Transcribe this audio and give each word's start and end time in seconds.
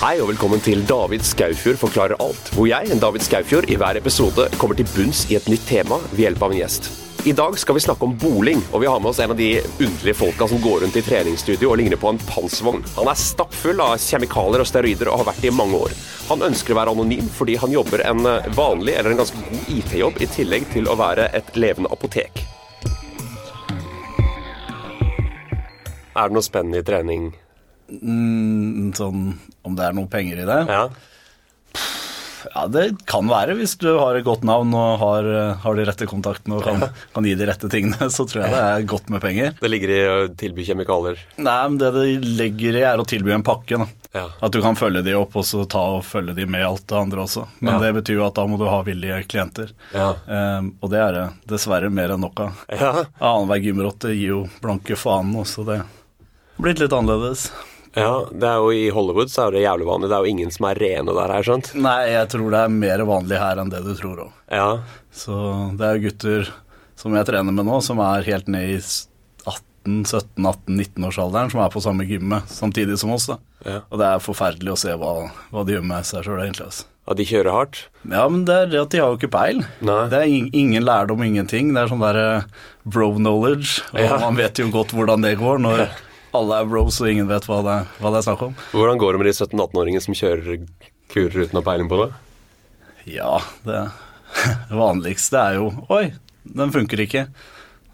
Hei 0.00 0.14
og 0.22 0.30
velkommen 0.30 0.62
til 0.64 0.80
David 0.88 1.26
Skaufjord 1.28 1.76
forklarer 1.76 2.22
alt, 2.24 2.46
hvor 2.54 2.64
jeg, 2.70 2.94
David 3.02 3.26
Skaufjord, 3.26 3.66
i 3.68 3.76
hver 3.76 3.98
episode 4.00 4.46
kommer 4.56 4.78
til 4.78 4.88
bunns 4.94 5.26
i 5.28 5.36
et 5.36 5.48
nytt 5.52 5.66
tema 5.68 5.98
ved 6.06 6.22
hjelp 6.22 6.46
av 6.46 6.54
en 6.54 6.60
gjest. 6.62 6.88
I 7.28 7.34
dag 7.36 7.58
skal 7.60 7.76
vi 7.76 7.82
snakke 7.84 8.06
om 8.06 8.14
boling, 8.16 8.62
og 8.72 8.80
vi 8.80 8.88
har 8.88 9.02
med 9.02 9.10
oss 9.10 9.20
en 9.20 9.34
av 9.34 9.36
de 9.36 9.50
underlige 9.60 10.16
folka 10.16 10.48
som 10.48 10.62
går 10.64 10.86
rundt 10.86 10.96
i 10.96 11.02
treningsstudio 11.04 11.68
og 11.68 11.76
ligner 11.82 12.00
på 12.00 12.14
en 12.14 12.20
panservogn. 12.30 12.86
Han 12.94 13.10
er 13.12 13.20
stappfull 13.20 13.82
av 13.84 13.98
kjemikalier 14.00 14.64
og 14.64 14.70
steroider 14.70 15.10
og 15.12 15.20
har 15.20 15.28
vært 15.34 15.42
det 15.44 15.50
i 15.52 15.58
mange 15.58 15.82
år. 15.84 15.92
Han 16.30 16.46
ønsker 16.48 16.72
å 16.72 16.78
være 16.80 16.94
anonym 16.96 17.28
fordi 17.36 17.58
han 17.60 17.76
jobber 17.76 18.06
en 18.08 18.24
vanlig 18.56 18.96
eller 18.96 19.12
en 19.12 19.20
ganske 19.20 19.44
god 19.50 19.68
IT-jobb 19.76 20.24
i 20.24 20.30
tillegg 20.32 20.72
til 20.72 20.88
å 20.88 20.96
være 21.02 21.28
et 21.36 21.52
levende 21.60 21.92
apotek. 21.92 22.40
Er 26.14 26.28
det 26.28 26.36
noe 26.36 26.46
spennende 26.46 26.82
i 26.82 26.86
trening? 26.86 27.30
Mm, 27.90 28.90
sånn 28.94 29.32
om 29.66 29.76
det 29.78 29.86
er 29.86 29.96
noe 29.96 30.10
penger 30.10 30.42
i 30.42 30.48
det? 30.48 30.60
Ja. 30.70 30.88
Ja, 32.54 32.66
det 32.66 32.84
kan 33.04 33.28
være. 33.28 33.54
Hvis 33.58 33.74
du 33.80 33.88
har 33.98 34.16
et 34.16 34.24
godt 34.24 34.44
navn 34.48 34.72
og 34.76 34.98
har, 35.02 35.26
har 35.62 35.76
de 35.76 35.84
rette 35.86 36.08
kontaktene 36.08 36.56
og 36.58 36.64
kan, 36.64 36.86
kan, 37.14 37.26
gi 37.28 37.34
de 37.36 37.48
rette 37.48 37.68
tingene, 37.72 38.08
så 38.14 38.24
tror 38.28 38.44
jeg 38.44 38.54
det 38.54 38.62
er 38.64 38.86
godt 38.88 39.10
med 39.12 39.22
penger. 39.24 39.54
Det 39.60 39.70
ligger 39.70 39.92
i 39.92 40.00
å 40.08 40.16
tilby 40.40 40.64
kjemikalier? 40.66 41.20
Nei, 41.36 41.60
men 41.68 41.78
det 41.82 41.92
det 41.96 42.06
ligger 42.40 42.80
i, 42.80 42.84
er 42.92 43.02
å 43.02 43.06
tilby 43.08 43.34
en 43.36 43.46
pakke. 43.46 43.82
Ja. 44.16 44.24
At 44.42 44.56
du 44.56 44.58
kan 44.64 44.78
følge 44.78 45.04
de 45.06 45.14
opp 45.18 45.36
og 45.38 45.46
så 45.46 45.62
ta 45.70 45.84
og 45.98 46.02
følge 46.06 46.34
de 46.40 46.48
med 46.50 46.64
alt 46.66 46.86
det 46.90 46.98
andre 46.98 47.26
også. 47.28 47.46
Men 47.60 47.76
Ja. 47.76 47.80
det 47.84 47.92
betyr 48.00 48.18
jo 48.18 48.26
at 48.26 48.40
da 48.40 48.46
må 48.48 48.58
du 48.58 48.66
ha 48.66 48.80
villige 48.86 49.20
klienter. 49.30 49.70
Ja. 49.94 50.14
Ehm, 50.26 50.72
og 50.80 50.90
det 50.90 50.98
er 51.04 51.12
det 51.14 51.26
dessverre 51.52 51.92
mer 51.92 52.16
enn 52.16 52.24
nok 52.24 52.40
av. 52.48 52.64
Ja. 52.72 53.04
Annenhver 53.20 53.62
gymrotte 53.62 54.10
gir 54.16 54.34
jo 54.34 54.42
blanke 54.64 54.98
fanen 54.98 55.36
også, 55.44 55.66
det 55.68 55.82
blitt 56.64 56.80
litt 56.82 56.92
annerledes. 56.96 57.50
Ja, 57.98 58.24
det 58.30 58.46
er 58.46 58.60
jo 58.62 58.68
I 58.70 58.84
Hollywood 58.94 59.32
så 59.32 59.48
er 59.48 59.56
det 59.56 59.64
jævlig 59.64 59.86
vanlig. 59.88 60.08
Det 60.12 60.16
er 60.16 60.22
jo 60.26 60.30
ingen 60.30 60.50
som 60.54 60.66
er 60.70 60.78
rene 60.78 61.14
der, 61.16 61.32
her, 61.34 61.42
skjønt. 61.42 61.72
Nei, 61.74 61.96
jeg 62.12 62.28
tror 62.30 62.50
det 62.54 62.60
er 62.62 62.68
mer 62.74 63.02
vanlig 63.08 63.40
her 63.42 63.58
enn 63.58 63.72
det 63.72 63.80
du 63.82 63.94
tror 63.98 64.20
òg. 64.28 64.32
Ja. 64.54 64.68
Så 65.10 65.34
det 65.80 65.88
er 65.88 66.02
gutter 66.04 66.52
som 67.00 67.16
jeg 67.16 67.26
trener 67.26 67.50
med 67.56 67.66
nå, 67.66 67.80
som 67.82 67.98
er 68.04 68.22
helt 68.28 68.46
ned 68.52 68.76
i 68.76 68.78
18-17-18-19-årsalderen, 70.30 71.50
som 71.50 71.60
er 71.64 71.72
på 71.72 71.80
samme 71.82 72.04
gymmet 72.08 72.48
samtidig 72.52 72.98
som 73.00 73.10
oss. 73.16 73.26
da. 73.30 73.38
Ja. 73.64 73.80
Og 73.90 73.98
det 74.00 74.06
er 74.08 74.22
forferdelig 74.24 74.72
å 74.74 74.78
se 74.80 74.94
hva, 75.00 75.12
hva 75.52 75.64
de 75.66 75.74
gjør 75.76 75.86
med 75.90 76.06
seg 76.08 76.24
sjøl, 76.26 76.40
egentlig. 76.44 76.66
altså. 76.70 76.86
ja, 77.08 77.16
de 77.18 77.26
kjører 77.28 77.52
hardt. 77.56 77.80
Ja, 78.08 78.26
men 78.32 78.44
det 78.48 78.54
er 78.56 78.70
det 78.72 78.80
at 78.84 78.92
de 78.94 79.00
har 79.02 79.10
jo 79.12 79.18
ikke 79.20 79.32
peil. 79.34 79.64
Nei. 79.84 80.02
Det 80.12 80.20
er 80.20 80.28
ing- 80.30 80.50
ingen 80.56 80.84
lærdom, 80.86 81.24
ingenting. 81.26 81.72
Det 81.74 81.82
er 81.82 81.90
sånn 81.92 82.04
derre 82.04 82.44
bro 82.84 83.10
knowledge, 83.18 83.82
og 83.92 84.00
Ja. 84.04 84.18
man 84.22 84.36
vet 84.38 84.58
jo 84.62 84.70
godt 84.70 84.94
hvordan 84.96 85.22
det 85.26 85.34
går 85.40 85.58
når 85.58 85.88
alle 86.36 86.60
er 86.62 86.68
bros 86.70 87.00
og 87.02 87.10
ingen 87.10 87.28
vet 87.30 87.46
hva 87.48 87.60
det, 87.66 87.76
hva 87.98 88.12
det 88.12 88.20
er 88.20 88.26
snakk 88.28 88.44
om. 88.48 88.56
Hvordan 88.72 89.00
går 89.02 89.14
det 89.16 89.22
med 89.22 89.30
de 89.30 89.36
17-18-åringene 89.36 90.04
som 90.04 90.16
kjører 90.16 90.64
kurer 91.10 91.44
uten 91.44 91.58
å 91.58 91.62
ha 91.62 91.66
peiling 91.66 91.90
på 91.90 92.02
det? 92.04 92.10
Ja, 93.10 93.38
det 93.66 93.80
vanligste 94.82 95.40
er 95.40 95.58
jo 95.58 95.70
Oi, 95.90 96.10
den 96.44 96.74
funker 96.74 97.02
ikke. 97.02 97.26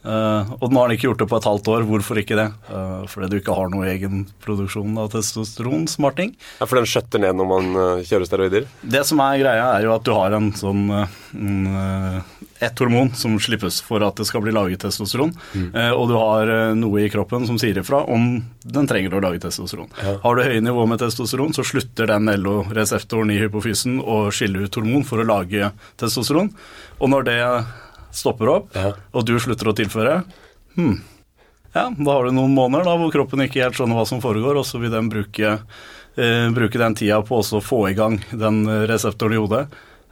Eh, 0.06 0.52
og 0.60 0.70
nå 0.70 0.78
har 0.78 0.88
den 0.88 0.96
ikke 0.98 1.08
gjort 1.08 1.22
det 1.24 1.28
på 1.30 1.40
et 1.40 1.48
halvt 1.48 1.70
år. 1.72 1.86
Hvorfor 1.88 2.20
ikke 2.20 2.38
det? 2.38 2.46
Uh, 2.70 3.02
fordi 3.10 3.30
du 3.32 3.38
ikke 3.40 3.56
har 3.56 3.70
noe 3.72 3.88
egenproduksjon 3.90 5.00
av 5.02 5.10
testosteron, 5.14 5.86
smarting. 5.90 6.34
Ja, 6.60 6.68
For 6.68 6.78
den 6.78 6.88
skjøtter 6.88 7.22
ned 7.22 7.38
når 7.38 7.50
man 7.50 7.72
uh, 7.74 8.06
kjører 8.06 8.28
steroider? 8.28 8.70
Det 8.86 9.02
som 9.08 9.22
er 9.24 9.40
greia, 9.42 9.68
er 9.74 9.86
jo 9.86 9.94
at 9.96 10.06
du 10.06 10.12
har 10.14 10.36
en 10.36 10.52
sånn 10.56 10.84
en, 10.94 11.66
ett 12.56 12.66
et 12.66 12.80
hormon 12.80 13.10
som 13.16 13.34
slippes 13.42 13.80
for 13.84 14.04
at 14.06 14.16
det 14.16 14.26
skal 14.28 14.42
bli 14.44 14.52
laget 14.54 14.80
testosteron, 14.84 15.32
eh, 15.66 15.90
og 15.92 16.08
du 16.08 16.14
har 16.16 16.50
noe 16.78 17.02
i 17.02 17.10
kroppen 17.12 17.44
som 17.48 17.58
sier 17.60 17.76
ifra 17.80 18.02
om 18.12 18.38
den 18.64 18.88
trenger 18.88 19.16
å 19.16 19.22
lage 19.24 19.42
testosteron. 19.44 19.90
Har 20.22 20.36
du 20.36 20.44
høye 20.44 20.62
nivå 20.64 20.86
med 20.88 21.02
testosteron, 21.02 21.52
så 21.56 21.64
slutter 21.66 22.08
den 22.10 22.30
LO-reseptoren 22.32 23.32
i 23.34 23.40
hypofysen 23.42 23.98
å 24.00 24.26
skille 24.34 24.64
ut 24.64 24.78
hormon 24.78 25.04
for 25.08 25.20
å 25.20 25.28
lage 25.28 25.72
testosteron, 26.00 26.52
og 26.96 27.12
når 27.12 27.28
det 27.28 27.40
stopper 28.12 28.48
opp, 28.48 28.68
Ja. 28.76 28.92
og 29.12 29.24
du 29.26 29.34
slutter 29.38 29.68
å 29.72 29.76
tilføre, 29.76 30.24
hmm, 30.76 31.00
ja, 31.74 31.90
da 31.90 32.10
har 32.12 32.24
du 32.24 32.32
noen 32.32 32.54
måneder 32.54 32.84
da, 32.84 32.96
hvor 32.96 33.12
kroppen 33.12 33.40
ikke 33.44 33.62
helt 33.62 33.74
skjønner 33.76 33.96
hva 34.00 34.06
som 34.06 34.20
foregår, 34.20 34.56
og 34.56 34.64
så 34.64 34.80
vil 34.80 34.90
den 34.90 35.10
bruke, 35.12 35.58
eh, 36.16 36.48
bruke 36.56 36.78
den 36.78 36.94
tida 36.94 37.20
på 37.22 37.36
også 37.42 37.58
å 37.60 37.64
få 37.64 37.90
i 37.90 37.94
gang 37.94 38.18
den 38.32 38.62
eh, 38.68 38.86
reseptoren 38.88 39.34
i 39.36 39.42
hodet. 39.42 39.68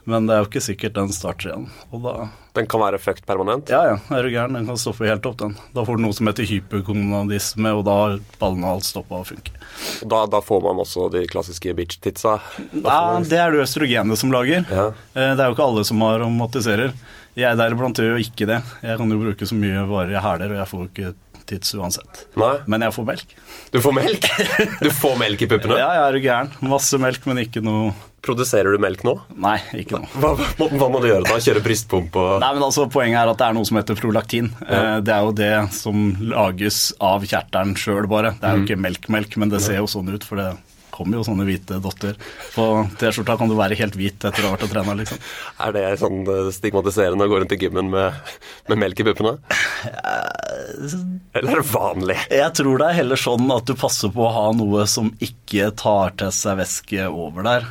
Men 0.07 0.27
det 0.27 0.35
er 0.35 0.43
jo 0.43 0.49
ikke 0.51 0.61
sikkert 0.61 0.93
den 0.99 1.09
starter 1.17 1.49
igjen. 1.49 1.63
Og 1.91 2.03
da 2.05 2.29
Den 2.55 2.67
kan 2.69 2.79
være 2.79 2.99
fucked 3.01 3.25
permanent? 3.27 3.71
Ja 3.73 3.81
ja, 3.89 3.95
er 4.15 4.23
du 4.23 4.29
gæren, 4.29 4.53
den 4.53 4.67
kan 4.69 4.77
stoppe 4.77 5.09
helt 5.09 5.25
opp, 5.27 5.39
den. 5.41 5.57
Da 5.75 5.83
får 5.83 5.97
du 5.97 6.03
noe 6.05 6.13
som 6.13 6.27
heter 6.29 6.45
hypergonadisme, 6.45 7.73
og 7.75 7.85
da 7.89 7.95
har 8.03 8.19
ballene 8.39 8.69
alt 8.69 8.85
stoppa 8.87 9.23
å 9.23 9.27
funke. 9.27 9.51
Og 10.05 10.09
Da, 10.13 10.27
da 10.27 10.41
får 10.45 10.61
man 10.63 10.77
også 10.85 11.09
de 11.11 11.25
klassiske 11.27 11.73
bitch-titsa? 11.75 12.37
Ja, 12.85 13.19
det 13.25 13.39
er 13.41 13.51
det 13.57 13.65
østrogenet 13.65 14.21
som 14.21 14.31
lager. 14.31 14.65
Ja. 14.71 14.87
Eh, 15.17 15.35
Det 15.35 15.41
er 15.41 15.49
jo 15.51 15.57
ikke 15.57 15.67
alle 15.71 15.85
som 15.89 16.01
har 16.05 16.21
aromatiserer. 16.21 16.93
Jeg 17.39 17.59
deriblant 17.59 17.99
gjør 17.99 18.15
jo 18.17 18.25
ikke 18.25 18.47
det. 18.51 18.61
Jeg 18.85 18.99
kan 19.01 19.11
jo 19.11 19.21
bruke 19.21 19.49
så 19.51 19.57
mye 19.59 19.85
varer 19.91 20.15
jeg 20.15 20.23
hæler, 20.23 20.55
og 20.55 20.61
jeg 20.63 20.71
får 20.71 20.83
jo 20.85 20.91
ikke 20.93 21.15
tids 21.45 21.75
uansett. 21.77 22.25
Nei? 22.41 22.55
Men 22.71 22.87
jeg 22.87 22.95
får 22.97 23.07
melk. 23.11 23.37
Du 23.75 23.79
får 23.85 23.95
melk? 23.99 24.29
Du 24.81 24.91
får 24.95 25.19
melk 25.21 25.45
i 25.45 25.49
puppene? 25.51 25.77
Ja, 25.83 25.91
jeg 25.99 26.05
er 26.07 26.17
jo 26.19 26.25
gæren. 26.25 26.53
Masse 26.71 27.01
melk, 27.03 27.27
men 27.29 27.43
ikke 27.45 27.63
noe 27.65 27.93
Produserer 28.25 28.73
du 28.73 28.81
melk 28.81 29.03
nå? 29.05 29.13
Nei, 29.37 29.59
ikke 29.77 29.99
noe. 29.99 30.07
Hva, 30.17 30.31
hva, 30.57 30.69
hva 30.81 30.87
må 30.89 31.03
du 31.03 31.11
gjøre 31.11 31.27
da? 31.27 31.35
Kjøre 31.45 31.61
brystpumpe 31.61 32.23
og 32.23 32.39
Nei, 32.41 32.53
men 32.57 32.65
altså 32.65 32.87
Poenget 32.89 33.19
er 33.21 33.33
at 33.35 33.43
det 33.43 33.49
er 33.51 33.57
noe 33.59 33.69
som 33.69 33.77
heter 33.77 33.99
prolaktin. 34.01 34.49
Ja. 34.65 34.79
Det 35.05 35.13
er 35.13 35.27
jo 35.27 35.35
det 35.37 35.51
som 35.77 36.07
lages 36.31 36.79
av 37.05 37.27
kjertelen 37.29 37.75
sjøl, 37.77 38.07
bare. 38.09 38.33
Det 38.41 38.49
er 38.49 38.57
jo 38.57 38.65
ikke 38.65 38.81
melk-melk, 38.81 39.37
men 39.43 39.53
det 39.53 39.61
ser 39.67 39.83
jo 39.83 39.91
sånn 39.93 40.09
ut, 40.15 40.25
for 40.25 40.41
det 40.41 40.47
kommer 40.95 41.19
jo 41.21 41.27
sånne 41.27 41.47
hvite 41.49 41.81
dotter. 41.85 42.17
På 42.55 42.69
T-skjorta 43.01 43.37
kan 43.41 43.51
du 43.51 43.57
være 43.59 43.79
helt 43.81 43.99
hvit 43.99 44.25
etter 44.31 44.45
å 44.47 44.53
ha 44.53 44.55
vært 44.57 44.67
og 44.69 44.73
trena, 44.75 44.95
liksom. 45.03 45.21
Er 45.67 45.75
det 45.77 45.85
sånn 46.03 46.23
øh, 46.31 46.51
stigmatiserende 46.55 47.27
å 47.27 47.33
gå 47.35 47.43
rundt 47.43 47.55
i 47.57 47.61
gymmen 47.65 47.91
med, 47.93 48.35
med 48.71 48.83
melk 48.85 49.03
i 49.03 49.09
puppene? 49.11 49.37
Eller 51.35 51.51
er 51.57 51.61
det 51.61 51.69
vanlig? 51.73 52.17
Jeg 52.31 52.53
tror 52.59 52.79
det 52.81 52.89
er 52.93 52.99
heller 53.01 53.21
sånn 53.21 53.51
at 53.55 53.67
du 53.69 53.75
passer 53.79 54.13
på 54.15 54.25
å 54.27 54.33
ha 54.35 54.45
noe 54.57 54.85
som 54.91 55.11
ikke 55.25 55.71
tar 55.79 56.15
til 56.21 56.31
seg 56.35 56.59
væske 56.61 57.09
over 57.11 57.47
der. 57.47 57.67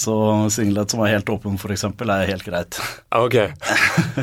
Så 0.00 0.14
singlet 0.54 0.92
som 0.92 1.02
er 1.04 1.14
helt 1.16 1.28
åpen, 1.32 1.56
f.eks., 1.60 1.84
er 1.84 2.30
helt 2.30 2.44
greit. 2.46 2.78
Ok. 3.16 3.34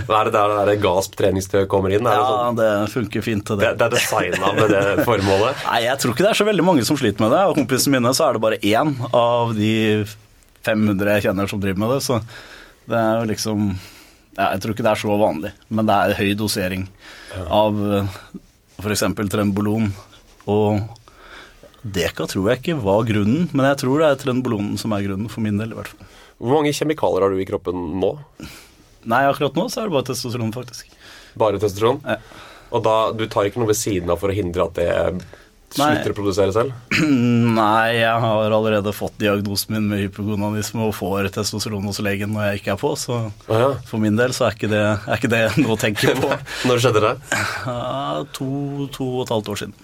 Da 0.08 0.22
er 0.22 0.30
det 0.30 0.34
der 0.34 0.54
det 0.54 0.64
der 0.72 0.80
gasp 0.82 1.18
treningstøy 1.20 1.66
kommer 1.70 1.94
inn? 1.94 2.06
Er 2.08 2.16
det, 2.18 2.22
Ja, 2.22 2.30
sånn? 2.48 2.58
det 2.60 2.70
funker 2.94 3.26
fint 3.26 3.46
til 3.48 3.60
det, 3.60 3.74
det. 3.74 3.78
det 3.82 3.88
er 3.88 3.96
designa 3.98 4.54
med 4.58 4.74
det 4.74 5.06
formålet? 5.08 5.62
Nei, 5.68 5.82
jeg 5.86 6.02
tror 6.02 6.14
ikke 6.16 6.26
det 6.26 6.32
er 6.32 6.40
så 6.42 6.48
veldig 6.48 6.66
mange 6.68 6.86
som 6.88 6.98
sliter 7.00 7.26
med 7.26 7.34
det. 7.36 7.44
Og 7.52 7.58
kompisene 7.60 7.98
mine 8.00 8.14
så 8.18 8.27
er 8.28 8.38
det 8.38 8.44
bare 8.44 8.62
én 8.62 8.94
av 9.16 9.54
de 9.58 9.74
500 10.68 11.14
jeg 11.16 11.28
kjenner 11.28 11.50
som 11.50 11.62
driver 11.64 11.84
med 11.84 11.94
det, 11.96 12.02
så 12.06 12.20
det 12.88 12.98
er 13.00 13.22
jo 13.22 13.30
liksom 13.32 13.70
ja, 14.38 14.52
Jeg 14.54 14.62
tror 14.64 14.74
ikke 14.74 14.86
det 14.86 14.92
er 14.94 15.02
så 15.02 15.18
vanlig, 15.20 15.52
men 15.70 15.88
det 15.90 15.96
er 15.98 16.20
høy 16.20 16.34
dosering 16.40 16.86
av 17.48 17.80
f.eks. 18.78 19.04
trembolon. 19.34 19.90
Og 20.48 20.84
deka 21.82 22.28
tror 22.30 22.52
jeg 22.52 22.62
ikke 22.62 22.78
var 22.84 23.08
grunnen, 23.08 23.48
men 23.52 23.70
jeg 23.72 23.82
tror 23.84 24.04
det 24.04 24.12
er 24.12 24.22
trembolonen 24.22 24.78
som 24.80 24.94
er 24.96 25.08
grunnen, 25.08 25.32
for 25.32 25.44
min 25.46 25.58
del 25.60 25.74
i 25.74 25.80
hvert 25.80 25.92
fall. 25.92 26.14
Hvor 26.38 26.60
mange 26.60 26.76
kjemikalier 26.76 27.26
har 27.26 27.34
du 27.34 27.42
i 27.42 27.48
kroppen 27.50 27.98
nå? 28.02 28.12
Nei, 29.08 29.24
akkurat 29.26 29.58
nå 29.58 29.66
så 29.72 29.82
er 29.82 29.90
det 29.90 29.96
bare 29.96 30.10
testosteron, 30.12 30.54
faktisk. 30.54 30.94
Bare 31.40 31.58
testosteron? 31.62 32.04
Ja. 32.06 32.20
Og 32.76 32.84
da, 32.84 32.96
du 33.16 33.24
tar 33.32 33.48
ikke 33.48 33.62
noe 33.62 33.72
ved 33.72 33.80
siden 33.80 34.12
av 34.12 34.20
for 34.22 34.30
å 34.30 34.36
hindre 34.36 34.68
at 34.68 34.78
det 34.78 34.90
slutter 35.78 36.14
å 36.14 36.18
produsere 36.18 36.54
selv? 36.56 36.74
Nei, 37.58 37.98
jeg 38.00 38.24
har 38.24 38.56
allerede 38.58 38.94
fått 38.96 39.18
diagnosen 39.22 39.78
min 39.78 39.90
med 39.92 40.04
hypogonanisme 40.06 40.84
og 40.88 40.96
får 40.98 41.32
testosteron 41.38 41.86
hos 41.88 42.02
legen 42.06 42.34
når 42.36 42.50
jeg 42.50 42.62
ikke 42.62 42.74
er 42.76 42.82
på, 42.82 42.94
så 43.00 43.20
ah, 43.30 43.62
ja. 43.64 43.70
for 43.90 44.04
min 44.04 44.20
del 44.20 44.36
så 44.36 44.48
er 44.48 44.58
ikke 44.58 44.72
det, 44.72 44.84
er 44.84 45.22
ikke 45.22 45.34
det 45.34 45.44
noe 45.64 45.76
å 45.78 45.82
tenke 45.82 46.16
på. 46.18 46.32
Når 46.68 46.84
skjedde 46.84 47.04
det? 47.04 47.14
To, 48.38 48.50
to 48.94 49.12
og 49.18 49.22
et 49.26 49.36
halvt 49.36 49.52
år 49.54 49.62
siden. 49.64 49.76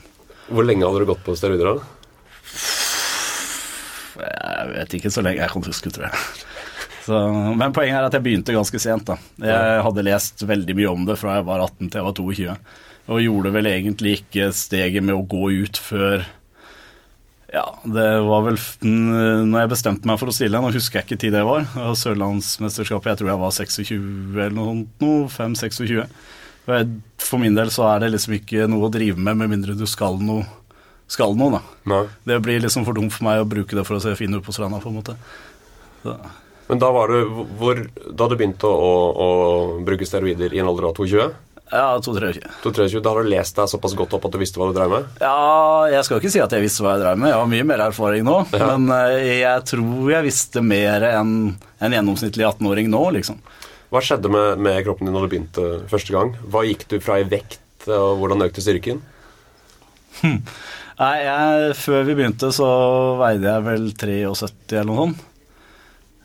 Hvor 0.54 0.66
lenge 0.68 0.88
hadde 0.88 1.04
du 1.04 1.10
gått 1.14 1.24
på 1.26 1.36
steroider 1.40 1.70
da? 1.72 1.76
Jeg 4.24 4.74
vet 4.74 4.98
ikke 5.00 5.12
så 5.14 5.24
lenge 5.26 5.42
jeg 5.42 5.54
kan 5.54 5.66
huske, 5.66 5.94
tror 5.94 6.10
jeg. 6.10 6.24
Så, 7.04 7.18
men 7.60 7.74
poenget 7.76 7.98
er 7.98 8.06
at 8.08 8.16
jeg 8.16 8.24
begynte 8.24 8.54
ganske 8.56 8.80
sent. 8.80 9.10
da. 9.10 9.18
Jeg 9.44 9.82
hadde 9.84 10.06
lest 10.08 10.44
veldig 10.48 10.76
mye 10.78 10.92
om 10.94 11.02
det 11.10 11.18
fra 11.20 11.36
jeg 11.36 11.48
var 11.50 11.64
18 11.66 11.90
til 11.90 12.00
jeg 12.00 12.06
var 12.06 12.16
22, 12.16 12.54
og 13.12 13.20
gjorde 13.20 13.52
vel 13.52 13.68
egentlig 13.68 14.20
ikke 14.22 14.52
steget 14.56 15.04
med 15.04 15.18
å 15.18 15.26
gå 15.28 15.50
ut 15.66 15.80
før 15.82 16.24
Ja, 17.54 17.66
det 17.84 18.06
var 18.26 18.46
vel 18.48 18.56
når 18.82 19.60
jeg 19.60 19.72
bestemte 19.76 20.10
meg 20.10 20.22
for 20.22 20.32
å 20.32 20.36
stille, 20.36 20.62
nå 20.62 20.72
husker 20.74 21.02
jeg 21.02 21.10
ikke 21.10 21.20
tid 21.22 21.36
det 21.36 21.44
var, 21.46 21.68
Sørlandsmesterskapet, 22.00 23.12
jeg 23.12 23.22
tror 23.22 23.34
jeg 23.34 23.42
var 23.44 23.58
26 23.60 23.92
eller 24.00 24.56
noe 24.58 24.72
sånt, 24.72 24.96
noe 25.04 25.28
5-26. 25.30 26.08
For 26.64 27.42
min 27.42 27.56
del 27.58 27.72
så 27.74 27.88
er 27.92 28.04
det 28.04 28.14
liksom 28.14 28.38
ikke 28.40 28.68
noe 28.72 28.88
å 28.88 28.94
drive 28.94 29.20
med 29.20 29.42
med 29.42 29.52
mindre 29.52 29.76
du 29.78 29.86
skal 29.90 30.18
noe, 30.24 30.46
skal 31.12 31.36
noe 31.38 31.58
da. 31.58 31.62
Nei. 31.92 32.04
Det 32.30 32.40
blir 32.46 32.64
liksom 32.64 32.88
for 32.88 32.96
dumt 32.96 33.14
for 33.14 33.28
meg 33.28 33.44
å 33.44 33.50
bruke 33.50 33.76
det 33.76 33.84
for 33.88 34.00
å 34.00 34.04
se 34.04 34.16
fin 34.18 34.34
ut 34.34 34.46
på 34.46 34.56
stranda, 34.56 34.80
på 34.82 34.90
en 34.90 34.98
måte. 35.02 35.18
Så, 36.04 36.16
Men 36.70 36.80
da 36.80 36.90
var 36.96 37.12
du 37.12 37.44
hvor, 37.60 37.80
Da 38.12 38.28
du 38.28 38.36
begynte 38.36 38.68
å, 38.68 38.94
å, 39.12 39.28
bruke 39.84 40.08
steroider 40.08 40.56
i 40.56 40.64
en 40.64 40.72
alder 40.72 40.90
av 40.90 40.98
22? 40.98 41.28
Ja, 41.74 41.98
2-23. 41.98 42.44
223, 42.62 43.00
Da 43.02 43.10
har 43.10 43.24
du 43.24 43.30
lest 43.32 43.58
deg 43.58 43.70
såpass 43.72 43.96
godt 43.98 44.12
opp 44.14 44.28
at 44.28 44.36
du 44.36 44.38
visste 44.38 44.60
hva 44.62 44.68
du 44.70 44.76
drev 44.78 44.92
med? 44.92 45.08
Ja, 45.24 45.88
jeg 45.90 46.06
skal 46.06 46.20
ikke 46.20 46.30
si 46.30 46.42
at 46.44 46.52
jeg 46.54 46.62
visste 46.62 46.84
hva 46.86 46.92
jeg 46.94 47.02
drev 47.02 47.18
med. 47.18 47.32
Jeg 47.32 47.40
har 47.40 47.50
mye 47.50 47.66
mer 47.72 47.82
erfaring 47.88 48.28
nå. 48.28 48.36
Men 48.54 48.86
eh, 48.94 49.42
jeg 49.42 49.64
tror 49.72 50.12
jeg 50.14 50.28
visste 50.28 50.62
mer 50.62 51.06
enn 51.10 51.32
en 51.58 51.96
gjennomsnittlig 51.98 52.46
18-åring 52.52 52.92
nå, 52.94 53.02
liksom. 53.18 53.42
Hva 53.90 54.04
skjedde 54.06 54.30
med, 54.34 54.62
med 54.62 54.78
kroppen 54.86 55.10
din 55.10 55.18
når 55.18 55.26
du 55.26 55.32
begynte 55.34 55.66
første 55.90 56.14
gang? 56.14 56.36
Hva 56.54 56.62
gikk 56.68 56.86
du 56.94 57.00
fra 57.02 57.18
i 57.22 57.26
vekt, 57.30 57.58
og 57.90 58.22
hvordan 58.22 58.46
økte 58.46 58.62
styrken? 58.66 59.02
Nei, 60.24 61.12
jeg, 61.26 61.74
Før 61.82 62.06
vi 62.06 62.20
begynte, 62.22 62.54
så 62.54 62.70
veide 63.18 63.50
jeg 63.50 63.66
vel 63.66 63.90
73 63.98 64.78
eller 64.78 64.92
noe 64.94 65.02
sånt. 65.02 65.26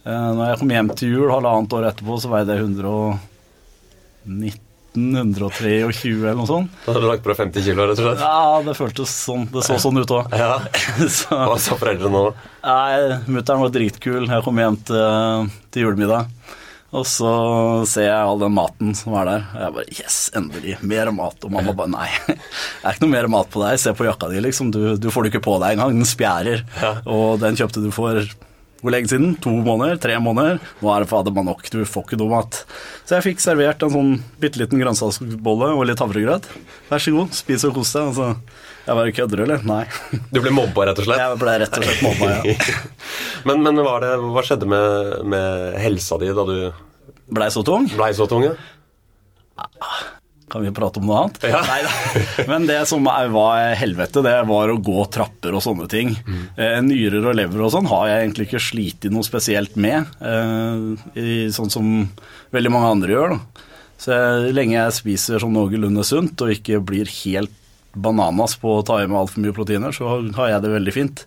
Eh, 0.05 0.31
når 0.37 0.53
jeg 0.53 0.61
kom 0.61 0.77
hjem 0.77 0.93
til 1.01 1.17
jul 1.17 1.33
halvannet 1.33 1.81
år 1.81 1.89
etterpå, 1.95 2.21
så 2.21 2.37
veide 2.37 2.57
jeg 2.57 2.69
119 2.69 4.68
123 5.19 5.75
eller 5.81 6.39
noe 6.39 6.49
sånt. 6.49 6.73
Da 6.85 6.93
hadde 6.93 7.03
du 7.05 7.09
lagt 7.11 7.25
på 7.25 7.33
deg 7.33 7.41
50 7.41 7.67
kilo, 7.69 7.87
rett 7.89 8.01
og 8.03 8.07
slett? 8.09 8.23
Ja, 8.25 8.61
det 8.67 8.77
føltes 8.79 9.15
sånn. 9.25 9.47
Det 9.53 9.65
så 9.67 9.79
sånn 9.83 10.01
ut 10.03 10.15
òg. 10.19 10.33
Ja. 10.37 10.57
Hva 11.31 11.59
sa 11.63 11.79
foreldrene 11.79 12.13
nå? 12.15 12.33
Nei, 12.65 13.19
mutter'n 13.31 13.63
var 13.65 13.75
dritkul. 13.75 14.27
Jeg 14.29 14.47
kom 14.47 14.61
hjem 14.63 14.81
til, 14.89 15.53
til 15.75 15.87
julemiddag. 15.89 16.33
Og 16.89 17.05
så 17.05 17.31
ser 17.85 18.07
jeg 18.07 18.17
all 18.17 18.39
den 18.41 18.55
maten 18.57 18.95
som 18.97 19.13
er 19.21 19.27
der. 19.29 19.43
Og 19.53 19.61
jeg 19.61 19.75
bare 19.77 19.97
Yes, 19.99 20.19
endelig. 20.39 20.79
Mer 20.81 21.11
mat. 21.13 21.37
Og 21.45 21.53
mamma 21.53 21.75
bare 21.77 21.93
Nei, 21.93 22.09
det 22.29 22.39
er 22.39 22.95
ikke 22.97 23.05
noe 23.05 23.13
mer 23.13 23.29
mat 23.35 23.51
på 23.53 23.61
deg. 23.61 23.77
Se 23.83 23.93
på 23.97 24.07
jakka 24.09 24.31
di, 24.33 24.41
liksom. 24.45 24.71
Du, 24.73 24.81
du 24.97 25.11
får 25.13 25.27
det 25.27 25.35
ikke 25.35 25.45
på 25.51 25.59
deg 25.61 25.77
engang. 25.77 25.93
Den 25.99 26.09
spjærer. 26.09 26.65
Og 27.05 27.37
den 27.43 27.59
kjøpte 27.61 27.85
du 27.85 27.91
for 27.93 28.23
hvor 28.79 28.95
lenge 28.95 29.11
siden? 29.11 29.33
To 29.43 29.51
måneder? 29.51 29.99
Tre 29.99 30.17
måneder? 30.23 30.61
Nå 30.79 30.91
er 30.95 31.03
det 31.03 31.11
fader 31.11 31.35
meg 31.35 31.49
nok. 31.49 31.65
Du 31.73 31.81
får 31.83 32.05
ikke 32.07 32.19
noe 32.21 32.31
mat. 32.31 32.61
Så 33.09 33.17
jeg 33.17 33.27
fikk 33.27 33.43
servert 33.43 33.83
en 33.83 33.91
sånn 33.91 34.13
bitte 34.39 34.61
liten 34.61 34.79
grønnsaksbolle 34.79 35.73
og 35.75 35.87
litt 35.89 36.03
havregrøt. 36.03 36.47
Vær 36.91 37.03
så 37.03 37.15
god, 37.17 37.35
spis 37.35 37.67
og 37.67 37.75
kos 37.81 37.91
deg. 37.97 38.13
Altså, 38.13 38.29
jeg 38.87 38.99
bare 39.01 39.15
kødder, 39.19 39.43
eller? 39.47 39.65
Nei. 39.67 39.83
Du 40.35 40.39
ble 40.45 40.53
mobba, 40.55 40.87
rett 40.89 41.03
og 41.03 41.09
slett? 41.09 41.25
Jeg 41.25 41.41
ble 41.43 41.57
rett 41.65 41.81
og 41.81 41.89
slett 41.89 42.05
mobba, 42.07 42.31
ja. 42.37 42.77
men 43.51 43.67
men 43.67 43.83
det, 43.83 44.13
hva 44.23 44.45
skjedde 44.47 44.69
med, 44.71 45.17
med 45.35 45.81
helsa 45.83 46.21
di 46.23 46.31
da 46.35 46.47
du 46.47 46.59
Blei 47.29 47.51
så 47.53 47.61
tung? 47.67 47.85
blei 47.93 48.15
så 48.17 48.25
tung? 48.31 48.47
Ja? 48.47 48.55
Kan 50.49 50.65
vi 50.65 50.73
prate 50.75 51.01
om 51.03 51.07
noe 51.09 51.23
annet? 51.25 51.43
Ja. 51.49 51.61
Neida. 51.69 51.93
Men 52.49 52.67
det 52.69 52.79
som 52.89 53.05
var 53.07 53.75
helvete, 53.79 54.23
det 54.25 54.35
var 54.49 54.73
å 54.73 54.79
gå 54.81 55.05
trapper 55.13 55.55
og 55.59 55.63
sånne 55.65 55.89
ting. 55.93 56.15
Mm. 56.27 56.89
nyrer 56.89 57.27
og 57.31 57.37
lever 57.39 57.65
og 57.67 57.73
sånn 57.75 57.89
har 57.91 58.09
jeg 58.11 58.25
egentlig 58.27 58.49
ikke 58.49 58.63
slitt 58.65 59.09
noe 59.13 59.27
spesielt 59.27 59.77
med, 59.77 60.09
eh, 60.25 61.49
sånn 61.55 61.71
som 61.73 61.93
veldig 62.55 62.73
mange 62.73 62.91
andre 62.97 63.15
gjør. 63.17 63.37
Da. 63.37 63.65
Så 63.99 64.15
jeg, 64.15 64.53
lenge 64.55 64.77
jeg 64.79 64.97
spiser 65.01 65.43
sånn 65.43 65.57
noenlunde 65.57 66.05
sunt 66.07 66.41
og 66.45 66.53
ikke 66.55 66.81
blir 66.87 67.09
helt 67.25 67.55
bananas 67.99 68.55
på 68.61 68.77
å 68.79 68.85
ta 68.87 69.01
i 69.03 69.07
meg 69.11 69.19
altfor 69.25 69.43
mye 69.43 69.57
proteiner, 69.57 69.95
så 69.97 70.21
har 70.37 70.53
jeg 70.53 70.63
det 70.63 70.71
veldig 70.77 70.95
fint. 70.95 71.25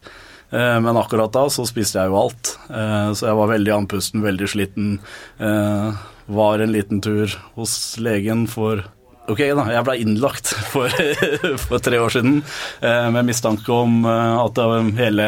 Eh, 0.52 0.78
Men 0.84 0.96
akkurat 1.00 1.32
da 1.36 1.46
så 1.52 1.66
spiste 1.68 2.00
jeg 2.00 2.12
jo 2.12 2.20
alt, 2.22 2.58
Eh, 2.72 3.12
så 3.18 3.28
jeg 3.28 3.36
var 3.36 3.52
veldig 3.52 3.74
andpusten, 3.76 4.22
veldig 4.24 4.48
sliten. 4.48 5.00
Eh, 5.40 5.92
Var 6.32 6.60
en 6.64 6.72
liten 6.72 7.02
tur 7.04 7.28
hos 7.58 7.98
legen 8.00 8.46
for 8.48 8.86
Ok, 9.30 9.42
da, 9.54 9.66
jeg 9.70 9.86
ble 9.86 9.98
innlagt 10.02 10.50
for, 10.72 10.90
for 11.68 11.84
tre 11.84 12.00
år 12.02 12.14
siden 12.14 12.40
eh, 12.82 13.10
med 13.14 13.28
mistanke 13.30 13.72
om 13.74 14.02
eh, 14.10 14.38
at 14.42 14.62
hele 14.98 15.28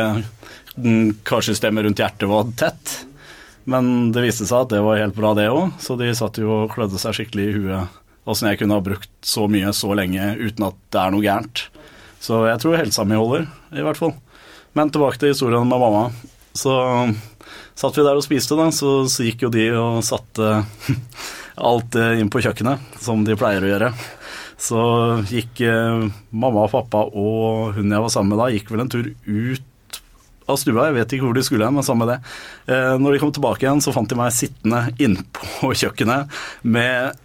karsystemet 1.27 1.85
rundt 1.85 2.01
hjertet 2.01 2.29
var 2.29 2.49
tett. 2.57 2.95
Men 3.69 4.11
det 4.11 4.25
viste 4.25 4.47
seg 4.49 4.65
at 4.65 4.73
det 4.73 4.81
var 4.83 4.99
helt 4.99 5.15
bra, 5.15 5.35
det 5.37 5.51
òg, 5.53 5.75
så 5.79 5.95
de 5.99 6.09
satt 6.17 6.41
jo 6.41 6.63
og 6.63 6.73
klødde 6.73 6.99
seg 6.99 7.19
skikkelig 7.19 7.45
i 7.45 7.59
huet 7.59 7.99
åssen 8.29 8.49
jeg 8.49 8.61
kunne 8.61 8.77
ha 8.77 8.83
brukt 8.83 9.11
så 9.25 9.47
mye 9.51 9.73
så 9.75 9.91
lenge 9.97 10.33
uten 10.39 10.67
at 10.69 10.77
det 10.93 10.99
er 11.01 11.13
noe 11.13 11.23
gærent. 11.25 11.65
Så 12.23 12.45
jeg 12.47 12.61
tror 12.63 12.79
helsa 12.79 13.03
mi 13.07 13.19
holder, 13.19 13.49
i 13.75 13.83
hvert 13.83 13.99
fall. 13.99 14.13
Men 14.77 14.91
tilbake 14.93 15.19
til 15.19 15.33
historien 15.33 15.67
med 15.67 15.81
mamma. 15.81 16.05
Så 16.55 16.71
satt 17.75 17.97
vi 17.97 18.05
der 18.05 18.15
og 18.15 18.23
spiste, 18.23 18.55
da, 18.55 18.69
så, 18.71 19.03
så 19.11 19.27
gikk 19.27 19.43
jo 19.47 19.51
de 19.53 19.67
og 19.75 20.03
satte 20.07 20.63
alt 21.55 21.97
eh, 21.99 22.19
inn 22.21 22.31
på 22.33 22.41
kjøkkenet, 22.43 22.97
som 23.03 23.25
de 23.27 23.37
pleier 23.39 23.65
å 23.65 23.71
gjøre. 23.73 23.91
Så 24.63 24.81
gikk 25.29 25.63
eh, 25.67 26.07
mamma 26.31 26.65
og 26.67 26.73
pappa 26.73 27.05
og 27.09 27.77
hun 27.77 27.91
jeg 27.91 28.05
var 28.05 28.13
sammen 28.13 28.33
med 28.33 28.43
da, 28.43 28.51
gikk 28.53 28.73
vel 28.73 28.85
en 28.85 28.91
tur 28.93 29.09
ut 29.11 29.69
av 30.49 30.59
stua. 30.59 30.87
Jeg 30.89 30.97
vet 30.97 31.15
ikke 31.15 31.27
hvor 31.27 31.37
de 31.37 31.43
skulle, 31.45 31.67
hen, 31.67 31.75
men 31.77 31.85
samme 31.85 32.07
det. 32.09 32.17
Eh, 32.71 32.93
når 32.99 33.15
de 33.15 33.21
kom 33.21 33.33
tilbake 33.35 33.65
igjen, 33.65 33.81
så 33.83 33.93
fant 33.95 34.09
de 34.09 34.17
meg 34.19 34.33
sittende 34.35 34.81
innpå 35.01 35.71
kjøkkenet 35.81 36.39
med 36.63 37.19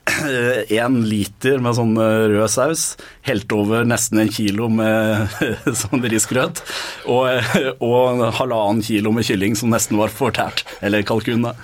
én 0.75 0.99
liter 1.07 1.63
med 1.63 1.77
sånn 1.79 1.95
eh, 2.03 2.27
rød 2.35 2.53
saus, 2.53 2.89
helt 3.29 3.53
over 3.55 3.87
nesten 3.89 4.23
en 4.23 4.33
kilo 4.35 4.71
med 4.73 5.39
sånn 5.83 6.05
risgrøt, 6.05 6.63
og, 7.07 7.31
eh, 7.35 7.73
og 7.77 7.99
en 8.13 8.27
halvannen 8.41 8.85
kilo 8.87 9.15
med 9.15 9.27
kylling 9.29 9.59
som 9.59 9.73
nesten 9.75 9.99
var 10.01 10.15
fortært. 10.15 10.67
Eller 10.83 11.07
kalkun, 11.07 11.47
da. 11.51 11.57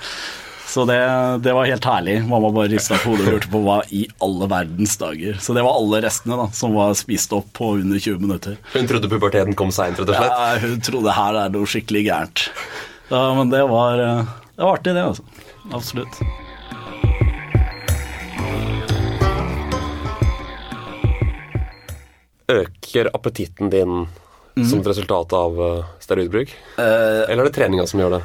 Så 0.67 0.85
det, 0.89 0.97
det 1.45 1.53
var 1.55 1.67
helt 1.69 1.85
herlig. 1.85 2.17
Mamma 2.27 2.51
bare 2.51 2.69
rista 2.73 2.97
på 2.99 3.13
hodet 3.13 3.27
og 3.29 3.35
lurte 3.37 3.51
på 3.53 3.61
hva 3.63 3.77
i 3.95 4.05
alle 4.25 4.49
verdens 4.51 4.97
dager. 4.99 5.37
Så 5.41 5.55
det 5.55 5.63
var 5.63 5.77
alle 5.79 6.01
restene 6.03 6.39
da, 6.41 6.47
som 6.57 6.75
var 6.75 6.97
spist 6.99 7.33
opp 7.37 7.53
på 7.55 7.75
under 7.79 8.01
20 8.01 8.19
minutter. 8.25 8.57
Hun 8.73 8.89
trodde 8.91 9.11
puberteten 9.13 9.55
kom 9.59 9.71
seint, 9.75 10.01
rett 10.01 10.11
og 10.11 10.17
slett? 10.19 10.33
Ja, 10.33 10.57
hun 10.65 10.81
trodde 10.89 11.15
her 11.15 11.39
er 11.45 11.53
noe 11.55 11.69
skikkelig 11.71 12.07
gærent. 12.09 12.47
Ja, 13.13 13.23
men 13.39 13.53
det 13.53 13.63
var, 13.71 14.01
eh, 14.03 14.25
det 14.57 14.65
var 14.67 14.81
artig, 14.81 14.97
det, 14.97 15.05
altså. 15.05 15.23
Absolutt. 15.73 16.23
Øker 22.53 23.09
appetitten 23.17 23.71
din 23.73 24.07
som 24.69 24.81
et 24.81 24.87
resultat 24.87 25.33
av 25.35 25.57
eh, 25.67 25.85
steroidbruk? 26.05 26.51
Eh, 26.79 27.23
Eller 27.31 27.41
er 27.43 27.49
det 27.49 27.55
treninga 27.57 27.87
som 27.91 28.03
gjør 28.03 28.19
det? 28.19 28.21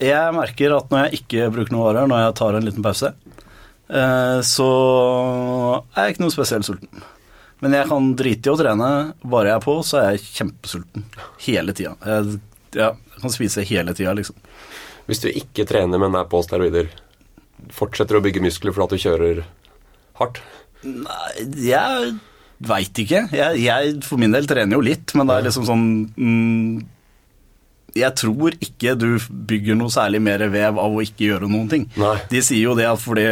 Jeg 0.00 0.36
merker 0.36 0.76
at 0.76 0.92
når 0.92 1.06
jeg 1.06 1.22
ikke 1.22 1.50
bruker 1.54 1.74
noe 1.74 1.88
varer, 1.88 2.08
når 2.10 2.22
jeg 2.24 2.36
tar 2.40 2.58
en 2.58 2.68
liten 2.68 2.84
pause, 2.84 3.12
eh, 3.88 4.38
så 4.46 4.68
er 5.94 6.06
jeg 6.06 6.14
ikke 6.14 6.24
noe 6.24 6.34
spesielt 6.34 6.68
sulten. 6.68 7.04
Men 7.62 7.76
jeg 7.78 7.88
kan 7.92 8.08
drite 8.18 8.50
i 8.50 8.52
å 8.52 8.58
trene. 8.58 8.88
Bare 9.22 9.52
jeg 9.52 9.60
er 9.60 9.64
på, 9.64 9.76
så 9.86 10.00
er 10.00 10.08
jeg 10.16 10.24
kjempesulten. 10.40 11.04
Hele 11.44 11.74
tida. 11.78 11.94
Jeg, 12.02 12.40
ja, 12.74 12.90
jeg 13.14 13.22
kan 13.22 13.34
spise 13.34 13.66
hele 13.68 13.94
tida, 13.94 14.14
liksom. 14.18 14.38
Hvis 15.06 15.22
du 15.22 15.28
ikke 15.30 15.66
trener, 15.68 16.00
men 16.02 16.16
er 16.18 16.26
på 16.30 16.40
steroider, 16.42 16.90
fortsetter 17.74 18.18
du 18.18 18.22
å 18.22 18.24
bygge 18.24 18.42
muskler 18.42 18.74
fordi 18.74 18.98
du 18.98 19.04
kjører 19.04 19.44
hardt? 20.18 20.42
Nei, 20.82 21.46
jeg 21.68 22.12
veit 22.66 23.02
ikke. 23.04 23.24
Jeg, 23.34 23.62
jeg 23.62 23.94
for 24.06 24.18
min 24.22 24.34
del 24.34 24.48
trener 24.50 24.78
jo 24.78 24.82
litt, 24.82 25.14
men 25.18 25.30
det 25.30 25.38
er 25.38 25.46
liksom 25.46 25.66
sånn 25.68 25.86
mm, 26.16 26.82
Jeg 27.98 28.16
tror 28.16 28.54
ikke 28.62 28.94
du 28.96 29.08
bygger 29.30 29.76
noe 29.78 29.92
særlig 29.92 30.22
mer 30.24 30.44
vev 30.52 30.78
av 30.80 30.94
å 30.94 31.02
ikke 31.04 31.26
gjøre 31.28 31.50
noen 31.50 31.68
ting. 31.72 31.88
Nei. 32.00 32.14
De 32.30 32.40
sier 32.44 32.64
jo 32.64 32.76
det 32.78 32.88
at 32.88 33.02
fordi 33.02 33.26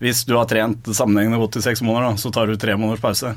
hvis 0.00 0.22
du 0.28 0.36
har 0.38 0.46
trent 0.48 0.86
sammenhengende 0.96 1.40
godt 1.42 1.58
i 1.60 1.64
seks 1.64 1.82
måneder, 1.84 2.14
da, 2.14 2.20
så 2.22 2.30
tar 2.32 2.48
du 2.48 2.56
tre 2.60 2.76
måneders 2.78 3.02
pause. 3.02 3.34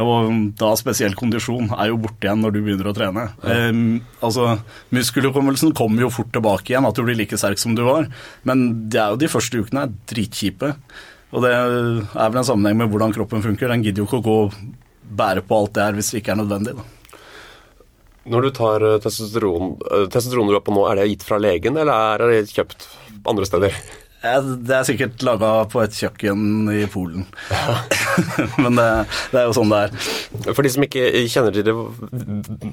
Og 0.00 0.32
da 0.58 0.70
spesiell 0.78 1.16
kondisjon 1.18 1.72
er 1.74 1.90
jo 1.90 1.98
borte 2.02 2.26
igjen 2.26 2.42
når 2.44 2.54
du 2.54 2.60
begynner 2.62 2.90
å 2.90 2.94
trene. 2.94 3.24
Ehm, 3.42 4.00
altså, 4.22 4.52
Muskelhukommelsen 4.94 5.74
kommer 5.76 6.06
jo 6.06 6.12
fort 6.14 6.30
tilbake 6.34 6.72
igjen, 6.72 6.86
at 6.86 6.98
du 6.98 7.02
blir 7.06 7.18
like 7.18 7.38
sterk 7.38 7.58
som 7.62 7.74
du 7.78 7.82
var. 7.86 8.06
Men 8.46 8.68
det 8.90 9.00
er 9.02 9.14
jo 9.14 9.20
de 9.22 9.30
første 9.30 9.62
ukene 9.62 9.86
er 9.86 9.96
dritkjipe. 10.12 10.72
Og 11.30 11.44
det 11.44 11.50
er 11.54 11.74
vel 12.14 12.40
en 12.40 12.46
sammenheng 12.46 12.78
med 12.78 12.90
hvordan 12.94 13.14
kroppen 13.14 13.42
funker. 13.42 13.70
Den 13.70 13.84
gidder 13.86 14.02
jo 14.02 14.08
ikke 14.08 14.22
å 14.22 14.26
gå 14.26 14.38
og 14.46 14.56
bære 15.20 15.42
på 15.46 15.58
alt 15.58 15.74
det 15.74 15.84
her 15.86 15.98
hvis 15.98 16.12
det 16.14 16.22
ikke 16.22 16.34
er 16.36 16.42
nødvendig. 16.44 16.76
Da. 16.78 16.86
Når 18.28 18.44
du 18.44 18.50
tar 18.56 18.84
eh, 18.84 18.98
testosteron, 19.00 19.74
eh, 19.80 20.06
testosteron 20.12 20.50
du 20.50 20.58
er 20.58 20.64
på 20.64 20.74
nå, 20.74 20.84
er 20.90 21.00
det 21.00 21.08
gitt 21.14 21.26
fra 21.26 21.40
legen, 21.40 21.78
eller 21.80 22.20
er 22.20 22.24
det 22.28 22.52
kjøpt 22.52 22.88
andre 23.28 23.48
steder? 23.48 23.76
Det 24.20 24.74
er 24.76 24.84
sikkert 24.84 25.22
laga 25.24 25.50
på 25.72 25.80
et 25.80 25.96
kjøkken 25.96 26.68
i 26.74 26.82
Polen. 26.92 27.24
Men 28.62 28.76
det, 28.76 28.88
det 29.32 29.40
er 29.40 29.46
jo 29.48 29.54
sånn 29.56 29.72
det 29.72 29.78
er. 29.86 30.10
For 30.50 30.60
de 30.60 30.72
som 30.74 30.84
ikke 30.84 31.06
kjenner 31.32 31.56
til 31.56 31.64
det, 31.64 31.76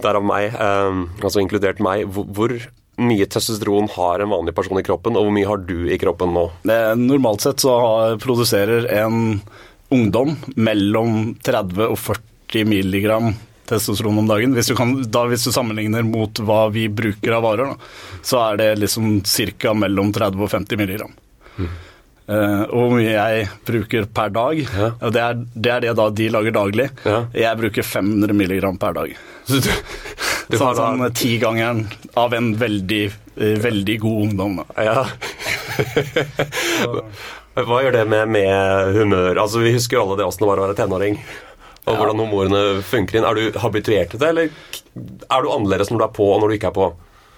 derav 0.04 0.28
meg, 0.28 0.52
eh, 0.52 1.00
altså 1.22 1.40
inkludert 1.44 1.80
meg, 1.84 2.04
hvor, 2.12 2.28
hvor 2.36 2.58
mye 2.98 3.30
testosteron 3.30 3.88
har 3.94 4.24
en 4.24 4.34
vanlig 4.34 4.56
person 4.58 4.80
i 4.82 4.84
kroppen, 4.84 5.16
og 5.16 5.28
hvor 5.28 5.36
mye 5.38 5.48
har 5.48 5.64
du 5.64 5.88
i 5.88 6.00
kroppen 6.02 6.36
nå? 6.36 6.50
Det, 6.68 6.78
normalt 7.00 7.46
sett 7.46 7.64
så 7.64 7.80
har, 7.80 8.20
produserer 8.20 8.90
en 9.00 9.40
ungdom 9.94 10.36
mellom 10.60 11.38
30 11.48 11.94
og 11.94 12.00
40 12.02 12.68
milligram 12.68 13.32
testosteron 13.70 14.18
om 14.22 14.28
dagen. 14.30 14.54
Hvis 14.58 14.70
du, 14.72 14.76
kan, 14.80 14.94
da, 15.12 15.26
hvis 15.32 15.44
du 15.48 15.52
sammenligner 15.56 16.06
mot 16.08 16.40
hva 16.48 16.68
vi 16.74 16.88
bruker 16.90 17.36
av 17.38 17.44
varer, 17.46 17.74
da, 17.74 18.22
så 18.26 18.42
er 18.52 18.62
det 18.62 18.70
liksom 18.84 19.20
ca. 19.60 19.74
mellom 19.78 20.14
30 20.16 20.46
og 20.48 20.52
50 20.54 20.80
milligram. 20.82 21.14
Uh, 22.28 22.64
og 22.68 22.74
hvor 22.76 22.90
mye 22.98 23.14
jeg 23.14 23.46
bruker 23.66 24.04
per 24.12 24.34
dag, 24.36 24.58
Ja. 24.68 24.88
og 25.00 25.14
det 25.16 25.22
er, 25.24 25.38
det 25.56 25.72
er 25.72 25.84
det 25.86 25.94
da 25.96 26.10
de 26.12 26.26
lager 26.34 26.52
daglig. 26.58 26.90
Ja. 27.08 27.22
Jeg 27.32 27.60
bruker 27.62 27.86
500 27.88 28.36
milligram 28.36 28.76
per 28.82 28.98
dag. 28.98 29.14
Så 29.48 29.62
du, 29.64 29.70
du 30.52 30.58
Sånn, 30.58 30.66
har 30.68 30.76
da 30.76 30.90
sånn 30.90 31.16
tigangeren 31.16 31.86
av 32.20 32.36
en 32.36 32.50
veldig, 32.60 33.02
uh, 33.40 33.56
veldig 33.64 33.96
god 34.04 34.26
ungdom. 34.28 34.60
Da. 34.60 34.90
Ja. 34.90 35.06
Hva 37.58 37.80
gjør 37.82 37.96
det 37.96 38.04
med, 38.12 38.28
med 38.30 38.92
humør? 39.00 39.40
Altså, 39.42 39.64
Vi 39.64 39.72
husker 39.74 39.98
jo 39.98 40.04
alle 40.04 40.20
det 40.20 40.28
åssen 40.28 40.44
det 40.44 40.50
var 40.52 40.60
å 40.62 40.68
være 40.68 40.78
tenåring. 40.78 41.16
Og 41.88 41.94
Ja. 41.96 41.98
hvordan 42.02 42.20
humorene 42.20 42.62
funker 42.84 43.18
inn. 43.18 43.24
Er 43.26 43.34
du 43.40 43.60
habituert 43.64 44.12
til 44.12 44.20
det, 44.20 44.30
eller 44.30 44.50
er 45.32 45.42
du 45.44 45.50
annerledes 45.54 45.90
når 45.90 45.98
du 46.02 46.04
er 46.04 46.16
på 46.18 46.26
og 46.34 46.42
når 46.42 46.50
du 46.52 46.58
ikke 46.60 46.68
er 46.74 46.76
på? 46.78 46.88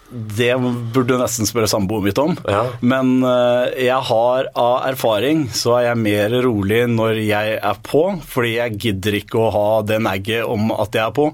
Det 0.10 0.56
burde 0.58 1.04
du 1.06 1.20
nesten 1.22 1.46
spørre 1.46 1.68
samboeren 1.70 2.08
mitt 2.08 2.18
om. 2.18 2.32
Ja. 2.50 2.64
Men 2.82 3.22
eh, 3.22 3.76
jeg 3.86 4.00
har 4.08 4.48
av 4.58 4.88
erfaring 4.90 5.44
så 5.54 5.76
er 5.78 5.84
jeg 5.92 6.00
mer 6.02 6.34
rolig 6.42 6.80
når 6.90 7.20
jeg 7.22 7.60
er 7.62 7.78
på, 7.86 8.02
fordi 8.26 8.56
jeg 8.56 8.80
gidder 8.82 9.20
ikke 9.20 9.38
å 9.44 9.52
ha 9.54 9.68
det 9.86 10.00
nagget 10.02 10.50
om 10.50 10.72
at 10.74 10.98
jeg 10.98 11.06
er 11.06 11.14
på. 11.14 11.28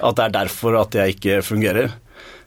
At 0.00 0.16
det 0.16 0.24
er 0.24 0.34
derfor 0.38 0.80
at 0.80 0.96
jeg 0.96 1.18
ikke 1.18 1.42
fungerer. 1.44 1.92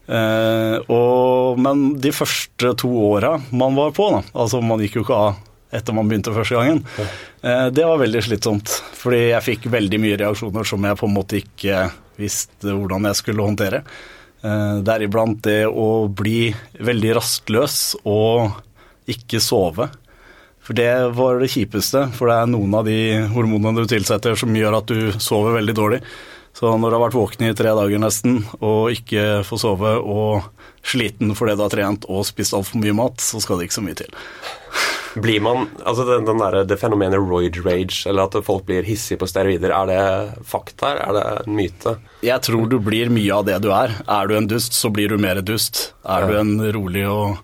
Eh, 0.07 0.77
og, 0.89 1.59
men 1.61 1.91
de 2.01 2.09
første 2.15 2.73
to 2.79 2.89
åra 3.11 3.35
man 3.51 3.75
var 3.77 3.91
på, 3.93 4.09
da, 4.15 4.21
altså 4.39 4.61
man 4.63 4.79
gikk 4.81 4.97
jo 4.97 5.03
ikke 5.05 5.17
av 5.27 5.35
etter 5.71 5.93
man 5.95 6.07
begynte 6.07 6.31
første 6.35 6.55
gangen, 6.55 6.83
Ja. 6.97 7.69
det 7.69 7.83
var 7.85 7.97
veldig 7.99 8.21
slitsomt. 8.23 8.69
Fordi 8.95 9.29
jeg 9.33 9.43
fikk 9.43 9.69
veldig 9.71 9.99
mye 9.99 10.17
reaksjoner 10.21 10.65
som 10.65 10.83
jeg 10.87 10.97
på 10.97 11.07
en 11.09 11.13
måte 11.17 11.41
ikke 11.41 11.91
visste 12.17 12.71
hvordan 12.73 13.05
jeg 13.09 13.15
skulle 13.19 13.43
håndtere. 13.45 13.83
Eh, 14.43 14.79
Deriblant 14.85 15.41
det 15.43 15.65
å 15.67 16.07
bli 16.13 16.53
veldig 16.79 17.15
rastløs 17.17 17.95
og 18.05 18.51
ikke 19.09 19.39
sove. 19.41 19.89
For 20.61 20.75
det 20.75 20.89
var 21.15 21.39
det 21.39 21.47
kjipeste, 21.53 22.09
for 22.13 22.27
det 22.27 22.35
er 22.41 22.49
noen 22.51 22.73
av 22.75 22.83
de 22.85 22.97
hormonene 23.31 23.83
du 23.85 23.87
tilsetter 23.87 24.35
som 24.35 24.51
gjør 24.55 24.77
at 24.81 24.89
du 24.91 25.11
sover 25.23 25.55
veldig 25.61 25.75
dårlig. 25.77 26.01
Så 26.57 26.71
når 26.73 26.89
du 26.89 26.95
har 26.97 27.03
vært 27.05 27.15
våken 27.15 27.45
i 27.47 27.53
tre 27.55 27.69
dager 27.77 27.99
nesten 28.01 28.39
og 28.65 28.89
ikke 28.91 29.43
får 29.45 29.59
sove 29.61 29.91
og 30.01 30.47
sliten 30.87 31.35
fordi 31.37 31.53
du 31.55 31.61
har 31.63 31.69
trent 31.73 32.07
og 32.09 32.25
spist 32.25 32.55
altfor 32.57 32.81
mye 32.81 32.95
mat, 32.97 33.21
så 33.21 33.39
skal 33.43 33.59
det 33.61 33.67
ikke 33.69 33.77
så 33.77 33.83
mye 33.85 33.99
til. 33.99 34.09
Blir 35.17 35.41
man, 35.41 35.69
altså 35.81 36.05
den, 36.05 36.25
den 36.27 36.41
der, 36.41 36.59
Det 36.69 36.77
fenomenet 36.77 37.17
roid 37.17 37.57
rage, 37.65 38.03
eller 38.09 38.27
at 38.27 38.35
folk 38.45 38.67
blir 38.67 38.85
hissige 38.85 39.17
på 39.21 39.29
steroider, 39.29 39.73
er 39.73 39.89
det 39.89 40.01
fakta? 40.45 40.93
Er 41.01 41.15
det 41.15 41.23
en 41.45 41.55
myte? 41.57 41.95
Jeg 42.25 42.43
tror 42.45 42.67
du 42.69 42.77
blir 42.83 43.09
mye 43.13 43.39
av 43.39 43.47
det 43.47 43.57
du 43.65 43.71
er. 43.73 43.95
Er 44.05 44.29
du 44.29 44.35
en 44.37 44.49
dust, 44.49 44.77
så 44.77 44.91
blir 44.93 45.09
du 45.09 45.17
mer 45.21 45.41
dust. 45.41 45.91
Er 46.05 46.27
du 46.27 46.37
en 46.37 46.53
rolig 46.75 47.07
og 47.09 47.39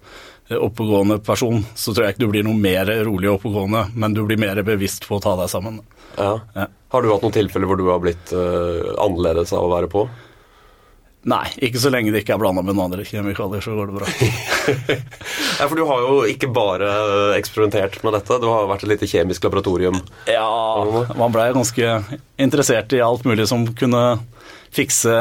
oppegående 0.54 1.18
person, 1.24 1.64
så 1.76 1.94
tror 1.94 2.06
jeg 2.06 2.16
ikke 2.16 2.26
du 2.26 2.32
blir 2.34 2.46
noe 2.46 2.60
mer 2.60 2.90
rolig 3.08 3.30
og 3.32 3.40
oppegående, 3.40 3.88
men 3.96 4.14
du 4.14 4.24
blir 4.28 4.38
mer 4.42 4.60
bevisst 4.66 5.08
på 5.08 5.18
å 5.18 5.24
ta 5.24 5.36
deg 5.40 5.50
sammen. 5.52 5.80
Ja. 6.18 6.36
Ja. 6.54 6.68
Har 6.94 7.02
du 7.02 7.10
hatt 7.10 7.24
noen 7.26 7.34
tilfeller 7.34 7.70
hvor 7.70 7.80
du 7.80 7.88
har 7.90 8.02
blitt 8.04 8.34
uh, 8.36 8.94
annerledes 9.02 9.54
av 9.56 9.66
å 9.66 9.72
være 9.72 9.90
på? 9.90 10.06
Nei, 11.32 11.46
ikke 11.64 11.80
så 11.80 11.90
lenge 11.94 12.12
det 12.12 12.26
ikke 12.26 12.36
er 12.36 12.42
blanda 12.44 12.62
med 12.62 12.76
noen 12.76 12.92
andre 12.92 13.08
kjemikalier, 13.08 13.64
så 13.64 13.78
går 13.78 13.90
det 13.90 14.02
bra. 14.02 14.12
Ja, 15.60 15.68
For 15.68 15.76
du 15.78 15.84
har 15.88 16.02
jo 16.04 16.16
ikke 16.30 16.50
bare 16.54 16.90
eksperimentert 17.38 18.00
med 18.06 18.16
dette, 18.18 18.40
du 18.42 18.48
har 18.50 18.68
vært 18.70 18.86
et 18.86 18.92
lite 18.94 19.10
kjemisk 19.10 19.46
laboratorium. 19.46 20.00
Ja, 20.30 20.48
man 21.20 21.34
blei 21.36 21.52
ganske 21.56 21.94
interessert 22.42 22.96
i 22.96 23.02
alt 23.04 23.28
mulig 23.30 23.48
som 23.52 23.66
kunne 23.78 24.04
fikse 24.74 25.14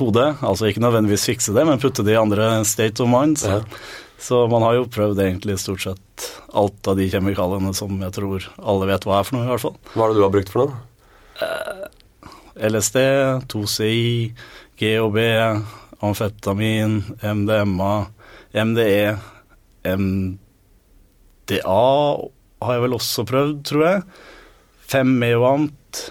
hodet. 0.00 0.28
Altså 0.40 0.70
ikke 0.70 0.82
nødvendigvis 0.84 1.28
fikse 1.28 1.54
det, 1.56 1.66
men 1.68 1.80
putte 1.82 2.04
det 2.06 2.16
i 2.16 2.20
andre 2.20 2.64
state 2.68 3.04
of 3.04 3.10
mind. 3.12 3.42
Ja. 3.44 3.60
Så 4.18 4.46
man 4.48 4.64
har 4.64 4.78
jo 4.78 4.86
prøvd 4.88 5.20
egentlig 5.20 5.58
stort 5.60 5.84
sett 5.84 6.28
alt 6.56 6.88
av 6.88 6.96
de 6.96 7.08
kjemikaliene 7.12 7.74
som 7.76 7.98
jeg 8.00 8.14
tror 8.16 8.46
alle 8.56 8.88
vet 8.88 9.04
hva 9.04 9.20
er 9.20 9.28
for 9.28 9.36
noe, 9.36 9.44
i 9.44 9.52
hvert 9.52 9.64
fall. 9.66 9.76
Hva 9.92 10.06
er 10.06 10.14
det 10.14 10.16
du 10.18 10.24
har 10.24 10.32
brukt 10.32 10.52
for 10.54 10.64
noe? 10.64 11.90
LSD, 12.56 12.96
2CI, 13.52 14.32
GHB, 14.80 15.18
amfetamin, 16.00 17.02
MDMA, 17.20 17.92
MDE, 18.54 19.16
MDA 19.86 21.80
har 22.62 22.72
jeg 22.76 22.84
vel 22.86 22.96
også 22.96 23.24
prøvd, 23.28 23.58
tror 23.68 23.84
jeg. 23.86 24.04
5 24.86 25.16
Meovant. 25.20 26.04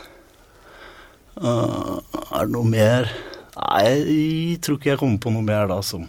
Uh, 1.35 1.99
er 2.31 2.45
det 2.45 2.51
noe 2.53 2.67
mer? 2.67 3.09
Nei, 3.55 3.87
jeg 3.87 4.61
tror 4.63 4.79
ikke 4.79 4.91
jeg 4.93 5.01
kommer 5.01 5.19
på 5.23 5.31
noe 5.35 5.45
mer 5.47 5.67
da 5.71 5.79
som 5.83 6.05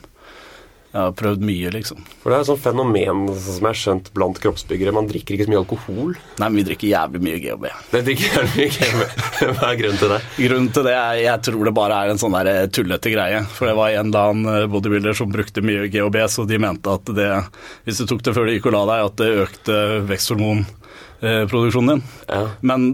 Jeg 0.96 1.04
har 1.04 1.12
prøvd 1.12 1.42
mye, 1.44 1.70
liksom. 1.74 1.98
For 2.22 2.32
Det 2.32 2.36
er 2.38 2.42
et 2.46 2.48
sånt 2.48 2.62
fenomen 2.64 3.26
som 3.36 3.66
har 3.68 3.76
skjønt 3.76 4.06
blant 4.16 4.38
kroppsbyggere. 4.40 4.94
Man 4.96 5.08
drikker 5.10 5.36
ikke 5.36 5.44
så 5.44 5.52
mye 5.52 5.60
alkohol. 5.60 6.14
Nei, 6.40 6.46
men 6.46 6.56
vi 6.56 6.64
drikker 6.70 6.88
jævlig 6.88 7.20
mye 7.26 7.40
GHB. 7.42 7.66
Det 7.90 8.00
drikker 8.06 8.38
jævlig 8.38 8.54
mye 8.56 8.70
GHB. 8.78 9.02
Hva 9.58 9.68
er 9.68 9.80
grunnen 9.82 10.00
til 10.00 10.14
det? 10.14 10.20
Grunnen 10.38 10.70
til 10.72 10.88
det 10.88 10.94
er 10.96 11.18
jeg 11.20 11.42
tror 11.50 11.68
det 11.68 11.74
bare 11.76 11.98
er 12.00 12.12
en 12.14 12.22
sånn 12.22 12.38
der 12.38 12.70
tullete 12.72 13.12
greie. 13.12 13.42
For 13.58 13.68
det 13.68 13.74
var 13.76 13.92
en 13.92 14.08
eller 14.08 14.32
annen 14.32 14.72
bodybuilder 14.72 15.18
som 15.20 15.34
brukte 15.34 15.64
mye 15.66 15.90
GHB, 15.92 16.16
så 16.32 16.46
de 16.48 16.60
mente 16.64 16.96
at 16.96 17.12
det, 17.18 17.28
hvis 17.84 18.00
du 18.00 18.08
tok 18.08 18.24
det 18.24 18.34
før 18.38 18.48
du 18.48 18.54
gikk 18.56 18.70
og 18.70 18.76
la 18.78 18.84
deg, 18.94 19.10
at 19.10 19.20
det 19.20 19.30
økte 19.44 19.82
veksthormonproduksjonen 20.08 21.92
din. 21.92 22.02
Ja. 22.32 22.42
Men 22.72 22.88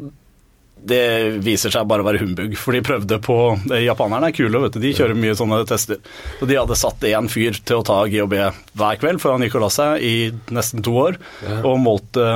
det 0.84 1.38
viser 1.44 1.72
seg 1.72 1.86
bare 1.88 2.02
å 2.02 2.06
være 2.06 2.22
humbug, 2.22 2.56
for 2.58 2.74
de 2.74 2.82
prøvde 2.84 3.18
på 3.22 3.36
eh, 3.70 3.84
Japanerne 3.86 4.30
er 4.30 4.36
kule, 4.36 4.62
vet 4.64 4.76
du. 4.76 4.80
De 4.82 4.92
kjører 4.96 5.18
mye 5.18 5.36
sånne 5.38 5.60
tester. 5.68 6.00
Og 6.40 6.50
de 6.50 6.58
hadde 6.58 6.78
satt 6.78 7.06
én 7.08 7.30
fyr 7.32 7.58
til 7.62 7.80
å 7.80 7.86
ta 7.86 8.00
GHB 8.10 8.36
hver 8.78 9.00
kveld 9.02 9.22
før 9.22 9.36
han 9.36 9.46
gikk 9.46 9.58
og 9.60 9.66
la 9.66 9.72
seg 9.74 10.06
i 10.06 10.14
nesten 10.54 10.84
to 10.84 10.96
år, 11.04 11.18
og 11.62 11.76
målte, 11.82 12.26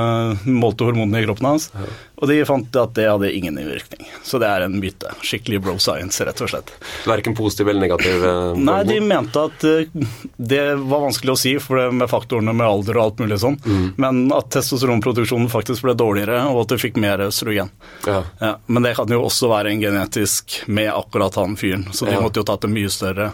målte 0.47 0.87
hormonene 0.87 1.23
i 1.23 1.27
kroppen 1.27 1.51
hans. 1.51 1.69
Og 2.17 2.27
de 2.31 2.39
fant 2.49 2.77
at 2.81 2.95
det 2.97 3.03
hadde 3.05 3.27
ingen 3.37 3.59
innvirkning. 3.61 4.07
Så 4.25 4.39
det 4.41 4.47
er 4.49 4.63
en 4.65 4.79
myte. 4.81 5.11
Skikkelig 5.21 5.59
bro 5.61 5.75
science, 5.77 6.17
rett 6.25 6.39
og 6.41 6.49
slett. 6.49 6.71
Verken 7.05 7.35
positiv 7.37 7.69
eller 7.69 7.83
negativ? 7.83 8.23
eh, 8.25 8.55
Nei, 8.69 8.79
de 8.89 8.97
mente 9.05 9.43
at 9.51 9.63
eh, 9.69 9.91
det 10.37 10.63
var 10.81 11.03
vanskelig 11.05 11.35
å 11.35 11.37
si 11.37 11.53
for 11.61 11.77
det 11.77 11.91
med 11.99 12.09
faktorene 12.09 12.55
med 12.57 12.65
alder 12.65 12.97
og 12.97 13.03
alt 13.03 13.21
mulig 13.21 13.37
sånn, 13.43 13.59
men 14.01 14.23
at 14.33 14.49
testosteronproduksjonen 14.57 15.45
faktisk 15.53 15.85
ble 15.85 15.93
dårligere, 15.99 16.41
og 16.49 16.63
at 16.65 16.73
du 16.73 16.81
fikk 16.81 16.97
mer 17.03 17.21
østrogen. 17.27 17.69
Ja. 18.09 18.23
Ja, 18.41 18.51
men 18.65 18.83
det 18.89 18.95
kan 18.97 19.13
jo 19.13 19.21
også 19.29 19.51
være 19.53 19.75
en 19.75 19.85
genetisk 19.85 20.63
med 20.67 20.89
akkurat 20.89 21.37
han 21.37 21.53
fyren, 21.59 21.85
så 21.93 22.09
de 22.09 22.17
Ja. 22.17 22.21
måtte 22.25 22.41
jo 22.41 22.47
tatt 22.49 22.65
en 22.65 22.73
mye 22.73 22.89
større, 22.89 23.29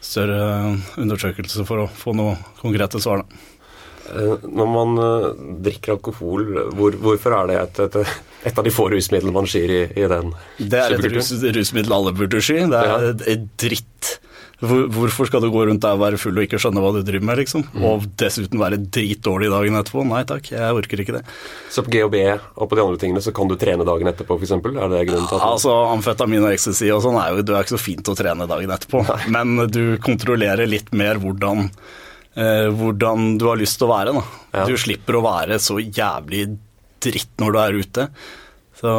større 0.00 0.76
undersøkelse 1.02 1.66
for 1.66 1.82
å 1.84 1.90
få 1.90 2.14
noe 2.16 2.38
konkrete 2.62 3.00
svar. 3.02 3.24
Da. 3.26 3.42
Eh, 4.08 4.46
Når 4.48 4.70
man 4.72 4.96
eh, 5.04 5.28
drikker 5.68 5.94
alkohol, 5.98 6.46
hvor, 6.74 6.96
hvorfor 7.04 7.36
er 7.36 7.50
det 7.52 7.58
et, 7.60 7.82
et, 8.00 8.16
et 8.50 8.58
av 8.58 8.64
de 8.66 8.72
få 8.74 8.88
rusmidlene 8.94 9.34
man 9.36 9.46
skyr 9.50 9.70
i, 9.76 9.82
i 10.00 10.08
den 10.10 10.32
Det 10.58 10.80
er 10.80 10.96
et 10.96 11.10
rus, 11.14 11.30
rusmiddel 11.44 11.92
alle 11.98 12.14
burde 12.16 12.40
sky. 12.42 12.62
Det 12.72 12.80
er 12.80 12.90
Ja. 12.90 13.14
et- 13.34 13.48
dritt. 13.60 14.16
Hvor, 14.60 14.82
hvorfor 14.92 15.24
skal 15.24 15.40
du 15.40 15.46
gå 15.48 15.62
rundt 15.64 15.80
der 15.80 15.94
og 15.96 16.02
være 16.02 16.18
full 16.20 16.36
og 16.36 16.44
ikke 16.44 16.58
skjønne 16.60 16.82
hva 16.84 16.90
du 16.92 16.98
driver 17.00 17.24
med, 17.30 17.38
liksom? 17.40 17.62
Mm. 17.72 17.84
Og 17.88 18.02
dessuten 18.20 18.60
være 18.60 18.76
dritdårlig 18.92 19.48
dagen 19.48 19.78
etterpå? 19.78 20.02
Nei 20.04 20.20
takk, 20.28 20.50
jeg 20.52 20.74
orker 20.76 21.00
ikke 21.00 21.14
det. 21.16 21.22
Så 21.72 21.80
på 21.86 21.88
GHB 21.94 22.18
og 22.60 22.68
på 22.68 22.76
de 22.76 22.82
andre 22.84 22.98
tingene 23.00 23.22
så 23.24 23.32
kan 23.32 23.48
du 23.48 23.56
trene 23.56 23.86
dagen 23.88 24.10
etterpå, 24.12 24.36
f.eks.? 24.36 24.52
Er 24.58 24.92
det 24.92 25.00
grunnen 25.08 25.30
til 25.30 25.38
at 25.40 25.46
Altså, 25.48 25.72
Amfetamin 25.94 26.44
og 26.44 26.52
ecstasy 26.52 26.90
og 26.92 27.00
sånn 27.06 27.16
er 27.22 27.32
jo 27.38 27.40
det 27.48 27.56
er 27.56 27.64
ikke 27.64 27.76
så 27.78 27.80
fint 27.80 28.12
å 28.12 28.16
trene 28.20 28.48
dagen 28.52 28.74
etterpå, 28.76 29.00
men 29.32 29.56
du 29.72 29.96
kontrollerer 30.04 30.68
litt 30.68 30.92
mer 30.92 31.16
hvordan, 31.24 31.70
hvordan 32.34 33.36
du 33.40 33.46
har 33.48 33.58
lyst 33.58 33.80
til 33.80 33.88
å 33.88 33.94
være. 33.94 34.12
Ja. 34.54 34.66
Du 34.68 34.76
slipper 34.78 35.18
å 35.18 35.24
være 35.24 35.58
så 35.62 35.80
jævlig 35.82 36.44
dritt 37.02 37.32
når 37.40 37.52
du 37.52 37.58
er 37.60 37.78
ute. 37.80 38.08
Så 38.80 38.90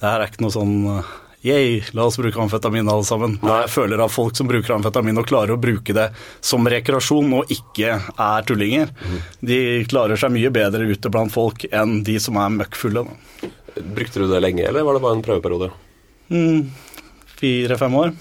det 0.00 0.06
her 0.06 0.22
er 0.22 0.30
ikke 0.30 0.44
noe 0.46 0.54
sånn 0.54 0.76
eh, 0.96 1.16
Yay, 1.46 1.76
la 1.94 2.02
oss 2.08 2.16
bruke 2.18 2.40
amfetamin 2.42 2.88
alle 2.90 3.06
sammen. 3.06 3.36
Nei, 3.46 3.60
jeg 3.62 3.70
føler 3.70 4.00
at 4.02 4.10
folk 4.10 4.34
som 4.34 4.48
bruker 4.50 4.74
amfetamin 4.74 5.20
og 5.20 5.28
klarer 5.30 5.54
å 5.54 5.60
bruke 5.62 5.94
det 5.94 6.08
som 6.44 6.66
rekreasjon 6.66 7.30
og 7.38 7.52
ikke 7.54 7.92
er 7.94 8.48
tullinger, 8.48 8.90
de 9.46 9.58
klarer 9.88 10.18
seg 10.18 10.34
mye 10.34 10.50
bedre 10.52 10.88
ute 10.90 11.12
blant 11.14 11.30
folk 11.32 11.62
enn 11.70 12.00
de 12.04 12.16
som 12.20 12.40
er 12.42 12.50
møkkfulle. 12.56 13.04
Da. 13.06 13.52
Brukte 13.78 14.24
du 14.24 14.26
det 14.32 14.42
lenge, 14.42 14.66
eller 14.66 14.82
var 14.82 14.98
det 14.98 15.04
bare 15.06 15.20
en 15.20 15.24
prøveperiode? 15.28 15.70
Fire-fem 17.38 17.96
år. 18.02 18.12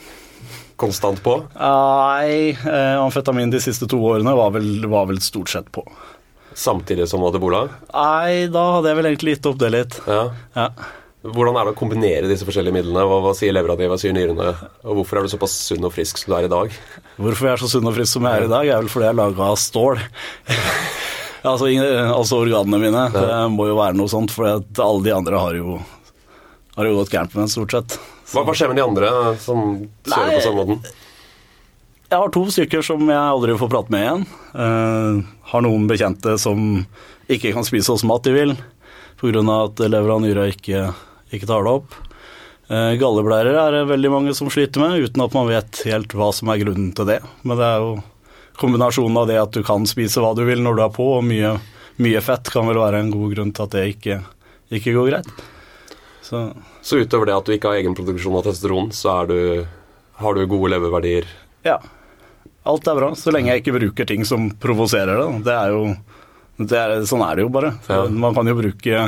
Konstant 0.77 1.23
på? 1.25 1.39
Nei, 1.57 2.53
eh, 2.53 2.97
amfetamin 3.01 3.49
de 3.53 3.61
siste 3.63 3.87
to 3.89 3.97
årene 4.11 4.35
var 4.37 4.53
vel, 4.53 4.85
var 4.91 5.09
vel 5.09 5.19
stort 5.25 5.49
sett 5.49 5.71
på. 5.73 5.83
Samtidig 6.57 7.07
som 7.09 7.21
du 7.21 7.27
hadde? 7.29 7.63
Nei, 7.93 8.47
da 8.53 8.63
hadde 8.75 8.91
jeg 8.91 8.97
vel 8.99 9.09
egentlig 9.11 9.35
gitt 9.35 9.49
opp 9.49 9.59
det 9.61 9.73
litt. 9.73 9.99
Ja. 10.09 10.23
Ja. 10.57 10.69
Hvordan 11.27 11.57
er 11.57 11.67
det 11.67 11.73
å 11.73 11.77
kombinere 11.77 12.29
disse 12.29 12.45
forskjellige 12.47 12.77
midlene? 12.77 13.03
Hva, 13.09 13.17
hva 13.25 13.33
sier 13.35 13.55
levra 13.55 13.75
di, 13.77 13.87
hva 13.89 13.97
sier 13.99 14.13
nyrene? 14.15 14.51
Og 14.85 14.99
hvorfor 14.99 15.19
er 15.19 15.25
du 15.25 15.31
såpass 15.33 15.55
sunn 15.67 15.85
og 15.85 15.93
frisk 15.95 16.21
som 16.21 16.31
du 16.31 16.37
er 16.37 16.47
i 16.47 16.51
dag? 16.53 16.75
Hvorfor 17.17 17.49
jeg 17.49 17.57
er 17.57 17.63
så 17.63 17.69
sunn 17.73 17.89
og 17.89 17.97
frisk 17.97 18.13
som 18.13 18.27
jeg 18.29 18.41
er 18.41 18.45
i 18.47 18.51
dag, 18.53 18.69
er 18.69 18.83
vel 18.83 18.91
fordi 18.93 19.09
jeg 19.09 19.15
er 19.15 19.19
laga 19.19 19.47
av 19.51 19.57
stål. 19.61 20.03
altså, 21.51 21.71
altså 22.13 22.43
organene 22.45 22.81
mine. 22.85 23.07
Det 23.17 23.41
må 23.53 23.67
jo 23.71 23.79
være 23.81 23.97
noe 23.97 24.13
sånt, 24.13 24.33
for 24.33 24.49
alle 24.53 25.07
de 25.09 25.15
andre 25.17 25.41
har 25.41 25.57
jo, 25.57 25.79
har 26.77 26.89
jo 26.89 26.99
gått 27.01 27.17
gærent 27.17 27.33
med 27.33 27.47
meg, 27.47 27.53
stort 27.53 27.75
sett. 27.75 27.97
Hva, 28.31 28.43
hva 28.43 28.55
skjer 28.55 28.71
med 28.71 28.79
de 28.79 28.85
andre 28.85 29.11
som 29.41 29.61
kjører 30.07 30.31
Nei. 30.31 30.37
på 30.37 30.45
samme 30.45 30.63
måten? 30.63 30.95
Jeg 32.07 32.23
har 32.23 32.31
to 32.31 32.43
stykker 32.51 32.83
som 32.87 33.03
jeg 33.03 33.19
aldri 33.19 33.55
får 33.59 33.71
prate 33.71 33.91
med 33.91 34.03
igjen. 34.03 34.25
Eh, 34.63 35.21
har 35.51 35.63
noen 35.63 35.87
bekjente 35.89 36.37
som 36.39 36.65
ikke 37.31 37.51
kan 37.55 37.67
spise 37.67 37.91
oss 37.91 38.05
mat 38.07 38.23
de 38.27 38.35
vil, 38.35 38.53
pga. 39.19 39.43
at 39.57 39.81
lever 39.83 40.13
og 40.13 40.21
nyra 40.23 40.47
ikke, 40.51 40.85
ikke 41.35 41.49
tar 41.49 41.67
det 41.67 41.73
opp. 41.81 41.97
Eh, 42.67 42.93
galleblærer 42.99 43.55
er 43.55 43.71
det 43.75 43.87
veldig 43.91 44.11
mange 44.11 44.35
som 44.35 44.51
sliter 44.51 44.83
med, 44.83 45.03
uten 45.03 45.23
at 45.23 45.35
man 45.35 45.47
vet 45.51 45.83
helt 45.87 46.15
hva 46.15 46.31
som 46.35 46.51
er 46.51 46.63
grunnen 46.63 46.93
til 46.95 47.07
det. 47.07 47.21
Men 47.43 47.59
det 47.59 47.67
er 47.67 47.83
jo 47.83 47.97
kombinasjonen 48.59 49.19
av 49.19 49.27
det 49.27 49.41
at 49.41 49.55
du 49.55 49.63
kan 49.67 49.83
spise 49.87 50.23
hva 50.23 50.33
du 50.35 50.45
vil 50.47 50.63
når 50.63 50.79
du 50.79 50.83
er 50.87 50.95
på, 50.95 51.09
og 51.19 51.27
mye 51.27 51.57
mye 51.97 52.21
fett 52.21 52.49
kan 52.53 52.67
vel 52.69 52.77
være 52.77 53.01
en 53.01 53.11
god 53.13 53.33
grunn 53.33 53.51
til 53.55 53.65
at 53.65 53.73
det 53.73 53.85
ikke, 53.95 54.19
ikke 54.77 54.93
går 54.93 55.07
greit. 55.11 55.29
Så 56.25 56.43
Så 56.87 57.01
utover 57.03 57.27
det 57.27 57.35
at 57.35 57.47
du 57.49 57.51
ikke 57.55 57.73
har 57.73 57.81
egenproduksjon 57.81 58.37
av 58.39 58.45
testosteron, 58.45 58.93
så 58.95 59.19
du, 59.27 59.39
har 60.21 60.37
du 60.37 60.47
gode 60.47 60.71
leververdier. 60.75 61.27
ja. 61.67 61.81
Alt 62.67 62.87
er 62.91 62.97
bra, 62.99 63.13
så 63.15 63.31
lenge 63.31 63.53
jeg 63.53 63.61
ikke 63.61 63.77
bruker 63.77 64.07
ting 64.09 64.25
som 64.27 64.49
provoserer 64.59 65.15
det. 65.15 65.27
Det 65.45 65.53
er 65.55 65.69
jo 65.71 65.83
det 66.57 66.79
er, 66.79 66.95
Sånn 67.07 67.21
er 67.23 67.37
det 67.37 67.45
jo 67.45 67.51
bare. 67.53 67.69
Ja. 67.87 68.01
Man 68.11 68.35
kan 68.35 68.49
jo 68.49 68.57
bruke, 68.57 69.03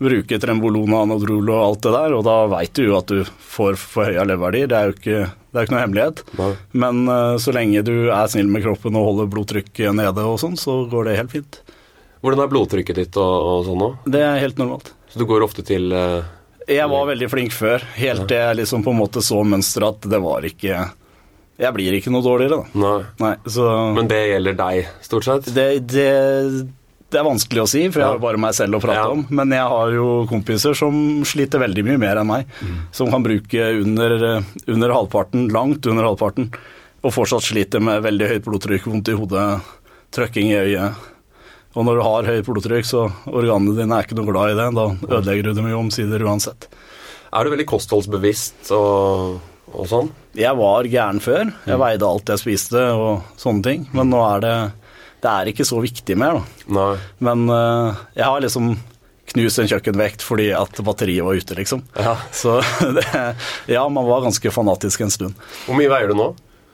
bruke 0.00 0.38
trembolon 0.40 0.94
og 0.94 1.02
anodrol 1.02 1.50
og 1.52 1.58
alt 1.60 1.82
det 1.84 1.92
der, 1.92 2.14
og 2.16 2.22
da 2.24 2.36
veit 2.54 2.72
du 2.78 2.86
jo 2.86 2.94
at 2.96 3.10
du 3.12 3.20
får 3.52 3.76
forhøya 3.82 4.24
leververdier. 4.30 4.70
Det 4.70 4.78
er 4.78 4.88
jo 4.88 4.96
ikke, 4.96 5.18
det 5.28 5.60
er 5.60 5.68
ikke 5.68 5.76
noe 5.76 5.82
hemmelighet. 5.84 6.22
Nei. 6.40 6.50
Men 6.84 7.02
uh, 7.10 7.36
så 7.42 7.52
lenge 7.56 7.84
du 7.84 7.94
er 8.06 8.32
snill 8.32 8.48
med 8.52 8.64
kroppen 8.64 8.96
og 8.96 9.10
holder 9.10 9.28
blodtrykket 9.34 9.96
nede 9.98 10.24
og 10.24 10.40
sånn, 10.40 10.56
så 10.60 10.78
går 10.88 11.10
det 11.10 11.18
helt 11.20 11.34
fint. 11.36 11.60
Hvordan 12.24 12.46
er 12.46 12.52
blodtrykket 12.54 13.02
ditt 13.02 13.20
og, 13.20 13.34
og 13.50 13.68
sånn 13.68 13.82
nå? 13.82 13.90
Det 14.08 14.24
er 14.24 14.40
helt 14.40 14.62
normalt. 14.62 14.94
Så 15.12 15.20
du 15.20 15.28
går 15.28 15.44
ofte 15.44 15.66
til 15.66 15.92
eh, 15.92 16.24
Jeg 16.66 16.88
var 16.90 17.04
veldig 17.06 17.28
flink 17.30 17.52
før, 17.54 17.84
helt 17.94 18.24
til 18.26 18.36
jeg 18.40 18.56
liksom 18.58 18.82
på 18.82 18.90
en 18.90 18.98
måte 18.98 19.22
så 19.22 19.42
mønsteret 19.46 20.00
at 20.00 20.08
det 20.10 20.18
var 20.24 20.42
ikke 20.48 20.80
Jeg 21.62 21.72
blir 21.76 21.94
ikke 21.96 22.10
noe 22.12 22.24
dårligere, 22.26 22.58
da. 22.58 22.80
Nei. 22.82 22.96
Nei, 23.22 23.34
så 23.48 23.68
Men 23.96 24.08
det 24.10 24.18
gjelder 24.32 24.56
deg, 24.58 24.88
stort 25.06 25.24
sett? 25.24 25.46
det, 25.56 25.66
det, 25.88 26.08
det 27.08 27.20
er 27.20 27.24
vanskelig 27.24 27.62
å 27.62 27.68
si, 27.70 27.84
for 27.88 28.02
jeg 28.02 28.08
Ja. 28.08 28.12
har 28.12 28.18
bare 28.20 28.36
meg 28.42 28.52
selv 28.58 28.76
å 28.76 28.80
prate 28.82 28.98
Ja. 28.98 29.08
om. 29.14 29.22
Men 29.30 29.54
jeg 29.54 29.62
har 29.72 29.92
jo 29.94 30.26
kompiser 30.28 30.74
som 30.76 31.22
sliter 31.24 31.62
veldig 31.62 31.84
mye 31.86 31.98
mer 32.02 32.16
enn 32.20 32.26
meg. 32.28 32.46
Som 32.92 33.08
kan 33.14 33.22
bruke 33.24 33.70
under, 33.80 34.42
under 34.66 34.90
halvparten, 34.92 35.48
langt 35.54 35.86
under 35.86 36.04
halvparten, 36.10 36.50
og 37.06 37.12
fortsatt 37.14 37.46
sliter 37.46 37.80
med 37.80 38.02
veldig 38.02 38.28
høyt 38.34 38.44
blodtrykk, 38.44 38.90
vondt 38.90 39.08
i 39.08 39.16
hodet, 39.16 39.62
trøkking 40.12 40.50
i 40.50 40.58
øyet. 40.66 40.94
Og 41.76 41.84
når 41.84 41.98
du 41.98 42.04
har 42.06 42.28
høyt 42.30 42.46
blodtrykk, 42.48 42.86
så 42.88 43.02
organene 43.28 43.76
dine 43.76 43.98
er 43.98 44.06
ikke 44.06 44.16
noe 44.16 44.30
glad 44.30 44.54
i 44.54 44.56
det. 44.56 44.68
Da 44.78 44.86
ødelegger 45.18 45.50
du 45.50 45.58
dem 45.58 45.68
jo 45.68 45.82
omsider 45.82 46.24
uansett. 46.24 46.70
Er 47.36 47.44
du 47.44 47.52
veldig 47.52 47.66
kostholdsbevisst 47.68 48.70
og, 48.72 49.36
og 49.74 49.88
sånn? 49.90 50.08
Jeg 50.38 50.56
var 50.56 50.88
gæren 50.88 51.20
før. 51.20 51.50
Jeg 51.68 51.80
veide 51.82 52.08
alt 52.08 52.32
jeg 52.32 52.40
spiste 52.40 52.82
og 52.96 53.38
sånne 53.40 53.66
ting. 53.66 53.86
Men 53.96 54.08
nå 54.12 54.22
er 54.24 54.44
det 54.44 54.56
Det 55.20 55.32
er 55.32 55.48
ikke 55.52 55.66
så 55.68 55.80
viktig 55.82 56.16
mer, 56.20 56.38
da. 56.38 56.66
Nei. 56.76 56.92
Men 57.28 57.44
uh, 57.50 58.04
jeg 58.16 58.24
har 58.24 58.44
liksom 58.44 58.76
knust 59.32 59.60
en 59.60 59.68
kjøkkenvekt 59.68 60.22
fordi 60.24 60.50
at 60.56 60.80
batteriet 60.86 61.26
var 61.26 61.36
ute, 61.36 61.56
liksom. 61.58 61.82
Ja. 61.98 62.14
Så 62.32 62.60
det, 62.96 63.06
ja, 63.68 63.84
man 63.88 64.08
var 64.08 64.24
ganske 64.24 64.52
fanatisk 64.54 65.04
en 65.04 65.12
stund. 65.12 65.48
Hvor 65.66 65.76
mye 65.76 65.92
veier 65.92 66.12
du 66.12 66.16
nå? 66.16 66.30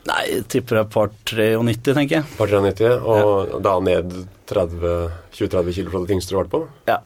Nei, 0.09 0.21
jeg 0.27 0.45
tipper 0.51 0.81
et 0.81 0.89
par 0.91 1.11
93, 1.29 1.93
tenker 1.95 2.17
jeg. 2.19 2.25
Par 2.35 2.49
93, 2.51 2.89
og 3.07 3.53
da 3.63 3.77
ned 3.85 4.11
30-20-30 4.51 5.77
kilo 5.77 5.93
fra 5.93 6.01
det 6.03 6.09
tyngste 6.11 6.33
du 6.33 6.37
har 6.37 6.43
vært 6.43 6.53
på? 6.53 6.63
Ja. 6.89 6.97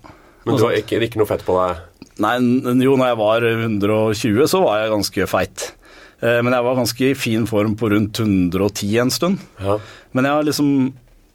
Men 0.47 0.57
du 0.57 0.63
har 0.65 0.77
ikke, 0.79 0.99
ikke 1.05 1.19
noe 1.21 1.29
fett 1.29 1.43
på 1.45 1.57
deg? 1.59 1.83
Nei, 2.23 2.33
jo, 2.81 2.95
når 2.97 3.11
jeg 3.11 3.19
var 3.19 3.45
120, 3.51 4.47
så 4.49 4.61
var 4.63 4.81
jeg 4.81 4.93
ganske 4.95 5.27
feit. 5.29 5.67
Eh, 6.23 6.39
Men 6.41 6.55
jeg 6.55 6.65
var 6.65 6.79
ganske 6.79 7.09
i 7.11 7.13
fin 7.19 7.45
form 7.49 7.75
på 7.77 7.91
rundt 7.93 8.21
110 8.23 8.97
en 9.03 9.13
stund. 9.13 9.43
Ja. 9.61 9.77
Men 10.17 10.25
jeg 10.25 10.33
har 10.39 10.47
liksom 10.47 10.71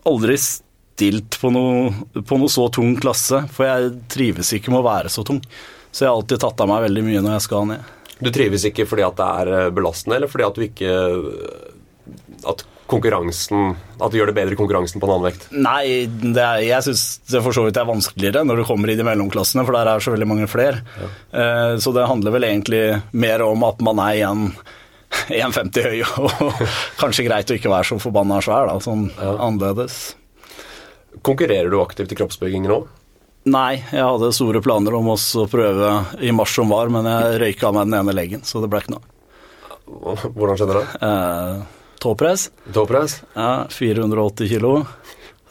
aldri 0.09 0.39
stilt 0.43 1.39
på 1.39 1.53
noe, 1.55 1.93
på 2.27 2.39
noe 2.41 2.51
så 2.51 2.67
tung 2.75 2.97
klasse, 2.99 3.45
for 3.55 3.69
jeg 3.69 3.93
trives 4.11 4.51
ikke 4.57 4.75
med 4.75 4.83
å 4.83 4.89
være 4.89 5.13
så 5.13 5.23
tung. 5.29 5.39
Så 5.93 6.03
jeg 6.07 6.11
har 6.11 6.17
alltid 6.19 6.43
tatt 6.43 6.65
av 6.65 6.71
meg 6.73 6.87
veldig 6.89 7.05
mye 7.07 7.23
når 7.23 7.37
jeg 7.37 7.47
skal 7.47 7.69
ned. 7.69 7.91
Du 8.23 8.31
trives 8.35 8.67
ikke 8.69 8.87
fordi 8.89 9.05
at 9.07 9.19
det 9.19 9.31
er 9.43 9.53
eh, 9.57 9.71
belastende, 9.75 10.19
eller 10.21 10.31
fordi 10.31 10.47
at 10.47 10.59
du 10.59 10.67
ikke 10.67 10.93
At 12.49 12.65
konkurransen 12.91 13.73
At 14.03 14.13
du 14.13 14.19
gjør 14.19 14.31
det 14.33 14.37
bedre 14.37 14.57
i 14.57 14.59
konkurransen 14.59 15.01
på 15.01 15.09
en 15.09 15.15
annen 15.15 15.29
vekt? 15.31 15.49
Nei, 15.55 16.05
det 16.07 16.43
er, 16.43 16.61
jeg 16.67 16.87
syns 16.89 17.05
det 17.31 17.43
for 17.45 17.57
så 17.57 17.65
vidt 17.67 17.81
er 17.81 17.89
vanskeligere 17.89 18.45
når 18.47 18.63
du 18.63 18.67
kommer 18.69 18.93
i 18.93 18.97
de 18.99 19.07
mellomklassene, 19.07 19.65
for 19.67 19.77
der 19.79 19.91
er 19.93 20.05
så 20.05 20.15
veldig 20.15 20.29
mange 20.29 20.49
flere. 20.51 20.83
Eh, 21.33 21.75
så 21.83 21.95
det 21.97 22.09
handler 22.11 22.35
vel 22.37 22.49
egentlig 22.51 22.83
mer 23.17 23.45
om 23.47 23.65
at 23.69 23.83
man 23.85 24.03
er 24.05 24.19
igjen 24.21 24.49
1,50 25.33 25.85
høy 25.89 26.03
og 26.25 26.65
kanskje 27.01 27.29
greit 27.29 27.53
å 27.53 27.59
ikke 27.59 27.73
være 27.73 27.93
så 27.93 28.01
forbanna 28.03 28.43
svær, 28.45 28.69
da, 28.71 28.79
sånn 28.83 29.09
annerledes. 29.21 30.03
Konkurrerer 31.23 31.71
du 31.71 31.79
aktivt 31.83 32.13
i 32.13 32.19
kroppsbygging 32.19 32.67
nå? 32.69 32.83
Nei, 33.51 33.81
jeg 33.91 34.05
hadde 34.07 34.29
store 34.37 34.61
planer 34.63 34.95
om 34.95 35.09
å 35.11 35.17
prøve 35.51 35.89
i 36.23 36.31
mars 36.35 36.53
som 36.55 36.71
var, 36.71 36.91
men 36.95 37.09
jeg 37.11 37.41
røyka 37.43 37.71
av 37.71 37.75
meg 37.75 37.89
den 37.89 37.99
ene 37.99 38.15
leggen, 38.15 38.45
så 38.47 38.63
det 38.63 38.69
ble 38.71 38.83
ikke 38.85 38.95
noe. 38.95 39.09
Hvordan 39.89 40.59
skjedde 40.61 40.77
det? 40.79 40.85
Eh, 41.09 41.63
Tåpress, 42.03 42.49
Tåpress? 42.75 43.17
ja, 43.35 43.51
480 43.71 44.49
kilo. 44.51 44.73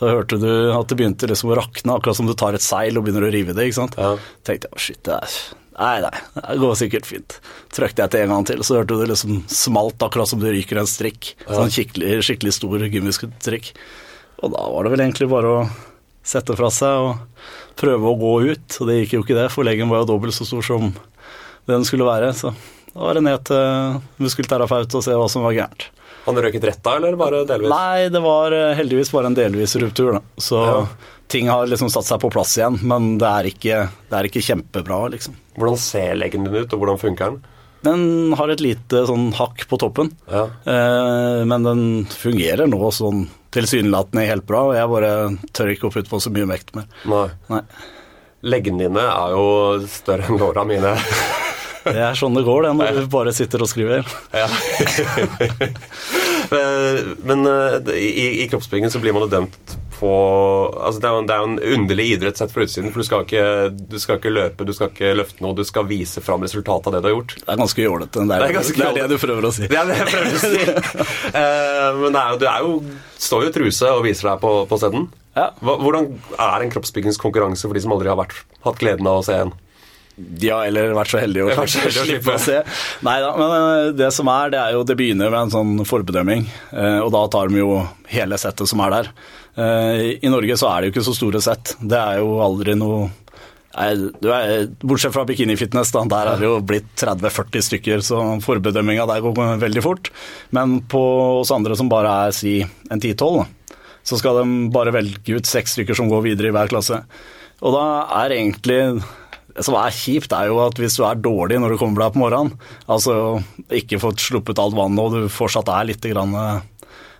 Da 0.01 0.09
hørte 0.15 0.39
du 0.41 0.49
at 0.73 0.87
det 0.89 0.97
begynte 0.97 1.27
liksom 1.29 1.51
å 1.51 1.57
rakne, 1.59 1.97
akkurat 1.97 2.17
som 2.17 2.29
du 2.29 2.33
tar 2.33 2.55
et 2.57 2.63
seil 2.63 2.95
og 2.97 3.05
begynner 3.05 3.27
å 3.27 3.33
rive 3.33 3.53
det. 3.53 3.67
ikke 3.67 3.77
sant? 3.83 3.99
Ja. 3.99 4.15
tenkte 4.47 4.71
jeg, 4.71 4.85
shit, 4.87 5.01
det 5.07 5.19
er 5.19 5.35
Nei, 5.81 6.01
nei, 6.03 6.17
det 6.35 6.57
går 6.61 6.75
sikkert 6.77 7.07
fint. 7.07 7.35
Trykte 7.73 8.03
jeg 8.03 8.11
til 8.13 8.23
en 8.25 8.33
gang 8.35 8.43
til, 8.45 8.59
så 8.67 8.75
hørte 8.77 8.91
du 8.93 8.99
det 9.01 9.07
liksom 9.13 9.37
smalt, 9.49 10.03
akkurat 10.03 10.29
som 10.29 10.41
du 10.41 10.45
ryker 10.51 10.77
en 10.77 10.89
strikk. 10.89 11.31
Sånn 11.47 11.71
skikkelig, 11.73 12.19
skikkelig 12.27 12.53
stor 12.53 12.83
gummistrikk. 12.91 13.71
Og 14.43 14.51
da 14.53 14.65
var 14.75 14.85
det 14.85 14.91
vel 14.93 15.03
egentlig 15.07 15.29
bare 15.31 15.53
å 15.55 15.63
sette 16.23 16.55
fra 16.57 16.69
seg 16.73 17.07
og 17.07 17.77
prøve 17.79 18.11
å 18.11 18.17
gå 18.19 18.33
ut. 18.51 18.77
Og 18.81 18.87
det 18.89 18.99
gikk 19.01 19.13
jo 19.17 19.23
ikke 19.25 19.37
det, 19.39 19.47
for 19.53 19.65
leggen 19.67 19.89
var 19.89 20.03
jo 20.03 20.11
dobbelt 20.13 20.35
så 20.37 20.45
stor 20.47 20.61
som 20.65 20.91
den 21.69 21.85
skulle 21.87 22.05
være. 22.07 22.33
Så 22.37 22.53
da 22.93 22.99
var 23.07 23.17
det 23.17 23.23
ned 23.25 23.43
til 23.47 24.01
muskelterapeut 24.21 24.95
og 24.99 25.03
se 25.05 25.15
hva 25.17 25.29
som 25.31 25.45
var 25.47 25.55
gærent. 25.57 25.87
Han 26.27 26.37
røket 26.37 26.65
rett 26.67 26.83
da, 26.85 26.97
eller 26.99 27.15
bare 27.17 27.39
delvis? 27.49 27.71
Nei, 27.71 28.09
det 28.13 28.19
var 28.21 28.53
eh, 28.53 28.75
heldigvis 28.77 29.09
bare 29.13 29.31
en 29.31 29.37
delvis 29.37 29.73
ruptur, 29.81 30.11
da. 30.19 30.21
Så 30.37 30.59
Ja. 30.61 30.83
ting 31.33 31.47
har 31.49 31.65
liksom 31.65 31.89
satt 31.89 32.05
seg 32.05 32.19
på 32.21 32.29
plass 32.29 32.57
igjen, 32.59 32.77
men 32.85 33.15
det 33.17 33.25
er 33.29 33.49
ikke, 33.49 33.79
det 34.11 34.17
er 34.19 34.27
ikke 34.29 34.43
kjempebra, 34.45 34.99
liksom. 35.15 35.33
Hvordan 35.57 35.79
ser 35.81 36.13
leggen 36.19 36.45
din 36.45 36.53
ut, 36.61 36.73
og 36.73 36.83
hvordan 36.83 36.99
funker 37.01 37.31
den? 37.31 37.41
Den 37.81 38.33
har 38.37 38.51
et 38.53 38.61
lite 38.61 39.01
sånn 39.09 39.31
hakk 39.33 39.63
på 39.71 39.79
toppen, 39.81 40.11
Ja. 40.29 40.43
eh, 40.69 41.41
men 41.49 41.63
den 41.65 42.05
fungerer 42.05 42.69
nå 42.69 42.91
sånn 42.93 43.23
tilsynelatende 43.55 44.27
helt 44.29 44.47
bra, 44.47 44.63
og 44.69 44.77
jeg 44.77 44.91
bare 44.91 45.11
tør 45.55 45.73
ikke 45.73 45.89
å 45.89 45.93
putte 45.93 46.11
på 46.11 46.21
så 46.23 46.31
mye 46.33 46.47
vekt 46.49 46.73
mer. 46.77 46.87
Nei. 47.11 47.27
Nei. 47.51 47.61
Leggene 48.41 48.87
dine 48.87 49.03
er 49.05 49.35
jo 49.35 49.45
større 49.91 50.27
enn 50.29 50.41
låra 50.41 50.65
mine. 50.67 50.95
Det 51.81 51.97
er 51.97 52.13
sånn 52.13 52.35
det 52.37 52.43
går, 52.45 52.67
det, 52.67 52.71
når 52.77 52.97
du 52.99 53.07
bare 53.09 53.31
sitter 53.33 53.63
og 53.65 53.69
skriver. 53.71 54.05
Ja. 54.37 54.45
Men 57.25 57.47
eh, 57.49 57.89
i, 57.97 58.27
i 58.43 58.45
kroppsbygging 58.51 58.93
så 58.93 59.01
blir 59.01 59.15
man 59.17 59.25
jo 59.25 59.31
dømt 59.31 59.73
på 60.01 60.11
altså 60.81 60.99
det, 61.01 61.07
er 61.07 61.13
jo, 61.13 61.21
det 61.29 61.35
er 61.35 61.41
jo 61.43 61.49
en 61.51 61.75
underlig 61.77 62.05
idrett 62.15 62.41
sett 62.41 62.53
fra 62.53 62.65
utsiden. 62.65 62.89
For 62.93 63.03
du 63.03 63.07
skal, 63.07 63.25
ikke, 63.27 63.45
du 63.91 63.97
skal 64.01 64.19
ikke 64.19 64.33
løpe, 64.33 64.67
du 64.67 64.73
skal 64.75 64.91
ikke 64.91 65.13
løfte 65.19 65.45
noe, 65.45 65.55
du 65.57 65.63
skal 65.67 65.87
vise 65.89 66.23
fram 66.25 66.43
resultatet 66.45 66.89
av 66.89 66.97
det 66.97 67.03
du 67.03 67.09
har 67.11 67.15
gjort. 67.15 67.37
Det 67.37 67.47
er 67.53 67.61
ganske 67.61 67.85
jålete. 67.85 68.25
Det, 68.25 68.27
Det 68.27 68.75
det 68.81 68.89
er 68.89 68.99
det 68.99 69.07
du 69.13 69.17
prøver 69.21 69.49
å 69.49 69.53
si. 69.55 69.69
Det 69.71 69.79
er 69.79 69.89
det 69.91 69.97
jeg 70.01 70.09
prøver 70.11 70.37
å 70.37 70.43
si. 70.43 70.61
uh, 71.37 71.87
Men 72.01 72.17
det 72.17 72.21
er 72.21 72.29
jo, 72.33 72.39
du 72.41 72.47
er 72.49 72.67
jo, 72.67 72.77
står 73.29 73.45
jo 73.45 73.51
i 73.51 73.57
truse 73.59 73.95
og 73.95 74.05
viser 74.07 74.31
deg 74.31 74.41
på, 74.43 74.53
på 74.69 74.81
scenen. 74.81 75.09
Ja. 75.37 75.51
Hvordan 75.63 76.09
er 76.35 76.65
en 76.65 76.71
kroppsbyggingskonkurranse 76.73 77.69
for 77.69 77.77
de 77.77 77.83
som 77.83 77.93
aldri 77.95 78.11
har 78.11 78.19
vært, 78.19 78.41
hatt 78.65 78.81
gleden 78.81 79.07
av 79.07 79.21
å 79.21 79.27
se 79.27 79.37
en? 79.45 79.53
Ja, 80.41 80.61
eller 80.67 80.95
vært 80.97 81.13
så 81.13 81.21
heldig 81.21 81.45
å 81.45 81.51
kanskje 81.55 81.85
heldig 81.85 82.01
å 82.01 82.07
slippe 82.07 82.35
å 82.35 82.41
se. 82.41 82.57
Nei 83.07 83.17
da, 83.23 83.31
men 83.39 83.55
eh, 83.59 83.91
det 83.97 84.11
som 84.15 84.29
er, 84.31 84.53
det 84.53 84.59
er 84.61 84.75
jo 84.75 84.83
Det 84.87 84.97
begynner 84.99 85.31
med 85.33 85.47
en 85.47 85.53
sånn 85.53 85.85
forbedømming, 85.87 86.47
eh, 86.71 86.99
og 87.03 87.11
da 87.15 87.25
tar 87.31 87.51
de 87.51 87.61
jo 87.61 87.79
hele 88.11 88.39
settet 88.41 88.69
som 88.69 88.83
er 88.85 88.95
der. 88.97 89.11
Eh, 89.55 90.05
I 90.21 90.31
Norge 90.31 90.57
så 90.59 90.71
er 90.71 90.81
det 90.81 90.89
jo 90.89 90.95
ikke 90.95 91.07
så 91.09 91.17
store 91.17 91.43
sett. 91.43 91.75
Det 91.81 91.99
er 91.99 92.21
jo 92.21 92.37
aldri 92.43 92.77
noe 92.79 93.09
er, 93.71 94.67
Bortsett 94.83 95.13
fra 95.15 95.23
bikinifitness, 95.27 95.93
der 95.95 96.27
er 96.27 96.39
det 96.39 96.47
jo 96.47 96.57
blitt 96.59 96.89
30-40 96.99 97.67
stykker, 97.69 98.03
så 98.03 98.19
forbedømminga 98.43 99.05
der 99.07 99.23
går 99.23 99.55
veldig 99.61 99.83
fort. 99.85 100.11
Men 100.51 100.81
på 100.91 101.01
oss 101.39 101.53
andre 101.55 101.77
som 101.79 101.91
bare 101.91 102.11
er 102.27 102.35
si 102.35 102.57
en 102.61 102.99
10-12, 102.99 103.45
så 104.03 104.17
skal 104.19 104.41
de 104.41 104.71
bare 104.73 104.93
velge 104.95 105.37
ut 105.37 105.47
seks 105.47 105.77
stykker 105.77 105.97
som 105.97 106.09
går 106.11 106.25
videre 106.31 106.51
i 106.51 106.55
hver 106.55 106.71
klasse. 106.71 106.99
Og 107.61 107.75
da 107.75 107.85
er 108.23 108.35
egentlig 108.35 108.81
det 109.55 109.65
som 109.67 109.75
er 109.79 109.93
kjipt, 109.95 110.33
er 110.35 110.49
jo 110.51 110.59
at 110.63 110.79
hvis 110.79 110.97
du 110.99 111.05
er 111.07 111.19
dårlig 111.19 111.59
når 111.61 111.73
du 111.73 111.79
kommer 111.81 112.05
deg 112.05 112.15
på 112.15 112.23
morgenen, 112.23 112.57
altså 112.91 113.15
ikke 113.81 114.01
fått 114.01 114.23
sluppet 114.23 114.61
alt 114.61 114.77
vannet 114.77 115.03
og 115.03 115.15
du 115.15 115.31
fortsatt 115.31 115.71
er 115.71 115.89
litt 115.91 116.07
grann, 116.11 116.35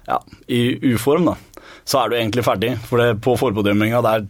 ja, 0.08 0.20
i 0.48 0.62
uform, 0.94 1.32
da, 1.32 1.36
så 1.84 2.02
er 2.02 2.12
du 2.12 2.18
egentlig 2.18 2.46
ferdig. 2.48 2.76
For 2.88 3.02
det, 3.02 3.20
på 3.24 3.36
forbedømminga 3.40 4.02
der 4.06 4.26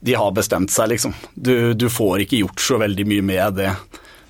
de 0.00 0.16
har 0.16 0.32
bestemt 0.32 0.72
seg, 0.72 0.94
liksom. 0.94 1.12
Du, 1.34 1.74
du 1.76 1.90
får 1.92 2.24
ikke 2.24 2.40
gjort 2.40 2.62
så 2.64 2.78
veldig 2.80 3.04
mye 3.10 3.26
med 3.26 3.58
det 3.60 3.74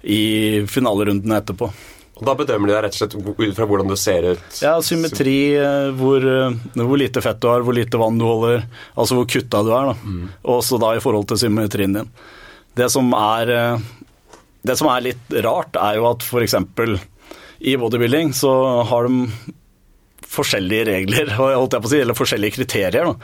i 0.03 0.67
finalerundene 0.67 1.39
etterpå. 1.39 1.69
Og 2.21 2.27
Da 2.27 2.35
bedømmer 2.37 2.69
de 2.69 2.75
deg 2.75 2.83
rett 2.85 2.97
og 2.97 3.01
slett 3.01 3.15
ut 3.17 3.57
fra 3.57 3.67
hvordan 3.69 3.89
du 3.89 3.97
ser 3.97 4.27
ut. 4.35 4.59
Ja, 4.61 4.75
symmetri, 4.85 5.55
eh, 5.57 5.93
hvor, 5.97 6.21
eh, 6.21 6.59
hvor 6.77 7.01
lite 7.01 7.23
fett 7.25 7.41
du 7.41 7.49
har, 7.49 7.63
hvor 7.65 7.77
lite 7.77 8.01
vann 8.01 8.19
du 8.21 8.27
holder, 8.27 8.67
altså 8.93 9.17
hvor 9.17 9.29
kutta 9.31 9.63
du 9.65 9.71
er, 9.73 9.93
da. 9.93 10.11
Og 10.45 10.59
også 10.59 10.81
da 10.83 10.93
i 10.97 11.01
forhold 11.01 11.31
til 11.31 11.41
symmetrien 11.47 11.97
din. 11.97 12.11
Det 12.79 12.91
som 12.93 13.11
er, 13.17 13.55
eh, 13.55 13.89
det 14.63 14.77
som 14.79 14.91
er 14.93 15.09
litt 15.11 15.39
rart, 15.47 15.77
er 15.77 15.99
jo 15.99 16.11
at 16.11 16.27
f.eks. 16.27 16.55
i 17.61 17.77
bodybuilding 17.81 18.35
så 18.37 18.53
har 18.89 19.09
de 19.09 19.27
forskjellige 20.31 20.87
regler, 20.91 21.33
holdt 21.39 21.75
jeg 21.75 21.83
på 21.83 21.91
å 21.91 21.93
si, 21.93 22.03
eller 22.05 22.19
forskjellige 22.19 22.59
kriterier 22.61 23.09
da, 23.11 23.17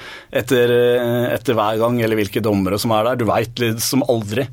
etter, 0.43 0.73
eh, 0.75 1.29
etter 1.37 1.59
hver 1.59 1.79
gang, 1.83 2.01
eller 2.03 2.19
hvilke 2.19 2.43
dommere 2.45 2.81
som 2.83 2.95
er 2.97 3.11
der. 3.11 3.21
Du 3.23 3.29
veit 3.29 3.63
liksom 3.63 4.05
aldri. 4.11 4.49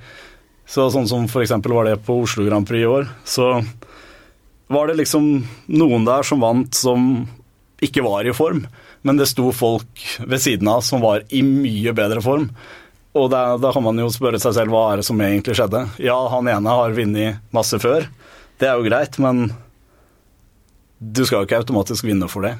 Så 0.69 0.87
sånn 0.93 1.09
som 1.09 1.25
eksempel 1.27 1.73
var 1.75 1.89
det 1.89 1.99
på 2.05 2.21
Oslo 2.23 2.45
Grand 2.47 2.67
Prix 2.67 2.85
i 2.85 2.89
år, 2.89 3.09
så 3.27 3.57
var 4.73 4.87
det 4.87 5.01
liksom 5.01 5.25
noen 5.75 6.05
der 6.07 6.23
som 6.25 6.41
vant 6.41 6.73
som 6.77 7.25
ikke 7.83 8.05
var 8.05 8.25
i 8.25 8.35
form, 8.35 8.63
men 9.03 9.19
det 9.19 9.27
sto 9.27 9.49
folk 9.51 10.05
ved 10.23 10.39
siden 10.39 10.69
av 10.71 10.79
som 10.87 11.03
var 11.03 11.25
i 11.35 11.41
mye 11.43 11.91
bedre 11.95 12.23
form. 12.23 12.47
Og 13.13 13.27
da, 13.29 13.43
da 13.61 13.71
kan 13.75 13.83
man 13.85 13.99
jo 14.01 14.07
spørre 14.09 14.39
seg 14.41 14.55
selv 14.57 14.73
hva 14.73 14.85
er 14.93 15.01
det 15.01 15.05
som 15.05 15.19
egentlig 15.21 15.53
skjedde. 15.59 15.83
Ja, 16.01 16.15
han 16.33 16.47
ene 16.49 16.69
har 16.73 16.95
vunnet 16.97 17.41
masse 17.53 17.77
før, 17.83 18.07
det 18.61 18.69
er 18.69 18.79
jo 18.79 18.87
greit, 18.87 19.19
men 19.21 19.51
du 21.03 21.25
skal 21.25 21.41
jo 21.43 21.47
ikke 21.49 21.59
automatisk 21.61 22.05
vinne 22.07 22.29
for 22.31 22.45
det. 22.47 22.53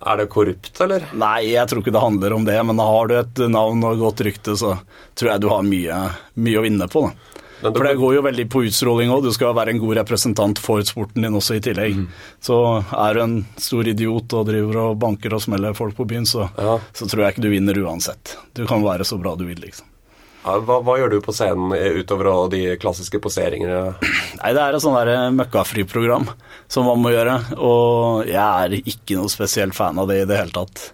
Er 0.00 0.16
det 0.16 0.30
korrupt, 0.32 0.72
eller? 0.80 1.02
Nei, 1.12 1.50
jeg 1.52 1.68
tror 1.68 1.82
ikke 1.82 1.92
det 1.92 2.00
handler 2.00 2.32
om 2.32 2.46
det, 2.46 2.56
men 2.64 2.78
har 2.80 3.10
du 3.10 3.16
et 3.18 3.42
navn 3.52 3.82
og 3.84 3.98
godt 4.00 4.22
rykte, 4.24 4.54
så 4.56 4.76
tror 5.18 5.34
jeg 5.34 5.42
du 5.44 5.50
har 5.52 5.66
mye, 5.66 5.98
mye 6.40 6.60
å 6.60 6.64
vinne 6.64 6.88
på. 6.88 7.02
Da. 7.10 7.36
Men 7.60 7.74
For 7.76 7.84
det 7.84 7.98
går 8.00 8.14
jo 8.16 8.22
veldig 8.24 8.46
på 8.48 8.62
utstråling 8.64 9.10
òg. 9.12 9.26
Du 9.26 9.34
skal 9.36 9.52
være 9.52 9.74
en 9.74 9.82
god 9.82 9.98
representant 9.98 10.56
for 10.64 10.80
sporten 10.88 11.26
din 11.26 11.34
også 11.36 11.58
i 11.58 11.60
tillegg. 11.66 11.98
Så 12.40 12.56
er 12.80 13.18
du 13.18 13.20
en 13.26 13.34
stor 13.60 13.90
idiot 13.92 14.32
og 14.38 14.46
driver 14.48 14.78
og 14.86 14.96
banker 15.02 15.36
og 15.36 15.42
smeller 15.44 15.76
folk 15.76 15.92
på 15.98 16.06
byen, 16.08 16.24
så, 16.24 16.46
Ja. 16.56 16.78
så 16.96 17.04
tror 17.10 17.26
jeg 17.26 17.34
ikke 17.36 17.44
du 17.44 17.50
vinner 17.52 17.82
uansett. 17.84 18.38
Du 18.56 18.64
kan 18.70 18.80
være 18.86 19.04
så 19.04 19.20
bra 19.20 19.34
du 19.36 19.44
vil, 19.44 19.60
liksom. 19.60 19.84
Ja, 20.44 20.54
hva, 20.64 20.78
hva 20.86 20.94
gjør 20.96 21.12
du 21.12 21.18
på 21.24 21.34
scenen 21.36 21.74
eh, 21.76 21.98
utover 22.00 22.30
de 22.52 22.62
klassiske 22.80 23.20
poseringene? 23.20 23.80
Nei, 24.40 24.52
det 24.56 24.62
er 24.62 24.76
et 24.78 24.84
sånn 24.84 24.96
der 24.96 25.34
møkkafri-program 25.36 26.30
som 26.70 26.86
man 26.88 27.02
må 27.02 27.12
gjøre, 27.12 27.34
og 27.58 28.24
jeg 28.30 28.40
er 28.40 28.78
ikke 28.80 29.18
noe 29.18 29.28
spesielt 29.32 29.76
fan 29.76 29.98
av 30.00 30.08
det 30.08 30.22
i 30.22 30.28
det 30.30 30.38
hele 30.40 30.54
tatt. 30.54 30.90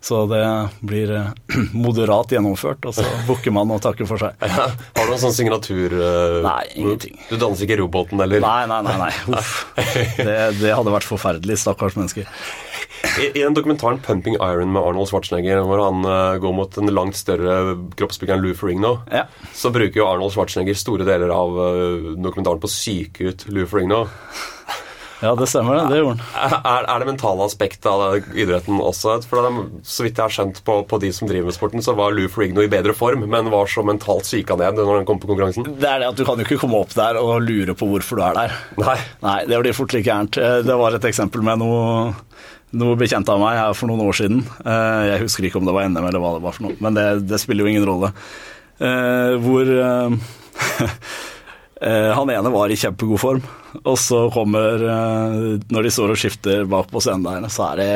Så 0.00 0.22
det 0.30 0.40
blir 0.88 1.10
eh, 1.12 1.26
moderat 1.86 2.32
gjennomført, 2.32 2.86
og 2.88 2.94
så 2.96 3.04
bukker 3.28 3.52
man 3.54 3.70
og 3.74 3.82
takker 3.84 4.08
for 4.08 4.18
seg. 4.22 4.32
Har 4.40 4.72
du 4.96 5.10
noen 5.12 5.20
sånn 5.22 5.36
signatur... 5.36 5.92
eh, 5.92 6.38
Nei, 6.46 6.62
ingenting. 6.80 7.18
Du 7.28 7.36
danser 7.38 7.68
ikke 7.68 7.78
roboten, 7.82 8.22
eller? 8.24 8.40
Nei, 8.42 8.64
nei, 8.70 8.80
nei. 8.88 8.96
nei. 9.04 9.12
Uff. 9.38 9.54
Det, 9.76 10.38
det 10.62 10.72
hadde 10.74 10.96
vært 10.96 11.06
forferdelig, 11.06 11.60
stakkars 11.62 12.00
mennesker. 12.00 12.26
I, 13.20 13.30
I 13.34 13.42
den 13.42 13.54
dokumentaren 13.56 13.98
'Pumping 14.04 14.36
Iron' 14.38 14.72
med 14.72 14.82
Arnold 14.82 15.08
Schwarzenegger, 15.08 15.62
hvor 15.66 15.80
han 15.84 16.04
uh, 16.04 16.36
går 16.42 16.52
mot 16.54 16.78
en 16.78 16.92
langt 16.94 17.16
større 17.16 17.76
kroppsbygger 17.96 18.36
enn 18.36 18.44
Lou 18.44 18.54
Ferrigno, 18.54 18.98
Ja. 19.12 19.24
så 19.56 19.72
bruker 19.72 20.00
jo 20.02 20.06
Arnold 20.08 20.32
Schwarzenegger 20.36 20.76
store 20.76 21.04
deler 21.08 21.32
av 21.34 21.56
uh, 21.58 22.14
dokumentaren 22.20 22.60
på 22.62 22.68
å 22.68 22.74
psyke 22.74 23.32
ut 23.32 23.46
Lou 23.48 23.66
Ferrigno. 23.66 24.06
Ja, 25.20 25.34
det 25.36 25.50
stemmer, 25.52 25.74
det. 25.76 25.82
Det 25.92 25.98
gjorde 26.00 26.14
han. 26.32 26.52
Er, 26.64 26.86
er 26.88 27.02
det 27.02 27.06
mentale 27.10 27.44
aspektet 27.44 27.84
av 27.92 28.14
idretten 28.40 28.78
også? 28.80 29.18
For 29.28 29.44
er, 29.44 29.58
Så 29.84 30.06
vidt 30.06 30.16
jeg 30.16 30.24
har 30.24 30.32
skjønt 30.32 30.62
på, 30.64 30.78
på 30.88 30.98
de 31.02 31.10
som 31.12 31.28
driver 31.28 31.50
med 31.50 31.56
sporten, 31.58 31.82
så 31.84 31.92
var 31.98 32.14
Lou 32.16 32.24
Frigno 32.32 32.64
i 32.64 32.70
bedre 32.72 32.94
form, 32.96 33.26
men 33.28 33.50
var 33.52 33.68
så 33.68 33.84
mentalt 33.84 34.24
syka 34.24 34.56
ned 34.56 34.80
når 34.80 35.02
han 35.02 35.08
kom 35.10 35.20
på 35.20 35.28
konkurransen. 35.28 35.68
Det 35.76 35.90
er 35.90 36.00
det 36.00 36.08
at 36.08 36.16
du 36.16 36.24
kan 36.24 36.40
jo 36.40 36.46
ikke 36.48 36.62
komme 36.62 36.80
opp 36.80 36.96
der 36.96 37.20
og 37.20 37.34
lure 37.44 37.76
på 37.76 37.90
hvorfor 37.90 38.16
du 38.16 38.24
er 38.30 38.38
der. 38.40 38.56
Nei. 38.80 38.96
Nei, 39.26 39.36
det 39.52 39.60
blir 39.60 39.76
fort 39.76 39.92
like 39.92 40.08
gærent. 40.08 40.40
Eh, 40.40 40.62
Det 40.64 40.78
var 40.80 40.96
et 40.96 41.04
eksempel 41.12 41.44
med 41.44 41.60
noe, 41.60 42.14
noe 42.76 42.96
bekjent 43.00 43.28
av 43.32 43.40
meg 43.42 43.56
her 43.58 43.74
for 43.74 43.90
noen 43.90 44.04
år 44.06 44.16
siden. 44.20 44.42
Eh, 44.64 45.02
Jeg 45.10 45.22
husker 45.24 45.46
ikke 45.48 45.58
om 45.60 45.66
det 45.66 45.74
var 45.74 45.88
NM 45.88 46.04
eller 46.06 46.22
hva 46.22 46.34
det 46.36 46.44
var 46.44 46.54
for 46.56 46.68
noe, 46.68 46.76
men 46.80 46.94
det, 46.98 47.06
det 47.30 47.40
spiller 47.42 47.66
jo 47.66 47.72
ingen 47.72 47.86
rolle. 47.88 48.12
Eh, 48.80 49.34
Hvor 49.42 49.72
eh, 49.74 50.10
han 52.18 52.30
ene 52.36 52.52
var 52.52 52.70
i 52.70 52.76
kjempegod 52.78 53.20
form, 53.22 53.42
og 53.80 53.96
så 53.98 54.26
kommer 54.34 54.82
Når 55.70 55.82
de 55.86 55.90
står 55.94 56.12
og 56.12 56.18
skifter 56.20 56.66
bak 56.68 56.90
på 56.90 57.00
scenen 57.00 57.24
der, 57.24 57.46
så 57.48 57.70
er 57.70 57.80
det 57.80 57.92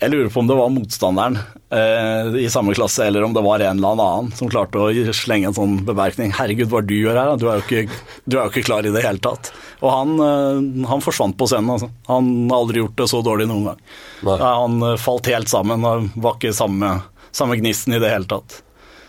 jeg 0.00 0.12
lurer 0.12 0.28
på 0.28 0.42
om 0.42 0.48
det 0.48 0.56
var 0.58 0.72
motstanderen 0.72 1.38
eh, 1.72 2.34
i 2.42 2.48
samme 2.52 2.74
klasse, 2.76 3.06
eller 3.06 3.24
om 3.24 3.32
det 3.32 3.42
var 3.44 3.62
en 3.64 3.78
eller 3.78 3.94
annen 3.94 4.28
som 4.36 4.50
klarte 4.52 4.82
å 4.82 4.90
slenge 5.16 5.48
en 5.48 5.56
sånn 5.56 5.78
bemerkning. 5.88 6.34
'Herregud, 6.36 6.68
hva 6.72 6.82
du 6.84 6.92
gjør 6.98 7.16
her? 7.16 7.32
Du 7.40 7.46
er 7.48 7.64
ikke, 7.64 7.86
du 8.26 8.36
er 8.36 8.42
jo 8.42 8.52
ikke 8.52 8.66
klar 8.68 8.84
i 8.84 8.92
det 8.92 9.04
hele 9.06 9.22
tatt.' 9.24 9.52
Og 9.80 9.88
han, 9.92 10.12
eh, 10.20 10.84
han 10.90 11.04
forsvant 11.04 11.38
på 11.40 11.48
scenen. 11.48 11.72
Altså. 11.76 11.90
Han 12.10 12.28
har 12.50 12.60
aldri 12.60 12.84
gjort 12.84 13.00
det 13.00 13.08
så 13.12 13.22
dårlig 13.24 13.48
noen 13.48 13.70
gang. 13.70 13.80
Nei. 14.28 14.36
Nei, 14.36 14.52
han 14.60 14.78
eh, 14.90 15.00
falt 15.00 15.32
helt 15.32 15.52
sammen 15.52 15.88
og 15.88 16.12
var 16.14 16.36
ikke 16.36 16.52
samme, 16.56 16.92
samme 17.32 17.56
gnisten 17.60 17.96
i 17.96 18.02
det 18.02 18.12
hele 18.12 18.28
tatt. 18.28 18.60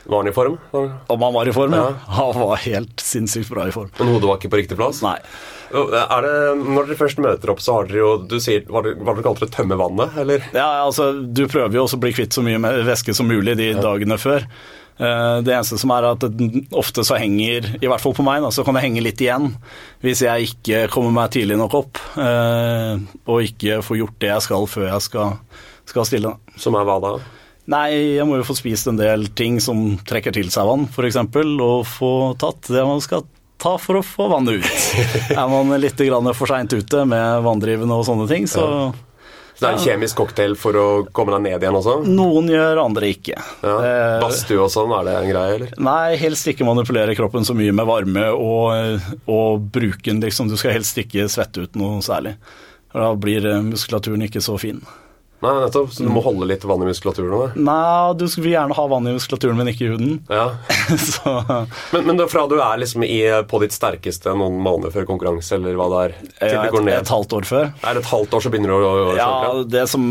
Var 0.08 0.24
han 0.24 0.32
i 0.32 0.36
form? 0.36 0.56
Om 0.72 1.22
han 1.22 1.34
var 1.36 1.50
i 1.52 1.54
form, 1.56 1.74
ja. 1.76 1.90
Ja. 1.92 2.12
Han 2.22 2.40
var 2.40 2.64
helt 2.64 3.04
sinnssykt 3.04 3.52
bra 3.52 3.68
i 3.68 3.76
form. 3.76 3.92
Men 4.00 4.14
hodet 4.14 4.30
var 4.30 4.40
ikke 4.40 4.54
på 4.56 4.62
riktig 4.62 4.80
plass? 4.80 5.04
Nei. 5.04 5.18
Er 5.74 6.24
det, 6.26 6.34
når 6.64 6.88
dere 6.88 7.00
først 7.00 7.20
møter 7.24 7.52
opp, 7.54 7.62
så 7.64 7.78
har 7.78 7.90
dere 7.90 8.00
jo 8.02 8.10
Du 8.30 8.38
sier 8.44 8.66
hva 8.72 8.82
hva 8.86 9.16
dere 9.18 9.36
det, 9.42 9.52
tømme 9.56 9.78
vannet, 9.80 10.16
eller? 10.24 10.44
Ja, 10.56 10.68
altså, 10.86 11.12
du 11.22 11.46
prøver 11.52 11.76
jo 11.80 11.86
også 11.86 12.00
å 12.00 12.04
bli 12.06 12.14
kvitt 12.16 12.36
så 12.36 12.44
mye 12.46 12.60
væske 12.88 13.16
som 13.18 13.28
mulig 13.30 13.58
de 13.60 13.74
dagene 13.78 14.18
før. 14.22 14.46
Eh, 14.98 15.40
Det 15.46 15.54
eneste 15.54 15.78
som 15.78 15.92
er 15.94 16.08
at 16.10 16.24
ofte 16.74 17.04
så 17.06 17.20
henger, 17.22 17.68
i 17.82 17.88
hvert 17.90 18.02
fall 18.02 18.16
på 18.18 18.26
meg, 18.26 18.42
da, 18.42 18.50
så 18.54 18.66
kan 18.66 18.78
det 18.78 18.86
henge 18.86 19.04
litt 19.06 19.22
igjen 19.22 19.52
hvis 20.02 20.24
jeg 20.26 20.52
ikke 20.54 20.86
kommer 20.94 21.14
meg 21.14 21.32
tidlig 21.36 21.58
nok 21.60 21.76
opp 21.84 22.02
eh, 22.18 22.98
og 23.28 23.44
ikke 23.46 23.82
får 23.86 24.00
gjort 24.02 24.18
det 24.24 24.32
jeg 24.34 24.46
skal 24.48 24.70
før 24.72 24.88
jeg 24.90 25.06
skal, 25.06 25.36
skal 25.86 26.08
stille. 26.10 26.34
Som 26.58 26.80
er 26.80 26.88
hva 26.88 26.98
da? 27.04 27.18
Nei, 27.68 28.16
jeg 28.16 28.26
må 28.26 28.38
jo 28.40 28.46
få 28.48 28.56
spist 28.56 28.88
en 28.88 28.98
del 29.00 29.28
ting 29.36 29.58
som 29.60 29.98
trekker 30.08 30.32
til 30.34 30.48
seg 30.54 30.66
vann, 30.70 30.86
f.eks., 30.88 31.18
og 31.20 31.82
få 31.86 32.12
tatt 32.40 32.70
det 32.72 32.86
man 32.88 33.04
skal 33.04 33.26
ta 33.58 33.74
for 33.82 34.00
å 34.00 34.06
få 34.06 34.28
vannet 34.32 34.62
ut. 34.62 34.86
Er 35.38 35.50
man 35.52 35.74
litt 35.82 35.98
grann 35.98 36.30
for 36.38 36.50
seint 36.50 36.74
ute 36.74 37.04
med 37.10 37.44
vanndrivende 37.46 37.98
og 37.98 38.06
sånne 38.08 38.28
ting, 38.30 38.46
så 38.50 38.64
Så 39.58 39.64
det 39.64 39.70
er 39.72 39.74
en 39.80 39.82
kjemisk 39.82 40.20
cocktail 40.20 40.54
for 40.60 40.78
å 40.78 40.86
komme 41.18 41.34
deg 41.34 41.42
ned 41.48 41.64
igjen 41.66 41.78
også? 41.80 41.96
noen 42.06 42.52
gjør, 42.54 42.78
andre 42.84 43.08
ikke. 43.10 43.40
Ja. 43.66 43.74
Eh, 43.82 44.20
Badstue 44.22 44.60
og 44.62 44.70
sånn, 44.70 44.94
er 45.00 45.08
det 45.08 45.16
en 45.18 45.32
greie, 45.32 45.56
eller? 45.56 45.72
Nei, 45.82 46.14
helst 46.22 46.46
ikke 46.52 46.68
manipulere 46.68 47.16
kroppen 47.18 47.48
så 47.48 47.56
mye 47.58 47.74
med 47.74 47.90
varme 47.90 48.28
og, 48.38 49.02
og 49.26 49.66
bruke 49.74 50.06
den, 50.12 50.22
liksom. 50.22 50.52
Du 50.54 50.58
skal 50.62 50.78
helst 50.78 51.02
ikke 51.02 51.26
svette 51.34 51.66
ut 51.66 51.74
noe 51.82 52.04
særlig. 52.06 52.36
Da 52.94 53.10
blir 53.18 53.50
eh, 53.50 53.64
muskulaturen 53.66 54.30
ikke 54.30 54.46
så 54.46 54.60
fin. 54.62 54.84
Nei, 55.38 55.52
nettopp. 55.62 55.92
Så 55.94 56.02
du 56.02 56.10
må 56.10 56.22
holde 56.26 56.48
litt 56.50 56.64
vann 56.66 56.82
i 56.82 56.88
muskulaturen? 56.88 57.30
Da. 57.30 57.62
Nei, 57.62 58.14
du 58.18 58.26
vil 58.26 58.56
gjerne 58.56 58.74
ha 58.74 58.86
vann 58.90 59.06
i 59.06 59.14
muskulaturen, 59.14 59.58
men 59.60 59.70
ikke 59.70 59.86
i 59.86 59.92
huden. 59.92 60.16
Ja. 60.34 60.48
så 60.98 61.34
Men, 61.94 62.08
men 62.10 62.24
fra 62.32 62.48
du 62.50 62.56
er 62.58 62.80
liksom 62.82 63.06
i, 63.06 63.20
på 63.50 63.60
ditt 63.62 63.76
sterkeste 63.76 64.34
noen 64.38 64.58
måneder 64.64 64.96
før 64.96 65.06
konkurranse, 65.12 65.60
eller 65.60 65.78
hva 65.78 65.88
det 65.94 66.00
er, 66.02 66.16
til 66.40 66.56
ja, 66.56 66.64
det 66.66 66.74
går 66.74 66.82
et, 66.82 66.88
ned 66.90 66.98
et 67.04 67.14
halvt 67.14 67.38
år 67.38 67.48
før. 67.52 67.70
Er 67.70 68.00
det 68.00 68.02
et 68.02 68.10
halvt 68.10 68.34
år 68.34 68.46
så 68.48 68.54
begynner 68.54 68.74
du 68.74 68.88
å, 68.88 68.96
å 69.12 69.14
Ja, 69.20 69.30
det 69.78 69.86
som 69.92 70.10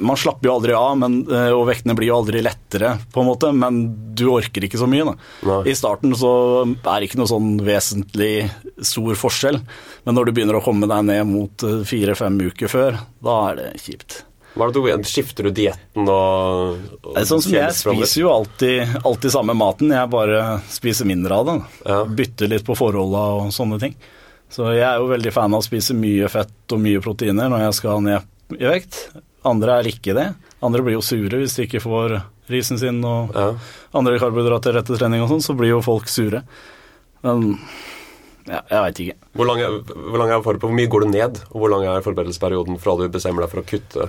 Man 0.00 0.18
slapper 0.18 0.48
jo 0.48 0.56
aldri 0.56 0.74
av, 0.74 0.98
men, 0.98 1.20
eh, 1.28 1.52
og 1.54 1.68
vektene 1.68 1.94
blir 1.94 2.08
jo 2.10 2.18
aldri 2.18 2.42
lettere, 2.42 2.96
på 3.14 3.22
en 3.22 3.30
måte, 3.30 3.52
men 3.54 3.84
du 4.16 4.26
orker 4.32 4.66
ikke 4.66 4.80
så 4.80 4.88
mye. 4.90 5.14
Da. 5.44 5.60
I 5.70 5.76
starten 5.78 6.16
så 6.18 6.34
er 6.64 6.88
det 6.96 7.10
ikke 7.12 7.20
noe 7.20 7.30
sånn 7.30 7.54
vesentlig 7.62 8.48
stor 8.82 9.14
forskjell, 9.20 9.60
men 10.08 10.18
når 10.18 10.26
du 10.26 10.34
begynner 10.34 10.58
å 10.58 10.64
komme 10.64 10.90
deg 10.90 11.06
ned 11.12 11.28
mot 11.30 11.68
eh, 11.68 11.82
fire-fem 11.86 12.42
uker 12.50 12.72
før, 12.72 13.02
da 13.22 13.40
er 13.52 13.60
det 13.60 13.72
kjipt. 13.84 14.24
Hva 14.54 14.68
er 14.68 14.72
det 14.74 14.82
du, 15.02 15.06
skifter 15.10 15.48
du 15.48 15.50
dietten 15.54 16.06
og, 16.06 16.82
og 17.02 17.16
sånn 17.26 17.42
som 17.42 17.54
Jeg 17.56 17.74
spiser 17.74 18.20
jo 18.20 18.30
alltid, 18.30 18.92
alltid 19.02 19.34
samme 19.34 19.56
maten, 19.58 19.90
jeg 19.90 20.10
bare 20.12 20.60
spiser 20.70 21.08
mindre 21.10 21.40
av 21.40 21.48
det. 21.48 21.56
Ja. 21.88 21.96
Bytter 22.06 22.52
litt 22.52 22.66
på 22.66 22.76
forholda 22.78 23.24
og 23.40 23.50
sånne 23.54 23.80
ting. 23.82 23.96
Så 24.54 24.68
jeg 24.76 24.86
er 24.86 25.00
jo 25.02 25.10
veldig 25.10 25.32
fan 25.34 25.56
av 25.56 25.64
å 25.64 25.66
spise 25.66 25.96
mye 25.98 26.28
fett 26.30 26.74
og 26.76 26.82
mye 26.84 27.02
proteiner 27.02 27.50
når 27.50 27.66
jeg 27.66 27.78
skal 27.80 28.04
ned 28.06 28.54
i 28.54 28.68
vekt. 28.70 29.00
Andre 29.44 29.80
er 29.80 29.90
ikke 29.90 30.14
det. 30.16 30.28
Andre 30.64 30.84
blir 30.86 31.00
jo 31.00 31.02
sure 31.04 31.40
hvis 31.42 31.58
de 31.58 31.66
ikke 31.66 31.82
får 31.82 32.20
risen 32.52 32.78
sin 32.78 33.02
og 33.04 33.34
Ja. 33.34 33.48
andre 33.96 34.20
karbohydrater 34.22 34.78
etter 34.78 35.00
trening 35.00 35.24
og 35.24 35.32
sånn, 35.32 35.42
så 35.42 35.56
blir 35.58 35.74
jo 35.74 35.82
folk 35.82 36.06
sure. 36.08 36.44
Men 37.24 37.56
ja, 38.44 38.60
jeg 38.68 38.80
veit 38.84 39.00
ikke. 39.00 39.16
Hvor, 39.34 39.48
lang 39.48 39.60
er, 39.64 39.78
hvor, 39.80 40.18
lang 40.20 40.30
er 40.30 40.42
hvor 40.44 40.74
mye 40.76 40.90
går 40.92 41.06
du 41.06 41.12
ned, 41.14 41.40
og 41.50 41.62
hvor 41.62 41.72
lang 41.72 41.86
er 41.88 42.04
forberedelsesperioden 42.04 42.78
fra 42.78 42.96
du 43.00 43.08
bestemmer 43.08 43.44
deg 43.44 43.52
for 43.54 43.62
å 43.62 43.68
kutte? 43.68 44.08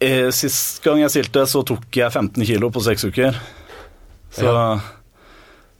Eh, 0.00 0.28
Sist 0.34 0.82
gang 0.84 1.00
jeg 1.02 1.10
stilte, 1.10 1.42
så 1.50 1.64
tok 1.66 1.88
jeg 1.98 2.12
15 2.14 2.44
kilo 2.46 2.70
på 2.74 2.82
seks 2.84 3.04
uker. 3.08 3.34
Så 4.34 4.52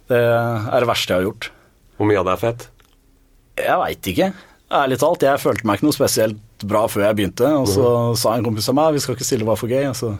det 0.09 0.19
er 0.19 0.81
det 0.83 0.89
verste 0.89 1.13
jeg 1.13 1.21
har 1.21 1.27
gjort. 1.29 1.51
Hvor 1.99 2.09
mye 2.09 2.19
av 2.21 2.27
det 2.29 2.35
er 2.35 2.43
fett? 2.43 2.69
Jeg 3.59 3.79
veit 3.83 4.09
ikke. 4.13 4.29
Ærlig 4.79 4.99
talt, 5.01 5.25
jeg 5.25 5.41
følte 5.41 5.67
meg 5.67 5.79
ikke 5.79 5.87
noe 5.89 5.97
spesielt 5.97 6.65
bra 6.69 6.83
før 6.91 7.07
jeg 7.07 7.19
begynte. 7.19 7.49
Og 7.63 7.69
så 7.71 7.89
sa 8.21 8.35
en 8.37 8.45
kompis 8.47 8.69
av 8.71 8.77
meg 8.79 8.97
vi 8.97 9.03
skal 9.05 9.17
ikke 9.17 9.27
stille 9.29 9.47
bare 9.49 9.61
for 9.61 9.71
gøy. 9.73 9.87
Så 9.97 10.13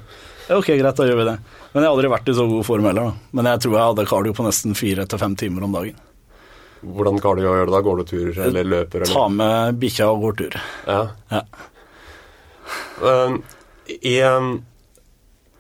ja, 0.49 0.57
ok, 0.57 0.71
greit, 0.79 0.97
da 0.97 1.05
gjør 1.09 1.19
vi 1.21 1.27
det. 1.29 1.35
Men 1.75 1.83
jeg 1.83 1.89
har 1.91 1.95
aldri 1.97 2.11
vært 2.15 2.31
i 2.33 2.37
så 2.39 2.47
god 2.49 2.65
form 2.69 2.87
heller. 2.89 3.11
da. 3.11 3.33
Men 3.37 3.51
jeg 3.51 3.65
tror 3.65 3.77
jeg 3.77 3.89
hadde 3.91 4.07
cardio 4.13 4.37
på 4.39 4.47
nesten 4.47 4.79
fire 4.79 5.05
til 5.11 5.21
fem 5.21 5.35
timer 5.39 5.67
om 5.67 5.75
dagen. 5.77 5.99
Hvordan 6.79 7.19
cardio 7.21 7.53
gjør 7.57 7.69
du 7.69 7.75
da? 7.75 7.83
Går 7.85 8.01
du 8.01 8.05
tur 8.09 8.41
eller 8.47 8.69
løper? 8.73 9.03
Eller? 9.05 9.13
Ta 9.13 9.27
med 9.35 9.81
bikkja 9.83 10.09
og 10.15 10.23
går 10.25 10.39
tur. 10.45 10.59
Ja. 10.87 11.01
Ja. 11.35 11.43
Um, 13.03 13.41
I 13.89 14.15
um, 14.23 14.51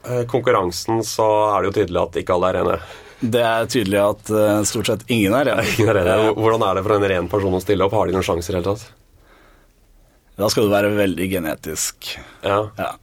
eh, 0.04 0.24
konkurransen 0.30 1.02
så 1.06 1.26
er 1.54 1.62
det 1.62 1.70
jo 1.70 1.76
tydelig 1.80 2.02
at 2.02 2.18
ikke 2.22 2.36
alle 2.36 2.50
er 2.52 2.58
rene. 2.60 2.78
Det 3.18 3.42
er 3.42 3.66
tydelig 3.70 3.98
at 4.04 4.30
eh, 4.30 4.60
stort 4.68 4.92
sett 4.92 5.08
ingen 5.10 5.34
er 5.34 5.50
rene. 5.50 5.66
Ingen 5.74 5.90
er 5.90 6.00
rene. 6.02 6.36
Hvordan 6.36 6.64
er 6.68 6.78
det 6.78 6.86
for 6.86 6.96
en 6.98 7.10
ren 7.14 7.32
person 7.32 7.58
å 7.58 7.64
stille 7.64 7.88
opp? 7.88 7.96
Har 7.98 8.06
de 8.06 8.14
noen 8.14 8.26
sjanser 8.26 8.52
i 8.52 8.56
det 8.56 8.62
hele 8.62 8.76
tatt? 8.76 8.86
Da 10.38 10.48
skal 10.52 10.68
du 10.68 10.72
være 10.72 10.94
veldig 10.94 11.26
genetisk 11.32 12.12
Ja. 12.46 12.68
Ja. 12.78 12.94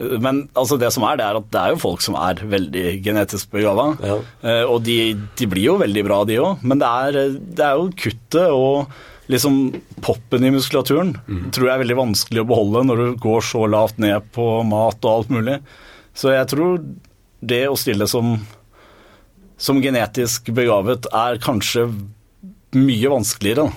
Men 0.00 0.46
altså 0.56 0.78
det 0.80 0.88
som 0.94 1.04
er, 1.04 1.18
det 1.18 1.26
er 1.26 1.36
at 1.36 1.48
det 1.52 1.60
er 1.60 1.72
jo 1.74 1.80
folk 1.82 2.00
som 2.00 2.14
er 2.16 2.38
veldig 2.48 2.84
genetisk 3.04 3.50
begava. 3.52 3.90
Ja. 4.00 4.14
Eh, 4.40 4.62
og 4.64 4.80
de, 4.86 4.96
de 5.36 5.48
blir 5.50 5.66
jo 5.66 5.74
veldig 5.82 6.04
bra, 6.06 6.22
de 6.24 6.38
òg. 6.40 6.62
Men 6.64 6.80
det 6.80 6.88
er, 6.88 7.18
det 7.58 7.66
er 7.66 7.76
jo 7.76 7.90
kuttet 8.00 8.54
og 8.54 8.94
liksom 9.30 9.58
poppen 10.02 10.44
i 10.44 10.50
muskulaturen 10.54 11.12
tror 11.54 11.68
jeg 11.68 11.74
er 11.74 11.82
veldig 11.84 11.98
vanskelig 11.98 12.42
å 12.42 12.48
beholde 12.50 12.82
når 12.88 13.02
du 13.02 13.20
går 13.22 13.44
så 13.46 13.64
lavt 13.70 14.00
ned 14.02 14.26
på 14.34 14.46
mat 14.66 14.98
og 15.04 15.10
alt 15.12 15.30
mulig. 15.34 15.58
Så 16.14 16.32
jeg 16.34 16.48
tror 16.50 16.80
det 17.40 17.62
å 17.70 17.78
stille 17.78 18.08
som, 18.10 18.34
som 19.56 19.80
genetisk 19.82 20.50
begavet 20.56 21.06
er 21.14 21.40
kanskje 21.42 21.86
mye 22.76 23.12
vanskeligere. 23.12 23.70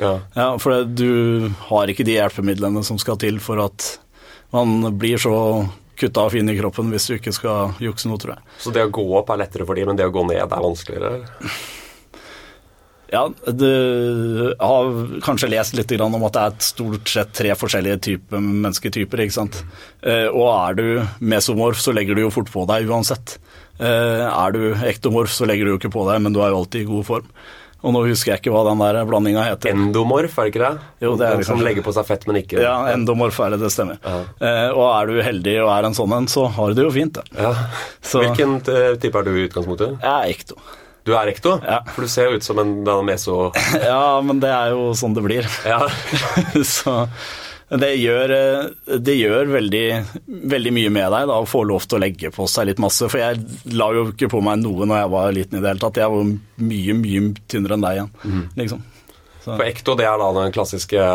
ja. 0.00 0.16
Ja, 0.34 0.48
for 0.60 0.84
du 0.84 1.50
har 1.70 1.88
ikke 1.92 2.04
de 2.04 2.18
hjelpemidlene 2.18 2.82
som 2.84 2.98
skal 3.00 3.20
til 3.20 3.38
for 3.40 3.62
at 3.64 3.94
man 4.54 4.96
blir 4.98 5.20
så 5.20 5.36
kutta 5.96 6.26
og 6.26 6.34
fin 6.34 6.48
i 6.52 6.56
kroppen 6.58 6.90
hvis 6.92 7.08
du 7.08 7.14
ikke 7.16 7.32
skal 7.32 7.76
jukse 7.80 8.08
noe, 8.10 8.20
tror 8.20 8.36
jeg. 8.36 8.44
Så 8.60 8.72
det 8.74 8.84
å 8.84 8.92
gå 8.92 9.04
opp 9.16 9.32
er 9.32 9.40
lettere 9.44 9.64
for 9.68 9.78
dem, 9.78 9.88
men 9.88 9.98
det 9.98 10.08
å 10.08 10.12
gå 10.12 10.26
ned 10.28 10.42
er 10.44 10.66
vanskeligere? 10.68 11.24
Ja, 13.12 13.22
du 13.46 14.54
har 14.58 14.88
kanskje 15.22 15.50
lest 15.52 15.76
litt 15.78 15.92
om 16.02 16.16
at 16.26 16.32
det 16.34 16.42
er 16.42 16.56
stort 16.66 17.08
sett 17.12 17.32
tre 17.38 17.52
forskjellige 17.54 18.00
typer 18.08 18.40
mennesketyper, 18.42 19.22
ikke 19.26 19.36
sant. 19.36 19.60
Eh, 20.02 20.26
Og 20.26 20.48
er 20.50 20.74
du 20.74 20.86
mesomorf, 21.20 21.78
så 21.78 21.94
legger 21.94 22.14
du 22.18 22.22
jo 22.26 22.30
fort 22.34 22.50
på 22.50 22.66
deg 22.66 22.88
uansett. 22.90 23.36
Eh, 23.78 24.24
Er 24.26 24.52
du 24.52 24.74
ektomorf, 24.74 25.30
så 25.30 25.46
legger 25.46 25.64
du 25.66 25.74
jo 25.74 25.78
ikke 25.78 25.92
på 25.94 26.02
deg, 26.10 26.20
men 26.24 26.32
du 26.32 26.40
er 26.42 26.50
jo 26.50 26.62
alltid 26.64 26.82
i 26.82 26.90
god 26.90 27.04
form. 27.06 27.30
Og 27.84 27.92
nå 27.92 28.00
husker 28.08 28.32
jeg 28.32 28.40
ikke 28.40 28.50
hva 28.54 28.62
den 28.66 28.80
der 28.80 29.04
blandinga 29.06 29.42
heter. 29.46 29.70
Endomorf, 29.70 30.32
er 30.40 30.48
det 30.48 30.54
ikke 30.54 30.62
det? 30.64 30.78
Jo, 31.04 31.12
det 31.20 31.26
er 31.28 31.36
det 31.36 31.46
som 31.46 31.60
legger 31.62 31.84
på 31.86 31.92
seg 31.94 32.06
fett, 32.08 32.24
men 32.26 32.40
ikke 32.40 32.58
Ja, 32.58 32.72
endomorf 32.90 33.38
er 33.44 33.52
det, 33.54 33.60
det 33.60 33.70
stemmer. 33.70 34.00
Eh, 34.02 34.70
og 34.72 34.86
er 34.88 35.06
du 35.12 35.20
heldig 35.22 35.54
og 35.62 35.70
er 35.76 35.86
en 35.86 35.94
sånn 35.94 36.16
en, 36.16 36.26
så 36.26 36.48
har 36.56 36.72
du 36.72 36.80
det 36.80 36.86
jo 36.88 36.90
fint, 36.96 37.20
det. 37.20 37.26
Ja. 37.38 37.52
Hvilken 38.02 38.56
eh, 38.72 38.96
type 38.98 39.20
er 39.20 39.28
du 39.28 39.30
i 39.36 39.44
utgangspunktet? 39.46 40.00
Jeg 40.02 40.10
er 40.10 40.32
ekto. 40.34 40.58
Du 41.06 41.12
er 41.14 41.30
ekto? 41.30 41.56
Ja. 41.62 41.80
For 41.94 42.02
du 42.06 42.10
ser 42.10 42.30
jo 42.32 42.38
ut 42.40 42.46
som 42.46 42.58
en 42.62 42.72
meso... 43.06 43.52
Ja, 43.82 44.20
men 44.26 44.40
det 44.42 44.50
er 44.50 44.72
jo 44.74 44.88
sånn 44.98 45.14
det 45.16 45.22
blir. 45.26 45.46
Ja. 45.66 45.84
så 46.76 47.04
det 47.70 47.92
gjør, 47.98 48.30
eh, 48.34 48.96
det 49.02 49.14
gjør 49.18 49.48
veldig, 49.50 49.84
veldig 50.52 50.72
mye 50.76 50.90
med 50.94 51.08
deg 51.14 51.30
da, 51.30 51.38
å 51.42 51.46
få 51.50 51.64
lov 51.66 51.86
til 51.86 51.98
å 51.98 52.02
legge 52.04 52.30
på 52.34 52.46
seg 52.50 52.68
litt 52.68 52.82
masse. 52.82 53.08
For 53.10 53.18
jeg 53.22 53.42
la 53.74 53.88
jo 53.96 54.04
ikke 54.12 54.28
på 54.34 54.42
meg 54.46 54.60
noe 54.62 54.86
når 54.86 55.00
jeg 55.02 55.12
var 55.16 55.32
liten 55.34 55.58
i 55.58 55.62
det 55.64 55.72
hele 55.72 55.82
tatt. 55.82 55.98
Jeg 56.02 56.12
var 56.14 56.28
mye, 56.70 56.98
mye 57.00 57.24
tynnere 57.50 57.78
enn 57.78 57.86
deg 57.88 57.98
igjen, 58.00 58.12
Mm. 58.26 58.44
liksom. 58.62 58.84
For 59.46 59.64
ekto, 59.66 59.94
det 59.98 60.06
er 60.08 60.18
da 60.20 60.30
den 60.36 60.54
klassiske 60.54 61.06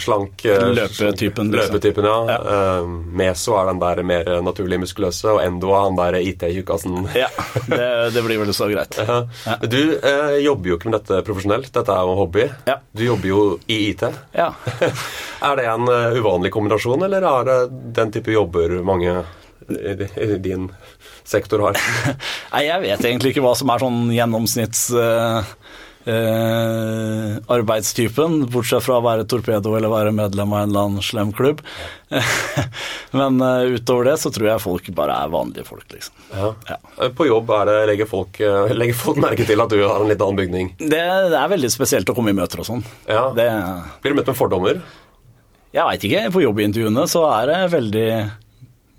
slank 0.00 0.44
eh, 0.48 0.66
Løpetypen, 0.74 1.52
liksom. 1.52 1.74
Løpetypen, 1.74 2.08
ja. 2.08 2.16
Ja. 2.34 2.38
Uh, 2.80 2.94
meso 3.20 3.58
er 3.60 3.68
den 3.70 3.82
der 3.82 4.02
mer 4.06 4.30
naturlig 4.44 4.80
muskuløse, 4.84 5.36
og 5.36 5.42
endo 5.44 5.74
er 5.74 5.86
han 5.86 5.98
der 6.00 6.18
IT-tjukkasen. 6.22 7.10
ja, 7.22 7.28
det, 7.68 7.90
det 8.16 8.24
blir 8.26 8.40
vel 8.42 8.54
så 8.56 8.70
greit. 8.72 8.98
Ja. 8.98 9.20
Du 9.60 9.80
uh, 10.00 10.36
jobber 10.40 10.72
jo 10.72 10.80
ikke 10.80 10.90
med 10.90 10.98
dette 11.00 11.20
profesjonelt, 11.26 11.72
dette 11.74 11.94
er 11.94 12.08
jo 12.08 12.18
hobby. 12.22 12.48
Ja. 12.68 12.80
Du 12.96 13.04
jobber 13.04 13.30
jo 13.30 13.40
i 13.68 13.80
IT. 13.90 14.06
Ja. 14.32 14.50
er 15.48 15.56
det 15.56 15.68
en 15.68 15.88
eh, 15.88 16.18
uvanlig 16.18 16.52
kombinasjon, 16.54 17.04
eller 17.06 17.24
er 17.28 17.48
det 17.48 17.58
den 17.96 18.12
type 18.14 18.32
jobber 18.34 18.78
mange 18.86 19.22
i, 19.68 20.36
din 20.44 20.68
sektor 21.24 21.62
har? 21.68 21.78
Nei, 22.54 22.66
jeg 22.68 22.84
vet 22.84 23.08
egentlig 23.08 23.34
ikke 23.34 23.44
hva 23.44 23.54
som 23.58 23.72
er 23.74 23.84
sånn 23.86 24.04
gjennomsnitts... 24.14 24.86
eh, 25.00 25.56
eh, 26.10 27.36
arbeidstypen, 27.54 28.44
bortsett 28.52 28.84
fra 28.84 28.98
å 29.00 29.04
være 29.04 29.26
torpedo 29.30 29.74
eller 29.78 29.92
være 29.92 30.12
medlem 30.14 30.52
av 30.54 30.62
en 30.64 30.72
eller 30.72 30.88
annen 30.88 31.04
slem 31.04 31.32
klubb. 31.36 31.62
Men 33.18 33.40
eh, 33.40 33.74
utover 33.78 34.10
det 34.10 34.16
så 34.22 34.32
tror 34.34 34.48
jeg 34.52 34.62
folk 34.64 34.90
bare 34.96 35.16
er 35.24 35.32
vanlige 35.32 35.66
folk, 35.68 35.86
liksom. 35.92 36.14
Ja. 36.34 36.50
Ja. 36.70 36.78
Eh, 37.00 37.12
På 37.16 37.26
jobb 37.28 37.50
er 37.58 37.70
det, 37.70 37.78
legger, 37.92 38.10
folk, 38.10 38.40
eh, 38.44 38.74
legger 38.80 38.98
folk 39.00 39.20
merke 39.24 39.46
til 39.48 39.64
at 39.64 39.72
du 39.74 39.80
har 39.82 40.00
en 40.04 40.10
litt 40.12 40.22
annen 40.24 40.40
bygning. 40.40 40.72
Det, 40.82 41.00
det 41.32 41.40
er 41.40 41.52
veldig 41.56 41.72
spesielt 41.74 42.10
å 42.12 42.16
komme 42.16 42.34
i 42.34 42.38
møter 42.38 42.62
og 42.64 42.68
sånn. 42.70 42.84
Ja. 43.08 43.26
Det, 43.36 43.48
Blir 44.04 44.14
du 44.14 44.20
møtt 44.22 44.30
med 44.32 44.40
fordommer? 44.40 44.84
jeg 45.74 45.82
veit 45.88 46.04
ikke. 46.06 46.20
På 46.30 46.38
jobbintervjuene 46.44 47.02
så 47.10 47.24
er 47.32 47.48
det 47.50 47.56
veldig, 47.72 48.08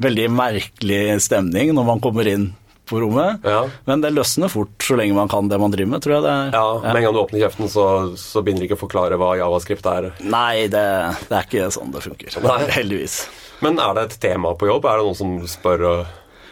veldig 0.03 0.25
merkelig 0.35 1.03
stemning 1.23 1.69
når 1.77 1.85
man 1.87 2.01
kommer 2.03 2.27
inn 2.27 2.49
på 2.89 2.99
rommet. 3.03 3.43
Ja. 3.45 3.63
Men 3.89 4.03
det 4.03 4.11
løsner 4.15 4.51
fort 4.51 4.83
så 4.85 4.97
lenge 4.99 5.15
man 5.17 5.31
kan 5.31 5.49
det 5.51 5.59
man 5.61 5.73
driver 5.73 5.91
med, 5.95 6.03
tror 6.05 6.17
jeg 6.17 6.25
det 6.25 6.33
er. 6.33 6.51
Ja, 6.55 6.65
Med 6.85 6.99
en 7.01 7.07
gang 7.07 7.15
du 7.17 7.21
åpner 7.23 7.43
kjeften, 7.45 7.71
så, 7.71 7.85
så 8.19 8.43
begynner 8.45 8.63
de 8.65 8.69
ikke 8.69 8.77
å 8.79 8.83
forklare 8.85 9.17
hva 9.21 9.33
javascript 9.39 9.89
er. 9.91 10.11
Nei, 10.25 10.67
det, 10.71 10.85
det 11.29 11.39
er 11.39 11.49
ikke 11.49 11.71
sånn 11.73 11.91
det 11.95 12.03
funker. 12.05 12.37
Nei. 12.45 12.59
Heldigvis. 12.77 13.17
Men 13.65 13.79
er 13.81 13.97
det 13.97 14.07
et 14.09 14.17
tema 14.27 14.53
på 14.59 14.69
jobb? 14.69 14.87
Er 14.89 14.99
det 15.01 15.07
noen 15.09 15.19
som 15.19 15.35
spør 15.49 15.85
og 15.91 16.05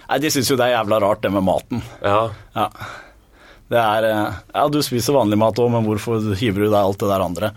Nei, 0.04 0.18
De 0.20 0.30
syns 0.34 0.50
jo 0.52 0.58
det 0.60 0.66
er 0.68 0.76
jævla 0.76 1.00
rart, 1.02 1.22
det 1.24 1.32
med 1.34 1.46
maten. 1.48 1.82
Ja. 2.04 2.28
Ja. 2.58 2.68
Det 3.72 3.80
er 3.80 4.06
eh, 4.10 4.42
Ja, 4.54 4.66
du 4.70 4.82
spiser 4.86 5.16
vanlig 5.16 5.40
mat 5.42 5.58
òg, 5.62 5.72
men 5.74 5.86
hvorfor 5.88 6.22
hiver 6.38 6.66
du 6.66 6.70
deg 6.70 6.80
alt 6.82 7.00
det 7.02 7.10
der 7.10 7.24
andre? 7.26 7.52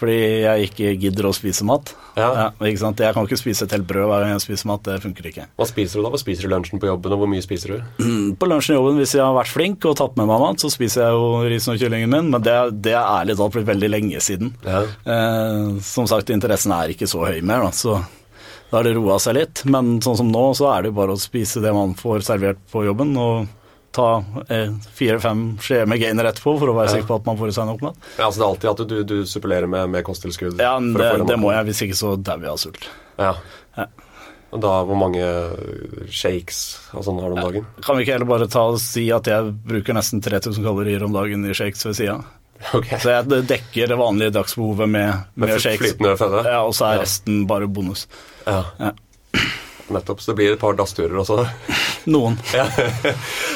Fordi 0.00 0.16
jeg 0.16 0.70
ikke 0.70 0.92
gidder 1.02 1.28
å 1.28 1.32
spise 1.36 1.66
mat. 1.68 1.92
Ja. 2.16 2.48
ikke 2.56 2.80
sant? 2.80 3.00
Jeg 3.04 3.14
kan 3.16 3.26
ikke 3.28 3.38
spise 3.38 3.66
et 3.66 3.74
helt 3.76 3.86
brød 3.88 4.06
hver 4.08 4.24
gang 4.24 4.32
jeg 4.32 4.44
spiser 4.46 4.70
mat, 4.70 4.82
det 4.86 4.96
funker 5.04 5.28
ikke. 5.28 5.44
Hva 5.60 5.66
spiser 5.68 6.00
du 6.00 6.06
da? 6.06 6.12
Hva 6.14 6.20
spiser 6.22 6.46
du 6.48 6.54
lunsjen 6.54 6.80
på 6.80 6.88
jobben, 6.88 7.14
og 7.14 7.22
hvor 7.22 7.30
mye 7.30 7.44
spiser 7.44 7.74
du? 7.74 8.06
På 8.40 8.48
lunsjen 8.48 8.74
i 8.74 8.78
jobben, 8.78 9.00
hvis 9.02 9.12
jeg 9.18 9.24
har 9.24 9.36
vært 9.36 9.52
flink 9.52 9.84
og 9.90 9.98
tatt 10.00 10.16
med 10.16 10.30
meg 10.30 10.40
mat, 10.42 10.62
så 10.62 10.72
spiser 10.72 11.04
jeg 11.04 11.18
jo 11.18 11.28
risen 11.52 11.74
og 11.74 11.82
kyllingen 11.82 12.14
min, 12.14 12.32
men 12.32 12.46
det, 12.46 12.56
det 12.86 12.96
er 12.96 13.04
ærlig 13.04 13.36
talt 13.38 13.58
blitt 13.58 13.68
veldig 13.68 13.92
lenge 13.92 14.24
siden. 14.24 14.54
Ja. 14.64 14.82
Eh, 15.04 15.76
som 15.84 16.08
sagt, 16.10 16.32
interessen 16.32 16.74
er 16.76 16.94
ikke 16.94 17.08
så 17.10 17.26
høy 17.28 17.42
mer, 17.44 17.68
da, 17.68 17.74
så 17.76 18.00
da 18.70 18.78
har 18.78 18.86
det 18.86 18.96
roa 18.96 19.18
seg 19.20 19.36
litt. 19.36 19.64
Men 19.68 19.98
sånn 20.04 20.20
som 20.20 20.28
nå, 20.30 20.44
så 20.56 20.70
er 20.72 20.84
det 20.84 20.92
jo 20.92 20.98
bare 21.00 21.16
å 21.16 21.20
spise 21.20 21.62
det 21.62 21.72
man 21.74 21.96
får 21.98 22.24
servert 22.28 22.60
på 22.72 22.84
jobben, 22.86 23.12
og 23.18 23.48
ta 23.92 24.08
eh, 24.48 24.70
fire-fem 24.94 25.40
skjeer 25.62 25.88
med 25.90 25.98
gainer 26.02 26.28
etterpå 26.30 26.52
for 26.60 26.70
å 26.70 26.76
være 26.76 26.92
sikker 26.94 27.08
på 27.08 27.16
at 27.20 27.26
man 27.26 27.38
får 27.40 27.48
i 27.50 27.56
seg 27.56 27.66
nok 27.72 27.80
mat. 27.88 27.96
Ja, 28.18 28.28
altså 28.28 28.38
Det 28.40 28.44
er 28.46 28.50
alltid 28.50 28.70
at 28.70 28.92
du, 28.92 28.98
du 29.04 29.16
supplerer 29.26 29.66
med, 29.66 29.88
med 29.90 30.04
kosttilskudd? 30.06 30.60
Ja, 30.62 30.76
det, 30.78 31.10
det 31.26 31.38
må 31.42 31.50
jeg, 31.56 31.66
hvis 31.70 31.82
ikke 31.88 31.98
så 31.98 32.14
dauer 32.16 32.46
jeg 32.46 32.54
av 32.54 32.60
sult. 32.62 32.86
Ja. 33.18 33.32
Ja. 33.76 33.86
Og 34.50 34.62
da, 34.64 34.70
hvor 34.82 34.98
mange 34.98 35.22
shakes 36.10 36.60
og 36.94 37.04
sånn 37.06 37.20
har 37.22 37.30
du 37.30 37.36
om 37.38 37.44
dagen? 37.44 37.66
Kan 37.86 37.98
vi 37.98 38.02
ikke 38.06 38.16
heller 38.16 38.30
bare 38.30 38.48
ta 38.50 38.64
og 38.72 38.80
si 38.82 39.04
at 39.14 39.28
jeg 39.30 39.52
bruker 39.66 39.94
nesten 39.96 40.22
3000 40.24 40.64
kalorier 40.66 41.04
om 41.06 41.14
dagen 41.14 41.44
i 41.46 41.54
shakes 41.56 41.86
ved 41.86 41.98
sida? 42.00 42.16
Ok. 42.76 42.90
Så 43.00 43.12
jeg 43.14 43.44
dekker 43.48 43.88
det 43.88 43.96
vanlige 43.96 44.34
dagsbehovet 44.36 44.90
med, 44.90 45.22
med, 45.34 45.48
Med 45.54 45.62
shakes. 45.62 45.80
flytende 45.94 46.16
føde? 46.20 46.42
Ja, 46.50 46.58
og 46.66 46.74
så 46.76 46.90
er 46.90 46.98
Ja. 46.98 47.04
resten 47.06 47.46
bare 47.48 47.68
bonus. 47.70 48.06
Ja. 48.46 48.64
Ja. 48.78 48.90
Nettopp. 49.94 50.22
Så 50.22 50.32
det 50.32 50.40
blir 50.40 50.54
et 50.54 50.62
par 50.62 50.76
dassturer 50.78 51.18
også. 51.22 51.44
Noen. 52.14 52.38
Ja. 52.54 52.66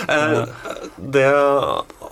Eh, 0.09 0.43
det 0.97 1.25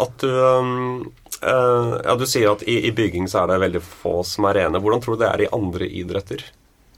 at 0.02 0.22
du 0.22 0.28
um, 0.28 1.12
eh, 1.42 1.92
Ja, 2.04 2.16
du 2.18 2.24
sier 2.28 2.54
at 2.54 2.64
i, 2.64 2.78
i 2.88 2.92
bygging 2.96 3.28
så 3.30 3.42
er 3.42 3.52
det 3.52 3.62
veldig 3.66 3.84
få 3.84 4.20
som 4.26 4.48
er 4.48 4.62
rene. 4.62 4.80
Hvordan 4.82 5.04
tror 5.04 5.16
du 5.16 5.24
det 5.24 5.30
er 5.30 5.44
i 5.44 5.52
andre 5.52 5.88
idretter? 5.88 6.44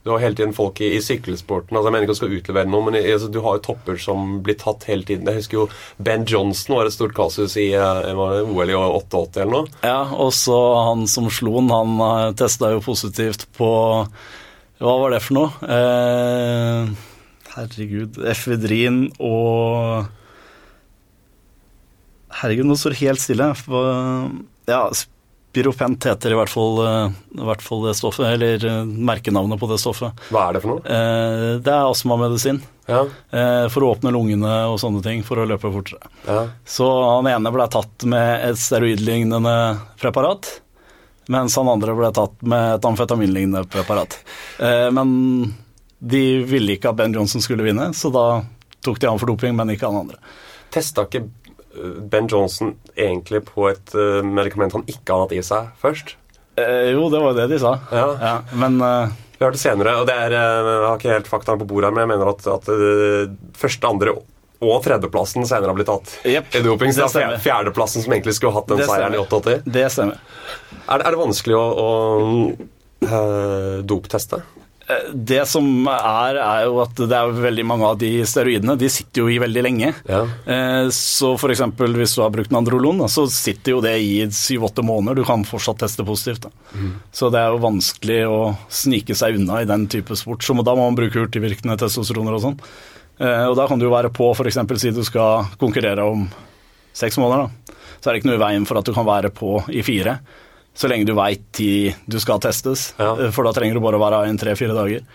Du 0.05 0.11
har 0.11 0.19
hele 0.21 0.35
tiden 0.37 0.53
folk 0.53 0.81
i, 0.85 0.91
i 0.93 1.01
sykkelsporten. 1.01 1.73
altså 1.73 1.87
Jeg 1.87 1.93
mener 1.95 2.05
ikke 2.05 2.13
du 2.13 2.19
skal 2.19 2.33
utlevere 2.37 2.69
noe, 2.69 2.85
men 2.85 2.97
altså, 2.99 3.25
du 3.33 3.39
har 3.41 3.55
jo 3.57 3.63
topper 3.65 3.97
som 3.97 4.35
blir 4.45 4.53
tatt 4.61 4.85
hele 4.85 5.01
tiden. 5.01 5.25
Jeg 5.25 5.41
husker 5.41 5.57
jo 5.57 5.65
Ben 5.97 6.27
Johnson 6.29 6.75
var 6.77 6.85
et 6.85 6.93
stort 6.93 7.15
kasus 7.17 7.55
i 7.57 7.71
eh, 7.73 8.11
var 8.13 8.35
det 8.35 8.43
OL 8.45 8.69
i 8.69 8.77
88 8.77 9.41
eller 9.41 9.55
noe. 9.55 9.79
Ja, 9.81 10.03
og 10.13 10.29
så 10.37 10.59
han 10.91 11.07
som 11.09 11.31
slo 11.33 11.55
den, 11.57 11.73
han 11.73 12.37
testa 12.37 12.69
jo 12.75 12.85
positivt 12.85 13.47
på 13.57 13.71
Hva 14.77 14.95
var 15.01 15.15
det 15.15 15.23
for 15.25 15.39
noe? 15.39 15.73
Eh, 15.73 16.93
herregud 17.55 18.21
Efedrin 18.27 19.07
og 19.19 20.05
Herregud, 22.35 22.67
nå 22.67 22.75
står 22.75 22.91
det 22.91 22.99
helt 22.99 23.21
stille. 23.23 23.45
For, 23.55 24.31
ja, 24.67 24.81
Spiropent 25.55 26.03
heter 26.03 26.33
i 26.33 26.35
hvert 26.35 26.51
fall, 26.51 26.81
eh, 26.83 27.13
i 27.39 27.45
hvert 27.47 27.61
fall 27.63 27.85
det 27.85 27.93
stoffet, 27.95 28.25
eller 28.27 28.65
eh, 28.67 28.81
merkenavnet 28.83 29.59
på 29.61 29.69
det 29.69 29.77
stoffet. 29.79 30.25
Hva 30.27 30.49
er 30.49 30.57
det 30.57 30.61
for 30.65 30.73
noe? 30.73 30.81
Eh, 30.83 31.51
det 31.63 31.71
er 31.71 31.87
astmamedisin. 31.87 32.59
Ja, 32.85 32.99
for 33.73 33.81
å 33.81 33.87
åpne 33.95 34.11
lungene 34.13 34.49
og 34.69 34.75
sånne 34.77 34.99
ting, 35.01 35.23
for 35.25 35.39
å 35.41 35.47
løpe 35.49 35.71
fortere. 35.73 36.05
ja. 36.27 36.43
Så 36.69 36.85
han 36.85 37.25
ene 37.31 37.49
ble 37.49 37.65
tatt 37.73 38.05
med 38.05 38.43
et 38.45 38.59
steroidlignende 38.61 39.55
preparat, 39.97 40.51
mens 41.33 41.55
han 41.57 41.71
andre 41.71 41.95
ble 41.97 42.11
tatt 42.13 42.35
med 42.45 42.75
et 42.75 42.85
amfetaminlignende 42.85 43.63
preparat. 43.73 44.19
Men 44.93 45.09
de 46.05 46.25
ville 46.45 46.75
ikke 46.75 46.91
at 46.91 46.99
Ben 46.99 47.15
Johnson 47.15 47.43
skulle 47.43 47.65
vinne, 47.65 47.89
så 47.97 48.11
da 48.13 48.25
tok 48.85 49.01
de 49.01 49.09
han 49.09 49.21
for 49.21 49.31
doping, 49.31 49.55
men 49.57 49.73
ikke 49.73 49.89
han 49.89 50.03
andre. 50.03 50.19
Testa 50.73 51.07
ikke 51.07 51.23
eh, 51.25 51.97
Ben 52.11 52.29
Johnson 52.31 52.75
egentlig 52.93 53.45
på 53.49 53.69
et 53.71 53.95
eh, 53.97 54.21
medikament 54.25 54.77
han 54.77 54.85
ikke 54.85 55.05
hadde 55.07 55.25
hatt 55.25 55.35
i 55.39 55.43
seg 55.45 55.73
først? 55.81 56.15
Eh, 56.61 56.93
jo, 56.93 57.09
det 57.11 57.21
var 57.21 57.33
jo 57.33 57.39
det 57.41 57.49
de 57.55 57.61
sa. 57.61 57.75
Ja. 57.91 58.37
men 58.53 58.77
eh, 58.81 59.17
Vi 59.39 59.43
har 59.43 59.55
det 59.55 59.63
senere, 59.63 59.97
og 60.01 60.07
det 60.07 60.15
er, 60.27 60.37
eh, 60.37 60.69
jeg 60.69 60.85
har 60.85 61.01
ikke 61.01 61.17
helt 61.17 61.33
faktaene 61.33 61.63
på 61.63 61.69
bordet 61.73 61.89
her, 61.89 61.97
men 61.97 62.05
jeg 62.05 62.13
mener 62.13 62.31
at, 62.35 62.47
at 62.53 63.59
første, 63.59 63.91
andre 63.91 64.15
og 64.65 64.77
tredjeplassen 64.85 65.45
senere 65.47 65.71
har 65.71 65.77
blitt 65.77 65.89
tatt 65.89 66.13
yep. 66.23 66.47
i 66.55 66.61
doping. 66.63 66.93
Så 66.95 67.07
det 67.13 67.23
er 67.25 67.41
fjerdeplassen 67.43 68.05
som 68.05 68.13
egentlig 68.15 68.35
skulle 68.37 68.55
hatt 68.55 68.69
den 68.71 68.81
Det 68.81 68.87
seieren 68.89 69.17
i 69.17 69.21
88. 69.21 69.57
det 69.65 69.85
stemmer. 69.93 70.21
Er 70.85 71.01
er 71.01 71.15
det 71.15 71.19
vanskelig 71.19 71.57
å, 71.57 71.65
å 71.81 71.89
eh, 73.05 73.81
dopteste? 73.87 74.41
Eh, 74.87 75.07
Det 75.15 75.47
som 75.49 75.65
er, 75.89 76.37
er 76.37 76.65
jo 76.67 76.79
at 76.83 76.93
det 76.95 77.11
er 77.17 77.31
veldig 77.41 77.65
mange 77.65 77.87
av 77.89 77.97
de 77.97 78.11
steroidene 78.27 78.75
de 78.77 78.89
sitter 78.93 79.23
jo 79.23 79.29
i 79.33 79.39
veldig 79.41 79.63
lenge. 79.65 79.93
Ja. 80.09 80.19
Eh, 80.45 80.89
Så 80.93 81.33
f.eks. 81.39 81.61
hvis 81.95 82.15
du 82.15 82.21
har 82.21 82.29
brukt 82.35 82.51
Nandrolon, 82.53 83.01
så 83.09 83.25
sitter 83.31 83.71
jo 83.77 83.81
det 83.81 83.95
i 84.01 84.27
syv-åtte 84.29 84.83
måneder. 84.85 85.15
Du 85.15 85.23
kan 85.25 85.43
fortsatt 85.47 85.79
teste 85.81 86.05
positivt. 86.05 86.45
Da. 86.45 86.51
Så 87.11 87.31
det 87.33 87.39
er 87.41 87.49
jo 87.55 87.63
vanskelig 87.65 88.19
å 88.29 88.41
snike 88.69 89.15
seg 89.17 89.39
unna 89.39 89.61
i 89.61 89.65
den 89.69 89.87
type 89.87 90.15
sport. 90.15 90.43
Så 90.45 90.53
da 90.63 90.75
må 90.77 90.85
man 90.89 90.95
bruke 90.99 91.17
hurtigvirkende 91.23 91.77
testosteroner 91.81 92.35
og 92.37 92.41
sånn. 92.45 92.59
Eh, 93.19 93.45
Og 93.49 93.55
da 93.57 93.65
kan 93.67 93.79
du 93.79 93.85
jo 93.87 93.93
være 93.95 94.11
på 94.13 94.31
f.eks. 94.35 94.57
si 94.81 94.91
du 94.91 95.03
skal 95.03 95.45
konkurrere 95.57 96.03
om 96.05 96.27
seks 96.93 97.17
måneder. 97.17 97.47
da. 97.47 97.73
Så 98.01 98.09
er 98.09 98.13
det 98.13 98.21
ikke 98.21 98.29
noe 98.29 98.37
i 98.37 98.45
veien 98.45 98.65
for 98.67 98.77
at 98.77 98.85
du 98.85 98.93
kan 98.93 99.05
være 99.07 99.31
på 99.33 99.63
i 99.73 99.81
fire. 99.81 100.19
Så 100.75 100.89
lenge 100.91 101.07
du 101.07 101.13
veit 101.15 101.45
tid 101.55 101.95
du 102.11 102.19
skal 102.19 102.41
testes, 102.43 102.93
Ja. 102.99 103.13
Eh, 103.15 103.31
for 103.31 103.47
da 103.47 103.53
trenger 103.55 103.77
du 103.77 103.83
bare 103.83 103.97
å 103.99 104.03
være 104.03 104.27
inn 104.29 104.37
tre-fire 104.37 104.75
dager. 104.75 105.05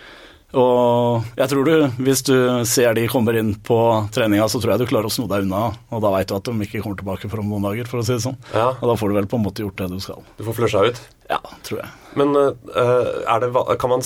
Og 0.51 1.23
jeg 1.39 1.47
tror 1.53 1.65
du, 1.69 1.75
hvis 2.03 2.25
du 2.27 2.35
ser 2.67 2.95
de 2.99 3.05
kommer 3.11 3.37
inn 3.39 3.53
på 3.55 3.77
treninga, 4.11 4.49
så 4.51 4.59
tror 4.59 4.73
jeg 4.75 4.83
du 4.83 4.91
klarer 4.91 5.07
å 5.07 5.13
sno 5.15 5.29
deg 5.31 5.45
unna. 5.47 5.69
Og 5.95 6.03
da 6.03 6.11
veit 6.11 6.27
du 6.27 6.35
at 6.35 6.49
de 6.49 6.67
ikke 6.67 6.83
kommer 6.83 6.99
tilbake 6.99 7.31
for 7.31 7.43
om 7.43 7.53
noen 7.53 7.69
dager, 7.69 7.87
for 7.87 8.01
å 8.01 8.07
si 8.07 8.17
det 8.17 8.25
sånn. 8.25 8.39
Ja. 8.51 8.73
Og 8.73 8.89
da 8.91 8.97
får 8.99 9.13
du 9.13 9.19
vel 9.21 9.29
på 9.31 9.39
en 9.39 9.45
måte 9.47 9.63
gjort 9.63 9.79
det 9.79 9.91
du 9.93 10.01
skal. 10.03 10.25
Du 10.41 10.43
får 10.49 10.59
flusha 10.59 10.83
ut. 10.89 10.99
Ja, 11.31 11.39
tror 11.63 11.85
jeg. 11.85 11.93
Men 12.19 12.35
eh, 12.35 12.51
er 13.31 13.45
det, 13.45 13.53
kan 13.79 13.95
man, 13.95 14.03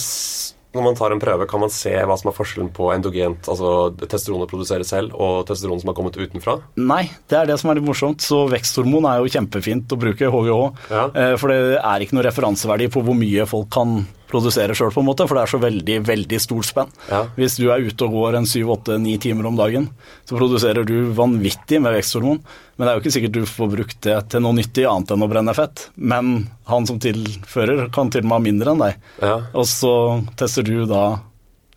når 0.74 0.84
man 0.88 0.96
tar 0.98 1.14
en 1.14 1.20
prøve, 1.22 1.46
kan 1.50 1.62
man 1.62 1.70
se 1.72 1.92
hva 1.94 2.16
som 2.18 2.30
er 2.30 2.36
forskjellen 2.36 2.72
på 2.74 2.90
endogent, 2.94 3.46
altså 3.50 3.92
testosteronet 4.00 4.50
produserer 4.50 4.86
selv, 4.88 5.14
og 5.14 5.44
testosteron 5.48 5.80
som 5.82 5.92
har 5.92 5.96
kommet 5.98 6.18
utenfra? 6.18 6.58
Nei, 6.80 7.04
det 7.30 7.38
er 7.38 7.46
det 7.52 7.58
som 7.62 7.70
er 7.70 7.78
litt 7.78 7.86
morsomt. 7.86 8.20
Så 8.24 8.42
veksthormon 8.50 9.06
er 9.10 9.22
jo 9.22 9.30
kjempefint 9.36 9.94
å 9.94 10.00
bruke, 10.00 10.30
HGH. 10.34 10.58
Ja. 10.90 11.06
Eh, 11.14 11.36
For 11.40 11.52
det 11.54 11.78
er 11.78 12.04
ikke 12.04 12.18
noe 12.18 12.26
referanseverdi 12.26 12.90
på 12.94 13.02
hvor 13.06 13.16
mye 13.18 13.46
folk 13.50 13.70
kan 13.74 14.00
produsere 14.34 14.74
sjøl, 14.76 14.92
på 14.94 15.02
en 15.04 15.08
måte, 15.08 15.26
for 15.30 15.38
det 15.38 15.44
er 15.46 15.52
så 15.54 15.62
veldig, 15.62 15.98
veldig 16.08 16.40
stort 16.42 16.68
spenn. 16.68 16.92
Ja. 17.08 17.22
Hvis 17.38 17.56
du 17.60 17.68
er 17.70 17.84
ute 17.86 18.08
og 18.08 18.18
går 18.18 18.38
en 18.40 18.48
syv, 18.50 18.74
åtte, 18.76 18.98
ni 19.00 19.14
timer 19.22 19.48
om 19.48 19.58
dagen, 19.58 19.88
så 20.26 20.38
produserer 20.38 20.86
du 20.88 20.96
vanvittig 21.14 21.80
med 21.84 21.94
veksthormon. 21.96 22.42
Men 22.74 22.86
det 22.86 22.90
er 22.90 22.98
jo 22.98 23.04
ikke 23.04 23.14
sikkert 23.14 23.36
du 23.36 23.44
får 23.46 23.70
brukt 23.76 24.00
det 24.06 24.16
til 24.32 24.42
noe 24.42 24.58
nyttig 24.58 24.86
annet 24.90 25.14
enn 25.14 25.24
å 25.24 25.30
brenne 25.30 25.54
fett. 25.56 25.88
Men 25.94 26.34
han 26.70 26.88
som 26.90 26.98
tilfører, 27.02 27.86
kan 27.94 28.10
til 28.10 28.24
og 28.24 28.30
med 28.30 28.36
ha 28.36 28.44
mindre 28.48 28.74
enn 28.74 28.84
deg. 28.84 29.08
Ja. 29.22 29.36
Og 29.54 29.68
så 29.70 29.94
tester 30.40 30.66
du 30.66 30.82
da 30.90 31.04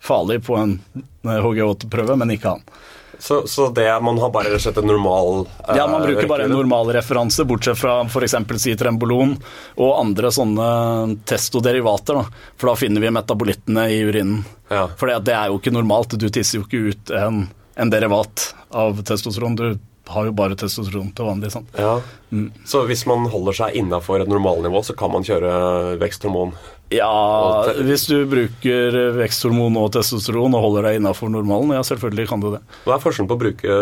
farlig 0.02 0.40
på 0.46 0.58
en 0.58 0.78
HG8-prøve, 1.22 2.18
men 2.18 2.34
ikke 2.34 2.56
han. 2.56 2.66
Så, 3.18 3.46
så 3.50 3.68
det 3.74 4.00
man 4.00 4.18
har 4.18 4.30
bare 4.30 4.60
sett 4.62 4.76
en 4.78 4.86
normal 4.86 5.40
eh, 5.68 5.76
Ja, 5.76 5.86
man 5.90 6.02
bruker 6.02 6.28
bare 6.30 6.44
en 6.46 6.54
normal 6.54 6.92
referanse, 6.94 7.44
bortsett 7.44 7.78
fra 7.78 8.00
f.eks. 8.06 8.36
si 8.62 8.76
trembolon 8.78 9.34
og 9.76 9.96
andre 9.98 10.30
sånne 10.34 10.68
testoderivater. 11.26 12.20
Da. 12.20 12.46
For 12.56 12.70
da 12.70 12.76
finner 12.78 13.02
vi 13.02 13.10
metabolittene 13.14 13.88
i 13.90 14.00
urinen. 14.06 14.44
Ja. 14.70 14.86
For 15.00 15.10
det 15.10 15.34
er 15.34 15.50
jo 15.50 15.58
ikke 15.58 15.74
normalt. 15.74 16.14
Du 16.14 16.28
tisser 16.30 16.60
jo 16.60 16.68
ikke 16.68 16.92
ut 16.92 17.14
en, 17.18 17.46
en 17.74 17.92
derivat 17.92 18.52
av 18.70 19.02
testosteron. 19.02 19.58
Du 19.58 19.66
har 20.08 20.24
jo 20.28 20.32
bare 20.32 20.56
testosteron 20.56 21.10
til 21.16 21.28
vanlig. 21.28 21.50
Sant? 21.52 21.74
Ja. 21.76 21.98
Mm. 22.30 22.50
Så 22.68 22.84
hvis 22.88 23.04
man 23.08 23.26
holder 23.32 23.56
seg 23.56 23.76
innafor 23.80 24.22
et 24.22 24.30
normalnivå, 24.30 24.82
så 24.86 24.96
kan 24.96 25.12
man 25.12 25.26
kjøre 25.26 25.98
veksthormon? 26.00 26.54
Ja, 26.94 27.68
hvis 27.84 28.06
du 28.08 28.22
bruker 28.30 28.94
veksthormon 29.18 29.74
og 29.76 29.90
testosteron 29.92 30.54
og 30.56 30.62
holder 30.64 30.86
deg 30.88 31.00
innafor 31.02 31.28
normalen, 31.28 31.74
ja, 31.76 31.82
selvfølgelig 31.84 32.28
kan 32.30 32.40
du 32.40 32.46
det. 32.54 32.60
Hva 32.86 32.94
er 32.96 33.02
forskjellen 33.02 33.28
på 33.28 33.36
å 33.36 33.42
bruke 33.42 33.78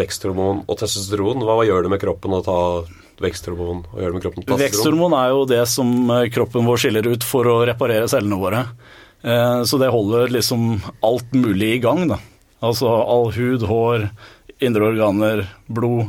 veksthormon 0.00 0.64
og 0.66 0.78
testosteron? 0.80 1.44
Hva, 1.46 1.60
gjør 1.68 1.86
det 1.86 1.92
med 1.94 2.02
kroppen 2.02 2.34
å 2.34 2.42
ta 2.46 2.58
veksthormon 3.22 3.84
og 3.92 4.00
gjøre 4.00 4.10
det 4.10 4.18
med 4.18 4.24
kroppen 4.26 4.42
testosteron? 4.42 4.64
Veksthormon 4.64 5.16
er 5.20 5.30
jo 5.36 5.44
det 5.52 5.62
som 5.70 5.92
eh, 6.16 6.26
kroppen 6.34 6.66
vår 6.66 6.82
skiller 6.82 7.10
ut 7.14 7.26
for 7.26 7.46
å 7.52 7.56
reparere 7.68 8.10
cellene 8.10 8.40
våre. 8.42 8.64
Eh, 9.22 9.62
Så 9.62 9.78
det 9.82 9.92
holder 9.94 10.34
liksom 10.34 10.80
alt 11.06 11.30
mulig 11.36 11.76
i 11.76 11.82
gang, 11.84 12.08
da. 12.10 12.18
Altså 12.66 12.90
all 12.90 13.30
hud, 13.36 13.62
hår, 13.70 14.08
indre 14.66 14.90
organer, 14.90 15.46
blod. 15.68 16.08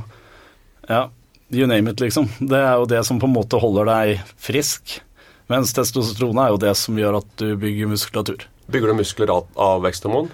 Ja, 0.89 1.09
you 1.53 1.67
name 1.69 1.91
it, 1.91 2.01
liksom. 2.01 2.29
Det 2.39 2.57
er 2.57 2.79
jo 2.81 2.87
det 2.89 3.05
som 3.05 3.19
på 3.21 3.27
en 3.29 3.35
måte 3.37 3.59
holder 3.61 3.85
deg 3.93 4.23
frisk. 4.41 5.01
Mens 5.51 5.73
testosteron 5.75 6.39
er 6.43 6.51
jo 6.51 6.61
det 6.61 6.75
som 6.79 6.97
gjør 6.99 7.21
at 7.21 7.33
du 7.39 7.55
bygger 7.59 7.89
muskulatur. 7.91 8.47
Bygger 8.67 8.91
du 8.91 8.99
muskler 8.99 9.31
av, 9.31 9.47
av 9.55 9.81
veksthormon? 9.85 10.27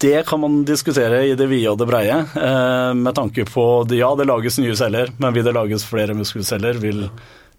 Det 0.00 0.22
kan 0.26 0.40
man 0.40 0.62
diskutere 0.64 1.26
i 1.28 1.34
det 1.36 1.46
vide 1.50 1.74
og 1.74 1.78
det 1.82 1.88
breie, 1.90 2.22
eh, 2.24 2.94
med 2.96 3.14
tanke 3.14 3.44
på 3.44 3.84
Ja, 3.92 4.14
det 4.16 4.24
lages 4.30 4.56
nye 4.58 4.76
celler, 4.76 5.12
men 5.20 5.34
vil 5.36 5.44
det 5.44 5.52
lages 5.52 5.84
flere 5.84 6.16
muskelceller, 6.16 6.80
vil, 6.80 7.04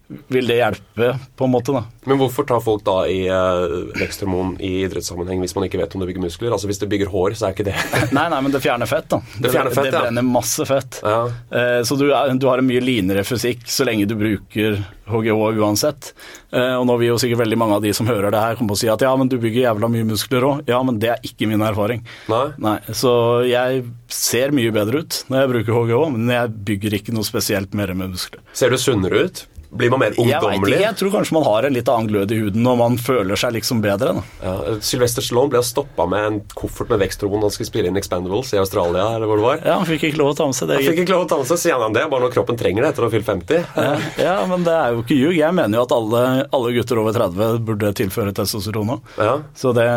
vil 0.06 0.46
det 0.46 0.58
hjelpe, 0.58 1.14
på 1.36 1.46
en 1.46 1.52
måte, 1.52 1.72
da. 1.72 1.84
Men 2.04 2.18
hvorfor 2.20 2.44
tar 2.48 2.60
folk 2.60 2.82
da 2.84 2.98
i 3.08 3.22
uh, 3.30 3.94
veksthormon 3.96 4.54
i 4.60 4.84
idrettssammenheng 4.84 5.40
hvis 5.40 5.54
man 5.56 5.64
ikke 5.64 5.80
vet 5.80 5.94
om 5.96 6.02
det 6.02 6.10
bygger 6.10 6.26
muskler? 6.26 6.52
Altså 6.52 6.68
Hvis 6.68 6.82
det 6.82 6.90
bygger 6.92 7.08
hår, 7.12 7.36
så 7.38 7.48
er 7.48 7.54
ikke 7.56 7.66
det 7.70 7.76
Nei, 8.16 8.26
nei, 8.28 8.40
men 8.44 8.52
det 8.52 8.60
fjerner 8.64 8.90
fett, 8.90 9.08
da. 9.08 9.22
Det 9.38 9.52
fjerner 9.54 9.72
fett, 9.72 9.88
det 9.88 9.96
ja. 9.96 10.02
brenner 10.04 10.26
masse 10.28 10.66
fett. 10.68 11.00
Ja. 11.00 11.22
Uh, 11.48 11.80
Så 11.88 11.96
du, 12.00 12.10
er, 12.12 12.34
du 12.36 12.48
har 12.50 12.60
en 12.60 12.68
mye 12.68 12.82
linere 12.84 13.24
fysikk 13.24 13.64
så 13.70 13.86
lenge 13.88 14.04
du 14.10 14.12
bruker 14.20 14.76
HGH 15.08 15.40
uansett. 15.64 16.12
Uh, 16.52 16.76
Og 16.82 16.84
nå 16.90 16.98
vil 17.00 17.14
jo 17.14 17.18
sikkert 17.24 17.40
veldig 17.46 17.60
mange 17.64 17.80
av 17.80 17.86
de 17.86 17.94
som 17.96 18.08
hører 18.08 18.28
det 18.34 18.44
her, 18.44 18.60
komme 18.60 18.76
og 18.76 18.80
si 18.80 18.92
at 18.92 19.06
ja, 19.06 19.14
men 19.16 19.32
du 19.32 19.38
bygger 19.40 19.70
jævla 19.70 19.88
mye 19.96 20.10
muskler 20.12 20.48
òg. 20.50 20.62
Ja, 20.68 20.82
men 20.84 21.00
det 21.00 21.14
er 21.14 21.24
ikke 21.24 21.48
min 21.48 21.64
erfaring. 21.64 22.04
Nei? 22.28 22.44
Nei, 22.60 22.76
Så 22.92 23.14
jeg 23.48 23.86
ser 24.12 24.52
mye 24.52 24.74
bedre 24.74 25.00
ut 25.00 25.22
når 25.32 25.40
jeg 25.40 25.52
bruker 25.56 25.80
HGH, 25.80 26.04
men 26.18 26.36
jeg 26.36 26.54
bygger 26.68 27.00
ikke 27.00 27.16
noe 27.16 27.24
spesielt 27.24 27.72
mer 27.72 27.96
med 27.96 28.12
muskler. 28.18 28.44
Ser 28.52 28.68
du 28.74 28.76
sunnere 28.80 29.24
ut? 29.24 29.46
Blir 29.74 29.90
man 29.90 29.98
mer 30.04 30.12
Jeg 30.14 30.22
ungdommelig? 30.38 30.76
ikke, 30.76 30.82
jeg 30.84 30.96
tror 31.00 31.10
kanskje 31.16 31.34
man 31.34 31.44
har 31.48 31.66
en 31.66 31.74
litt 31.74 31.88
annen 31.90 32.06
glød 32.10 32.30
i 32.30 32.36
huden 32.44 32.62
når 32.62 32.76
man 32.78 32.96
føler 33.02 33.34
seg 33.40 33.56
liksom 33.56 33.80
bedre. 33.82 34.12
Da. 34.14 34.22
Ja, 34.44 34.74
Sylvester 34.86 35.24
Stallone 35.26 35.50
ble 35.50 35.62
stoppa 35.66 36.06
med 36.06 36.26
en 36.28 36.36
koffert 36.54 36.92
med 36.92 37.00
veksthormon 37.02 37.42
da 37.42 37.48
han 37.50 37.54
skulle 37.56 37.70
spille 37.72 37.90
inn 37.90 37.98
Expendables 37.98 38.52
i 38.54 38.60
Australia. 38.62 39.08
eller 39.16 39.26
hvor 39.26 39.40
det 39.42 39.46
var. 39.48 39.58
Ja, 39.66 39.74
Han 39.80 39.88
fikk 39.88 40.04
ikke 40.12 40.20
lov 40.22 40.30
å 40.32 40.36
ta 40.38 40.46
med 40.46 40.54
seg 40.54 40.68
det. 40.70 40.78
Han 40.78 40.86
fikk 40.92 41.02
ikke 41.04 41.16
lov 41.16 41.24
å 41.26 41.28
ta 41.34 41.38
med 41.42 41.50
seg, 41.50 41.58
sier 41.64 41.82
han 41.82 41.92
det, 41.98 42.04
bare 42.12 42.22
når 42.28 42.34
kroppen 42.36 42.60
trenger 42.60 42.82
det 42.86 42.92
etter 42.94 43.02
å 43.02 43.10
ha 43.10 43.14
fylt 43.16 43.26
50. 43.26 43.66
Ja, 43.74 43.96
ja, 44.22 44.36
men 44.46 44.62
det 44.68 44.76
er 44.78 44.94
jo 44.94 45.02
ikke 45.02 45.18
ljug. 45.18 45.34
Jeg 45.40 45.58
mener 45.58 45.78
jo 45.80 45.86
at 45.88 45.96
alle, 45.98 46.22
alle 46.54 46.72
gutter 46.78 47.02
over 47.02 47.12
30 47.18 47.58
burde 47.66 47.92
tilføre 47.98 48.32
testosteron 48.36 48.94
òg. 48.94 49.12
Ja. 49.18 49.34
Så 49.58 49.74
det 49.74 49.88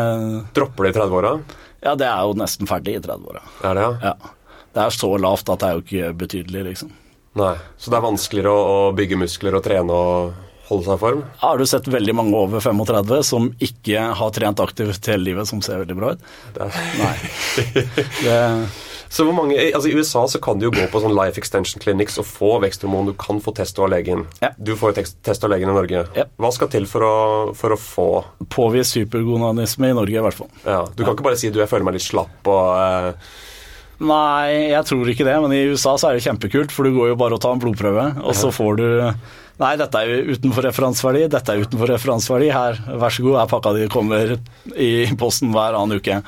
Dropper 0.58 0.88
det 0.88 0.96
i 0.96 0.98
30-åra? 0.98 1.36
Ja, 1.86 1.94
det 1.94 2.08
er 2.10 2.26
jo 2.26 2.34
nesten 2.34 2.66
ferdig 2.66 2.96
i 2.98 3.02
30-åra. 3.04 3.44
Er 3.62 3.78
det, 3.78 3.86
ja? 3.86 4.10
Ja. 4.10 4.32
Det 4.74 4.82
er 4.84 4.90
så 4.94 5.12
lavt 5.18 5.48
at 5.54 5.62
det 5.62 5.68
er 5.70 5.78
jo 5.78 5.84
ikke 5.86 6.10
betydelig, 6.18 6.64
liksom. 6.72 6.90
Nei. 7.38 7.54
Så 7.78 7.92
det 7.92 7.98
er 8.00 8.04
vanskeligere 8.08 8.52
å, 8.52 8.66
å 8.90 8.92
bygge 8.98 9.18
muskler 9.20 9.56
og 9.58 9.64
trene 9.66 9.94
og 9.94 10.44
holde 10.68 10.84
seg 10.84 10.98
i 10.98 11.00
form? 11.00 11.22
Har 11.40 11.56
du 11.56 11.64
sett 11.70 11.86
veldig 11.88 12.12
mange 12.18 12.36
over 12.36 12.60
35 12.60 13.22
som 13.24 13.46
ikke 13.64 14.02
har 14.18 14.34
trent 14.36 14.60
aktivt 14.60 15.06
hele 15.08 15.24
livet, 15.30 15.48
som 15.48 15.62
ser 15.64 15.80
veldig 15.80 15.96
bra 15.96 16.10
ut? 16.12 16.26
Det. 16.58 16.68
Nei. 17.00 17.14
Det, 18.26 18.36
Så 19.08 19.24
hvor 19.24 19.32
mange, 19.32 19.56
altså 19.72 19.88
I 19.88 19.94
USA 19.96 20.26
så 20.28 20.36
kan 20.44 20.58
du 20.60 20.66
jo 20.66 20.72
gå 20.74 20.84
på 20.92 21.00
sånn 21.00 21.14
life 21.16 21.40
extension 21.40 21.80
clinics 21.80 22.18
og 22.20 22.26
få 22.28 22.50
veksthormon. 22.60 23.08
Du 23.08 23.14
kan 23.16 23.38
få 23.40 23.54
test 23.56 23.78
av 23.80 23.88
legen. 23.88 24.26
Ja. 24.44 24.50
Du 24.60 24.74
får 24.76 24.92
jo 24.92 24.98
test- 25.00 25.16
test 25.24 25.46
av 25.48 25.54
legen 25.54 25.72
i 25.72 25.76
Norge. 25.78 26.02
Ja. 26.18 26.26
Hva 26.36 26.50
skal 26.52 26.68
til 26.74 26.84
for 26.90 27.06
å, 27.08 27.14
for 27.56 27.72
å 27.72 27.80
få 27.80 28.08
påvist 28.52 28.98
supergonanisme 28.98 29.88
i 29.88 29.96
Norge, 29.96 30.20
i 30.20 30.24
hvert 30.28 30.36
fall. 30.42 30.52
ja, 30.68 30.82
Du 30.92 31.06
kan 31.06 31.14
ikke 31.16 31.24
bare 31.30 31.40
si 31.40 31.48
du, 31.48 31.62
jeg 31.62 31.72
føler 31.72 31.88
meg 31.88 31.96
litt 31.96 32.04
slapp 32.10 32.52
og 32.52 32.68
eh, 32.84 33.32
Nei, 33.98 34.70
jeg 34.70 34.86
tror 34.86 35.10
ikke 35.10 35.26
det, 35.26 35.34
men 35.42 35.52
i 35.56 35.64
USA 35.72 35.96
så 35.98 36.10
er 36.10 36.18
det 36.18 36.24
kjempekult, 36.26 36.70
for 36.74 36.86
du 36.86 36.94
går 36.94 37.12
jo 37.12 37.18
bare 37.18 37.34
og 37.34 37.42
tar 37.42 37.56
en 37.56 37.62
blodprøve, 37.62 38.04
og 38.22 38.36
så 38.38 38.52
får 38.54 38.78
du 38.78 38.88
Nei, 39.58 39.72
dette 39.74 39.98
er 39.98 40.28
utenfor 40.30 40.62
referanseverdi, 40.68 41.24
dette 41.34 41.50
er 41.50 41.64
utenfor 41.66 41.90
referanseverdi. 41.90 42.52
Her, 42.54 42.76
vær 43.02 43.10
så 43.10 43.24
god, 43.24 43.40
her 43.40 43.48
pakka 43.50 43.72
di 43.74 43.88
kommer 43.90 44.36
i 44.78 44.90
posten 45.18 45.50
hver 45.50 45.74
annen 45.74 45.98
uke. 45.98 46.20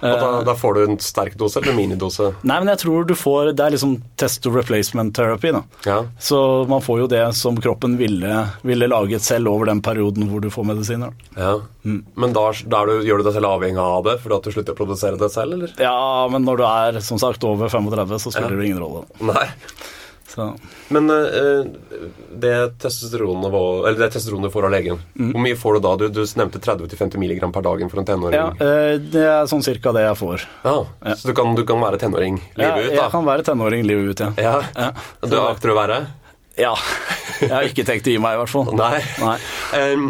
Da, 0.00 0.42
da 0.46 0.54
får 0.54 0.74
du 0.74 0.80
en 0.84 0.98
sterk 1.02 1.34
dose 1.40 1.58
eller 1.58 1.72
en 1.72 1.76
minidose? 1.80 2.28
Nei, 2.46 2.58
men 2.62 2.68
jeg 2.70 2.78
tror 2.84 3.06
du 3.08 3.14
får 3.18 3.52
Det 3.58 3.64
er 3.64 3.74
liksom 3.74 3.96
test 4.20 4.42
to 4.44 4.52
replacement 4.54 5.14
therapy. 5.16 5.50
Ja. 5.86 6.04
Så 6.22 6.38
man 6.70 6.82
får 6.84 7.00
jo 7.00 7.06
det 7.10 7.24
som 7.34 7.56
kroppen 7.58 7.96
ville, 7.98 8.44
ville 8.62 8.86
laget 8.90 9.22
selv 9.26 9.48
over 9.50 9.66
den 9.72 9.80
perioden 9.82 10.28
hvor 10.30 10.40
du 10.44 10.50
får 10.54 10.64
medisiner. 10.74 11.12
ja. 11.36 11.56
Men 11.88 12.34
da, 12.36 12.50
da 12.68 12.82
du, 12.84 12.98
gjør 13.06 13.22
du 13.22 13.24
deg 13.30 13.32
selv 13.38 13.48
avhengig 13.48 13.80
av 13.80 14.02
det 14.04 14.18
fordi 14.20 14.34
at 14.36 14.44
du 14.44 14.52
slutter 14.52 14.74
å 14.74 14.76
produsere 14.76 15.16
det 15.16 15.30
selv, 15.32 15.54
eller? 15.56 15.70
Ja, 15.80 16.28
men 16.28 16.44
når 16.44 16.58
du 16.60 16.64
er 16.68 16.98
som 17.00 17.16
sagt 17.22 17.44
over 17.48 17.70
35, 17.72 18.18
så 18.20 18.32
spiller 18.34 18.52
Ja. 18.52 18.60
det 18.60 18.66
ingen 18.68 18.82
rolle. 18.82 19.06
Nei. 19.24 19.46
Så. 20.38 20.44
Men 20.94 21.10
eh, 21.10 21.64
det 22.38 22.54
testosteronet 22.78 23.48
eller 23.50 23.98
det 23.98 24.10
testosteronet 24.14 24.46
du 24.46 24.54
får 24.54 24.68
av 24.68 24.74
legen, 24.76 25.00
hvor 25.18 25.42
mye 25.42 25.56
får 25.58 25.78
du 25.78 25.80
da? 25.88 25.94
Du, 25.98 26.04
du 26.14 26.20
nevnte 26.38 26.60
30-50 26.62 27.18
mg 27.18 27.42
per 27.56 27.64
dag 27.66 27.82
for 27.90 28.02
en 28.04 28.06
tenåring. 28.06 28.38
Ja, 28.38 28.52
eh, 28.62 28.94
det 29.02 29.24
er 29.26 29.50
sånn 29.50 29.64
cirka 29.66 29.90
det 29.96 30.06
jeg 30.06 30.20
får. 30.20 30.46
Ja, 30.62 30.76
Ja. 31.08 31.16
Så 31.18 31.30
du 31.30 31.34
kan, 31.34 31.54
du 31.58 31.64
kan 31.66 31.80
være 31.82 31.98
tenåring 31.98 32.38
Ja, 32.54 32.76
livet 32.76 32.92
ut, 32.92 32.96
jeg 33.00 33.10
kan 33.16 33.26
være 33.26 33.44
tenåring 33.46 33.82
livet 33.86 34.12
ut, 34.14 34.20
ja. 34.22 34.30
Ja. 34.38 34.56
Ja. 34.78 34.92
Du 35.26 35.34
akter 35.42 35.72
å 35.74 35.76
være? 35.78 35.98
Ja. 36.58 36.72
Jeg 37.40 37.52
har 37.54 37.66
ikke 37.68 37.84
tenkt 37.86 38.06
å 38.10 38.14
gi 38.14 38.18
meg, 38.22 38.34
i 38.34 38.40
hvert 38.40 38.50
fall. 38.50 38.70
Nei. 38.74 38.98
Nei. 39.22 39.36
Em, 39.78 40.08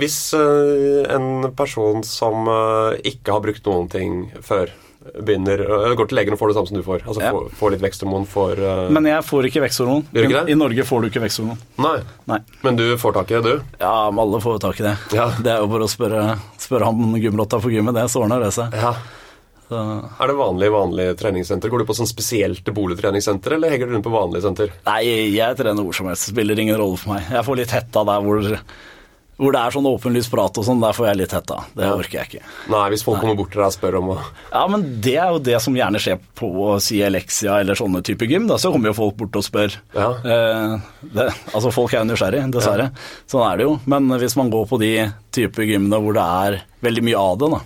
hvis 0.00 0.16
eh, 0.36 1.06
en 1.14 1.46
person 1.56 2.02
som 2.04 2.48
eh, 2.52 2.98
ikke 3.12 3.32
har 3.36 3.44
brukt 3.44 3.64
noen 3.68 3.88
ting 3.92 4.18
før, 4.44 4.72
begynner 5.14 5.62
øh, 5.66 5.94
Går 5.96 6.08
til 6.10 6.18
legen 6.20 6.34
og 6.36 6.40
får 6.40 6.50
det 6.52 6.56
samme 6.58 6.70
som 6.70 6.78
du 6.78 6.84
får. 6.86 7.04
Altså 7.06 7.22
Ja. 7.22 7.30
får, 7.36 7.50
får 7.58 7.74
litt 7.76 7.84
veksthormon, 7.86 8.26
får 8.30 8.62
uh... 8.62 8.90
Men 8.92 9.08
jeg 9.08 9.24
får 9.26 9.48
ikke 9.50 9.62
veksthormon. 9.66 10.04
Ikke 10.12 10.44
I, 10.50 10.54
Norge 10.58 10.84
får 10.88 11.02
du 11.04 11.08
ikke 11.10 11.22
veksthormon. 11.26 11.58
Nei. 11.82 11.98
Nei. 12.30 12.40
Men 12.66 12.76
du 12.80 12.84
får 13.00 13.14
tak 13.18 13.30
i 13.30 13.38
det, 13.38 13.42
du? 13.56 13.76
Ja, 13.82 13.94
alle 14.10 14.40
får 14.44 14.58
tak 14.66 14.80
i 14.80 14.88
det. 14.88 14.96
Ja. 15.16 15.28
Det 15.38 15.52
er 15.54 15.62
jo 15.64 15.70
bare 15.72 15.86
å 15.86 15.92
spørre, 15.92 16.24
spørre 16.62 16.88
han 16.90 17.14
gymrotta 17.22 17.60
på 17.62 17.70
gymmet, 17.74 17.94
det, 17.96 18.08
så 18.12 18.24
ordner 18.26 18.42
det 18.46 18.52
seg. 18.56 18.74
Ja. 18.76 18.94
Så, 19.66 19.78
Er 20.22 20.30
det 20.30 20.34
vanlig 20.38 20.68
vanlig 20.70 21.06
treningssenter? 21.18 21.70
Går 21.72 21.82
du 21.82 21.86
på 21.88 21.94
sånn 21.98 22.06
spesielt 22.06 22.68
boligtreningssenter, 22.76 23.56
eller 23.56 23.72
henger 23.74 23.88
du 23.90 23.96
rundt 23.96 24.04
på 24.06 24.12
vanlig 24.14 24.42
senter? 24.44 24.70
nei, 24.86 25.00
jeg 25.34 25.56
trener 25.58 25.82
hvor 25.82 25.96
som 25.98 26.06
helst. 26.06 26.28
Spiller 26.30 26.60
ingen 26.62 26.78
rolle 26.78 27.00
for 27.00 27.16
meg. 27.16 27.26
Jeg 27.34 27.42
får 27.48 27.58
litt 27.58 27.74
hetta 27.74 28.04
der 28.06 28.22
hvor, 28.22 28.46
hvor 29.36 29.52
det 29.52 29.60
er 29.60 29.74
sånn 29.74 29.84
åpenlys 29.90 30.30
prat 30.32 30.56
og 30.56 30.64
sånn. 30.64 30.80
Der 30.80 30.94
får 30.96 31.06
jeg 31.10 31.16
litt 31.20 31.32
hetta. 31.36 31.58
Det 31.76 31.84
Ja. 31.84 31.92
orker 31.92 32.16
jeg 32.22 32.28
ikke. 32.30 32.42
Nei, 32.72 32.84
hvis 32.90 33.02
folk 33.04 33.20
kommer 33.20 33.36
bort 33.36 33.50
til 33.52 33.60
deg 33.60 33.66
og 33.66 33.74
spør 33.76 33.98
om 33.98 34.08
å 34.14 34.18
Ja, 34.52 34.66
men 34.72 35.00
det 35.04 35.16
er 35.20 35.28
jo 35.34 35.38
det 35.38 35.60
som 35.60 35.74
gjerne 35.76 36.00
skjer 36.00 36.18
på 36.34 36.80
si 36.80 37.02
Elexia 37.02 37.60
eller 37.60 37.74
sånne 37.74 38.02
type 38.02 38.24
gym. 38.26 38.46
Da 38.48 38.54
så 38.56 38.72
kommer 38.72 38.86
jo 38.88 38.94
folk 38.94 39.16
bort 39.16 39.36
og 39.36 39.44
spør. 39.44 39.76
Ja. 39.94 40.08
Eh, 40.24 40.80
det, 41.02 41.26
altså 41.52 41.70
folk 41.72 41.92
er 41.92 42.04
jo 42.04 42.14
nysgjerrig, 42.14 42.50
dessverre. 42.50 42.90
Sånn 43.28 43.44
er 43.52 43.56
det 43.58 43.64
jo. 43.68 43.80
Men 43.86 44.08
hvis 44.08 44.36
man 44.36 44.50
går 44.50 44.66
på 44.68 44.78
de 44.80 45.12
type 45.32 45.58
gymene 45.68 46.00
hvor 46.00 46.14
det 46.16 46.24
er 46.24 46.62
veldig 46.82 47.02
mye 47.04 47.16
av 47.20 47.38
det, 47.38 47.50
da, 47.50 47.60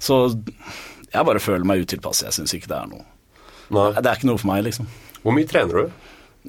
så 0.00 0.22
jeg 1.12 1.24
bare 1.26 1.38
føler 1.38 1.64
meg 1.68 1.84
utilpass. 1.84 2.22
Jeg 2.24 2.32
syns 2.32 2.54
ikke 2.56 2.68
det 2.68 2.80
er 2.80 2.86
noe 2.88 3.04
Nei. 3.70 3.92
Det 4.00 4.06
er 4.06 4.16
ikke 4.16 4.28
noe 4.28 4.38
for 4.38 4.46
meg, 4.48 4.64
liksom. 4.64 4.86
Hvor 5.24 5.32
mye 5.32 5.46
trener 5.48 5.72
du? 5.86 5.92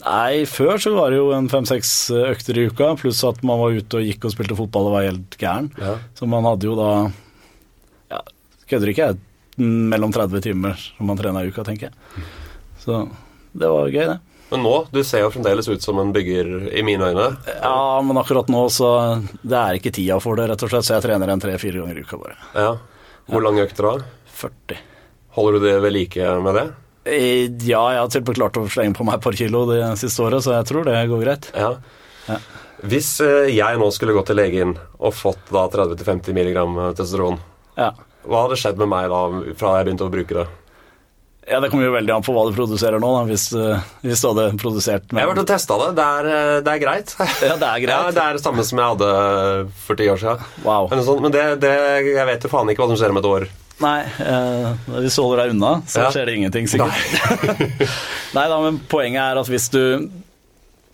Nei, 0.04 0.44
før 0.50 0.76
så 0.82 0.92
var 0.92 1.14
det 1.14 1.22
jo 1.22 1.30
en 1.32 1.48
fem-seks 1.48 1.92
økter 2.12 2.58
i 2.60 2.66
uka, 2.68 2.90
pluss 3.00 3.22
at 3.24 3.40
man 3.48 3.62
var 3.62 3.78
ute 3.78 4.02
og 4.02 4.04
gikk 4.04 4.28
og 4.28 4.34
spilte 4.34 4.58
fotball 4.60 4.90
og 4.90 4.96
var 4.98 5.06
helt 5.08 5.38
gæren. 5.40 5.70
Ja. 5.80 5.94
Så 6.20 6.28
man 6.28 6.44
hadde 6.50 6.68
jo 6.68 6.76
da 6.76 6.90
Ja, 8.12 8.20
kødder 8.68 8.92
ikke 8.92 9.08
jeg, 9.08 9.22
mellom 9.64 10.12
30 10.12 10.44
timer 10.44 10.76
som 10.82 11.08
man 11.08 11.20
trena 11.20 11.46
i 11.46 11.52
uka, 11.54 11.64
tenker 11.64 11.88
jeg. 11.88 12.26
Så 12.84 13.06
det 13.56 13.72
var 13.72 13.88
gøy, 13.88 14.04
det. 14.12 14.20
Men 14.52 14.62
nå, 14.62 14.74
du 14.94 15.00
ser 15.08 15.24
jo 15.24 15.32
fremdeles 15.34 15.68
ut 15.72 15.82
som 15.82 15.98
en 16.04 16.12
bygger 16.14 16.68
i 16.76 16.84
mine 16.86 17.08
øyne. 17.08 17.30
Ja, 17.64 18.02
men 18.06 18.20
akkurat 18.22 18.52
nå 18.52 18.68
så 18.70 18.90
Det 19.42 19.58
er 19.58 19.80
ikke 19.80 19.96
tida 19.96 20.20
for 20.22 20.38
det, 20.38 20.50
rett 20.52 20.62
og 20.68 20.70
slett, 20.70 20.86
så 20.86 21.00
jeg 21.00 21.08
trener 21.08 21.32
en 21.32 21.42
tre-fire 21.42 21.82
ganger 21.82 21.98
i 21.98 22.04
uka 22.06 22.20
bare. 22.22 22.36
Ja. 22.54 22.76
Hvor 23.32 23.42
lange 23.48 23.64
økter 23.66 23.88
da? 23.88 23.96
40. 24.44 24.84
Holder 25.40 25.56
du 25.58 25.66
det 25.66 25.78
ved 25.82 25.96
like 25.96 26.28
med 26.46 26.60
det? 26.60 26.68
Eh, 27.06 27.46
Ja, 27.70 27.84
jeg 27.94 28.02
har 28.02 28.10
til 28.12 28.24
og 28.24 28.28
med 28.32 28.40
klart 28.40 28.58
å 28.58 28.66
slenge 28.72 28.98
på 28.98 29.06
meg 29.06 29.20
et 29.20 29.26
par 29.28 29.38
kilo 29.38 29.66
det 29.70 29.80
siste 30.02 30.26
året, 30.26 30.42
så 30.46 30.56
jeg 30.58 30.66
tror 30.72 30.88
det 30.90 30.98
går 31.12 31.24
greit. 31.26 31.52
Ja. 31.54 31.76
Ja. 32.28 32.40
Hvis 32.86 33.14
eh, 33.24 33.52
jeg 33.54 33.78
nå 33.82 33.88
skulle 33.94 34.14
gått 34.18 34.28
til 34.32 34.38
legen 34.42 34.76
og 35.00 35.14
fått 35.16 35.50
da 35.54 35.68
30-50 35.72 36.34
milligram 36.36 36.76
testosteron, 36.98 37.40
Ja. 37.78 37.92
hva 38.26 38.46
hadde 38.48 38.58
skjedd 38.60 38.78
med 38.82 38.90
meg 38.92 39.10
da 39.14 39.24
fra 39.60 39.78
jeg 39.80 39.88
begynte 39.90 40.08
å 40.10 40.14
bruke 40.14 40.34
det? 40.42 40.48
ja, 41.46 41.60
det 41.62 41.68
kommer 41.70 41.86
jo 41.86 41.92
veldig 41.94 42.10
an 42.16 42.24
på 42.26 42.34
hva 42.34 42.48
du 42.50 42.56
produserer 42.58 42.98
nå, 42.98 43.10
da, 43.14 43.20
hvis, 43.30 43.44
eh, 43.54 43.82
hvis 44.02 44.22
du 44.24 44.28
hadde 44.32 44.58
produsert 44.58 45.04
Jeg 45.14 45.20
har 45.22 45.30
vært 45.30 45.44
og 45.44 45.50
testa 45.52 45.76
det. 45.78 45.90
Det 46.00 46.06
er, 46.18 46.26
eh, 46.34 46.62
det 46.66 46.72
er 46.74 46.80
greit. 46.82 47.14
Ja, 47.46 47.56
det 47.62 47.68
er 47.70 47.84
greit. 47.84 47.94
Ja, 48.02 48.12
det 48.18 48.24
er 48.24 48.34
det 48.40 48.42
samme 48.42 48.66
som 48.66 48.82
jeg 48.82 48.96
hadde 48.96 49.12
for 49.86 49.96
ti 50.00 50.08
år 50.10 50.18
siden. 50.24 50.42
Wow. 50.66 50.90
Men, 50.90 51.04
sånn, 51.06 51.22
men 51.22 51.32
det, 51.36 51.44
det, 51.62 51.76
jeg 52.18 52.26
vet 52.32 52.48
jo 52.48 52.50
faen 52.50 52.74
ikke 52.74 52.82
hva 52.82 52.90
som 52.90 52.98
skjer 52.98 53.14
om 53.14 53.22
et 53.22 53.30
år. 53.30 53.46
Nei, 53.84 54.02
eh, 54.24 54.68
hvis 55.02 55.16
du 55.18 55.22
holder 55.26 55.42
deg 55.44 55.56
unna, 55.56 55.72
så 55.84 56.06
Ja. 56.06 56.12
skjer 56.14 56.26
det 56.30 56.36
ingenting, 56.38 56.68
sikkert. 56.72 56.96
Nei 58.36 58.46
da, 58.52 58.60
men 58.64 58.78
poenget 58.92 59.20
er 59.20 59.42
at 59.42 59.48
hvis 59.52 59.70
du 59.74 59.82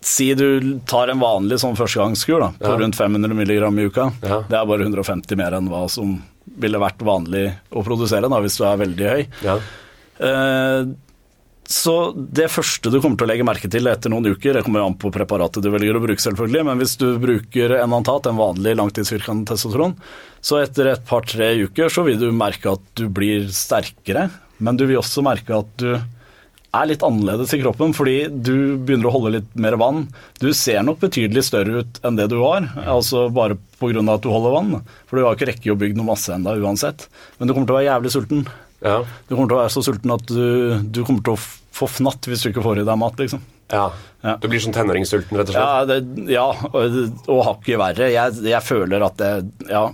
Si 0.01 0.31
du 0.33 0.79
tar 0.89 1.11
en 1.13 1.19
vanlig 1.21 1.59
sånn 1.61 1.75
førstegangskur 1.77 2.39
da, 2.41 2.47
på 2.57 2.71
Ja. 2.71 2.77
rundt 2.81 2.95
500 2.97 3.35
mg 3.37 3.51
i 3.77 3.85
uka. 3.85 4.07
Ja. 4.25 4.39
Det 4.49 4.57
er 4.57 4.65
bare 4.65 4.81
150 4.87 5.37
mer 5.37 5.53
enn 5.53 5.67
hva 5.69 5.83
som 5.93 6.15
ville 6.57 6.79
vært 6.81 6.97
vanlig 7.05 7.51
å 7.71 7.83
produsere 7.85 8.25
da, 8.27 8.39
hvis 8.41 8.57
du 8.57 8.63
er 8.65 8.79
veldig 8.81 9.09
høy. 9.11 9.27
Ja. 9.45 9.59
Eh, 10.19 10.85
så 11.71 11.95
det 12.15 12.49
første 12.51 12.91
du 12.91 12.97
kommer 12.99 13.15
til 13.19 13.27
å 13.27 13.31
legge 13.31 13.47
merke 13.47 13.69
til 13.71 13.87
etter 13.87 14.11
noen 14.11 14.33
uker, 14.33 14.57
det 14.57 14.63
kommer 14.65 14.81
jo 14.81 14.89
an 14.91 14.97
på 14.99 15.11
preparatet 15.13 15.63
du 15.63 15.69
velger 15.71 15.95
å 15.95 16.03
bruke, 16.03 16.21
selvfølgelig, 16.23 16.63
men 16.67 16.81
hvis 16.81 16.97
du 16.99 17.07
bruker 17.21 17.77
en 17.79 17.95
antat, 17.95 18.27
en 18.27 18.39
vanlig 18.39 18.75
langtidsvirkende 18.79 19.47
testosteron, 19.49 19.95
så 20.43 20.59
etter 20.61 20.91
et 20.91 21.05
par-tre 21.07 21.53
uker 21.63 21.93
så 21.93 22.03
vil 22.07 22.19
du 22.19 22.27
merke 22.35 22.75
at 22.75 22.83
du 22.99 23.05
blir 23.13 23.47
sterkere, 23.55 24.27
men 24.59 24.79
du 24.79 24.87
vil 24.89 24.99
også 24.99 25.23
merke 25.25 25.61
at 25.61 25.71
du 25.79 25.93
er 26.71 26.87
litt 26.87 27.03
annerledes 27.03 27.51
i 27.55 27.59
kroppen, 27.61 27.93
fordi 27.95 28.17
du 28.31 28.77
begynner 28.79 29.09
å 29.09 29.15
holde 29.15 29.33
litt 29.37 29.55
mer 29.59 29.75
vann. 29.79 30.05
Du 30.39 30.49
ser 30.55 30.83
nok 30.87 31.01
betydelig 31.01 31.43
større 31.49 31.83
ut 31.83 31.99
enn 32.07 32.19
det 32.19 32.29
du 32.31 32.37
var, 32.39 32.67
altså 32.79 33.25
bare 33.33 33.59
pga. 33.81 34.03
at 34.13 34.23
du 34.23 34.29
holder 34.31 34.55
vann. 34.55 34.75
For 35.07 35.19
du 35.19 35.25
har 35.25 35.35
ikke 35.35 35.49
rekke 35.51 35.73
å 35.73 35.79
bygge 35.79 35.99
noe 35.99 36.11
masse 36.13 36.31
enda 36.31 36.55
uansett. 36.55 37.09
Men 37.39 37.49
du 37.49 37.53
kommer 37.53 37.67
til 37.67 37.75
å 37.75 37.79
være 37.79 37.89
jævlig 37.89 38.13
sulten. 38.15 38.45
Ja. 38.79 39.01
Du 39.27 39.35
kommer 39.35 39.51
til 39.51 39.57
å 39.57 39.61
være 39.65 39.73
så 39.75 39.83
sulten 39.83 40.15
at 40.15 40.31
du, 40.31 40.79
du 40.87 41.03
kommer 41.03 41.25
til 41.25 41.35
å 41.35 41.41
f- 41.81 41.97
fnatt 41.97 42.27
hvis 42.29 42.43
du 42.45 42.49
ikke 42.51 42.63
får 42.65 42.81
i 42.81 42.85
deg 42.87 42.97
mat, 43.01 43.17
liksom. 43.19 43.41
ja. 43.71 43.91
Ja. 44.23 44.35
Du 44.37 44.45
blir 44.51 44.61
sånn 44.61 44.73
tenåringssulten, 44.75 45.33
rett 45.39 45.49
og 45.49 45.55
slett? 45.55 45.63
Ja, 45.65 45.85
det, 45.89 46.29
ja 46.29 46.43
og, 46.53 47.39
hakket 47.47 47.79
verre. 47.81 48.09
Jeg, 48.13 48.35
jeg 48.45 48.61
føler 48.61 49.01
at 49.07 49.15
det 49.17 49.31
Ja. 49.71 49.87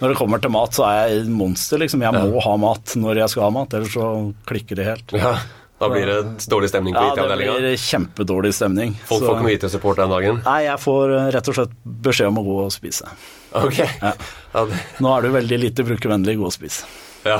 Når 0.00 0.08
det 0.12 0.16
kommer 0.18 0.40
til 0.42 0.50
mat, 0.50 0.74
så 0.76 0.82
er 0.84 1.12
jeg 1.14 1.28
monster, 1.32 1.78
liksom. 1.80 2.02
Jeg 2.04 2.12
må 2.12 2.40
ha 2.42 2.56
mat 2.60 2.96
når 3.00 3.16
jeg 3.22 3.30
skal 3.32 3.46
ha 3.46 3.52
mat, 3.54 3.72
ellers 3.78 3.94
så 3.94 4.08
klikker 4.50 4.76
det 4.76 4.84
helt. 4.90 5.14
Ja. 5.16 5.36
Da 5.78 5.88
blir 5.92 6.06
det 6.08 6.46
dårlig 6.48 6.68
stemning 6.72 6.94
på 6.96 7.00
Ja, 7.04 7.14
det 7.28 7.36
blir 7.38 7.76
kjempedårlig 7.80 8.52
stemning. 8.56 8.94
Folk 9.06 9.22
så- 9.22 9.28
får 9.28 9.34
ikke 9.36 9.46
noe 9.46 9.54
IT-support 9.56 9.96
den 10.02 10.10
dagen. 10.10 10.42
Nei, 10.44 10.58
jeg 10.66 10.78
får 10.80 11.16
eh, 11.16 11.30
rett 11.36 11.48
og 11.52 11.54
slett 11.60 11.74
beskjed 11.84 12.28
om 12.32 12.38
å 12.40 12.44
gå 12.50 12.58
og 12.64 12.72
spise. 12.72 13.08
Ok. 13.54 13.78
Ja. 14.02 14.12
Ja, 14.56 14.66
Nå 15.00 15.12
er 15.16 15.22
du 15.22 15.28
veldig 15.36 15.58
lite 15.60 15.84
brukervennlig, 15.84 16.36
gå 16.40 16.44
og 16.48 16.52
spis. 16.52 16.82
Ja. 17.26 17.38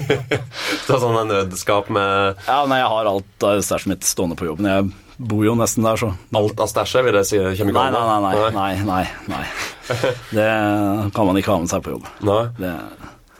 Så 0.86 0.98
sånn 1.02 1.16
en 1.20 1.30
nødskap 1.30 1.90
med 1.92 2.40
Ja, 2.46 2.62
nei, 2.70 2.78
jeg 2.82 2.90
har 2.94 3.10
alt 3.10 3.46
av 3.46 3.60
stæsjet 3.66 3.90
mitt 3.92 4.06
stående 4.08 4.36
på 4.38 4.48
jobben. 4.48 4.66
Jeg 4.70 4.90
bor 5.30 5.44
jo 5.44 5.52
nesten 5.58 5.84
der, 5.84 5.98
så 6.00 6.12
alt 6.40 6.60
av 6.64 6.70
stæsjet, 6.70 7.04
vil 7.06 7.18
det 7.18 7.26
si 7.28 7.36
kjemikaliene? 7.38 8.00
nei, 8.00 8.18
nei, 8.24 8.50
nei, 8.56 8.72
nei, 8.88 9.04
nei, 9.28 9.36
nei. 9.36 9.44
Det 10.32 10.48
kan 11.16 11.28
man 11.28 11.36
ikke 11.40 11.52
ha 11.54 11.60
med 11.62 11.70
seg 11.72 11.84
på 11.84 11.94
jobb. 11.98 12.08
Nei. 12.26 12.42
Det, 12.58 12.72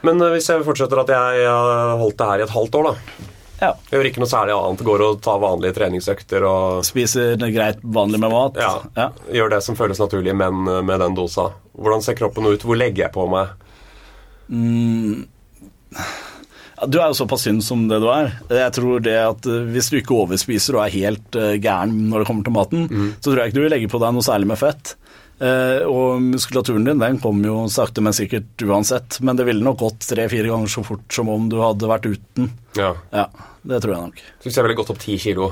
Men 0.07 0.21
eh, 0.25 0.33
hvis 0.37 0.51
jeg 0.53 0.65
fortsetter 0.67 1.01
at 1.05 1.13
jeg 1.15 1.47
har 1.49 1.97
holdt 2.01 2.19
det 2.21 2.29
her 2.33 2.43
i 2.43 2.47
et 2.49 2.55
halvt 2.55 2.79
år, 2.83 2.91
da. 2.91 3.25
ja. 3.65 3.73
Gjør 3.95 4.11
ikke 4.11 4.23
noe 4.23 4.31
særlig 4.33 4.55
annet. 4.59 4.85
Går 4.91 5.07
og 5.09 5.19
tar 5.25 5.41
vanlige 5.43 5.77
treningsøkter 5.81 6.45
og 6.49 6.85
Spiser 6.89 7.35
det 7.41 7.51
greit 7.57 7.81
vanlig 7.85 8.21
med 8.23 8.33
mat. 8.35 8.61
ja, 8.61 8.75
Ja. 8.99 9.09
gjør 9.41 9.57
det 9.57 9.63
som 9.65 9.77
føles 9.81 10.01
naturlig, 10.03 10.37
men 10.37 10.63
eh, 10.69 10.83
med 10.85 11.01
den 11.05 11.17
dosa. 11.19 11.51
Hvordan 11.81 12.05
ser 12.05 12.17
kroppen 12.21 12.49
ut? 12.53 12.65
Hvor 12.67 12.77
legger 12.77 13.07
jeg 13.07 13.15
på 13.17 13.25
meg? 13.33 13.57
Ja, 14.51 15.27
Du 16.89 16.97
er 16.97 17.11
jo 17.11 17.17
såpass 17.19 17.43
synd 17.45 17.61
som 17.65 17.83
det 17.91 17.99
du 18.01 18.07
er. 18.13 18.31
Jeg 18.49 18.73
tror 18.77 19.03
det 19.05 19.17
at 19.21 19.47
eh, 19.49 19.67
Hvis 19.75 19.91
du 19.93 19.99
ikke 19.99 20.17
overspiser 20.23 20.79
og 20.79 20.87
er 20.87 20.95
helt 20.95 21.37
eh, 21.37 21.59
gæren 21.61 21.93
når 22.09 22.23
det 22.23 22.31
kommer 22.31 22.47
til 22.47 22.57
maten, 22.57 22.87
så 23.19 23.27
tror 23.29 23.43
jeg 23.43 23.51
ikke 23.51 23.59
du 23.59 23.65
vil 23.67 23.75
legge 23.75 23.91
på 23.93 24.01
deg 24.01 24.17
noe 24.17 24.25
særlig 24.25 24.49
med 24.49 24.61
fett. 24.61 24.95
Eh, 25.41 25.83
og 25.89 26.21
muskulaturen 26.25 26.85
din 26.89 27.01
den 27.01 27.21
kommer 27.21 27.49
jo 27.49 27.59
sakte, 27.73 28.05
men 28.05 28.17
sikkert 28.17 28.65
uansett. 28.65 29.21
Men 29.25 29.37
det 29.37 29.47
ville 29.49 29.65
nok 29.65 29.81
gått 29.85 30.09
tre-fire 30.09 30.49
ganger 30.53 30.73
så 30.73 30.85
fort 30.87 31.05
som 31.13 31.29
om 31.33 31.51
du 31.53 31.59
hadde 31.61 31.91
vært 31.91 32.09
uten. 32.09 32.51
Ja. 32.79 32.95
Ja, 33.13 33.29
det 33.69 33.83
tror 33.85 33.97
jeg 33.97 34.09
nok. 34.09 34.25
Så 34.41 34.49
hvis 34.49 34.59
jeg 34.61 34.69
ville 34.69 34.81
gått 34.81 34.93
opp 34.95 35.01
ti 35.03 35.17
kilo 35.21 35.51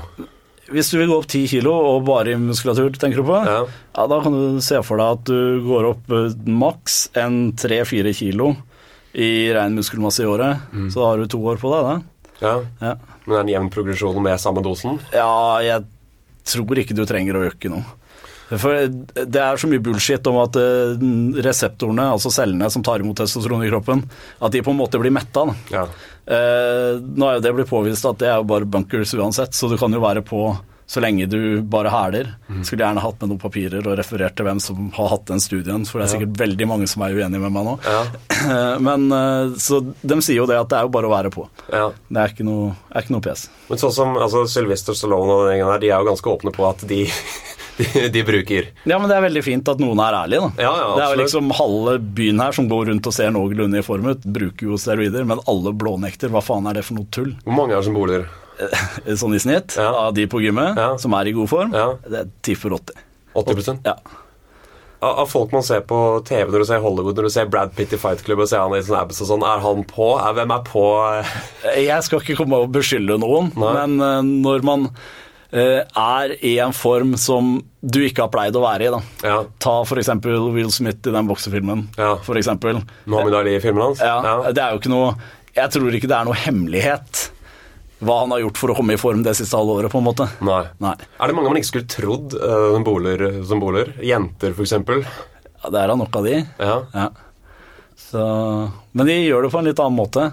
Hvis 0.69 0.91
du 0.93 0.99
vil 0.99 1.09
gå 1.09 1.17
opp 1.17 1.27
ti 1.29 1.43
kilo 1.49 1.73
og 1.73 2.03
bare 2.07 2.33
i 2.33 2.39
muskulatur, 2.41 2.93
tenker 3.01 3.21
du 3.21 3.27
på? 3.27 3.37
Ja. 3.45 3.61
ja, 3.65 4.07
da 4.09 4.19
kan 4.25 4.33
du 4.33 4.61
se 4.65 4.81
for 4.85 5.01
deg 5.01 5.17
at 5.17 5.29
du 5.29 5.61
går 5.65 5.89
opp 5.93 6.13
maks 6.45 6.99
en 7.17 7.39
tre-fire 7.57 8.13
kilo 8.17 8.53
i 9.13 9.49
ren 9.55 9.77
muskelmasse 9.77 10.23
i 10.23 10.29
året. 10.29 10.65
Så 10.93 11.05
har 11.05 11.17
du 11.17 11.29
to 11.29 11.39
år 11.49 11.61
på 11.61 11.71
deg, 11.73 11.87
da. 11.87 12.25
Ja. 12.39 12.55
Ja. 12.79 12.95
Men 13.25 13.31
det 13.31 13.37
er 13.37 13.45
en 13.45 13.53
jevn 13.53 13.71
progresjon 13.73 14.19
med 14.23 14.41
samme 14.41 14.63
dosen? 14.65 14.99
Ja, 15.13 15.59
jeg 15.65 15.85
tror 16.49 16.81
ikke 16.81 16.97
du 16.97 17.05
trenger 17.09 17.37
å 17.37 17.47
øke 17.49 17.71
noe. 17.71 17.85
For 18.49 18.87
det 18.89 19.41
er 19.43 19.59
så 19.61 19.67
mye 19.69 19.81
bullshit 19.85 20.25
om 20.29 20.39
at 20.41 20.55
eh, 20.57 20.95
reseptorene, 21.45 22.07
altså 22.15 22.31
cellene 22.33 22.69
som 22.73 22.81
tar 22.85 23.03
imot 23.03 23.19
testosteron 23.19 23.61
i 23.61 23.69
kroppen, 23.69 24.01
at 24.41 24.55
de 24.55 24.63
på 24.65 24.73
en 24.73 24.79
måte 24.79 25.01
blir 25.01 25.13
metta. 25.13 25.43
Ja. 25.69 25.83
Eh, 26.25 26.97
nå 26.97 27.27
er 27.27 27.37
jo 27.37 27.43
det 27.45 27.53
blitt 27.59 27.69
påvist 27.69 28.07
at 28.09 28.17
det 28.23 28.31
er 28.31 28.41
jo 28.41 28.49
bare 28.49 28.65
bunkers 28.65 29.13
uansett, 29.13 29.53
så 29.53 29.69
du 29.69 29.77
kan 29.77 29.93
jo 29.93 30.01
være 30.01 30.25
på 30.25 30.47
så 30.89 31.01
lenge 31.03 31.27
du 31.29 31.61
bare 31.69 31.91
hæler. 31.93 32.31
Skulle 32.65 32.81
gjerne 32.81 33.01
hatt 33.03 33.19
med 33.21 33.29
noen 33.29 33.41
papirer 33.43 33.85
og 33.85 33.97
referert 33.99 34.33
til 34.39 34.47
hvem 34.47 34.57
som 34.63 34.87
har 34.95 35.11
hatt 35.11 35.27
den 35.29 35.41
studien, 35.43 35.83
for 35.85 36.01
det 36.01 36.07
er 36.07 36.13
sikkert 36.15 36.39
veldig 36.41 36.67
mange 36.71 36.87
som 36.89 37.03
er 37.05 37.13
uenige 37.13 37.43
med 37.43 37.53
meg 37.53 37.67
nå. 37.67 37.75
Ja. 37.85 37.99
Men 38.87 39.05
eh, 39.13 39.51
Så 39.61 39.83
de 40.01 40.17
sier 40.25 40.39
jo 40.41 40.47
det 40.49 40.57
at 40.57 40.71
det 40.71 40.79
er 40.79 40.87
jo 40.87 40.93
bare 40.95 41.05
å 41.11 41.13
være 41.13 41.29
på. 41.35 41.45
ja. 41.69 41.91
Det 42.09 42.23
er 42.23 42.33
ikke 42.33 42.47
noe, 42.47 42.71
er 42.89 43.05
ikke 43.05 43.13
noe 43.13 43.25
pes. 43.29 43.45
Men 43.69 43.81
sånn 43.83 43.93
som 43.93 44.17
altså, 44.17 44.47
Sylvester 44.49 44.97
Stallone 44.97 45.29
og 45.35 45.45
den 45.45 45.59
gjengen 45.59 45.69
her, 45.75 45.83
de 45.85 45.91
er 45.93 46.01
jo 46.01 46.09
ganske 46.09 46.33
åpne 46.33 46.55
på 46.57 46.65
at 46.71 46.81
de, 46.89 47.03
de, 47.79 48.07
de 48.17 48.25
bruker 48.25 48.71
Ja, 48.89 48.97
men 48.97 49.05
det 49.11 49.19
er 49.19 49.27
veldig 49.29 49.45
fint 49.45 49.69
at 49.69 49.85
noen 49.85 50.01
er 50.03 50.17
ærlige, 50.23 50.41
da. 50.49 50.65
Ja, 50.65 50.73
ja, 50.81 50.89
det 50.97 51.05
er 51.05 51.13
jo 51.13 51.21
liksom 51.21 51.53
halve 51.61 51.97
byen 52.17 52.41
her 52.41 52.57
som 52.57 52.65
går 52.71 52.89
rundt 52.89 53.11
og 53.13 53.13
ser 53.15 53.29
noenlunde 53.37 53.83
i 53.83 53.85
form 53.85 54.09
ut, 54.09 54.25
bruker 54.25 54.71
jo 54.73 54.81
steroider, 54.81 55.29
men 55.29 55.45
alle 55.45 55.75
blånekter. 55.85 56.33
Hva 56.33 56.41
faen 56.49 56.65
er 56.73 56.79
det 56.81 56.87
for 56.89 56.97
noe 56.97 57.13
tull? 57.13 57.35
Hvor 57.45 57.59
mange 57.61 57.77
er 57.77 57.83
det 57.83 57.91
som 57.91 57.97
bor 58.01 58.09
der? 58.09 58.25
Sånn 59.19 59.35
i 59.35 59.39
snitt, 59.39 59.77
Ja. 59.79 59.89
av 60.07 60.13
de 60.13 60.25
på 60.27 60.41
gymmet 60.43 60.75
Ja. 60.77 60.95
som 60.97 61.13
er 61.13 61.27
i 61.27 61.31
god 61.31 61.49
form, 61.49 61.73
Ja. 61.73 61.93
det 62.09 62.25
tipper 62.43 62.73
80. 62.75 62.95
80% 63.35 63.85
Ja. 63.85 63.93
av, 65.01 65.19
av 65.19 65.27
folk 65.31 65.51
man 65.53 65.63
ser 65.63 65.81
på 65.87 65.99
TV 66.27 66.51
når 66.51 66.59
du 66.59 66.65
ser 66.65 66.79
Hollywood, 66.83 67.15
når 67.15 67.23
du 67.23 67.29
ser 67.29 67.45
Brad 67.45 67.71
Pitt 67.75 67.93
i 67.93 67.97
Fight 67.97 68.23
Club 68.25 68.39
og 68.43 68.49
ser 68.51 68.59
han 68.59 68.73
i 68.75 68.81
sånn 68.83 68.99
abs 68.99 69.21
og 69.21 69.27
sånn, 69.29 69.43
er 69.47 69.59
han 69.63 69.83
på? 69.87 70.09
Er, 70.19 70.33
hvem 70.33 70.51
er 70.57 70.63
på? 70.67 70.83
Jeg 71.77 72.03
skal 72.03 72.19
ikke 72.19 72.35
komme 72.41 72.59
og 72.65 72.71
beskylde 72.75 73.15
noen, 73.21 73.53
Nei. 73.55 73.73
men 73.85 74.01
eh, 74.01 74.21
når 74.43 74.63
man 74.67 74.89
eh, 75.53 75.81
er 75.97 76.35
i 76.45 76.57
en 76.59 76.73
form 76.75 77.15
som 77.17 77.63
du 77.81 77.99
ikke 78.05 78.21
har 78.27 78.29
pleid 78.29 78.53
å 78.53 78.61
være 78.61 78.85
i, 78.85 78.91
da. 78.91 78.99
Ja. 79.23 79.37
Ta 79.57 79.79
f.eks. 79.81 80.09
Will 80.53 80.69
Smith 80.69 81.07
i 81.07 81.11
den 81.15 81.27
boksefilmen. 81.31 81.87
Ja. 81.97 82.17
For 82.17 82.35
eksempel. 82.35 82.83
Muhammad 83.07 83.33
Ali 83.39 83.55
i 83.55 83.59
filmen 83.63 83.81
hans? 83.81 83.99
Ja, 84.03 84.19
Det 84.51 84.59
er 84.61 84.75
jo 84.75 84.79
ikke 84.83 84.91
noe 84.93 85.15
Jeg 85.55 85.71
tror 85.71 85.89
ikke 85.97 86.07
det 86.11 86.17
er 86.19 86.25
noe 86.25 86.35
hemmelighet 86.37 87.29
hva 87.99 88.19
han 88.21 88.31
har 88.31 88.39
gjort 88.45 88.59
for 88.61 88.71
å 88.71 88.75
komme 88.77 88.95
i 88.95 88.99
form 89.01 89.23
det 89.25 89.33
siste 89.35 89.57
halve 89.59 89.75
året, 89.79 89.91
på 89.91 89.99
en 89.99 90.05
måte. 90.07 90.27
Nei. 90.45 90.61
Nei. 90.79 90.93
Er 91.19 91.27
det 91.31 91.35
mange 91.35 91.51
man 91.51 91.59
ikke 91.59 91.71
skulle 91.71 91.89
trodd 91.91 92.35
uh, 92.39 92.69
som 92.75 92.85
boler? 92.87 93.23
Som 93.47 93.59
boler? 93.63 93.91
Jenter, 94.05 94.53
eksempel? 94.55 95.03
Ja, 95.59 95.71
det 95.73 95.81
er 95.81 95.91
da 95.91 95.97
nok 95.99 96.15
av 96.15 96.27
de. 96.29 96.37
Ja. 96.63 96.77
Ja. 96.95 97.09
Så, 97.99 98.21
men 98.95 99.05
de 99.09 99.17
gjør 99.19 99.43
det 99.45 99.51
på 99.53 99.59
en 99.59 99.67
litt 99.67 99.81
annen 99.83 99.99
måte. 99.99 100.29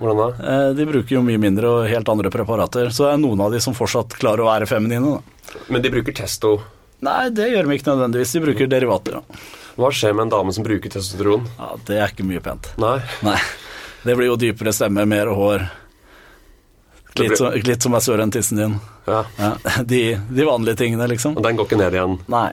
Hvordan 0.00 0.20
da? 0.22 0.28
Eh, 0.52 0.68
De 0.78 0.86
bruker 0.88 1.16
jo 1.18 1.22
mye 1.26 1.40
mindre 1.42 1.68
og 1.68 1.88
helt 1.90 2.08
andre 2.08 2.30
preparater. 2.32 2.88
Så 2.94 3.04
det 3.04 3.10
er 3.16 3.20
noen 3.20 3.42
av 3.44 3.52
de 3.52 3.60
som 3.60 3.74
fortsatt 3.76 4.14
klarer 4.20 4.44
å 4.46 4.48
være 4.48 4.68
feminine. 4.70 5.18
Da. 5.18 5.64
Men 5.68 5.82
de 5.84 5.90
bruker 5.92 6.14
testo. 6.16 6.54
Nei, 7.04 7.26
det 7.34 7.50
gjør 7.50 7.66
de 7.68 7.76
ikke 7.76 7.90
nødvendigvis. 7.90 8.32
De 8.36 8.44
bruker 8.46 8.70
derivater. 8.70 9.18
Da. 9.18 9.42
Hva 9.80 9.90
skjer 9.92 10.14
med 10.16 10.28
en 10.28 10.32
dame 10.36 10.54
som 10.56 10.64
bruker 10.64 10.92
testosteron? 10.92 11.44
Ja, 11.58 11.74
Det 11.88 11.98
er 12.00 12.14
ikke 12.14 12.26
mye 12.28 12.40
pent. 12.44 12.70
Nei. 12.80 12.96
Nei. 13.26 13.36
Det 14.06 14.16
blir 14.16 14.30
jo 14.30 14.38
dypere 14.40 14.72
stemme, 14.72 15.04
mer 15.08 15.28
hår. 15.36 15.66
Litt, 17.18 17.36
som- 17.38 17.52
litt 17.52 17.82
som 17.82 17.94
er 17.94 18.00
større 18.04 18.22
enn 18.22 18.30
tissen 18.32 18.56
din. 18.60 18.74
Ja. 19.08 19.24
Ja, 19.38 19.52
de, 19.82 20.02
de 20.30 20.44
vanlige 20.46 20.76
tingene, 20.84 21.08
liksom. 21.10 21.36
Og 21.36 21.42
den 21.42 21.56
går 21.58 21.66
ikke 21.66 21.78
ned 21.80 21.96
igjen. 21.98 22.18
Nei. 22.30 22.52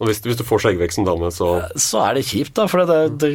Og 0.00 0.08
hvis, 0.08 0.20
hvis 0.24 0.36
du 0.40 0.44
får 0.44 0.62
skjeggvekst 0.64 0.96
som 1.00 1.04
dame, 1.08 1.28
så 1.32 1.50
Så 1.76 2.00
er 2.04 2.14
det 2.18 2.24
kjipt, 2.28 2.54
da. 2.56 2.66
For 2.68 2.84
det, 2.88 3.18
det 3.20 3.30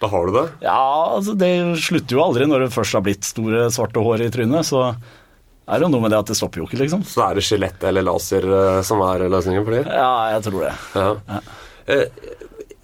da 0.00 0.08
har 0.12 0.26
du 0.28 0.32
det? 0.36 0.44
Ja, 0.60 1.16
altså 1.16 1.32
det 1.40 1.50
slutter 1.80 2.18
jo 2.18 2.22
aldri 2.22 2.44
når 2.46 2.66
det 2.66 2.72
først 2.74 2.92
har 2.98 3.00
blitt 3.06 3.24
store, 3.24 3.66
svarte 3.72 4.02
hår 4.04 4.26
i 4.26 4.30
trynet. 4.34 4.66
Så 4.68 4.82
er 4.92 5.78
det 5.80 5.86
jo 5.86 5.88
noe 5.94 6.02
med 6.04 6.12
det 6.12 6.18
at 6.20 6.26
det 6.30 6.36
stopper 6.36 6.60
jo 6.60 6.66
ikke, 6.68 6.78
liksom. 6.82 7.02
Så 7.08 7.22
er 7.24 7.34
det 7.38 7.44
skjelett 7.46 7.82
eller 7.88 8.04
laser 8.04 8.44
eh, 8.44 8.82
som 8.86 9.00
er 9.06 9.24
løsningen 9.32 9.64
for 9.64 9.72
dem? 9.78 9.88
Ja, 9.88 10.10
jeg 10.36 10.44
tror 10.46 10.66
det. 10.66 10.74
Ja. 10.94 11.40
Ja. 11.88 11.98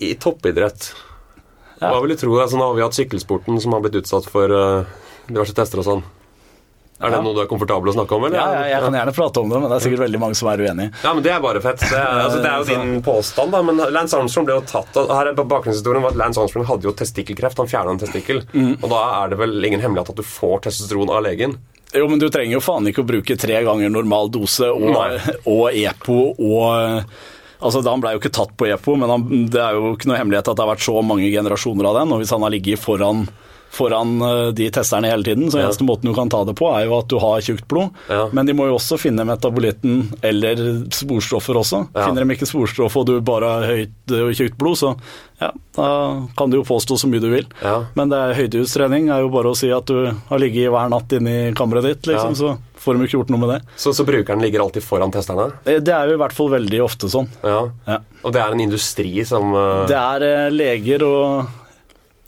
I 0.02 0.14
toppidrett, 0.18 0.92
Ja. 1.82 1.90
hva 1.92 2.00
vil 2.02 2.14
du 2.14 2.16
tro? 2.16 2.32
Altså, 2.40 2.56
nå 2.58 2.66
har 2.70 2.74
vi 2.78 2.82
hatt 2.86 2.96
sykkelsporten 2.96 3.60
som 3.60 3.72
har 3.76 3.82
blitt 3.84 3.98
utsatt 4.02 4.26
for 4.30 4.50
eh, 4.50 4.84
diverse 5.28 5.54
tester 5.54 5.82
og 5.82 5.86
sånn. 5.86 6.02
Er 7.02 7.10
det 7.16 7.20
noe 7.24 7.34
du 7.34 7.40
er 7.42 7.48
komfortabel 7.50 7.90
å 7.90 7.94
snakke 7.96 8.14
om, 8.14 8.26
eller? 8.28 8.38
Ja, 8.38 8.66
jeg 8.70 8.84
kan 8.84 8.96
gjerne 8.98 9.14
prate 9.16 9.42
om 9.42 9.50
det, 9.50 9.58
men 9.62 9.72
det 9.72 9.76
er 9.78 9.84
sikkert 9.86 10.04
veldig 10.04 10.20
mange 10.22 10.38
som 10.38 10.50
er 10.52 10.62
uenig. 10.62 10.86
Ja, 11.02 11.14
men 11.16 11.24
Det 11.26 11.32
er 11.34 11.42
bare 11.42 11.62
fett. 11.64 11.82
Det 11.82 11.98
er, 11.98 12.20
altså, 12.22 12.38
det 12.44 12.52
er 12.52 12.62
jo 12.62 12.68
din 12.70 13.02
påstand, 13.02 13.52
da. 13.56 13.62
Men 13.66 13.82
Lance 13.96 14.18
Armstrong 14.18 14.46
ble 14.48 14.56
jo 14.60 14.64
tatt 14.70 15.02
og 15.02 15.10
Her 15.12 15.32
er 15.32 15.36
bakgrunnshistorien 15.42 16.06
var 16.06 16.14
at 16.14 16.20
Lance 16.22 16.40
Armstrong 16.40 16.68
hadde 16.70 16.88
jo 16.88 16.94
testikkelkreft. 17.02 17.58
Han 17.58 17.70
fjerna 17.70 17.96
en 17.96 18.00
testikkel. 18.02 18.44
Og 18.78 18.88
da 18.92 19.02
er 19.22 19.34
det 19.34 19.42
vel 19.42 19.58
ingen 19.64 19.82
hemmelighet 19.82 20.14
at 20.14 20.22
du 20.22 20.26
får 20.26 20.66
testosteron 20.68 21.10
av 21.12 21.24
legen. 21.26 21.58
Jo, 21.92 22.06
men 22.08 22.22
du 22.22 22.28
trenger 22.32 22.56
jo 22.56 22.64
faen 22.64 22.88
ikke 22.88 23.02
å 23.04 23.08
bruke 23.08 23.36
tre 23.36 23.58
ganger 23.66 23.92
normal 23.92 24.30
dose 24.32 24.70
og, 24.72 24.96
og 25.56 25.64
EPO 25.72 26.18
og 26.38 27.12
Altså, 27.62 27.78
Han 27.86 28.00
ble 28.02 28.10
jo 28.16 28.18
ikke 28.18 28.32
tatt 28.34 28.56
på 28.58 28.66
EPO, 28.74 28.96
men 28.98 29.10
han, 29.12 29.24
det 29.52 29.60
er 29.62 29.76
jo 29.76 29.92
ikke 29.94 30.08
noe 30.10 30.16
hemmelighet 30.18 30.48
at 30.50 30.58
det 30.58 30.64
har 30.64 30.72
vært 30.72 30.82
så 30.82 30.96
mange 31.06 31.28
generasjoner 31.30 31.86
av 31.86 32.00
den. 32.00 32.10
Og 32.10 32.18
hvis 32.18 32.32
han 32.34 32.42
har 32.42 32.50
ligget 32.50 32.80
foran, 32.82 33.20
foran 33.72 34.20
eh, 34.22 34.50
de 34.52 34.68
testerne 34.74 35.08
hele 35.08 35.24
tiden, 35.24 35.48
så 35.50 35.58
Ja. 35.62 35.66
eneste 35.68 35.86
måten 35.88 36.10
du 36.10 36.14
kan 36.14 36.28
ta 36.28 36.42
det 36.44 36.54
på, 36.58 36.68
er 36.76 36.84
jo 36.86 36.98
at 36.98 37.08
du 37.08 37.18
har 37.22 37.40
tjukt 37.40 37.66
blod. 37.68 37.90
Ja. 38.12 38.26
Men 38.32 38.46
de 38.46 38.52
må 38.56 38.66
jo 38.68 38.76
også 38.76 38.98
finne 39.00 39.24
metabolitten 39.24 40.10
eller 40.22 40.60
sporstoffer 40.92 41.56
også. 41.56 41.86
Ja. 41.94 42.06
Finner 42.06 42.26
de 42.26 42.36
ikke 42.36 42.48
sporstoff 42.50 42.96
og 43.00 43.06
du 43.08 43.14
bare 43.24 43.52
har 43.54 43.68
høyt 43.70 44.16
og 44.18 44.34
tjukt 44.36 44.58
blod, 44.60 44.76
så 44.76 44.92
ja, 45.40 45.48
da 45.74 45.86
kan 46.38 46.52
du 46.52 46.58
jo 46.60 46.66
påstå 46.68 46.98
så 47.00 47.08
mye 47.10 47.22
du 47.22 47.30
vil. 47.32 47.46
Men 47.96 48.12
det 48.12 48.18
er 48.20 48.36
høydehustrening 48.38 49.08
er 49.10 49.24
jo 49.24 49.32
bare 49.32 49.50
å 49.50 49.56
si 49.58 49.72
at 49.74 49.88
du 49.90 50.12
har 50.28 50.38
ligget 50.38 50.70
hver 50.70 50.92
natt 50.92 51.16
inne 51.16 51.32
i 51.48 51.54
kammeret 51.56 51.88
ditt, 51.88 52.06
liksom, 52.12 52.36
så 52.38 52.52
får 52.82 52.98
de 52.98 53.06
ikke 53.08 53.16
gjort 53.16 53.32
noe 53.32 53.42
med 53.42 53.50
det. 53.54 53.58
Så, 53.80 53.94
så 53.96 54.04
brukeren 54.06 54.42
ligger 54.42 54.62
alltid 54.66 54.84
foran 54.84 55.10
testerne? 55.14 55.48
Det 55.64 55.80
det 55.86 55.94
er 55.96 56.10
jo 56.12 56.18
i 56.18 56.20
hvert 56.22 56.36
fall 56.36 56.52
veldig 56.52 56.82
ofte 56.84 57.10
sånn. 57.10 57.30
Ja. 57.42 57.64
Ja. 57.88 57.98
Og 58.22 58.34
det 58.34 58.42
er 58.42 58.54
en 58.54 58.62
industri 58.62 59.24
som 59.26 59.54
uh... 59.54 59.82
Det 59.90 59.98
er 59.98 60.26
uh, 60.46 60.52
leger 60.54 61.02
og 61.06 61.58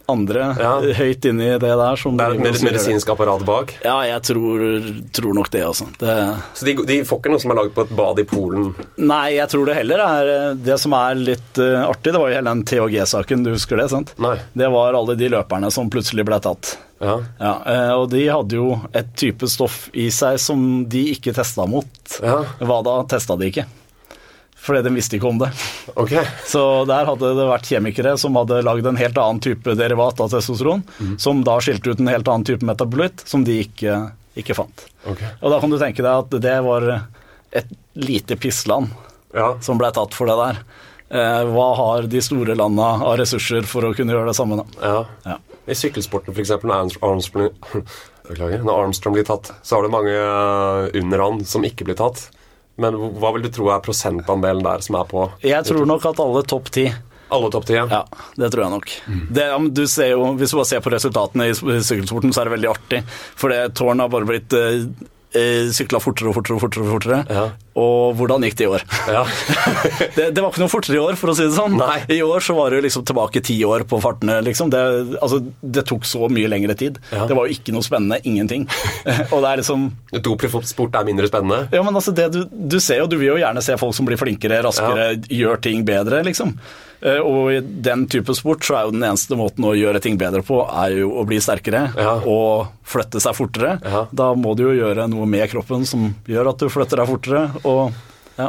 andre 0.09 0.47
Ja. 0.59 0.73
høyt 1.01 1.25
inni 1.31 1.47
det 1.59 1.61
der 1.81 1.97
som 2.01 2.17
Det 2.19 2.27
er 2.27 2.35
et 2.37 2.41
med- 2.45 2.63
medisinsk 2.67 3.09
apparat 3.15 3.45
bak. 3.47 3.75
Ja, 3.85 3.97
jeg 4.09 4.23
tror, 4.29 4.65
tror 5.17 5.35
nok 5.39 5.51
det, 5.51 5.63
altså. 5.65 5.87
Det, 6.01 6.15
Så 6.55 6.67
de, 6.69 6.75
de 6.89 6.99
får 7.05 7.21
ikke 7.23 7.33
noe 7.35 7.41
som 7.43 7.51
er 7.55 7.61
laget 7.63 7.75
på 7.77 7.85
et 7.87 7.95
bad 7.97 8.21
i 8.21 8.25
Polen? 8.29 8.73
nei, 8.99 9.35
jeg 9.37 9.49
tror 9.53 9.67
det 9.71 9.77
heller 9.79 10.03
er 10.05 10.33
eh, 10.35 10.55
Det 10.55 10.79
som 10.81 10.93
er 10.99 11.15
litt 11.21 11.61
uh, 11.63 11.85
artig, 11.89 12.13
det 12.13 12.21
var 12.21 12.31
jo 12.33 12.37
hele 12.39 12.51
den 12.55 12.65
THG-saken, 12.69 13.45
du 13.47 13.53
husker 13.55 13.81
det, 13.81 13.89
sant? 13.93 14.13
Nei. 14.21 14.37
Det 14.55 14.69
var 14.73 14.95
alle 14.99 15.17
de 15.17 15.29
løperne 15.33 15.71
som 15.75 15.89
plutselig 15.93 16.25
ble 16.29 16.41
tatt. 16.45 16.77
Ja. 17.05 17.19
Ja, 17.41 17.55
eh, 17.69 17.93
og 17.99 18.11
de 18.13 18.23
hadde 18.31 18.57
jo 18.61 18.79
et 18.97 19.11
type 19.19 19.49
stoff 19.51 19.89
i 19.93 20.07
seg 20.15 20.39
som 20.41 20.85
de 20.89 21.07
ikke 21.15 21.35
testa 21.37 21.67
mot. 21.69 21.89
Ja. 22.23 22.39
Hva 22.61 22.79
da 22.87 22.95
testa 23.11 23.37
de 23.41 23.51
ikke? 23.51 23.65
Fordi 24.65 24.81
de 24.87 24.93
visste 24.97 25.19
ikke 25.19 25.29
om 25.29 25.39
det. 25.43 25.51
Okay. 26.01 26.25
Så 26.49 26.61
der 26.89 27.05
hadde 27.05 27.33
det 27.37 27.47
vært 27.51 27.67
kjemikere 27.69 28.15
som 28.21 28.37
hadde 28.41 28.63
lagd 28.65 28.87
en 28.89 28.97
helt 28.97 29.19
annen 29.21 29.43
type 29.45 29.75
derivat 29.77 30.23
av 30.25 30.31
testosteron, 30.33 30.81
som 31.21 31.43
da 31.45 31.59
skilte 31.61 31.93
ut 31.93 32.01
en 32.01 32.09
helt 32.09 32.29
annen 32.33 32.47
type 32.49 32.65
metabolitt, 32.65 33.21
som 33.29 33.45
de 33.45 33.59
ikke, 33.67 33.99
ikke 34.41 34.57
fant. 34.57 34.87
Okay. 35.05 35.29
Og 35.43 35.53
da 35.53 35.59
kan 35.61 35.75
du 35.75 35.77
tenke 35.83 36.01
deg 36.01 36.13
at 36.25 36.39
det 36.47 36.55
var 36.65 36.87
et 37.55 37.75
lite 38.01 38.39
pissland 38.41 38.89
Ja. 39.37 39.53
som 39.61 39.77
ble 39.79 39.91
tatt 39.93 40.15
for 40.17 40.31
det 40.33 40.39
der. 40.41 40.63
Eh, 41.15 41.43
hva 41.53 41.67
har 41.77 42.09
de 42.09 42.23
store 42.25 42.57
landa 42.57 42.87
av 43.05 43.19
ressurser 43.21 43.67
for 43.69 43.85
å 43.85 43.93
kunne 43.95 44.15
gjøre 44.17 44.31
det 44.33 44.37
samme, 44.39 44.63
da? 44.63 44.65
ja. 44.81 45.03
Ja. 45.29 45.37
I 45.65 45.73
sykkelsporten, 45.77 46.35
eksempel, 46.37 46.69
når 46.69 46.97
Armstrong, 47.05 47.53
Beklager, 48.29 48.65
når 48.65 48.83
Armstrong 48.87 49.15
blir 49.17 49.25
tatt, 49.29 49.49
så 49.65 49.77
har 49.79 49.87
det 49.87 49.93
mange 49.93 50.13
eh, 50.17 50.89
under 51.03 51.23
han 51.25 51.45
som 51.49 51.65
ikke 51.65 51.87
blir 51.89 51.97
tatt. 52.01 52.27
Men 52.81 52.97
hva 53.21 53.31
vil 53.37 53.45
du 53.47 53.51
tro 53.55 53.69
er 53.71 53.83
prosentandelen 53.85 54.65
der 54.67 54.81
som 54.83 54.97
er 54.99 55.05
på 55.11 55.29
Jeg 55.47 55.63
tror 55.69 55.85
nok 55.87 56.09
at 56.11 56.23
alle 56.25 56.43
topp 56.51 56.73
ti 56.75 56.89
alle 57.35 57.51
topp 57.51 57.67
ti? 57.67 57.75
Ja, 57.75 58.05
det 58.37 58.51
tror 58.53 58.65
jeg 58.65 58.73
nok. 58.75 58.93
Det, 59.35 59.47
du 59.75 59.87
ser 59.91 60.13
jo, 60.13 60.29
hvis 60.39 60.53
du 60.53 60.59
bare 60.59 60.69
ser 60.71 60.85
på 60.85 60.93
resultatene 60.93 61.49
i 61.51 61.55
sykkelsporten, 61.57 62.35
så 62.35 62.43
er 62.43 62.49
det 62.49 62.55
veldig 62.59 62.71
artig. 62.71 63.01
For 63.41 63.51
det 63.51 63.75
tårnet 63.79 64.07
har 64.07 64.13
bare 64.13 64.29
blitt 64.29 64.55
eh, 64.59 64.85
eh, 65.35 65.71
sykla 65.75 66.01
fortere 66.05 66.31
og 66.31 66.39
fortere 66.39 66.59
og 66.59 66.65
fortere. 66.67 66.91
Fortere. 66.93 67.21
Ja. 67.31 67.47
Og 67.81 68.15
hvordan 68.19 68.45
gikk 68.47 68.55
det 68.61 68.67
i 68.67 68.71
år? 68.71 68.85
Ja. 69.11 69.23
det, 70.17 70.29
det 70.37 70.43
var 70.43 70.51
ikke 70.53 70.63
noe 70.63 70.71
fortere 70.73 70.99
i 70.99 71.03
år, 71.03 71.17
for 71.19 71.33
å 71.33 71.35
si 71.37 71.43
det 71.49 71.57
sånn. 71.57 71.75
Nei. 71.81 71.97
I 72.15 72.21
år 72.23 72.45
så 72.45 72.55
var 72.55 72.71
det 72.75 72.85
liksom 72.87 73.03
tilbake 73.09 73.43
ti 73.45 73.57
år 73.67 73.83
på 73.91 73.99
fartene, 74.05 74.37
liksom. 74.47 74.71
Det, 74.71 74.83
altså, 75.19 75.41
det 75.61 75.83
tok 75.91 76.07
så 76.07 76.29
mye 76.31 76.51
lengre 76.53 76.77
tid. 76.79 77.01
Ja. 77.11 77.27
Det 77.31 77.35
var 77.39 77.49
jo 77.51 77.57
ikke 77.59 77.75
noe 77.75 77.83
spennende. 77.87 78.21
Ingenting. 78.25 78.69
og 79.33 79.39
det 79.43 79.51
er 79.51 79.63
liksom 79.65 79.89
Dopsport 80.25 80.95
er 80.97 81.07
mindre 81.09 81.29
spennende? 81.31 81.65
ja, 81.75 81.83
men 81.85 81.95
altså 81.99 82.15
det 82.15 82.29
du, 82.35 82.41
du 82.51 82.79
ser 82.83 83.03
jo, 83.03 83.09
du 83.11 83.19
vil 83.19 83.33
jo 83.35 83.39
gjerne 83.43 83.63
se 83.65 83.77
folk 83.81 83.95
som 83.97 84.07
blir 84.09 84.19
flinkere, 84.21 84.63
raskere, 84.65 85.11
gjør 85.33 85.61
ting 85.65 85.83
bedre, 85.87 86.23
liksom. 86.27 86.55
Eh, 87.05 87.19
Og 87.21 87.51
i 87.53 87.59
den 87.61 88.07
type 88.11 88.33
sport 88.39 88.65
så 88.65 88.79
er 88.79 88.87
jo 88.87 88.95
den 88.95 89.05
eneste 89.05 89.37
måten 89.37 89.67
å 89.69 89.75
gjøre 89.77 90.01
ting 90.05 90.17
bedre 90.21 90.41
på, 90.47 90.63
er 90.71 90.95
jo 91.03 91.11
å 91.21 91.25
bli 91.29 91.41
sterkere 91.43 91.89
Ja. 91.99 92.15
og 92.25 92.71
flytte 92.89 93.21
seg 93.21 93.37
fortere. 93.37 93.75
Ja. 93.85 94.05
Da 94.13 94.31
må 94.39 94.55
du 94.57 94.63
jo 94.69 94.75
gjøre 94.79 95.07
noe 95.11 95.27
med 95.29 95.49
kroppen 95.53 95.85
som 95.89 96.11
gjør 96.29 96.53
at 96.53 96.63
du 96.65 96.69
flytter 96.73 97.01
deg 97.03 97.11
fortere, 97.11 97.45
og 97.65 97.93
ja. 98.35 98.49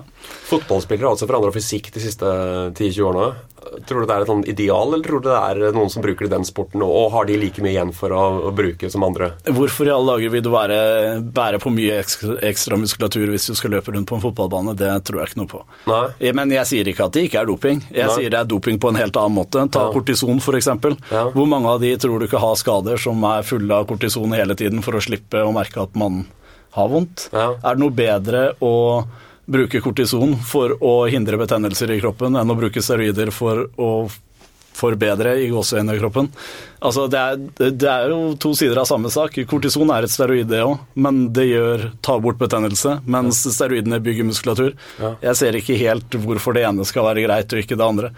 Fotballspillere 0.49 1.05
har 1.05 1.13
altså 1.13 1.27
forandra 1.29 1.51
fysikk 1.53 1.91
de 1.93 2.01
siste 2.01 2.25
10-20 2.25 3.03
årene. 3.05 3.35
Tror 3.85 4.01
du 4.01 4.05
det 4.09 4.13
er 4.15 4.23
et 4.23 4.29
sånn 4.29 4.41
ideal, 4.49 4.91
eller 4.93 5.05
tror 5.05 5.21
du 5.21 5.27
det 5.29 5.37
er 5.37 5.73
noen 5.75 5.89
som 5.93 6.01
bruker 6.01 6.29
den 6.29 6.45
sporten, 6.45 6.81
og 6.85 7.11
har 7.13 7.25
de 7.29 7.35
like 7.37 7.61
mye 7.65 7.71
igjen 7.75 7.91
for 7.93 8.13
å, 8.13 8.21
å 8.49 8.51
bruke 8.53 8.89
som 8.93 9.05
andre? 9.05 9.31
Hvorfor 9.45 9.89
i 9.89 9.93
alle 9.93 10.15
dager 10.15 10.33
vil 10.35 10.43
du 10.45 10.49
være, 10.53 10.77
bære 11.37 11.59
på 11.61 11.71
mye 11.73 11.99
ekstra, 12.01 12.37
ekstra 12.49 12.77
muskulatur 12.81 13.29
hvis 13.33 13.45
du 13.51 13.55
skal 13.57 13.73
løpe 13.77 13.93
rundt 13.93 14.09
på 14.09 14.17
en 14.17 14.23
fotballbane? 14.25 14.73
Det 14.77 14.89
tror 15.05 15.21
jeg 15.21 15.31
ikke 15.33 15.41
noe 15.43 15.51
på. 15.53 15.61
Nei? 15.89 16.31
Men 16.41 16.53
jeg 16.57 16.69
sier 16.71 16.89
ikke 16.93 17.05
at 17.09 17.17
det 17.17 17.25
ikke 17.29 17.41
er 17.43 17.49
doping. 17.53 17.81
Jeg 17.91 18.09
Nei. 18.09 18.15
sier 18.19 18.33
det 18.33 18.41
er 18.41 18.49
doping 18.55 18.81
på 18.81 18.89
en 18.93 19.01
helt 19.01 19.17
annen 19.21 19.37
måte. 19.37 19.65
Ta 19.73 19.85
Ja. 19.85 19.91
kortison 19.93 20.41
f.eks. 20.41 20.71
Ja. 21.13 21.27
Hvor 21.33 21.45
mange 21.49 21.73
av 21.73 21.81
de 21.85 21.93
tror 22.01 22.21
du 22.21 22.25
ikke 22.29 22.41
har 22.41 22.57
skader 22.57 22.97
som 23.01 23.21
er 23.33 23.45
fulle 23.45 23.81
av 23.81 23.85
kortison 23.89 24.33
hele 24.33 24.57
tiden 24.57 24.81
for 24.85 24.97
å 24.97 25.01
slippe 25.05 25.45
å 25.45 25.53
merke 25.53 25.81
at 25.85 25.93
man 25.97 26.23
har 26.75 26.91
vondt? 26.91 27.29
Ja. 27.33 27.53
Er 27.61 27.77
det 27.77 27.83
noe 27.83 27.95
bedre 27.95 28.45
å 28.63 28.73
bruke 29.45 29.81
kortison 29.81 30.33
for 30.41 30.73
å 30.81 30.93
hindre 31.11 31.37
betennelser 31.37 31.91
i 31.93 31.99
kroppen 32.01 32.37
enn 32.39 32.51
å 32.51 32.57
bruke 32.57 32.81
steroider 32.81 33.29
for 33.33 33.67
å 33.77 33.89
forbedre 34.75 35.37
i 35.39 35.49
gåseøynekroppen. 35.51 36.29
Altså, 36.85 37.05
det, 37.11 37.19
er, 37.21 37.71
det 37.71 37.89
er 37.89 38.11
jo 38.11 38.33
to 38.41 38.51
sider 38.57 38.81
av 38.81 38.89
samme 38.89 39.11
sak. 39.13 39.37
Kortison 39.49 39.91
er 39.95 40.05
et 40.05 40.11
steroid, 40.11 40.49
det 40.51 40.63
òg, 40.65 40.81
men 40.99 41.29
det 41.35 41.47
gjør, 41.47 41.85
tar 42.05 42.19
bort 42.23 42.39
betennelse, 42.41 42.97
mens 43.07 43.39
steroidene 43.55 44.01
bygger 44.03 44.27
muskulatur. 44.27 44.73
Ja. 44.99 45.13
Jeg 45.29 45.39
ser 45.41 45.59
ikke 45.61 45.79
helt 45.79 46.19
hvorfor 46.25 46.57
det 46.57 46.65
ene 46.67 46.87
skal 46.87 47.07
være 47.07 47.23
greit 47.25 47.55
og 47.55 47.63
ikke 47.63 47.79
det 47.79 47.87
andre. 47.87 48.11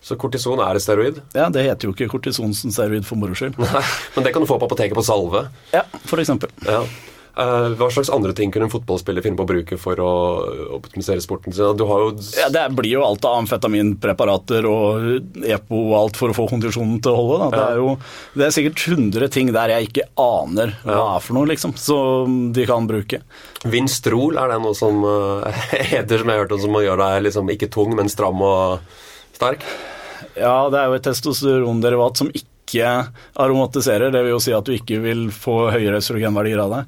Så 0.00 0.14
kortison 0.16 0.60
er 0.62 0.78
et 0.78 0.84
steroid? 0.84 1.20
Ja, 1.34 1.48
Det 1.52 1.64
heter 1.66 1.88
jo 1.88 1.92
ikke 1.92 2.08
kortison 2.12 2.54
som 2.56 2.72
steroid 2.72 3.04
for 3.06 3.18
moro 3.20 3.36
skyld. 3.36 3.58
Nei, 3.60 3.84
men 4.16 4.26
det 4.26 4.32
kan 4.32 4.44
du 4.44 4.48
få 4.48 4.60
på 4.62 4.68
apoteket 4.70 4.96
på 4.96 5.04
salve. 5.04 5.48
Ja, 5.74 5.84
for 6.06 6.22
eksempel. 6.22 6.54
Ja. 6.64 6.84
Eh, 7.38 7.68
hva 7.78 7.86
slags 7.94 8.08
andre 8.10 8.32
ting 8.34 8.50
kunne 8.50 8.66
en 8.66 8.72
fotballspiller 8.72 9.22
finne 9.22 9.38
på 9.38 9.44
å 9.46 9.48
bruke 9.52 9.76
for 9.78 10.00
å 10.02 10.12
optimisere 10.74 11.22
sporten 11.22 11.54
sin? 11.54 11.76
Du 11.78 11.84
har 11.86 12.02
jo 12.02 12.08
Ja, 12.34 12.48
det 12.50 12.64
blir 12.74 12.96
jo 12.96 13.04
alt 13.06 13.22
av 13.28 13.36
amfetaminpreparater 13.44 14.66
og 14.66 15.44
EPO 15.46 15.82
og 15.84 15.94
alt 16.00 16.18
for 16.18 16.32
å 16.32 16.36
få 16.36 16.48
kondisjonen 16.50 16.98
til 17.04 17.14
å 17.14 17.20
holde. 17.20 17.50
Det, 17.54 17.62
er 17.62 17.78
jo, 17.78 17.94
det 18.34 18.48
er 18.48 18.56
sikkert 18.56 18.82
100 18.90 19.30
ting 19.36 19.52
der 19.54 19.76
jeg 19.76 19.90
ikke 19.90 20.08
aner 20.18 20.74
hva 20.82 20.98
er 21.14 21.22
for 21.22 21.38
noe, 21.38 21.50
liksom, 21.52 21.76
som 21.78 22.40
de 22.56 22.66
kan 22.66 22.90
bruke. 22.90 23.22
Vinstrol, 23.70 24.34
er 24.40 24.56
det 24.56 24.58
noe 24.66 24.74
som 24.74 24.98
eh, 25.06 25.64
heter, 25.94 26.18
som 26.18 26.34
jeg 26.34 26.40
har 26.40 26.42
hørt 26.42 26.58
om, 26.58 26.64
som 26.66 26.82
gjør 26.82 27.04
deg 27.04 27.24
liksom 27.28 27.54
ikke 27.54 27.70
tung, 27.70 27.94
men 27.94 28.10
stram 28.10 28.42
og 28.42 28.82
sterk? 29.38 29.62
Ja, 30.34 30.66
det 30.74 30.82
er 30.82 30.90
jo 30.90 30.98
et 30.98 31.06
testosteronderivat 31.06 32.18
som 32.18 32.34
ikke 32.34 32.57
aromatiserer, 32.76 34.12
det 34.12 34.22
vil 34.24 34.34
jo 34.34 34.40
si 34.42 34.54
at 34.54 34.66
du 34.66 34.74
ikke 34.74 35.00
vil 35.02 35.26
få 35.34 35.70
høyere 35.72 36.00
østrogenverdier 36.02 36.62
av 36.62 36.74
det. 36.74 36.80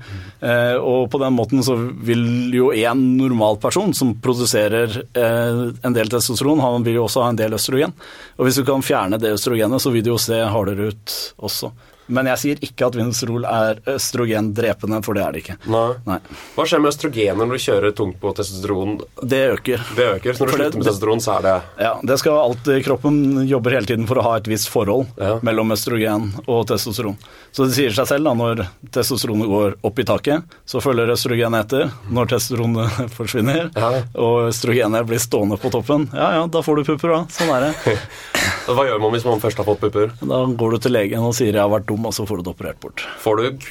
Eh, 0.46 0.76
og 0.76 1.08
på 1.12 1.20
den 1.22 1.36
måten 1.36 1.64
så 1.66 1.76
vil 1.76 2.52
jo 2.54 2.70
en 2.76 3.04
normal 3.18 3.60
person 3.62 3.94
som 3.96 4.14
produserer 4.22 5.00
eh, 5.00 5.62
en 5.82 5.96
del 5.96 6.12
testosteron, 6.12 6.62
han 6.62 6.86
vil 6.86 7.00
jo 7.00 7.06
også 7.06 7.24
ha 7.24 7.32
en 7.32 7.40
del 7.40 7.56
østrogen. 7.56 7.94
Og 8.38 8.46
hvis 8.46 8.60
du 8.60 8.66
kan 8.68 8.84
fjerne 8.84 9.20
det 9.20 9.34
østrogenet, 9.36 9.82
så 9.82 9.92
vil 9.94 10.04
det 10.04 10.12
jo 10.12 10.20
se 10.20 10.42
hardere 10.44 10.90
ut 10.92 11.16
også. 11.40 11.72
Men 12.10 12.26
jeg 12.32 12.38
sier 12.42 12.60
ikke 12.66 12.88
at 12.90 12.96
Vinstrol 12.98 13.44
er 13.46 13.78
østrogendrepende, 13.86 14.98
for 15.06 15.14
det 15.16 15.22
er 15.24 15.32
det 15.36 15.42
ikke. 15.44 15.56
Nei. 15.70 15.86
Nei. 16.08 16.18
Hva 16.56 16.66
skjer 16.68 16.82
med 16.82 16.90
østrogenet 16.92 17.38
når 17.38 17.54
du 17.54 17.62
kjører 17.64 17.94
tungt 17.96 18.18
på 18.22 18.32
testosteron? 18.36 18.96
Det 19.22 19.40
øker. 19.54 19.84
Det 19.96 20.06
øker, 20.16 20.34
så 20.36 20.44
når 20.44 20.46
du 20.46 20.50
For 20.50 20.58
det- 20.58 20.66
slutter 20.72 20.78
med 20.80 20.86
testosteron, 20.88 21.20
så 21.24 21.36
er 21.38 21.42
det 21.46 21.62
Ja, 21.86 21.92
det 22.02 22.18
skal 22.18 22.32
alltid, 22.40 22.84
Kroppen 22.84 23.46
jobber 23.48 23.70
hele 23.70 23.86
tiden 23.86 24.06
for 24.06 24.16
å 24.16 24.22
ha 24.22 24.34
et 24.36 24.44
visst 24.50 24.68
forhold 24.68 25.06
Ja. 25.18 25.38
mellom 25.42 25.70
østrogen 25.72 26.32
og 26.48 26.66
testosteron. 26.66 27.16
Så 27.52 27.66
det 27.66 27.74
sier 27.74 27.90
seg 27.90 28.06
selv 28.06 28.24
da, 28.24 28.34
når 28.34 28.66
testosteronet 28.90 29.46
går 29.48 29.74
opp 29.84 29.98
i 29.98 30.04
taket, 30.04 30.42
så 30.66 30.80
følger 30.82 31.10
østrogenet 31.10 31.64
etter. 31.66 31.90
Når 32.10 32.26
testosteronet 32.28 33.10
forsvinner 33.18 33.70
Ja. 33.76 34.02
og 34.14 34.48
østrogenet 34.50 35.06
blir 35.06 35.18
stående 35.18 35.58
på 35.60 35.70
toppen, 35.70 36.08
ja 36.12 36.32
ja, 36.40 36.46
da 36.46 36.60
får 36.62 36.76
du 36.76 36.84
pupper, 36.84 37.08
da. 37.14 37.24
Sånn 37.30 37.50
er 37.54 37.60
det. 37.70 37.98
Hva 38.70 38.84
gjør 38.86 39.00
man 39.02 39.10
hvis 39.12 39.24
man 39.24 39.40
først 39.40 39.56
har 39.58 39.64
fått 39.66 39.80
pupper? 39.80 40.12
Da 40.20 40.44
går 40.46 40.70
du 40.70 40.78
til 40.78 40.92
legen 40.92 41.18
og 41.26 41.34
sier 41.34 41.52
'jeg 41.52 41.60
har 41.60 41.68
vært 41.68 41.86
dum', 41.86 41.99
og 42.08 42.14
så 42.16 42.26
får 42.28 42.40
du 42.40 42.46
det 42.48 42.54
operert 42.54 42.80
bort. 42.82 43.04
Får 43.22 43.40
du 43.42 43.64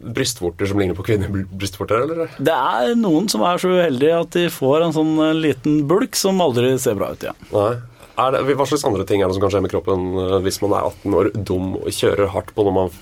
brystvorter 0.00 0.66
som 0.66 0.78
ligner 0.80 0.96
på 0.96 1.04
kvinnebrystvorter, 1.06 2.02
eller? 2.06 2.32
Det 2.40 2.54
er 2.56 2.94
noen 2.98 3.28
som 3.30 3.42
er 3.46 3.60
så 3.60 3.70
uheldige 3.72 4.16
at 4.22 4.32
de 4.36 4.46
får 4.52 4.86
en 4.86 4.94
sånn 4.96 5.12
eh, 5.26 5.34
liten 5.36 5.82
bulk 5.90 6.16
som 6.18 6.40
aldri 6.42 6.72
ser 6.80 6.96
bra 6.98 7.12
ut 7.14 7.24
igjen. 7.26 7.40
Nei. 7.52 7.70
Er 8.20 8.34
det, 8.34 8.40
hva 8.58 8.66
slags 8.68 8.82
andre 8.84 9.04
ting 9.08 9.22
er 9.22 9.30
det 9.30 9.36
som 9.36 9.44
kan 9.44 9.52
skje 9.54 9.62
med 9.64 9.72
kroppen 9.72 10.08
eh, 10.20 10.36
hvis 10.44 10.60
man 10.64 10.74
er 10.76 10.88
18 10.90 11.16
år, 11.20 11.30
dum 11.36 11.70
og 11.80 11.88
kjører 11.94 12.32
hardt 12.34 12.52
på 12.56 12.64
når 12.66 12.76
man 12.76 12.92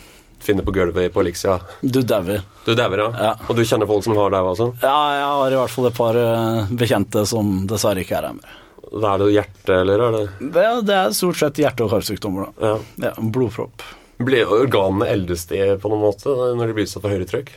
finner 0.42 0.62
på 0.66 0.74
gulvet 0.76 1.10
på 1.14 1.22
Elixia? 1.24 1.56
Du 1.82 2.00
dauer. 2.06 2.42
Du 2.66 2.72
dauer, 2.78 3.02
ja. 3.06 3.08
Ja. 3.30 3.32
Og 3.48 3.58
du 3.58 3.64
kjenner 3.66 3.88
folk 3.90 4.04
som 4.06 4.18
har 4.18 4.34
daua 4.34 4.52
også? 4.54 4.68
Ja, 4.82 4.96
jeg 5.18 5.28
har 5.32 5.54
i 5.56 5.60
hvert 5.62 5.74
fall 5.74 5.90
et 5.90 5.98
par 5.98 6.18
eh, 6.22 6.74
bekjente 6.82 7.24
som 7.30 7.54
dessverre 7.70 8.04
ikke 8.04 8.18
er 8.20 8.28
her 8.30 8.36
mer. 8.38 8.58
Er 8.88 9.20
det 9.20 9.32
hjerte, 9.34 9.74
eller 9.82 10.00
er 10.06 10.14
det 10.14 10.20
Det, 10.54 10.66
det 10.88 10.94
er 10.96 11.10
stort 11.16 11.36
sett 11.40 11.58
hjerte- 11.60 11.84
og 11.84 11.90
karsykdommer. 11.92 12.48
da. 12.58 12.70
Ja. 12.74 13.10
Ja, 13.10 13.14
blodpropp. 13.34 13.82
Blir 14.18 14.50
organene 14.50 15.06
eldes 15.12 15.46
de 15.50 15.62
på 15.78 15.90
noen 15.92 16.02
måte 16.08 16.32
når 16.34 16.70
de 16.70 16.76
blir 16.76 16.88
utsatt 16.88 17.04
for 17.04 17.14
høyere 17.14 17.28
trykk? 17.30 17.52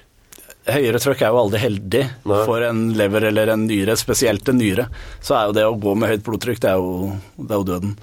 Høyere 0.70 1.00
trøkk 1.02 1.24
er 1.26 1.32
jo 1.34 1.40
aldri 1.42 1.60
heldig 1.64 2.02
Nei. 2.30 2.42
for 2.46 2.62
en 2.62 2.82
lever 2.94 3.26
eller 3.32 3.50
en 3.50 3.64
nyre, 3.66 3.96
spesielt 3.98 4.46
en 4.52 4.60
nyre. 4.62 4.86
Så 5.18 5.34
er 5.34 5.48
jo 5.50 5.56
det 5.58 5.64
å 5.66 5.78
gå 5.82 5.96
med 5.98 6.12
høyt 6.12 6.26
blodtrykk, 6.28 6.60
det 6.62 6.70
er 6.70 6.78
jo, 6.78 7.16
det 7.40 7.56
er 7.56 7.64
jo 7.64 7.66
døden. 7.72 7.96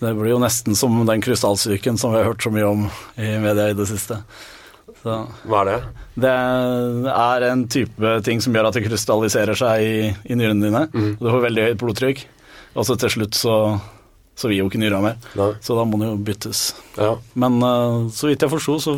Det 0.00 0.14
blir 0.18 0.32
jo 0.32 0.40
nesten 0.42 0.74
som 0.78 0.96
den 1.06 1.20
krystallsyken 1.22 2.00
som 2.00 2.14
vi 2.14 2.22
har 2.22 2.30
hørt 2.32 2.42
så 2.42 2.50
mye 2.50 2.70
om 2.70 2.86
i 3.20 3.34
media 3.44 3.68
i 3.70 3.76
det 3.76 3.86
siste. 3.92 4.16
Så 5.02 5.18
Hva 5.50 5.60
er 5.60 5.68
det? 5.68 5.76
det 6.24 6.32
er 7.12 7.46
en 7.50 7.66
type 7.70 8.14
ting 8.26 8.40
som 8.42 8.56
gjør 8.56 8.70
at 8.70 8.78
det 8.78 8.86
krystalliserer 8.86 9.58
seg 9.58 9.84
i, 9.84 9.94
i 10.32 10.38
nyrene 10.38 10.64
dine. 10.64 10.82
Mm. 10.94 11.12
Du 11.20 11.28
får 11.28 11.44
veldig 11.44 11.68
høyt 11.68 11.80
blodtrykk, 11.84 12.24
og 12.72 12.88
så 12.88 12.96
til 13.04 13.12
slutt 13.18 13.36
så, 13.38 13.56
så 14.38 14.50
vil 14.50 14.62
jo 14.62 14.68
ikke 14.70 14.80
nyra 14.82 15.02
mer. 15.04 15.18
Nei. 15.38 15.52
Så 15.62 15.76
da 15.78 15.84
må 15.88 16.00
den 16.00 16.14
jo 16.14 16.20
byttes. 16.26 16.70
Ja. 16.96 17.16
Men 17.38 17.58
uh, 17.62 18.08
så 18.14 18.30
vidt 18.30 18.44
jeg 18.44 18.52
forsto, 18.52 18.78
så 18.82 18.96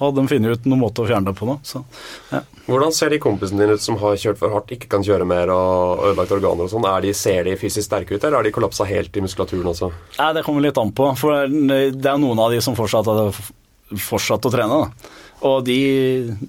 hadde 0.00 0.16
de 0.16 0.30
funnet 0.30 0.56
ut 0.56 0.66
noen 0.70 0.80
måte 0.80 1.02
å 1.02 1.08
fjerne 1.08 1.28
det 1.28 1.36
på 1.36 1.48
nå. 1.48 1.58
Så 1.66 1.82
ja. 2.30 2.40
Hvordan 2.70 2.94
ser 2.96 3.12
de 3.12 3.18
kompisene 3.20 3.60
dine 3.60 3.76
ut 3.76 3.84
som 3.84 3.98
har 4.00 4.16
kjørt 4.20 4.40
for 4.40 4.54
hardt, 4.54 4.72
ikke 4.72 4.88
kan 4.94 5.04
kjøre 5.04 5.26
mer 5.28 5.52
og 5.52 6.06
ødelagt 6.08 6.32
organer 6.38 6.64
og 6.64 6.72
sånn? 6.72 6.86
Er 6.88 7.08
ser 7.16 7.44
de 7.50 7.56
fysisk 7.60 7.88
sterke 7.88 8.16
ut, 8.16 8.22
eller 8.22 8.38
har 8.38 8.46
de 8.46 8.54
kollapsa 8.54 8.86
helt 8.88 9.16
i 9.16 9.24
muskulaturen 9.24 9.72
også? 9.74 9.90
Nei, 10.16 10.30
det 10.38 10.44
kommer 10.46 10.64
litt 10.64 10.78
an 10.80 10.94
på. 10.96 11.10
For 11.20 11.50
det 11.50 12.08
er 12.08 12.22
noen 12.22 12.40
av 12.40 12.54
de 12.54 12.62
som 12.64 12.78
fortsatt 12.78 13.10
har 13.10 13.34
fortsatt 13.98 14.46
å 14.46 14.52
trene. 14.54 14.78
Da. 14.80 15.12
Og 15.50 15.64
de, 15.66 15.80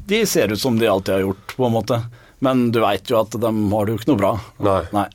de 0.07 0.21
ser 0.29 0.53
ut 0.53 0.61
som 0.61 0.77
de 0.79 0.87
alltid 0.87 1.17
har 1.17 1.25
gjort, 1.25 1.55
på 1.57 1.67
en 1.67 1.75
måte. 1.75 1.99
Men 2.45 2.69
du 2.73 2.79
veit 2.83 3.09
jo 3.09 3.19
at 3.19 3.35
de 3.35 3.51
har 3.51 3.85
det 3.85 3.93
jo 3.93 3.99
ikke 3.99 4.11
noe 4.13 4.21
bra. 4.21 4.31
Nei. 4.63 4.79
Nei. 4.95 5.07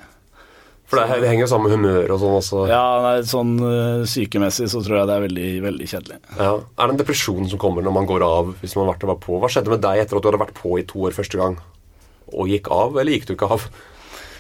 For 0.87 1.01
det, 1.01 1.21
det 1.25 1.31
henger 1.33 1.43
jo 1.43 1.49
sammen 1.51 1.67
med 1.73 1.75
humør 1.81 2.13
og 2.15 2.21
sånn 2.23 2.35
også. 2.39 2.61
Ja, 2.71 2.83
nei, 3.03 3.15
sånn 3.27 3.55
eh, 3.67 4.05
sykemessig 4.07 4.69
så 4.71 4.83
tror 4.87 5.01
jeg 5.01 5.09
det 5.11 5.17
er 5.17 5.25
veldig, 5.25 5.49
veldig 5.65 5.89
kjedelig. 5.91 6.19
Ja. 6.39 6.53
Er 6.63 6.87
det 6.87 6.95
en 6.95 7.01
depresjon 7.01 7.49
som 7.51 7.59
kommer 7.63 7.83
når 7.83 7.97
man 7.97 8.07
går 8.07 8.23
av 8.27 8.53
hvis 8.61 8.77
man 8.79 8.87
har 8.87 8.93
vært 8.95 9.07
og 9.09 9.13
var 9.15 9.19
på? 9.25 9.41
Hva 9.43 9.51
skjedde 9.51 9.73
med 9.75 9.83
deg 9.83 10.05
etter 10.05 10.21
at 10.21 10.23
du 10.23 10.31
hadde 10.31 10.43
vært 10.45 10.55
på 10.61 10.77
i 10.79 10.85
to 10.87 11.03
år 11.09 11.17
første 11.17 11.41
gang? 11.43 11.59
Og 12.35 12.51
gikk 12.51 12.71
av, 12.75 12.95
eller 12.99 13.17
gikk 13.17 13.27
du 13.27 13.35
ikke 13.35 13.51
av? 13.57 13.67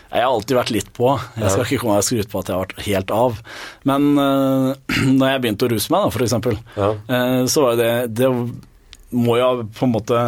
Jeg 0.06 0.22
har 0.22 0.30
alltid 0.30 0.56
vært 0.56 0.70
litt 0.70 0.90
på. 0.94 1.08
Jeg 1.34 1.50
skal 1.50 1.64
ikke 1.66 1.80
komme 1.82 1.96
og 1.98 2.06
skryte 2.06 2.30
på 2.30 2.38
at 2.40 2.48
jeg 2.50 2.54
har 2.56 2.62
vært 2.62 2.84
helt 2.86 3.10
av. 3.14 3.40
Men 3.90 4.06
uh, 4.14 4.68
når 5.18 5.32
jeg 5.32 5.42
begynte 5.42 5.66
å 5.66 5.72
ruse 5.74 5.92
meg, 5.92 6.06
da, 6.06 6.24
eksempel, 6.28 6.60
Ja. 6.78 6.92
eh, 7.10 7.40
så 7.50 7.64
var 7.66 7.80
det 7.80 7.90
Det 8.14 8.30
må 9.16 9.36
jo 9.38 9.50
på 9.74 9.86
en 9.86 9.92
måte 9.92 10.22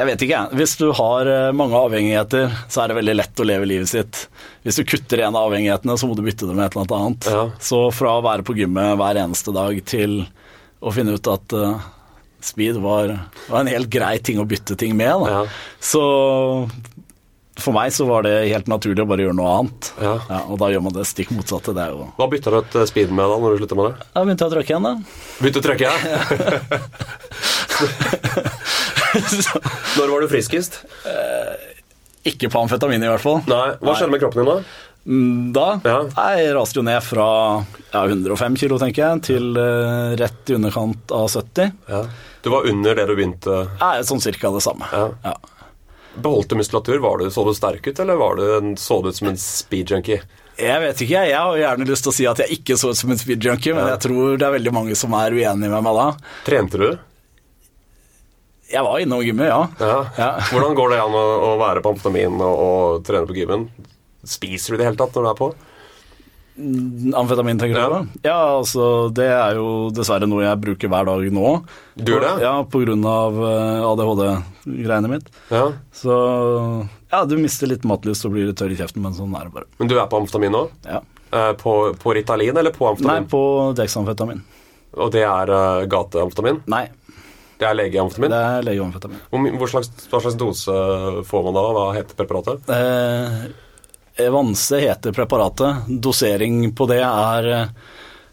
Jeg 0.00 0.08
vet 0.08 0.22
ikke. 0.24 0.38
Hvis 0.56 0.78
du 0.80 0.86
har 0.96 1.28
eh, 1.28 1.50
mange 1.52 1.76
avhengigheter, 1.76 2.54
så 2.72 2.80
er 2.80 2.88
det 2.88 2.96
veldig 3.02 3.14
lett 3.18 3.40
å 3.42 3.44
leve 3.44 3.66
livet 3.68 3.90
sitt. 3.90 4.22
Hvis 4.64 4.80
du 4.80 4.86
kutter 4.88 5.26
en 5.26 5.36
av 5.36 5.50
avhengighetene, 5.50 5.96
så 6.00 6.08
må 6.08 6.16
du 6.16 6.22
bytte 6.24 6.48
det 6.48 6.56
med 6.56 6.70
et 6.70 6.76
eller 6.78 6.96
annet. 6.96 7.28
Ja. 7.28 7.42
Så 7.60 7.82
fra 7.92 8.14
å 8.16 8.24
være 8.24 8.46
på 8.46 8.56
gymmet 8.56 8.96
hver 8.96 9.20
eneste 9.20 9.52
dag 9.52 9.76
til 9.84 10.22
å 10.80 10.92
finne 10.96 11.18
ut 11.18 11.28
at 11.28 11.52
uh, 11.52 11.84
speed 12.40 12.80
var, 12.80 13.12
var 13.50 13.60
en 13.60 13.68
helt 13.68 13.92
grei 13.92 14.14
ting 14.24 14.40
å 14.40 14.48
bytte 14.48 14.78
ting 14.80 14.96
med. 14.96 15.28
Ja. 15.28 15.42
Så 15.84 16.00
for 17.60 17.76
meg 17.76 17.92
så 17.92 18.08
var 18.08 18.24
det 18.24 18.48
helt 18.48 18.72
naturlig 18.72 19.04
å 19.04 19.10
bare 19.10 19.26
gjøre 19.26 19.36
noe 19.36 19.52
annet. 19.58 19.92
Ja. 20.00 20.16
og 20.46 20.56
da 20.62 20.70
gjør 20.72 20.86
man 20.86 20.96
det 20.96 21.04
stikk 21.10 21.36
motsatte. 21.36 21.76
Det 21.76 21.90
jo 21.92 22.08
Hva 22.16 22.30
bytta 22.32 22.48
du 22.54 22.62
ut 22.62 22.80
eh, 22.80 22.88
speed 22.88 23.12
med 23.12 23.28
da, 23.28 23.36
når 23.36 23.52
du 23.52 23.56
slutta 23.66 23.76
med 23.76 23.90
det? 23.90 24.08
Da 24.16 24.24
begynte 24.24 24.48
jeg 24.48 24.48
å 24.48 24.56
trøkke 24.56 24.72
igjen, 24.72 24.88
da. 24.88 24.94
Begynte 25.44 25.60
å 25.60 25.66
trøkke, 25.68 25.84
ja? 25.84 25.96
Når 29.98 30.12
var 30.12 30.20
du 30.24 30.28
friskest? 30.30 30.80
Ikke 32.28 32.50
på 32.52 32.60
amfetamin, 32.60 33.02
i 33.02 33.08
hvert 33.10 33.22
fall. 33.24 33.40
Nei. 33.48 33.66
Hva 33.80 33.94
skjedde 33.96 34.12
med 34.14 34.20
kroppen 34.22 34.42
din 34.44 34.50
da? 34.50 34.56
Mm, 35.10 35.52
Da 35.56 35.80
Ja. 35.88 36.00
jeg 36.36 36.50
raste 36.54 36.76
jo 36.76 36.82
ned 36.84 37.00
fra 37.02 37.28
ja, 37.94 38.02
105 38.04 38.58
kilo, 38.60 38.76
tenker 38.78 39.00
jeg, 39.06 39.22
til 39.30 39.56
uh, 39.56 40.12
rett 40.20 40.52
i 40.52 40.58
underkant 40.58 41.14
av 41.16 41.30
70. 41.32 41.72
Ja. 41.88 42.02
Du 42.44 42.50
var 42.52 42.68
under 42.68 42.94
det 42.98 43.06
du 43.08 43.14
begynte 43.16 43.62
Ja, 43.80 43.94
sånn 44.04 44.20
cirka 44.20 44.52
det 44.52 44.60
samme. 44.66 44.86
Ja. 44.92 45.08
Ja. 45.24 45.34
Beholdt 46.20 46.50
du 46.52 46.58
muskulatur? 46.58 46.98
Var 47.00 47.18
du, 47.22 47.30
så 47.32 47.44
du 47.46 47.54
sterk 47.56 47.86
ut, 47.88 47.98
eller 48.02 48.18
var 48.20 48.36
du 48.36 48.44
en, 48.58 48.74
så 48.76 49.00
du 49.02 49.08
ut 49.08 49.16
som 49.16 49.30
en 49.30 49.40
speed 49.40 49.92
junkie? 49.94 50.20
Jeg 50.60 50.80
vet 50.82 50.98
ikke, 51.06 51.20
jeg 51.30 51.38
har 51.38 51.56
gjerne 51.56 51.86
lyst 51.88 52.04
til 52.04 52.12
å 52.12 52.16
si 52.18 52.26
at 52.28 52.40
jeg 52.42 52.58
ikke 52.60 52.76
så 52.76 52.90
ut 52.92 52.98
som 52.98 53.12
en 53.14 53.20
speed 53.20 53.40
junkie, 53.46 53.72
men 53.72 53.86
jeg 53.94 54.02
tror 54.04 54.34
det 54.36 54.44
er 54.44 54.56
veldig 54.58 54.72
mange 54.76 54.96
som 54.98 55.14
er 55.16 55.32
uenige 55.32 55.70
med 55.72 55.86
meg 55.86 55.96
da. 55.96 56.08
Trente 56.44 56.76
du? 56.82 56.90
Jeg 58.70 58.86
var 58.86 59.00
innom 59.02 59.22
gymmet, 59.24 59.48
ja. 59.50 59.62
Ja. 59.80 59.96
Ja. 60.16 60.28
Hvordan 60.52 60.76
går 60.78 60.92
det 60.94 61.00
an 61.02 61.16
å, 61.18 61.24
å 61.48 61.56
være 61.60 61.82
på 61.82 61.90
amfetamin 61.94 62.36
og, 62.38 62.60
og 62.66 63.02
trene 63.06 63.26
på 63.26 63.34
gymmen? 63.34 63.66
Spiser 64.26 64.72
du 64.72 64.78
i 64.78 64.82
det 64.82 64.90
hele 64.90 65.00
tatt 65.00 65.16
når 65.16 65.26
du 65.26 65.30
er 65.32 65.38
på? 65.40 65.50
Amfetamin, 67.16 67.58
tenker 67.58 67.74
du 67.74 67.80
Ja. 67.80 67.88
på? 67.88 68.00
Ja, 68.22 68.38
altså, 68.58 69.08
det 69.16 69.26
er 69.32 69.56
jo 69.56 69.90
dessverre 69.96 70.28
noe 70.28 70.44
jeg 70.44 70.60
bruker 70.60 70.90
hver 70.92 71.08
dag 71.08 71.26
nå. 71.32 71.52
Du 71.96 72.12
gjør 72.12 72.26
det? 72.26 72.32
Ja, 72.44 72.54
av 72.60 73.38
eh, 73.50 73.88
ADHD-greiene 73.90 75.08
mitt. 75.08 75.30
Ja. 75.48 75.70
Så 75.92 76.14
ja, 77.10 77.24
du 77.24 77.36
mister 77.40 77.70
litt 77.70 77.86
matlyst 77.88 78.26
og 78.28 78.36
blir 78.36 78.50
litt 78.50 78.60
tørr 78.60 78.74
i 78.74 78.78
kjeften, 78.78 79.02
men 79.02 79.16
sånn 79.16 79.34
er 79.34 79.48
det 79.48 79.54
bare. 79.56 79.70
Men 79.80 79.88
du 79.88 79.96
er 79.98 80.06
på 80.10 80.20
amfetamin 80.20 80.52
nå? 80.54 80.66
Ja. 80.86 81.00
Eh, 81.32 81.52
på, 81.58 81.76
på 81.98 82.14
Ritalin 82.14 82.56
eller 82.56 82.74
på 82.76 82.90
amfetamin? 82.90 83.24
Nei, 83.24 83.30
på 83.30 83.42
dexamfetamin. 83.78 84.42
Og 84.98 85.12
det 85.14 85.22
er 85.22 85.50
uh, 85.54 85.84
gateamfetamin? 85.86 86.64
Nei, 86.70 86.88
Det 87.60 87.66
er 87.68 87.76
legeamfetamin? 87.76 88.32
det 88.32 88.40
er 88.40 88.62
legeamfetamin. 88.70 89.18
Hvor, 89.60 89.68
slags, 89.68 89.90
hva 90.08 90.20
slags 90.24 90.38
dose 90.40 90.76
får 91.28 91.42
man 91.46 91.58
da? 91.58 91.64
Hva 91.76 91.82
heter 91.98 92.16
preparatet? 92.16 92.70
Eh, 92.72 94.24
Evanse 94.24 94.80
heter 94.80 95.12
preparatet. 95.16 95.84
Dosering 96.02 96.70
på 96.76 96.86
det 96.88 97.02
er, 97.04 97.50
eh, 97.52 97.68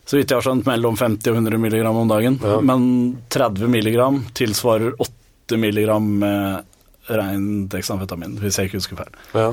så 0.07 0.17
vidt 0.17 0.32
jeg 0.32 0.39
har 0.39 0.47
skjønt, 0.47 0.67
mellom 0.69 0.95
50 0.95 1.32
og 1.34 1.41
100 1.41 1.59
mg 1.59 1.75
om 1.91 2.07
dagen. 2.11 2.39
Ja. 2.43 2.61
Men 2.63 2.88
30 3.34 3.67
mg 3.67 3.99
tilsvarer 4.39 4.95
8 5.03 5.59
mg 5.59 5.91
med 6.23 7.11
rent 7.11 7.71
dexamfetamin, 7.71 8.39
hvis 8.39 8.59
jeg 8.59 8.71
ikke 8.71 8.80
husker 8.82 8.99
feil. 8.99 9.13
Ja. 9.36 9.51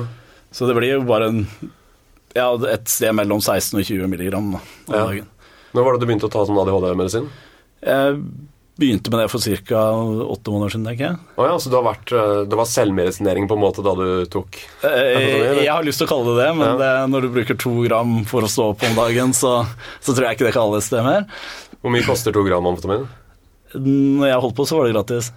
Så 0.55 0.67
det 0.67 0.75
blir 0.79 0.95
jo 0.95 1.03
bare 1.07 1.29
en, 1.33 1.45
ja, 2.35 2.47
et 2.71 2.87
sted 2.91 3.11
mellom 3.15 3.43
16 3.43 3.79
og 3.79 3.83
20 3.87 4.07
mg 4.11 4.33
om 4.39 4.55
dagen. 4.87 5.27
Når 5.75 5.83
var 5.83 5.95
det 5.95 6.03
du 6.03 6.07
begynte 6.07 6.27
å 6.29 6.31
ta 6.31 6.43
sånn 6.47 6.59
ADHD-medisin? 6.63 7.27
Jeg 7.83 8.19
begynte 8.79 9.11
med 9.11 9.21
det 9.23 9.29
for 9.31 9.39
ca. 9.39 9.81
åtte 10.35 10.51
måneder 10.51 10.73
siden, 10.73 10.85
tenker 10.89 11.05
jeg. 11.07 11.17
Oh 11.39 11.45
ja, 11.47 11.55
så 11.63 11.69
vært, 11.85 12.11
eh, 12.11 12.43
det 12.49 12.57
var 12.59 12.65
selvmedisinering 12.67 13.47
på 13.47 13.55
en 13.55 13.63
måte 13.63 13.83
da 13.85 13.93
du 13.95 14.25
tok 14.27 14.57
Eh, 14.83 15.63
Jeg 15.63 15.71
har 15.71 15.83
lyst 15.83 15.99
til 16.01 16.07
å 16.07 16.11
kalle 16.11 16.35
det 16.35 16.45
det, 16.45 16.55
men 16.59 16.67
Ja. 16.67 16.77
det, 16.83 17.11
når 17.11 17.21
du 17.21 17.29
bruker 17.29 17.57
to 17.57 17.75
gram 17.87 18.23
for 18.25 18.41
å 18.41 18.49
stå 18.51 18.71
opp 18.73 18.83
om 18.83 18.95
dagen, 18.95 19.31
så, 19.33 19.65
så 20.01 20.13
tror 20.15 20.27
jeg 20.27 20.37
ikke 20.37 20.49
det 20.51 20.57
kalles 20.57 20.89
det 20.89 21.03
mer. 21.03 21.25
Hvor 21.81 21.91
mye 21.93 22.03
koster 22.05 22.31
to 22.35 22.43
gram 22.43 22.65
amfetamin? 22.65 23.07
Når 23.75 24.27
jeg 24.27 24.41
holdt 24.41 24.55
på, 24.55 24.65
så 24.67 24.77
var 24.77 24.87
det 24.87 24.95
gratis. 24.95 25.31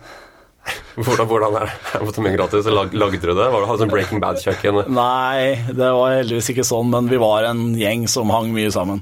Hvordan, 0.98 1.26
hvordan 1.30 1.54
er 1.62 1.70
amfetamin 1.96 2.34
gratis? 2.36 2.66
Lag, 2.66 2.92
lagde 2.92 3.20
du 3.22 3.30
det? 3.32 3.46
Var 3.54 3.62
det 3.64 3.78
sånn 3.80 3.90
Breaking 3.92 4.20
Bad-kjøkken? 4.20 4.80
Nei, 4.92 5.54
det 5.70 5.90
var 5.94 6.16
heldigvis 6.18 6.50
ikke 6.52 6.66
sånn, 6.66 6.90
men 6.92 7.08
vi 7.08 7.16
var 7.22 7.46
en 7.48 7.62
gjeng 7.78 8.06
som 8.10 8.28
hang 8.34 8.50
mye 8.52 8.70
sammen. 8.74 9.00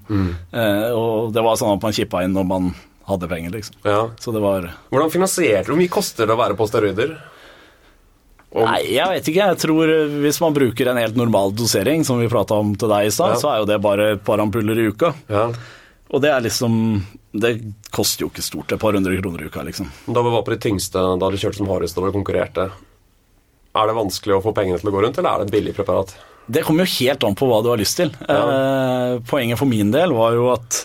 Eh, 0.53 0.91
og 0.93 1.33
det 1.35 1.43
var 1.43 1.57
sånn 1.59 1.73
at 1.75 1.83
man 1.83 1.97
kippa 1.97 2.23
inn 2.25 2.37
når 2.37 2.47
man 2.47 2.69
hadde 3.07 3.29
penger, 3.31 3.51
liksom. 3.55 3.77
Ja. 3.87 4.01
Så 4.21 4.33
det 4.35 4.43
var 4.43 4.69
Hvordan 4.91 5.13
finansierte 5.15 5.69
du? 5.69 5.73
Hvor 5.75 5.81
mye 5.81 5.93
koster 5.93 6.27
det 6.27 6.35
å 6.35 6.41
være 6.41 6.57
på 6.59 6.67
steroider? 6.69 7.17
Om... 8.57 8.65
Nei, 8.65 8.83
jeg 8.95 9.11
vet 9.13 9.29
ikke. 9.31 9.47
Jeg 9.53 9.59
tror 9.61 9.91
eh, 9.93 10.15
hvis 10.23 10.39
man 10.41 10.55
bruker 10.57 10.89
en 10.91 11.01
helt 11.01 11.19
normal 11.19 11.53
dosering, 11.59 12.05
som 12.09 12.21
vi 12.23 12.29
prata 12.33 12.57
om 12.63 12.75
til 12.79 12.89
deg 12.93 13.09
i 13.09 13.13
stad, 13.15 13.35
Ja. 13.35 13.41
så 13.43 13.51
er 13.53 13.59
jo 13.63 13.69
det 13.69 13.81
bare 13.85 14.13
et 14.17 14.25
par 14.25 14.41
ampuller 14.43 14.79
i 14.81 14.87
uka. 14.93 15.13
Ja. 15.29 15.49
Og 16.15 16.23
det 16.23 16.31
er 16.31 16.45
liksom 16.45 16.77
Det 17.37 17.51
koster 17.93 18.25
jo 18.25 18.31
ikke 18.31 18.45
stort, 18.47 18.71
et 18.73 18.81
par 18.81 18.95
hundre 18.97 19.13
kroner 19.19 19.43
i 19.45 19.49
uka, 19.51 19.61
liksom. 19.67 19.91
Da 20.09 20.23
vi 20.25 20.31
var 20.33 20.45
på 20.47 20.55
de 20.55 20.61
tyngste, 20.63 21.03
da 21.21 21.29
du 21.29 21.37
kjørte 21.37 21.59
som 21.59 21.69
hardest 21.69 21.99
og 22.01 22.07
konkurrerte, 22.15 22.71
er 23.77 23.91
det 23.91 23.97
vanskelig 23.99 24.39
å 24.39 24.41
få 24.47 24.55
pengene 24.57 24.79
til 24.81 24.89
å 24.89 24.95
gå 24.95 25.03
rundt, 25.05 25.19
eller 25.21 25.35
er 25.35 25.43
det 25.43 25.51
et 25.51 25.57
billig 25.59 25.75
preparat? 25.77 26.15
Det 26.49 26.63
kommer 26.65 26.87
jo 26.87 26.95
helt 27.03 27.27
an 27.29 27.37
på 27.37 27.49
hva 27.51 27.59
du 27.61 27.69
har 27.75 27.77
lyst 27.83 27.99
til. 28.01 28.09
Eh, 28.25 29.19
poenget 29.29 29.61
for 29.61 29.69
min 29.69 29.91
del 29.93 30.15
var 30.17 30.33
jo 30.39 30.47
at 30.55 30.79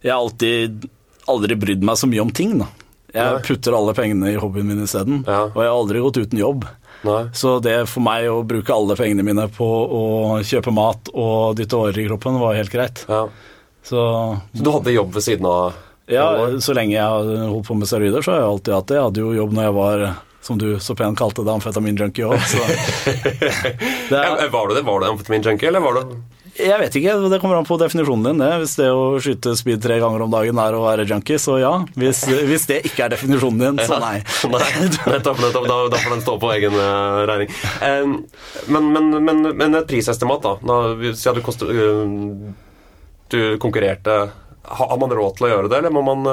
jeg 0.00 0.14
alltid 0.14 0.88
aldri 1.30 1.56
brydd 1.60 1.82
meg 1.86 1.96
så 2.00 2.08
mye 2.10 2.22
om 2.24 2.30
ting, 2.34 2.58
da. 2.62 2.66
Jeg 3.14 3.40
putter 3.42 3.74
alle 3.74 3.92
pengene 3.96 4.28
i 4.30 4.36
hobbyen 4.38 4.68
min 4.70 4.84
isteden, 4.84 5.24
Ja. 5.26 5.40
og 5.50 5.56
jeg 5.58 5.66
har 5.66 5.74
aldri 5.80 5.98
gått 6.04 6.20
uten 6.22 6.38
jobb. 6.38 6.64
Nei. 7.02 7.22
Så 7.32 7.56
det 7.64 7.88
for 7.88 8.04
meg 8.04 8.26
å 8.30 8.42
bruke 8.46 8.70
alle 8.74 8.94
pengene 8.94 9.24
mine 9.24 9.48
på 9.48 9.66
å 9.66 10.02
kjøpe 10.44 10.70
mat 10.72 11.08
og 11.14 11.56
dytte 11.56 11.74
årer 11.80 11.98
i 12.04 12.06
kroppen, 12.10 12.38
var 12.38 12.54
helt 12.54 12.70
greit. 12.70 13.04
Ja. 13.08 13.24
Så 13.82 14.38
Så 14.54 14.62
du 14.62 14.70
hadde 14.70 14.92
jobb 14.94 15.12
ved 15.16 15.22
siden 15.24 15.46
av? 15.48 15.72
ja, 16.06 16.26
så 16.60 16.74
lenge 16.76 16.92
jeg 16.92 17.02
har 17.02 17.24
holdt 17.48 17.66
på 17.66 17.74
med 17.78 17.88
steroider, 17.88 18.20
så 18.22 18.32
har 18.34 18.40
jeg 18.42 18.50
alltid 18.50 18.74
hatt 18.74 18.86
det. 18.86 18.94
Jeg 18.98 19.02
hadde 19.08 19.20
jo 19.24 19.32
jobb 19.40 19.52
når 19.56 19.62
jeg 19.64 19.74
var, 19.80 20.04
som 20.42 20.58
du 20.58 20.66
så 20.78 20.94
pent 20.96 21.18
kalte 21.18 21.42
det, 21.44 21.52
amfetaminjunkie 21.54 22.26
òg, 22.28 22.38
Var 24.10 24.68
du 24.68 24.74
det? 24.74 24.82
Var 24.82 25.00
du 25.00 25.06
amfetamin-junkie, 25.06 25.68
eller 25.68 25.80
var 25.80 25.94
du 25.94 26.16
Jeg 26.60 26.78
vet 26.80 26.96
ikke, 27.00 27.14
det 27.32 27.38
kommer 27.42 27.58
an 27.58 27.66
på 27.68 27.76
definisjonen 27.80 28.26
din. 28.28 28.42
det. 28.42 28.50
Hvis 28.62 28.76
det 28.78 28.88
å 28.92 29.18
skyte 29.22 29.54
speed 29.58 29.82
tre 29.84 29.98
ganger 30.02 30.24
om 30.24 30.32
dagen 30.32 30.60
er 30.62 30.76
å 30.76 30.82
være 30.84 31.06
junkie, 31.08 31.40
så 31.40 31.58
ja. 31.60 31.72
Hvis, 31.98 32.22
hvis 32.48 32.66
det 32.70 32.80
ikke 32.90 33.06
er 33.06 33.14
definisjonen 33.14 33.62
din, 33.62 33.82
så 33.88 34.00
nei. 34.02 34.18
Nei, 34.50 34.70
nettopp, 35.14 35.40
nettopp. 35.40 35.68
Da, 35.70 35.76
da 35.92 36.00
får 36.02 36.16
den 36.16 36.24
stå 36.24 36.36
på 36.42 36.50
egen 36.56 36.76
eh, 36.76 37.20
regning. 37.30 37.52
Eh, 37.86 38.14
men, 38.72 38.90
men, 38.94 39.10
men, 39.24 39.42
men 39.56 39.78
et 39.80 39.88
prisestimat, 39.90 40.44
da. 40.44 40.56
da 40.60 41.14
Siden 41.16 41.40
du, 41.40 41.70
eh, 41.74 42.54
du 43.34 43.40
konkurrerte. 43.62 44.20
Har 44.70 44.98
man 45.00 45.12
råd 45.16 45.38
til 45.38 45.48
å 45.48 45.54
gjøre 45.54 45.70
det, 45.72 45.80
eller 45.80 45.94
må 45.94 46.02
man 46.04 46.26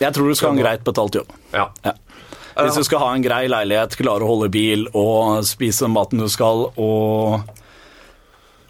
Jeg 0.00 0.14
tror 0.16 0.30
du 0.30 0.38
skal 0.38 0.50
ha 0.50 0.56
en 0.56 0.62
greit 0.62 0.86
betalt 0.86 1.20
jobb. 1.20 1.34
Ja. 1.54 1.68
Ja. 1.84 1.94
Hvis 2.60 2.76
du 2.80 2.84
skal 2.84 3.02
ha 3.02 3.10
en 3.14 3.24
grei 3.24 3.44
leilighet, 3.50 3.96
klare 3.98 4.26
å 4.26 4.30
holde 4.32 4.50
bil 4.52 4.86
og 4.96 5.44
spise 5.48 5.88
maten 5.90 6.20
du 6.22 6.28
skal, 6.32 6.66
og, 6.74 7.59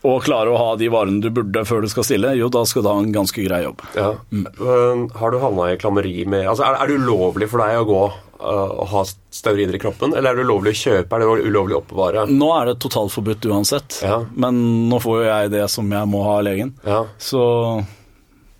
og 0.02 0.22
klare 0.24 0.48
å 0.48 0.56
ha 0.56 0.68
de 0.80 0.88
varene 0.88 1.20
du 1.20 1.28
burde 1.30 1.60
før 1.68 1.82
du 1.84 1.88
skal 1.92 2.06
stille, 2.06 2.30
jo, 2.38 2.48
da 2.48 2.62
skal 2.64 2.82
du 2.82 2.88
ha 2.88 2.96
en 3.02 3.12
ganske 3.12 3.42
grei 3.44 3.62
jobb. 3.66 3.82
ja. 3.98 4.14
Eh, 4.32 5.02
har 5.20 5.30
du 5.34 5.38
havna 5.42 5.66
i 5.72 5.76
klammeri 5.76 6.24
med 6.26 6.46
Altså, 6.48 6.64
er, 6.64 6.78
er 6.80 6.88
det 6.88 7.00
ulovlig 7.02 7.48
for 7.52 7.60
deg 7.60 7.82
å 7.82 7.84
gå 7.90 8.00
eh, 8.08 8.72
og 8.80 8.86
ha 8.94 9.02
steroider 9.04 9.76
i 9.76 9.82
kroppen, 9.82 10.14
eller 10.16 10.30
er 10.32 10.40
det 10.40 10.46
ulovlig 10.48 10.72
å 10.72 10.80
kjøpe? 10.80 11.12
Er 11.18 11.20
det 11.26 11.46
ulovlig 11.50 11.76
å 11.76 11.82
oppbevare? 11.82 12.24
Nå 12.32 12.48
er 12.56 12.70
det 12.72 12.78
totalforbudt 12.80 13.44
uansett, 13.52 14.00
Ja. 14.06 14.22
men 14.34 14.88
nå 14.88 15.00
får 15.04 15.20
jo 15.20 15.28
jeg 15.28 15.50
det 15.58 15.66
som 15.70 15.92
jeg 15.92 16.08
må 16.08 16.24
ha 16.24 16.38
av 16.40 16.44
legen. 16.48 16.72
Ja. 16.86 17.02
Så 17.20 17.44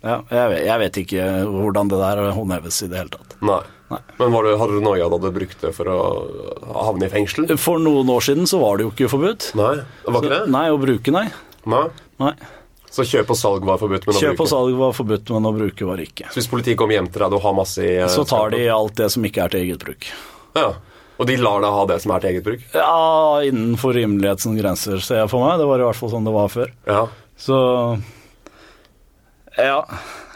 ja, 0.03 0.21
jeg, 0.33 0.63
jeg 0.65 0.79
vet 0.81 0.97
ikke 1.03 1.25
hvordan 1.49 1.89
det 1.91 1.99
der 2.01 2.21
håndheves 2.37 2.81
i 2.85 2.87
det 2.89 3.01
hele 3.01 3.13
tatt. 3.17 3.35
Nei. 3.45 3.59
Nei. 3.91 3.99
Men 4.21 4.31
var 4.31 4.47
du, 4.47 4.53
hadde 4.61 4.77
du 4.77 4.85
noia 4.85 5.09
da 5.11 5.19
du 5.19 5.27
brukte 5.35 5.67
det 5.67 5.73
for 5.75 5.91
å 5.91 5.99
havne 6.87 7.09
i 7.09 7.11
fengsel? 7.11 7.49
For 7.59 7.81
noen 7.81 8.09
år 8.13 8.23
siden 8.23 8.47
så 8.47 8.61
var 8.61 8.79
det 8.79 8.87
jo 8.87 8.93
ikke 8.93 9.11
forbudt. 9.11 9.51
Nei, 9.59 9.75
det 9.81 10.15
var 10.15 10.23
ikke 10.23 10.33
det? 10.37 10.41
Nei, 10.53 10.65
å 10.71 10.79
bruke, 10.79 11.13
nei. 11.15 11.25
Nei. 11.71 11.85
nei. 12.23 12.33
Så 12.91 13.05
kjøp 13.07 13.29
og 13.31 13.39
salg 13.39 13.65
var 13.67 13.79
forbudt, 13.79 14.07
men 14.07 14.17
å 14.17 14.19
Kjøp 14.19 14.33
bruke 14.35 14.45
og 14.45 14.51
salg 14.51 14.77
var 14.79 14.95
forbudt, 14.95 15.33
men 15.35 15.47
å 15.47 15.51
bruke 15.55 15.87
var 15.87 16.03
ikke. 16.03 16.31
Så 16.31 16.41
hvis 16.41 16.49
politiet 16.51 16.79
kommer 16.79 16.97
hjem 16.97 17.11
til 17.11 17.23
deg 17.23 17.35
og 17.37 17.43
har 17.45 17.53
masse 17.55 17.83
i 17.83 17.91
eh, 18.01 18.09
Så 18.11 18.25
tar 18.27 18.51
de 18.51 18.65
alt 18.71 18.97
det 18.99 19.07
som 19.13 19.27
ikke 19.27 19.45
er 19.45 19.53
til 19.53 19.63
eget 19.65 19.83
bruk. 19.83 20.07
Ja. 20.57 20.71
Og 21.21 21.27
de 21.29 21.37
lar 21.39 21.61
deg 21.63 21.75
ha 21.75 21.83
det 21.87 21.99
som 22.03 22.11
er 22.15 22.23
til 22.23 22.33
eget 22.33 22.47
bruk? 22.47 22.65
Ja, 22.75 23.43
innenfor 23.47 23.95
rimelighetens 23.95 24.59
grenser, 24.59 25.03
ser 25.05 25.21
jeg 25.21 25.31
for 25.31 25.45
meg. 25.45 25.59
Det 25.61 25.69
var 25.69 25.83
i 25.83 25.87
hvert 25.87 25.99
fall 25.99 26.11
sånn 26.15 26.27
det 26.27 26.35
var 26.35 26.51
før. 26.51 26.73
Ja. 26.89 27.05
Så 27.39 27.57
ja. 29.59 29.79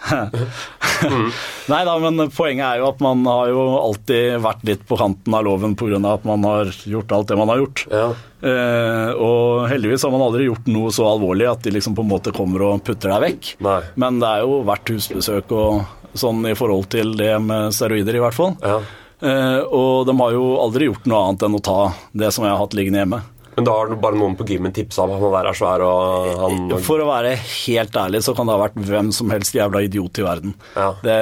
Nei 1.72 1.82
da, 1.88 1.96
men 2.02 2.30
poenget 2.34 2.66
er 2.68 2.82
jo 2.82 2.90
at 2.92 3.02
man 3.04 3.24
har 3.28 3.50
jo 3.52 3.64
alltid 3.80 4.38
vært 4.44 4.64
litt 4.68 4.86
på 4.88 4.98
kanten 5.00 5.36
av 5.36 5.46
loven 5.48 5.76
pga. 5.78 6.00
at 6.14 6.26
man 6.28 6.46
har 6.46 6.72
gjort 6.86 7.12
alt 7.16 7.32
det 7.32 7.38
man 7.40 7.52
har 7.54 7.64
gjort. 7.64 7.86
ja. 7.92 8.08
Eh, 8.46 9.12
og 9.18 9.64
heldigvis 9.72 10.04
har 10.06 10.12
man 10.14 10.22
aldri 10.22 10.46
gjort 10.46 10.68
noe 10.70 10.92
så 10.94 11.08
alvorlig 11.10 11.48
at 11.50 11.64
de 11.66 11.72
liksom 11.74 11.96
på 11.98 12.04
en 12.06 12.12
måte 12.12 12.34
kommer 12.36 12.62
og 12.68 12.84
putter 12.86 13.10
deg 13.10 13.24
vekk. 13.24 13.48
Nei. 13.66 13.80
Men 13.98 14.20
det 14.22 14.30
er 14.30 14.44
jo 14.46 14.60
verdt 14.68 14.92
husbesøk 14.94 15.54
og 15.58 16.14
sånn 16.14 16.46
i 16.52 16.54
forhold 16.54 16.86
til 16.94 17.16
det 17.18 17.32
med 17.42 17.74
steroider, 17.74 18.20
i 18.20 18.22
hvert 18.22 18.38
fall. 18.38 18.54
Ja. 18.62 18.78
Eh, 19.26 19.62
og 19.66 20.06
de 20.06 20.14
har 20.20 20.36
jo 20.36 20.44
aldri 20.62 20.92
gjort 20.92 21.08
noe 21.10 21.24
annet 21.26 21.48
enn 21.48 21.58
å 21.58 21.64
ta 21.64 21.80
det 22.14 22.30
som 22.36 22.46
jeg 22.46 22.54
har 22.54 22.62
hatt 22.62 22.76
liggende 22.78 23.02
hjemme. 23.02 23.22
Men 23.56 23.68
da 23.68 23.78
har 23.78 23.88
du 23.88 23.96
bare 24.00 24.20
noen 24.20 24.36
på 24.36 24.48
gymmen 24.50 24.74
tipsa 24.76 25.06
om 25.06 25.16
han 25.16 25.32
der 25.38 25.50
er 25.52 25.58
svær, 25.58 25.86
og 25.86 26.44
han 26.44 26.76
For 26.84 27.02
å 27.02 27.08
være 27.08 27.38
helt 27.40 27.96
ærlig 27.96 28.26
så 28.26 28.36
kan 28.36 28.50
det 28.50 28.58
ha 28.58 28.66
vært 28.68 28.78
hvem 28.90 29.16
som 29.16 29.32
helst 29.32 29.56
jævla 29.56 29.86
idiot 29.86 30.20
i 30.20 30.26
verden. 30.26 30.56
Ja. 30.76 30.90
Det, 31.04 31.16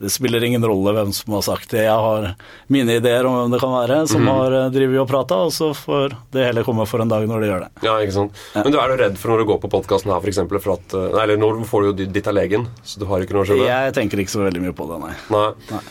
det 0.00 0.10
spiller 0.12 0.44
ingen 0.44 0.64
rolle 0.64 0.92
hvem 0.96 1.14
som 1.16 1.36
har 1.36 1.44
sagt 1.44 1.72
det. 1.72 1.86
Jeg 1.86 2.04
har 2.04 2.28
mine 2.72 2.98
ideer 3.00 3.28
om 3.28 3.38
hvem 3.38 3.54
det 3.54 3.60
kan 3.62 3.72
være, 3.72 4.02
som 4.10 4.24
mm. 4.24 4.32
har 4.32 4.58
eh, 4.58 4.68
drevet 4.74 5.00
og 5.02 5.08
prata, 5.08 5.40
og 5.46 5.54
så 5.56 5.70
får 5.76 6.18
det 6.32 6.44
hele 6.50 6.64
komme 6.66 6.84
for 6.88 7.04
en 7.04 7.12
dag 7.12 7.24
når 7.28 7.44
de 7.44 7.50
gjør 7.50 7.64
det. 7.66 7.70
Ja, 7.88 7.96
ikke 8.04 8.16
sant. 8.18 8.44
Men 8.56 8.72
du 8.72 8.80
er 8.80 8.92
jo 8.92 9.00
redd 9.00 9.18
for 9.20 9.32
når 9.32 9.42
du 9.42 9.48
går 9.54 9.62
på 9.64 9.72
podkasten 9.78 10.12
her, 10.12 10.20
for 10.20 10.32
eksempel, 10.32 10.60
for 10.60 10.76
at 10.76 10.96
eh, 10.96 11.16
eller 11.24 11.40
nå 11.40 11.52
får 11.68 11.88
du 11.88 11.90
jo 11.92 12.12
ditt 12.18 12.28
av 12.28 12.36
legen, 12.36 12.68
så 12.84 13.00
du 13.00 13.08
har 13.08 13.24
ikke 13.24 13.38
noe 13.38 13.48
å 13.48 13.50
skjule. 13.52 13.68
Jeg 13.68 13.96
tenker 13.96 14.24
ikke 14.24 14.36
så 14.36 14.44
veldig 14.44 14.64
mye 14.68 14.76
på 14.76 14.88
det, 14.92 15.02
nei. 15.08 15.16
Nei. 15.36 15.48
Nei. 15.72 15.82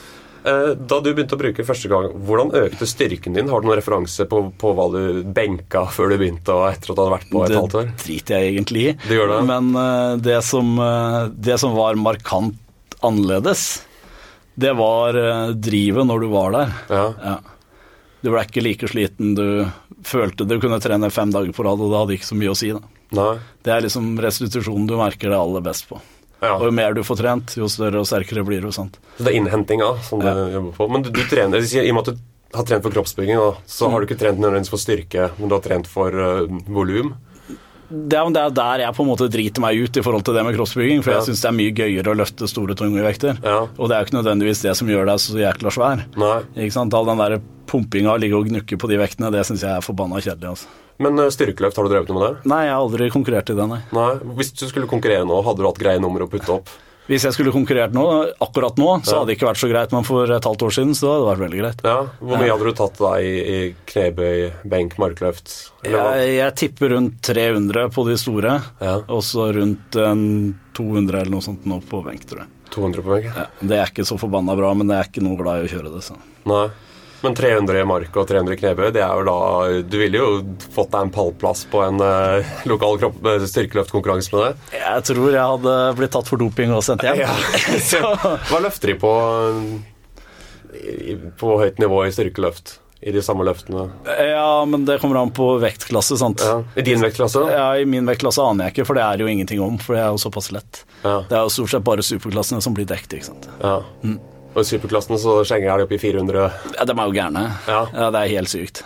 Eh, 0.45 0.71
Da 0.79 0.99
du 1.03 1.09
begynte 1.13 1.35
å 1.35 1.41
bruke 1.41 1.65
første 1.67 1.89
gang, 1.91 2.09
hvordan 2.25 2.53
økte 2.55 2.87
styrken 2.87 3.35
din? 3.35 3.49
Har 3.51 3.61
du 3.61 3.67
noen 3.69 3.79
referanse 3.79 4.25
på, 4.29 4.41
på 4.59 4.71
hva 4.77 4.87
du 4.93 5.01
benka 5.35 5.85
før 5.95 6.13
du 6.13 6.17
begynte, 6.21 6.55
og 6.55 6.69
etter 6.71 6.91
at 6.93 6.95
du 6.95 7.03
hadde 7.03 7.15
vært 7.17 7.29
på 7.33 7.43
et 7.45 7.57
halvt 7.57 7.77
år? 7.81 7.91
Det 7.91 8.05
driter 8.05 8.39
jeg 8.39 8.53
egentlig 8.55 8.85
i. 8.87 8.95
Det 9.09 9.19
det? 9.33 9.43
Men 9.49 9.69
eh, 9.83 10.15
det, 10.29 10.39
som, 10.47 10.73
eh, 10.85 11.21
det 11.35 11.59
som 11.61 11.75
var 11.77 11.99
markant 11.99 12.57
annerledes, 13.05 13.67
det 14.59 14.73
var 14.75 15.15
drivet 15.55 16.03
når 16.03 16.25
du 16.25 16.27
var 16.33 16.51
der. 16.51 16.73
Ja. 16.91 17.05
Ja. 17.23 17.37
Du 18.19 18.27
ble 18.33 18.41
ikke 18.43 18.63
like 18.65 18.89
sliten. 18.91 19.31
Du 19.37 19.45
følte 20.03 20.43
du 20.47 20.57
kunne 20.59 20.81
trene 20.83 21.07
fem 21.13 21.31
dager 21.31 21.53
på 21.55 21.63
rad, 21.63 21.79
og 21.79 21.93
det 21.93 21.99
hadde 22.01 22.17
ikke 22.17 22.27
så 22.27 22.35
mye 22.39 22.51
å 22.51 22.57
si. 22.59 22.73
Det 23.15 23.71
er 23.71 23.85
liksom 23.85 24.09
restitusjonen 24.19 24.89
du 24.89 24.97
merker 24.99 25.31
det 25.31 25.39
aller 25.39 25.63
best 25.63 25.87
på. 25.87 26.01
Ja. 26.41 26.53
Og 26.55 26.65
jo 26.69 26.71
mer 26.71 26.93
du 26.95 27.01
får 27.03 27.17
trent, 27.19 27.55
jo 27.59 27.67
større 27.67 27.99
og 27.99 28.07
sterkere 28.07 28.45
blir 28.47 28.61
du. 28.63 28.71
sant? 28.71 28.97
Så 29.17 29.25
det 29.25 29.33
er 29.33 29.39
innhentinga 29.41 29.89
som 30.07 30.21
Ja. 30.23 30.33
du 30.33 30.51
jobber 30.53 30.71
på. 30.77 30.89
Men 30.91 31.01
du, 31.03 31.09
du 31.11 31.23
trener, 31.27 31.59
i 31.59 31.89
og 31.89 31.95
med 31.97 32.07
at 32.07 32.13
du 32.15 32.57
har 32.57 32.63
trent 32.65 32.83
for 32.83 32.91
kroppsbygging, 32.95 33.37
da, 33.37 33.49
så 33.67 33.89
har 33.91 33.99
du 33.99 34.07
ikke 34.07 34.19
trent 34.19 34.39
nødvendigvis 34.39 34.69
for 34.71 34.79
styrke, 34.81 35.31
men 35.37 35.49
du 35.49 35.55
har 35.55 35.61
trent 35.61 35.85
for 35.87 36.09
uh, 36.15 36.47
volum. 36.67 37.11
Det 37.89 38.13
er, 38.17 38.29
det 38.29 38.41
er 38.41 38.51
der 38.53 38.81
jeg 38.85 38.93
på 38.93 39.01
en 39.01 39.09
måte 39.09 39.27
driter 39.33 39.61
meg 39.63 39.79
ut 39.81 39.97
i 39.97 40.01
forhold 40.05 40.23
til 40.23 40.35
det 40.37 40.43
med 40.45 40.53
kroppsbygging, 40.55 40.99
for 41.03 41.11
Ja. 41.11 41.19
jeg 41.19 41.31
syns 41.31 41.41
det 41.41 41.49
er 41.49 41.55
mye 41.57 41.73
gøyere 41.73 42.11
å 42.13 42.17
løfte 42.17 42.47
store, 42.47 42.75
tunge 42.77 43.01
vekter. 43.01 43.39
Ja. 43.43 43.63
Og 43.77 43.89
det 43.89 43.95
er 43.97 44.03
jo 44.03 44.05
ikke 44.09 44.17
nødvendigvis 44.21 44.61
det 44.61 44.75
som 44.77 44.87
gjør 44.87 45.09
deg 45.09 45.17
så 45.23 45.39
jækla 45.41 45.71
svær. 45.73 46.03
Nei. 46.15 46.35
Ikke 46.55 46.75
sant? 46.77 46.93
All 46.93 47.05
den 47.09 47.17
der 47.17 47.39
pumpinga, 47.69 48.13
ligge 48.21 48.37
og 48.37 48.45
gnukke 48.47 48.77
på 48.77 48.87
de 48.89 48.97
vektene, 49.01 49.31
det 49.33 49.41
syns 49.49 49.61
jeg 49.65 49.73
er 49.75 49.81
forbanna 49.85 50.21
kjedelig. 50.21 50.53
Altså. 50.53 50.67
Men 50.99 51.19
uh, 51.19 51.29
styrkeløft, 51.31 51.77
har 51.79 51.87
du 51.87 51.93
drevet 51.93 52.11
noe 52.11 52.19
med 52.19 52.27
det? 52.27 52.49
Nei, 52.51 52.61
jeg 52.67 52.75
har 52.75 52.83
aldri 52.83 53.09
konkurrert 53.13 53.49
i 53.53 53.57
det, 53.57 53.65
nei. 53.71 53.79
Nei. 53.95 54.11
Hvis 54.39 54.51
du 54.59 54.67
skulle 54.67 54.89
konkurrere 54.91 55.25
nå, 55.27 55.39
hadde 55.47 55.63
du 55.63 55.67
hatt 55.69 55.79
greie 55.81 56.01
nummer 56.03 56.25
å 56.25 56.29
putte 56.31 56.51
opp? 56.59 56.71
Hvis 57.09 57.23
jeg 57.25 57.33
skulle 57.33 57.49
konkurrert 57.49 57.89
nå, 57.95 58.03
akkurat 58.45 58.75
nå, 58.77 58.89
så 59.01 59.15
hadde 59.17 59.31
det 59.31 59.37
ikke 59.39 59.47
vært 59.47 59.61
så 59.63 59.69
greit, 59.71 59.93
men 59.95 60.03
for 60.05 60.29
et 60.29 60.45
halvt 60.45 60.65
år 60.67 60.73
siden 60.75 60.91
så 60.93 61.07
hadde 61.09 61.23
det 61.23 61.29
vært 61.31 61.41
veldig 61.41 61.61
greit. 61.63 61.79
Ja. 61.87 61.95
Hvor 62.21 62.37
mye 62.37 62.51
hadde 62.51 62.67
du 62.67 62.75
tatt 62.77 62.99
da 63.01 63.13
i, 63.17 63.31
i 63.39 63.55
knebøy, 63.89 64.43
benk, 64.69 64.93
markløft? 65.01 65.55
Jeg, 65.89 66.27
jeg 66.35 66.55
tipper 66.61 66.93
rundt 66.93 67.17
300 67.25 67.87
på 67.95 68.05
de 68.11 68.17
store, 68.21 68.59
Ja. 68.77 68.93
og 69.09 69.23
så 69.25 69.47
rundt 69.57 69.97
en 69.97 70.21
200 70.77 71.23
eller 71.23 71.33
noe 71.33 71.47
sånt 71.47 71.65
nå 71.65 71.79
på 71.89 72.03
benk, 72.05 72.27
tror 72.29 72.43
jeg. 72.43 72.53
200 72.77 73.01
på 73.07 73.15
benk? 73.15 73.31
Ja, 73.33 73.47
det 73.71 73.79
er 73.81 73.89
ikke 73.89 74.05
så 74.05 74.19
forbanna 74.21 74.53
bra, 74.61 74.69
men 74.77 74.93
jeg 74.93 75.01
er 75.01 75.09
ikke 75.09 75.25
noe 75.25 75.41
glad 75.41 75.63
i 75.63 75.65
å 75.65 75.73
kjøre 75.73 75.95
det. 75.95 76.03
Så. 76.05 76.19
Nei. 76.45 76.67
Men 77.21 77.35
300 77.35 77.81
i 77.81 77.85
mark 77.87 78.15
og 78.15 78.27
300 78.29 78.55
i 78.55 78.59
knebøy, 78.61 78.89
det 78.95 79.01
er 79.03 79.19
jo 79.19 79.25
da 79.27 79.37
Du 79.83 79.97
ville 79.99 80.21
jo 80.21 80.29
fått 80.71 80.91
deg 80.93 81.07
en 81.07 81.13
pallplass 81.13 81.65
på 81.71 81.81
en 81.83 81.99
uh, 81.99 82.57
lokal 82.69 82.99
kropp, 83.01 83.19
eh, 83.27 83.45
styrkeløftkonkurranse 83.49 84.35
med 84.35 84.45
det. 84.45 84.79
Jeg 84.79 85.07
tror 85.11 85.31
jeg 85.33 85.53
hadde 85.53 85.77
blitt 85.99 86.13
tatt 86.15 86.31
for 86.31 86.41
doping 86.41 86.75
og 86.75 86.83
sendt 86.85 87.03
hjem. 87.03 87.23
Ja. 87.25 87.33
Hva 88.51 88.61
løfter 88.63 88.93
de 88.93 88.99
på? 89.01 89.15
på 91.39 91.57
høyt 91.59 91.79
nivå 91.81 92.05
i 92.05 92.13
styrkeløft. 92.13 92.79
I 92.99 93.13
de 93.15 93.21
samme 93.23 93.45
løftene. 93.47 93.85
Ja, 94.27 94.65
men 94.67 94.83
det 94.85 94.97
kommer 94.99 95.21
an 95.21 95.29
på 95.31 95.53
vektklasse, 95.63 96.17
sant. 96.19 96.41
Ja. 96.43 96.57
I 96.75 96.83
din 96.83 96.99
vektklasse? 96.99 97.45
Ja, 97.47 97.69
I 97.79 97.85
min 97.87 98.03
vektklasse 98.09 98.43
aner 98.43 98.67
jeg 98.67 98.75
ikke, 98.75 98.85
for 98.89 98.99
det 98.99 99.05
er 99.05 99.23
jo 99.23 99.29
ingenting 99.31 99.61
om. 99.63 99.77
For 99.79 99.95
det 99.95 100.01
er 100.03 100.09
jo 100.11 100.19
såpass 100.19 100.51
lett. 100.51 100.81
Ja. 101.05 101.21
Det 101.29 101.37
er 101.37 101.45
jo 101.47 101.53
stort 101.55 101.71
sett 101.71 101.85
bare 101.87 102.03
superklassene 102.03 102.59
som 102.65 102.75
blir 102.75 102.89
dekket. 102.89 103.21
ikke 103.21 103.29
sant? 103.31 103.47
ja. 103.63 103.79
Og 104.53 104.61
i 104.63 104.67
superklassen 104.67 105.19
så 105.21 105.39
skjenger 105.47 105.77
de 105.81 105.85
opp 105.85 105.93
i 105.93 106.01
400. 106.01 106.47
Ja, 106.75 106.85
De 106.89 106.95
er 106.95 107.05
jo 107.05 107.15
gærne. 107.15 107.45
Ja. 107.69 107.81
Det 107.93 108.23
er 108.23 108.33
helt 108.33 108.51
sykt. 108.51 108.83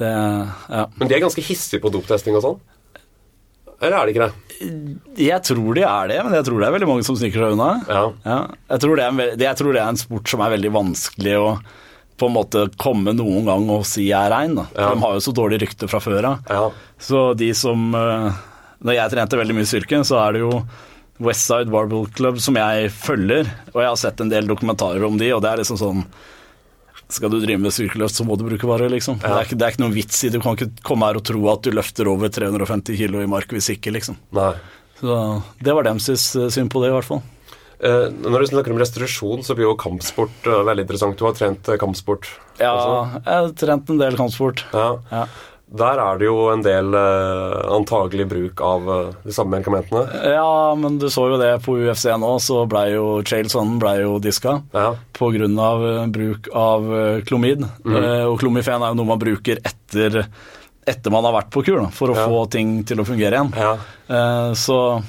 Det, 0.00 0.10
ja. 0.10 0.86
Men 0.98 1.08
de 1.10 1.16
er 1.16 1.22
ganske 1.22 1.44
hissige 1.44 1.82
på 1.82 1.92
doptesting 1.94 2.34
og 2.38 2.44
sånn? 2.44 2.60
Eller 3.82 3.98
er 3.98 4.06
de 4.06 4.14
ikke 4.14 4.26
det? 4.26 4.66
Jeg 5.18 5.42
tror 5.42 5.74
de 5.74 5.82
er 5.82 6.10
det, 6.12 6.18
men 6.22 6.36
jeg 6.38 6.46
tror 6.46 6.60
det 6.60 6.66
er 6.68 6.74
veldig 6.76 6.88
mange 6.90 7.06
som 7.06 7.16
sniker 7.18 7.42
seg 7.42 7.56
unna. 7.56 7.70
Ja. 7.90 8.02
Jeg, 8.70 8.82
tror 8.84 8.98
det 8.98 9.06
er 9.06 9.10
en, 9.10 9.22
jeg 9.42 9.58
tror 9.58 9.74
det 9.74 9.80
er 9.82 9.90
en 9.90 9.98
sport 9.98 10.30
som 10.30 10.44
er 10.44 10.52
veldig 10.54 10.70
vanskelig 10.76 11.38
å 11.40 11.48
på 12.22 12.28
en 12.28 12.36
måte 12.36 12.68
komme 12.78 13.14
noen 13.16 13.48
gang 13.48 13.66
og 13.72 13.82
si 13.88 14.04
jeg 14.06 14.14
er 14.14 14.30
rein. 14.30 14.54
Ja. 14.76 14.92
De 14.92 15.02
har 15.02 15.16
jo 15.16 15.24
så 15.24 15.34
dårlig 15.34 15.58
rykte 15.64 15.88
fra 15.90 15.98
før 16.02 16.28
av. 16.28 16.52
Ja. 16.52 16.68
Så 17.02 17.32
de 17.34 17.48
som 17.58 17.88
eh, 17.98 18.28
Når 18.86 18.98
jeg 18.98 19.12
trente 19.14 19.38
veldig 19.40 19.56
mye 19.58 19.66
styrke, 19.66 20.02
så 20.06 20.20
er 20.22 20.36
det 20.36 20.44
jo 20.44 20.52
Westside 21.22 21.70
Barbell 21.70 22.06
Club 22.16 22.38
som 22.42 22.56
jeg 22.58 22.92
følger, 22.94 23.50
og 23.74 23.82
jeg 23.82 23.90
har 23.90 23.98
sett 24.00 24.22
en 24.24 24.30
del 24.32 24.48
dokumentarer 24.48 25.04
om 25.06 25.18
de, 25.20 25.28
og 25.36 25.42
det 25.44 25.50
er 25.52 25.62
liksom 25.62 25.80
sånn 25.80 26.06
skal 27.12 27.28
du 27.28 27.42
drive 27.42 27.60
med 27.60 27.74
styrkeløft, 27.74 28.16
så 28.16 28.24
må 28.24 28.38
du 28.40 28.46
bruke 28.46 28.64
varer, 28.64 28.88
liksom. 28.88 29.18
Det, 29.20 29.28
er 29.28 29.44
ikke, 29.44 29.58
det 29.60 29.66
er 29.66 29.74
ikke 29.74 29.82
noen 29.82 29.92
vits 29.92 30.22
i 30.24 30.30
Du 30.32 30.38
kan 30.40 30.56
ikke 30.56 30.70
komme 30.86 31.10
her 31.10 31.18
og 31.20 31.26
tro 31.28 31.42
at 31.52 31.66
du 31.66 31.74
løfter 31.74 32.08
over 32.08 32.32
350 32.32 32.96
kilo 32.96 33.20
i 33.20 33.28
mark 33.28 33.52
hvis 33.52 33.68
ikke, 33.74 33.92
liksom. 33.92 34.16
Nei. 34.32 34.54
Så 34.96 35.18
det 35.60 35.76
var 35.76 35.84
deres 35.84 36.08
eh, 36.08 36.48
syn 36.54 36.70
på 36.72 36.80
det, 36.80 36.88
i 36.88 36.96
hvert 36.96 37.08
fall. 37.10 37.20
Eh, 37.82 38.08
når 38.14 38.44
du 38.44 38.50
snakker 38.52 38.72
om 38.72 38.78
restitusjon, 38.78 39.40
så 39.42 39.56
blir 39.58 39.66
jo 39.66 39.76
kampsport 39.78 40.46
eh, 40.46 40.60
veldig 40.68 40.84
interessant. 40.86 41.18
Du 41.18 41.26
har 41.26 41.34
trent 41.34 41.68
eh, 41.68 41.78
kampsport. 41.82 42.28
Ja, 42.60 42.70
også. 42.70 43.22
jeg 43.24 43.40
har 43.40 43.54
trent 43.64 43.90
en 43.90 43.98
del 44.04 44.18
kampsport. 44.20 44.62
Ja. 44.70 44.86
Ja. 45.10 45.24
Der 45.72 45.96
er 46.04 46.18
det 46.20 46.26
jo 46.26 46.50
en 46.52 46.60
del 46.60 46.92
eh, 46.92 47.60
antagelig 47.72 48.26
bruk 48.28 48.60
av 48.60 48.88
eh, 48.92 49.12
de 49.24 49.32
samme 49.32 49.54
medikamentene. 49.56 50.02
ja, 50.34 50.74
men 50.76 50.98
du 51.00 51.06
så 51.08 51.24
jo 51.32 51.38
det 51.40 51.52
på 51.64 51.78
UFC 51.80 52.10
nå, 52.20 52.32
så 52.44 52.66
blei 52.68 52.90
jo 52.92 53.22
Chael 53.24 53.48
Sonnen 53.48 53.78
ble 53.80 53.94
jo 54.02 54.18
diska. 54.20 54.58
Ja. 54.76 54.90
Pga. 55.16 55.48
bruk 56.12 56.48
av 56.52 56.90
eh, 56.98 57.20
klomid. 57.24 57.64
Eh, 57.86 58.24
Og 58.28 58.36
klomifen 58.42 58.82
er 58.84 58.92
jo 58.92 58.98
noe 59.00 59.08
man 59.14 59.18
bruker 59.22 59.62
etter, 59.64 60.26
etter 60.86 61.10
man 61.14 61.24
har 61.24 61.32
vært 61.40 61.50
på 61.54 61.64
kur, 61.64 61.80
da, 61.80 61.88
for 61.88 62.12
å 62.12 62.16
Ja. 62.20 62.26
få 62.28 62.44
ting 62.50 62.82
til 62.84 63.00
å 63.00 63.06
fungere 63.08 63.32
igjen. 63.40 63.52
Ja. 63.56 63.72
Eh, 64.12 64.52
Så 64.52 65.02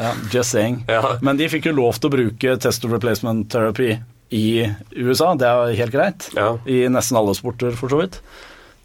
ja, 0.00 0.14
just 0.32 0.50
saying. 0.56 0.84
Ja. 0.88 1.18
Men 1.20 1.36
de 1.36 1.44
fikk 1.52 1.66
jo 1.68 1.72
lov 1.76 1.98
til 2.00 2.08
å 2.08 2.14
bruke 2.16 2.56
test 2.58 2.84
of 2.86 2.92
replacement 2.92 3.50
therapy 3.52 3.98
i 4.32 4.64
USA, 4.96 5.34
det 5.34 5.44
er 5.46 5.74
helt 5.76 5.92
greit. 5.92 6.30
Ja. 6.34 6.54
I 6.64 6.86
nesten 6.88 7.18
alle 7.20 7.34
sporter, 7.36 7.76
for 7.76 7.88
så 7.92 8.00
vidt. 8.00 8.20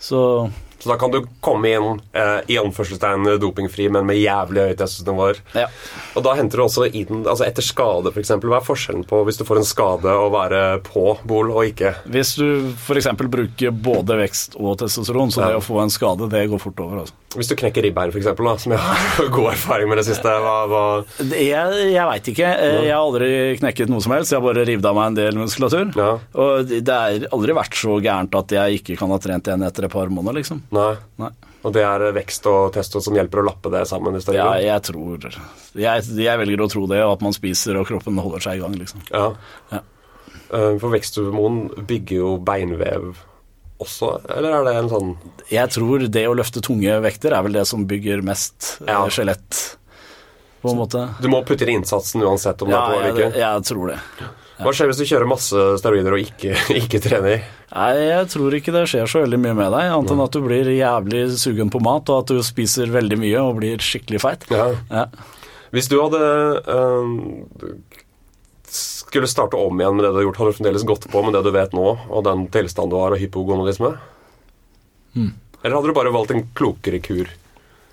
Så 0.01 0.51
Så 0.85 0.91
da 0.91 0.99
kan 1.01 1.09
du 1.09 1.23
komme 1.41 1.71
inn 1.73 1.87
eh, 2.13 2.43
i 2.53 2.59
anførselstegn 2.61 3.25
dopingfri, 3.41 3.87
men 3.89 4.05
med 4.05 4.19
jævlig 4.21 4.67
høyt 4.69 4.77
testosteronivåer. 4.83 5.39
ja. 5.57 5.65
Og 6.15 6.23
da 6.23 6.35
henter 6.37 6.61
du 6.61 6.63
også 6.67 6.85
inn 6.95 7.23
altså 7.25 7.43
etter 7.47 7.65
skade, 7.65 8.11
f.eks. 8.13 8.29
Hva 8.45 8.59
er 8.61 8.63
forskjellen 8.67 9.01
på 9.09 9.23
hvis 9.25 9.39
du 9.41 9.43
får 9.47 9.57
en 9.63 9.67
skade 9.67 10.13
å 10.13 10.29
være 10.31 10.61
på 10.85 11.17
bol 11.27 11.49
og 11.55 11.65
ikke? 11.71 11.95
Hvis 12.05 12.35
du 12.37 12.45
f.eks. 12.77 13.09
bruker 13.17 13.73
både 13.73 14.19
vekst 14.21 14.55
og 14.61 14.77
testosteron, 14.83 15.33
så 15.33 15.41
Ja. 15.41 15.49
det 15.55 15.59
å 15.59 15.65
få 15.65 15.81
en 15.81 15.89
skade, 15.91 16.29
det 16.31 16.45
går 16.53 16.61
fort 16.61 16.79
over. 16.85 17.01
Altså. 17.03 17.17
Hvis 17.35 17.49
du 17.51 17.55
knekker 17.59 17.83
ribbein, 17.83 18.13
f.eks., 18.13 18.29
som 18.63 18.71
jeg 18.71 18.79
har 18.79 19.27
god 19.35 19.49
erfaring 19.51 19.89
med 19.91 19.99
det 19.99 20.05
siste. 20.07 20.23
Hva, 20.45 20.53
hva 20.71 20.83
Jeg, 21.35 21.89
jeg 21.91 22.05
veit 22.07 22.29
ikke. 22.31 22.47
Eh, 22.47 22.77
Jeg 22.85 22.93
har 22.93 23.01
aldri 23.01 23.29
knekket 23.59 23.91
noe 23.91 23.99
som 24.05 24.13
helst. 24.15 24.31
Jeg 24.31 24.39
har 24.39 24.45
bare 24.45 24.63
revet 24.69 24.85
av 24.87 24.95
meg 24.95 25.09
en 25.11 25.17
del 25.19 25.39
muskulatur. 25.41 25.91
Ja. 25.99 26.13
Og 26.45 26.71
det 26.71 26.95
har 26.95 27.25
aldri 27.35 27.57
vært 27.57 27.75
så 27.75 27.97
gærent 28.05 28.37
at 28.39 28.55
jeg 28.55 28.79
ikke 28.79 28.95
kan 29.01 29.11
ha 29.11 29.19
trent 29.19 29.49
igjen 29.51 29.65
etter 29.67 29.89
et 29.89 29.91
par 29.91 30.07
måneder, 30.13 30.37
liksom. 30.39 30.61
Nei. 30.75 30.93
Nei. 31.23 31.31
Og 31.65 31.73
det 31.73 31.81
er 31.81 32.03
vekst 32.13 32.45
og 32.51 32.73
testo 32.75 32.99
som 33.01 33.15
hjelper 33.17 33.41
å 33.41 33.45
lappe 33.47 33.71
det 33.73 33.85
sammen? 33.89 34.13
i 34.19 34.35
Ja, 34.35 34.51
jeg 34.61 34.83
tror 34.85 35.23
jeg, 35.25 36.03
jeg 36.21 36.39
velger 36.43 36.61
å 36.61 36.69
tro 36.69 36.85
det, 36.91 36.99
og 37.01 37.15
at 37.17 37.23
man 37.25 37.33
spiser 37.33 37.79
og 37.81 37.87
kroppen 37.89 38.19
holder 38.21 38.43
seg 38.45 38.59
i 38.59 38.61
gang, 38.61 38.75
liksom. 38.77 39.01
Ja. 39.09 39.31
Ja. 39.73 39.81
Eh, 40.53 40.75
For 40.81 40.93
veksthormon 40.93 41.63
bygger 41.89 42.19
jo 42.21 42.35
beinvev 42.45 43.15
også, 43.81 44.11
eller 44.31 44.53
er 44.59 44.67
det 44.69 44.75
en 44.79 44.91
sånn 44.93 45.09
Jeg 45.51 45.73
tror 45.73 46.05
det 46.07 46.21
å 46.29 46.35
løfte 46.37 46.61
tunge 46.63 46.93
vekter 47.03 47.33
er 47.35 47.43
vel 47.43 47.57
det 47.57 47.65
som 47.67 47.83
bygger 47.89 48.21
mest 48.23 48.75
eh, 48.85 48.93
Ja. 48.93 49.01
skjelett, 49.09 49.57
på 50.61 50.71
en 50.71 50.79
måte. 50.79 51.01
Du 51.21 51.27
må 51.33 51.41
putte 51.45 51.65
inn 51.65 51.81
innsatsen 51.81 52.23
uansett 52.23 52.61
om 52.61 52.69
det 52.71 52.77
Ja, 52.77 52.85
er 52.85 52.93
på 52.93 52.99
eller 53.01 53.17
ikke? 53.17 53.39
Ja, 53.41 53.49
jeg 53.57 53.65
tror 53.71 53.91
det. 53.91 53.99
Hva 54.55 54.71
skjer 54.71 54.87
hvis 54.87 54.99
du 55.01 55.07
kjører 55.09 55.27
masse 55.27 55.63
steroider 55.81 56.15
og 56.15 56.21
ikke, 56.21 56.53
ikke 56.81 57.01
trener? 57.03 57.43
Nei, 57.75 57.89
jeg 58.07 58.29
tror 58.31 58.55
ikke 58.55 58.73
det 58.75 58.85
skjer 58.91 59.09
så 59.11 59.23
veldig 59.25 59.39
mye 59.41 59.55
med 59.57 59.73
deg, 59.73 59.89
annet 59.91 60.13
enn 60.13 60.23
at 60.23 60.37
du 60.37 60.41
blir 60.45 60.69
jævlig 60.71 61.25
sugen 61.41 61.71
på 61.73 61.81
mat, 61.83 62.07
og 62.13 62.23
at 62.23 62.31
du 62.31 62.39
spiser 62.45 62.93
veldig 62.93 63.19
mye 63.19 63.41
og 63.41 63.59
blir 63.59 63.83
skikkelig 63.83 64.21
feit. 64.23 64.47
Ja. 64.53 64.69
Ja. 64.93 65.05
Hvis 65.75 65.89
du 65.91 65.97
hadde 65.99 66.21
øh, 66.71 67.09
skulle 68.71 69.27
starte 69.27 69.59
om 69.59 69.79
igjen 69.81 69.97
med 69.97 70.05
det 70.05 70.13
du 70.13 70.19
har 70.21 70.27
gjort, 70.29 70.39
hadde 70.39 70.53
du 70.53 70.59
fremdeles 70.59 70.87
gått 70.87 71.07
på 71.11 71.23
med 71.25 71.35
det 71.35 71.43
du 71.43 71.51
vet 71.55 71.75
nå, 71.75 71.87
og 72.07 72.27
den 72.27 72.47
tilstanden 72.53 72.93
du 72.93 72.99
har 73.01 73.15
av 73.15 73.19
hypogonadisme? 73.19 73.91
Hmm. 75.15 75.33
Eller 75.61 75.75
hadde 75.75 75.91
du 75.91 75.97
bare 75.97 76.13
valgt 76.15 76.31
en 76.35 76.45
klokere 76.55 77.01
kur? 77.03 77.27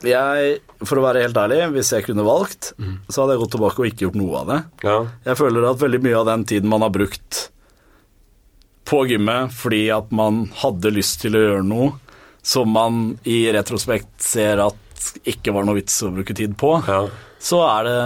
Jeg, 0.03 0.59
for 0.83 0.99
å 0.99 1.05
være 1.05 1.23
helt 1.23 1.37
ærlig, 1.39 1.61
hvis 1.77 1.93
jeg 1.95 2.05
kunne 2.09 2.25
valgt, 2.27 2.73
så 3.09 3.23
hadde 3.23 3.37
jeg 3.37 3.43
gått 3.45 3.53
tilbake 3.55 3.83
og 3.85 3.89
ikke 3.91 4.07
gjort 4.09 4.19
noe 4.19 4.41
av 4.43 4.49
det. 4.51 4.61
Ja. 4.87 4.97
Jeg 5.29 5.39
føler 5.39 5.67
at 5.71 5.83
veldig 5.83 6.01
mye 6.03 6.19
av 6.19 6.27
den 6.33 6.45
tiden 6.51 6.69
man 6.73 6.83
har 6.83 6.91
brukt 6.95 7.49
på 8.89 9.05
gymmet 9.09 9.53
fordi 9.55 9.85
at 9.95 10.11
man 10.13 10.45
hadde 10.63 10.91
lyst 10.93 11.21
til 11.23 11.37
å 11.39 11.43
gjøre 11.45 11.63
noe 11.65 11.93
som 12.43 12.73
man 12.75 13.03
i 13.31 13.45
retrospekt 13.55 14.25
ser 14.27 14.59
at 14.65 15.13
ikke 15.31 15.55
var 15.55 15.65
noe 15.69 15.79
vits 15.79 16.01
å 16.03 16.11
bruke 16.15 16.35
tid 16.35 16.57
på, 16.59 16.75
Ja. 16.91 17.05
så 17.39 17.61
er 17.67 17.87
det 17.87 18.01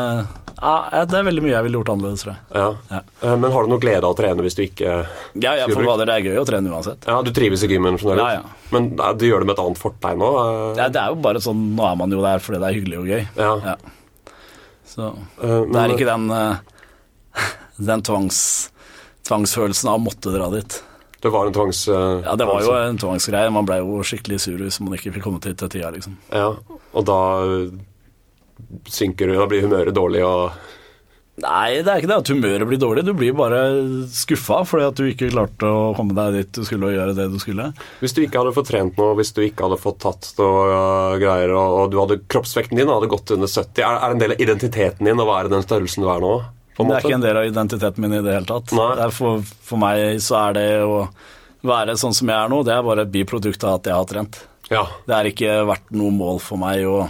ja, 0.62 1.04
Det 1.04 1.18
er 1.18 1.24
veldig 1.26 1.42
mye 1.44 1.52
jeg 1.52 1.64
ville 1.66 1.78
gjort 1.80 1.90
annerledes, 1.94 2.22
tror 2.24 2.32
jeg. 2.34 2.42
ja. 2.54 2.68
Ja. 2.90 3.00
Eh, 3.22 3.36
Men 3.36 3.52
har 3.52 3.62
du 3.66 3.68
noe 3.74 3.82
glede 3.82 4.04
av 4.04 4.14
å 4.14 4.18
trene 4.18 4.42
hvis 4.46 4.56
du 4.56 4.62
ikke 4.64 4.94
Ja, 5.42 5.52
ja, 5.60 5.66
for 5.68 5.82
det 6.00 6.08
er 6.14 6.24
gøy 6.30 6.38
å 6.40 6.46
trene 6.48 6.70
uansett. 6.72 7.04
Ja, 7.06 7.18
du 7.22 7.30
trives 7.36 7.62
i 7.62 7.68
gymmen, 7.68 7.98
skjønner. 8.00 8.22
Ja, 8.22 8.30
ja. 8.40 8.42
Men 8.72 8.88
eh, 8.98 9.12
du 9.20 9.26
gjør 9.28 9.44
det 9.44 9.50
med 9.50 9.58
et 9.58 9.64
annet 9.66 9.78
fortegn 9.82 10.18
nå? 10.22 10.30
eh? 10.44 10.80
Ja, 10.80 10.88
det 10.88 11.02
er 11.02 11.12
jo 11.12 11.20
bare 11.26 11.42
sånn 11.44 11.60
Nå 11.76 11.84
er 11.90 11.96
man 12.00 12.10
jo 12.16 12.22
der 12.24 12.38
fordi 12.40 12.60
det 12.62 12.70
er 12.70 12.78
hyggelig 12.80 12.98
og 13.02 13.06
gøy. 13.12 13.26
Ja. 13.36 13.52
Ja. 13.72 13.76
Så 14.86 15.12
men- 15.42 15.72
det 15.72 15.82
er 15.82 15.94
ikke 15.96 16.08
den, 16.08 16.28
den 17.92 18.02
tvangs, 18.02 18.40
tvangsfølelsen 19.28 19.90
av 19.92 19.98
å 20.00 20.04
måtte 20.06 20.32
dra 20.32 20.48
dit. 20.54 20.82
Det 21.20 21.30
var 21.32 21.48
en 21.48 21.52
tvangs... 21.56 21.88
Uh, 21.88 22.20
Ja, 22.24 22.36
det 22.38 22.46
var 22.46 22.62
jo 22.62 22.72
en 22.76 22.98
tvangsgreie. 23.00 23.50
Man 23.50 23.66
ble 23.66 23.78
jo 23.80 23.98
skikkelig 24.06 24.36
sur 24.44 24.58
hvis 24.62 24.78
man 24.84 24.94
ikke 24.94 25.12
fikk 25.16 25.24
komme 25.26 25.40
til 25.42 25.54
til 25.58 25.68
tida, 25.72 25.90
liksom. 25.90 26.16
Ja, 26.30 26.52
og 26.92 27.06
da 27.08 27.16
synker 28.90 29.30
du, 29.30 29.36
da 29.38 29.46
blir 29.50 29.66
humøret 29.66 29.96
dårlig 29.96 30.24
og 30.26 30.56
Nei, 31.36 31.82
det 31.84 31.90
er 31.92 32.00
ikke 32.00 32.08
det 32.08 32.16
at 32.16 32.30
humøret 32.32 32.64
blir 32.64 32.78
dårlig. 32.80 33.02
Du 33.04 33.12
blir 33.12 33.34
bare 33.36 33.58
skuffa 34.08 34.62
fordi 34.64 34.86
at 34.86 34.96
du 34.96 35.04
ikke 35.04 35.28
klarte 35.34 35.68
å 35.68 35.90
komme 35.96 36.16
deg 36.16 36.32
dit 36.32 36.52
du 36.56 36.62
skulle 36.64 36.88
og 36.88 36.94
gjøre 36.94 37.12
det 37.18 37.26
du 37.28 37.36
skulle. 37.42 37.66
Hvis 38.00 38.16
du 38.16 38.22
ikke 38.22 38.40
hadde 38.40 38.54
fått 38.56 38.70
trent 38.70 38.96
noe, 38.96 39.12
hvis 39.18 39.34
du 39.36 39.42
ikke 39.44 39.66
hadde 39.66 39.76
fått 39.82 39.98
tatt 40.06 40.30
noe 40.40 41.18
greier, 41.20 41.52
og, 41.52 41.90
du 41.92 41.98
hadde 42.00 42.22
kroppsvekten 42.32 42.80
din 42.80 42.88
hadde 42.88 43.10
gått 43.12 43.34
under 43.36 43.52
70, 43.52 43.82
er, 43.84 43.98
er 44.00 44.06
det 44.08 44.16
en 44.16 44.22
del 44.22 44.32
av 44.32 44.44
identiteten 44.46 45.10
din 45.10 45.20
å 45.20 45.28
være 45.28 45.52
den 45.52 45.66
størrelsen 45.66 46.06
du 46.06 46.08
er 46.14 46.24
nå? 46.24 46.32
Det 46.76 46.88
er 46.88 47.04
ikke 47.04 47.18
en 47.18 47.28
del 47.28 47.42
av 47.42 47.50
identiteten 47.50 48.04
min 48.04 48.16
i 48.16 48.24
det 48.24 48.32
hele 48.38 48.48
tatt. 48.48 48.72
For, 49.16 49.44
for 49.44 49.80
meg 49.80 50.16
så 50.24 50.40
er 50.40 50.56
det 50.56 50.66
å 50.88 50.98
være 51.66 52.00
sånn 52.00 52.16
som 52.16 52.32
jeg 52.32 52.36
er 52.36 52.52
nå, 52.52 52.64
det 52.64 52.72
er 52.72 52.84
bare 52.84 53.04
et 53.04 53.12
biprodukt 53.12 53.64
av 53.64 53.78
at 53.78 53.88
jeg 53.88 53.96
har 53.96 54.08
trent. 54.08 54.40
Ja. 54.72 54.86
Det 55.04 55.14
har 55.14 55.28
ikke 55.28 55.60
vært 55.68 55.92
noe 55.96 56.12
mål 56.16 56.40
for 56.42 56.60
meg 56.60 56.88
å, 56.88 57.06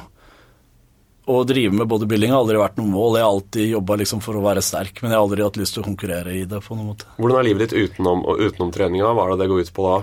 å 1.27 1.41
drive 1.47 1.73
med 1.75 1.89
bodybuilding. 1.91 2.31
har 2.31 2.43
aldri 2.45 2.59
vært 2.61 2.77
noe 2.79 2.87
mål. 2.91 3.17
Jeg 3.19 3.25
har 3.27 3.33
alltid 3.35 3.71
jobba 3.73 3.97
liksom 4.03 4.21
for 4.23 4.39
å 4.39 4.45
være 4.45 4.63
sterk, 4.63 5.01
men 5.03 5.11
jeg 5.11 5.19
har 5.19 5.25
aldri 5.27 5.43
hatt 5.43 5.59
lyst 5.59 5.75
til 5.75 5.83
å 5.83 5.87
konkurrere 5.89 6.37
i 6.37 6.45
det. 6.45 6.61
på 6.63 6.77
noen 6.77 6.93
måte. 6.93 7.09
Hvordan 7.19 7.41
er 7.41 7.49
livet 7.49 7.67
ditt 7.71 7.91
utenom, 7.91 8.23
utenom 8.39 8.71
treninga? 8.75 9.11
Hva 9.13 9.27
er 9.27 9.35
det 9.35 9.43
det 9.45 9.51
går 9.51 9.67
ut 9.67 9.73
på 9.75 9.89
da? 9.91 9.99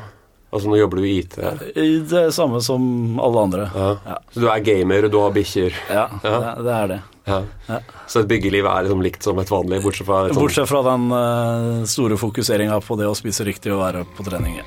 Altså 0.54 0.70
Nå 0.70 0.78
jobber 0.78 1.00
du 1.02 1.08
i 1.08 1.16
IT. 1.24 1.38
I 1.82 1.88
Det 2.06 2.28
samme 2.36 2.60
som 2.62 3.20
alle 3.20 3.40
andre. 3.48 3.70
Ja. 3.74 3.88
Ja, 4.06 4.18
Så 4.34 4.44
du 4.44 4.50
er 4.52 4.60
gamer, 4.62 5.08
du 5.10 5.18
har 5.18 5.32
bikkjer. 5.34 5.74
ja, 5.90 6.10
Ja. 6.24 6.40
Det, 6.40 6.64
det 6.68 6.74
er 6.78 6.88
det. 6.92 7.00
Ja. 7.26 7.42
Ja. 7.70 7.80
Så 8.08 8.20
et 8.20 8.28
byggeliv 8.28 8.66
er 8.68 8.84
liksom 8.84 9.02
likt 9.02 9.24
som 9.24 9.40
et 9.40 9.50
vanlig, 9.50 9.82
bortsett 9.82 10.06
fra 10.06 10.26
et 10.28 10.36
Bortsett 10.36 10.68
fra 10.70 10.82
den 10.84 11.06
uh, 11.10 11.86
store 11.88 12.18
fokuseringa 12.20 12.82
på 12.84 12.98
det 13.00 13.08
å 13.08 13.16
spise 13.16 13.46
riktig 13.48 13.72
og 13.74 13.80
være 13.80 14.04
på 14.18 14.26
trening. 14.28 14.60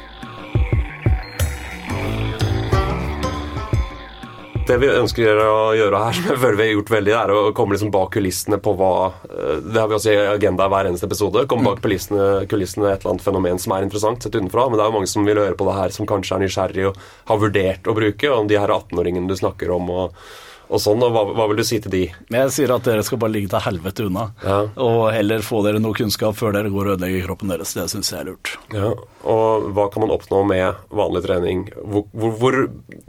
Det 4.66 4.76
vi 4.82 4.88
ønsker 4.90 5.38
å 5.38 5.58
gjøre 5.78 5.98
her, 6.02 6.14
som 6.16 6.30
jeg 6.32 6.40
føler 6.42 6.56
vi 6.58 6.64
har 6.66 6.72
gjort 6.74 6.90
veldig, 6.96 7.12
er 7.20 7.32
å 7.34 7.42
komme 7.54 7.76
liksom 7.76 7.92
bak 7.94 8.08
kulissene 8.16 8.58
på 8.62 8.72
hva 8.78 8.88
eh, 9.28 9.60
Det 9.62 9.78
har 9.78 9.90
vi 9.92 9.94
også 9.98 10.14
i 10.14 10.16
agenda 10.32 10.66
hver 10.72 10.88
eneste 10.90 11.06
episode. 11.06 11.44
Komme 11.50 11.68
bak 11.70 11.84
kulissene, 11.84 12.46
kulissene 12.50 12.88
et 12.90 12.98
eller 13.04 13.14
annet 13.14 13.26
fenomen 13.28 13.62
som 13.62 13.76
er 13.76 13.86
interessant 13.86 14.26
sett 14.26 14.34
utenfra. 14.34 14.66
Men 14.66 14.80
det 14.80 14.86
er 14.86 14.90
jo 14.90 14.96
mange 14.98 15.12
som 15.12 15.28
vil 15.28 15.38
høre 15.38 15.54
på 15.58 15.68
det 15.70 15.76
her, 15.78 15.94
som 15.94 16.08
kanskje 16.10 16.34
er 16.40 16.42
nysgjerrig 16.46 16.88
og 16.90 16.98
har 17.30 17.40
vurdert 17.44 17.86
å 17.86 17.94
bruke. 17.94 18.32
Om 18.40 18.50
de 18.50 18.58
her 18.58 18.74
18-åringene 18.74 19.30
du 19.30 19.36
snakker 19.38 19.70
om, 19.76 19.86
og, 20.02 20.18
og 20.66 20.82
sånn. 20.82 21.06
Og 21.06 21.14
hva, 21.14 21.22
hva 21.38 21.46
vil 21.52 21.62
du 21.62 21.64
si 21.70 21.78
til 21.86 21.94
de? 21.94 22.02
Jeg 22.34 22.54
sier 22.58 22.74
at 22.74 22.90
dere 22.90 23.06
skal 23.06 23.22
bare 23.22 23.36
ligge 23.38 23.54
til 23.54 23.62
helvete 23.68 24.08
unna, 24.10 24.26
Ja. 24.42 24.58
og 24.82 25.12
heller 25.14 25.46
få 25.46 25.62
dere 25.62 25.78
noe 25.78 25.94
kunnskap 25.94 26.34
før 26.42 26.58
dere 26.58 26.74
går 26.74 26.90
og 26.90 26.96
ødelegger 26.98 27.28
kroppen 27.30 27.54
deres. 27.54 27.76
Det 27.78 27.86
syns 27.94 28.10
jeg 28.10 28.24
er 28.24 28.32
lurt. 28.32 28.56
Ja. 28.74 28.90
Og 29.30 29.70
hva 29.78 29.86
kan 29.94 30.02
man 30.02 30.18
oppnå 30.18 30.42
med 30.50 30.82
vanlig 30.90 31.22
trening? 31.30 31.68
Hvor, 31.86 32.08
hvor, 32.10 32.34
hvor 32.42 32.62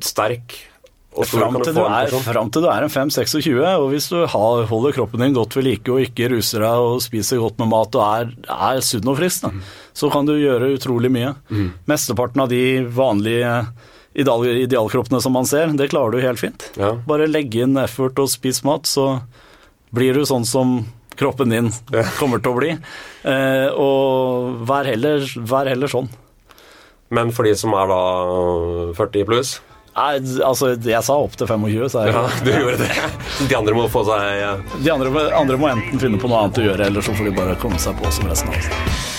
sterk 0.06 0.54
og 0.54 0.77
Fram 1.26 1.58
til, 1.66 1.78
er, 1.82 2.12
fram 2.28 2.52
til 2.54 2.64
du 2.64 2.70
er 2.70 2.86
en 2.86 2.92
5-26, 2.94 3.58
og 3.66 3.88
hvis 3.90 4.10
du 4.12 4.20
har, 4.30 4.64
holder 4.70 4.96
kroppen 4.96 5.24
din 5.24 5.36
godt 5.36 5.58
ved 5.58 5.66
like 5.66 5.94
og 5.94 6.04
ikke 6.06 6.30
ruser 6.36 6.62
deg 6.62 6.86
og 6.86 7.02
spiser 7.02 7.42
godt 7.42 7.58
med 7.62 7.72
mat 7.72 7.98
og 7.98 8.04
er, 8.06 8.34
er 8.54 8.82
sunn 8.86 9.10
og 9.10 9.18
frisk, 9.18 9.48
da, 9.48 9.54
så 9.98 10.12
kan 10.14 10.30
du 10.30 10.36
gjøre 10.38 10.74
utrolig 10.76 11.10
mye. 11.14 11.34
Mesteparten 11.90 12.44
av 12.46 12.52
de 12.54 12.62
vanlige 12.94 13.54
ideal, 14.18 14.46
idealkroppene 14.66 15.22
som 15.22 15.36
man 15.38 15.48
ser, 15.50 15.74
det 15.78 15.90
klarer 15.94 16.14
du 16.14 16.22
helt 16.24 16.42
fint. 16.42 16.70
Ja. 16.78 16.94
Bare 17.10 17.30
legge 17.30 17.66
inn 17.66 17.78
effort 17.82 18.20
og 18.22 18.30
spis 18.34 18.64
mat, 18.68 18.90
så 18.90 19.20
blir 19.96 20.18
du 20.18 20.26
sånn 20.28 20.46
som 20.48 20.80
kroppen 21.18 21.54
din 21.54 21.72
kommer 22.20 22.42
til 22.42 22.54
å 22.54 22.60
bli. 22.60 22.74
Eh, 23.28 23.68
og 23.74 24.64
vær 24.70 24.90
heller, 24.90 25.26
vær 25.50 25.70
heller 25.70 25.92
sånn. 25.92 26.10
Men 27.14 27.32
for 27.32 27.48
de 27.48 27.54
som 27.56 27.72
er 27.78 27.88
da 27.88 28.02
40 28.98 29.28
pluss? 29.30 29.58
Nei, 29.98 30.20
altså, 30.46 30.76
jeg 30.86 31.02
sa 31.08 31.16
opp 31.18 31.34
til 31.40 31.50
25, 31.50 31.88
så 31.90 32.04
er 32.04 32.12
Ja, 32.14 32.24
du 32.46 32.52
gjorde 32.54 32.84
det. 32.84 32.90
De 33.50 33.58
andre 33.58 33.74
må 33.74 33.88
få 33.90 34.04
seg 34.06 34.26
ja. 34.44 34.52
De 34.78 34.92
andre, 34.94 35.26
andre 35.34 35.58
må 35.58 35.72
enten 35.72 36.02
finne 36.02 36.22
på 36.22 36.30
noe 36.30 36.44
annet 36.46 36.62
å 36.62 36.68
gjøre, 36.68 36.92
eller 36.92 37.06
så 37.06 37.18
får 37.18 37.32
de 37.32 37.38
bare 37.40 37.58
komme 37.64 37.82
seg 37.82 37.98
på 37.98 38.12
som 38.14 38.30
resten 38.30 38.54
av 38.54 38.60
oss. 38.62 39.17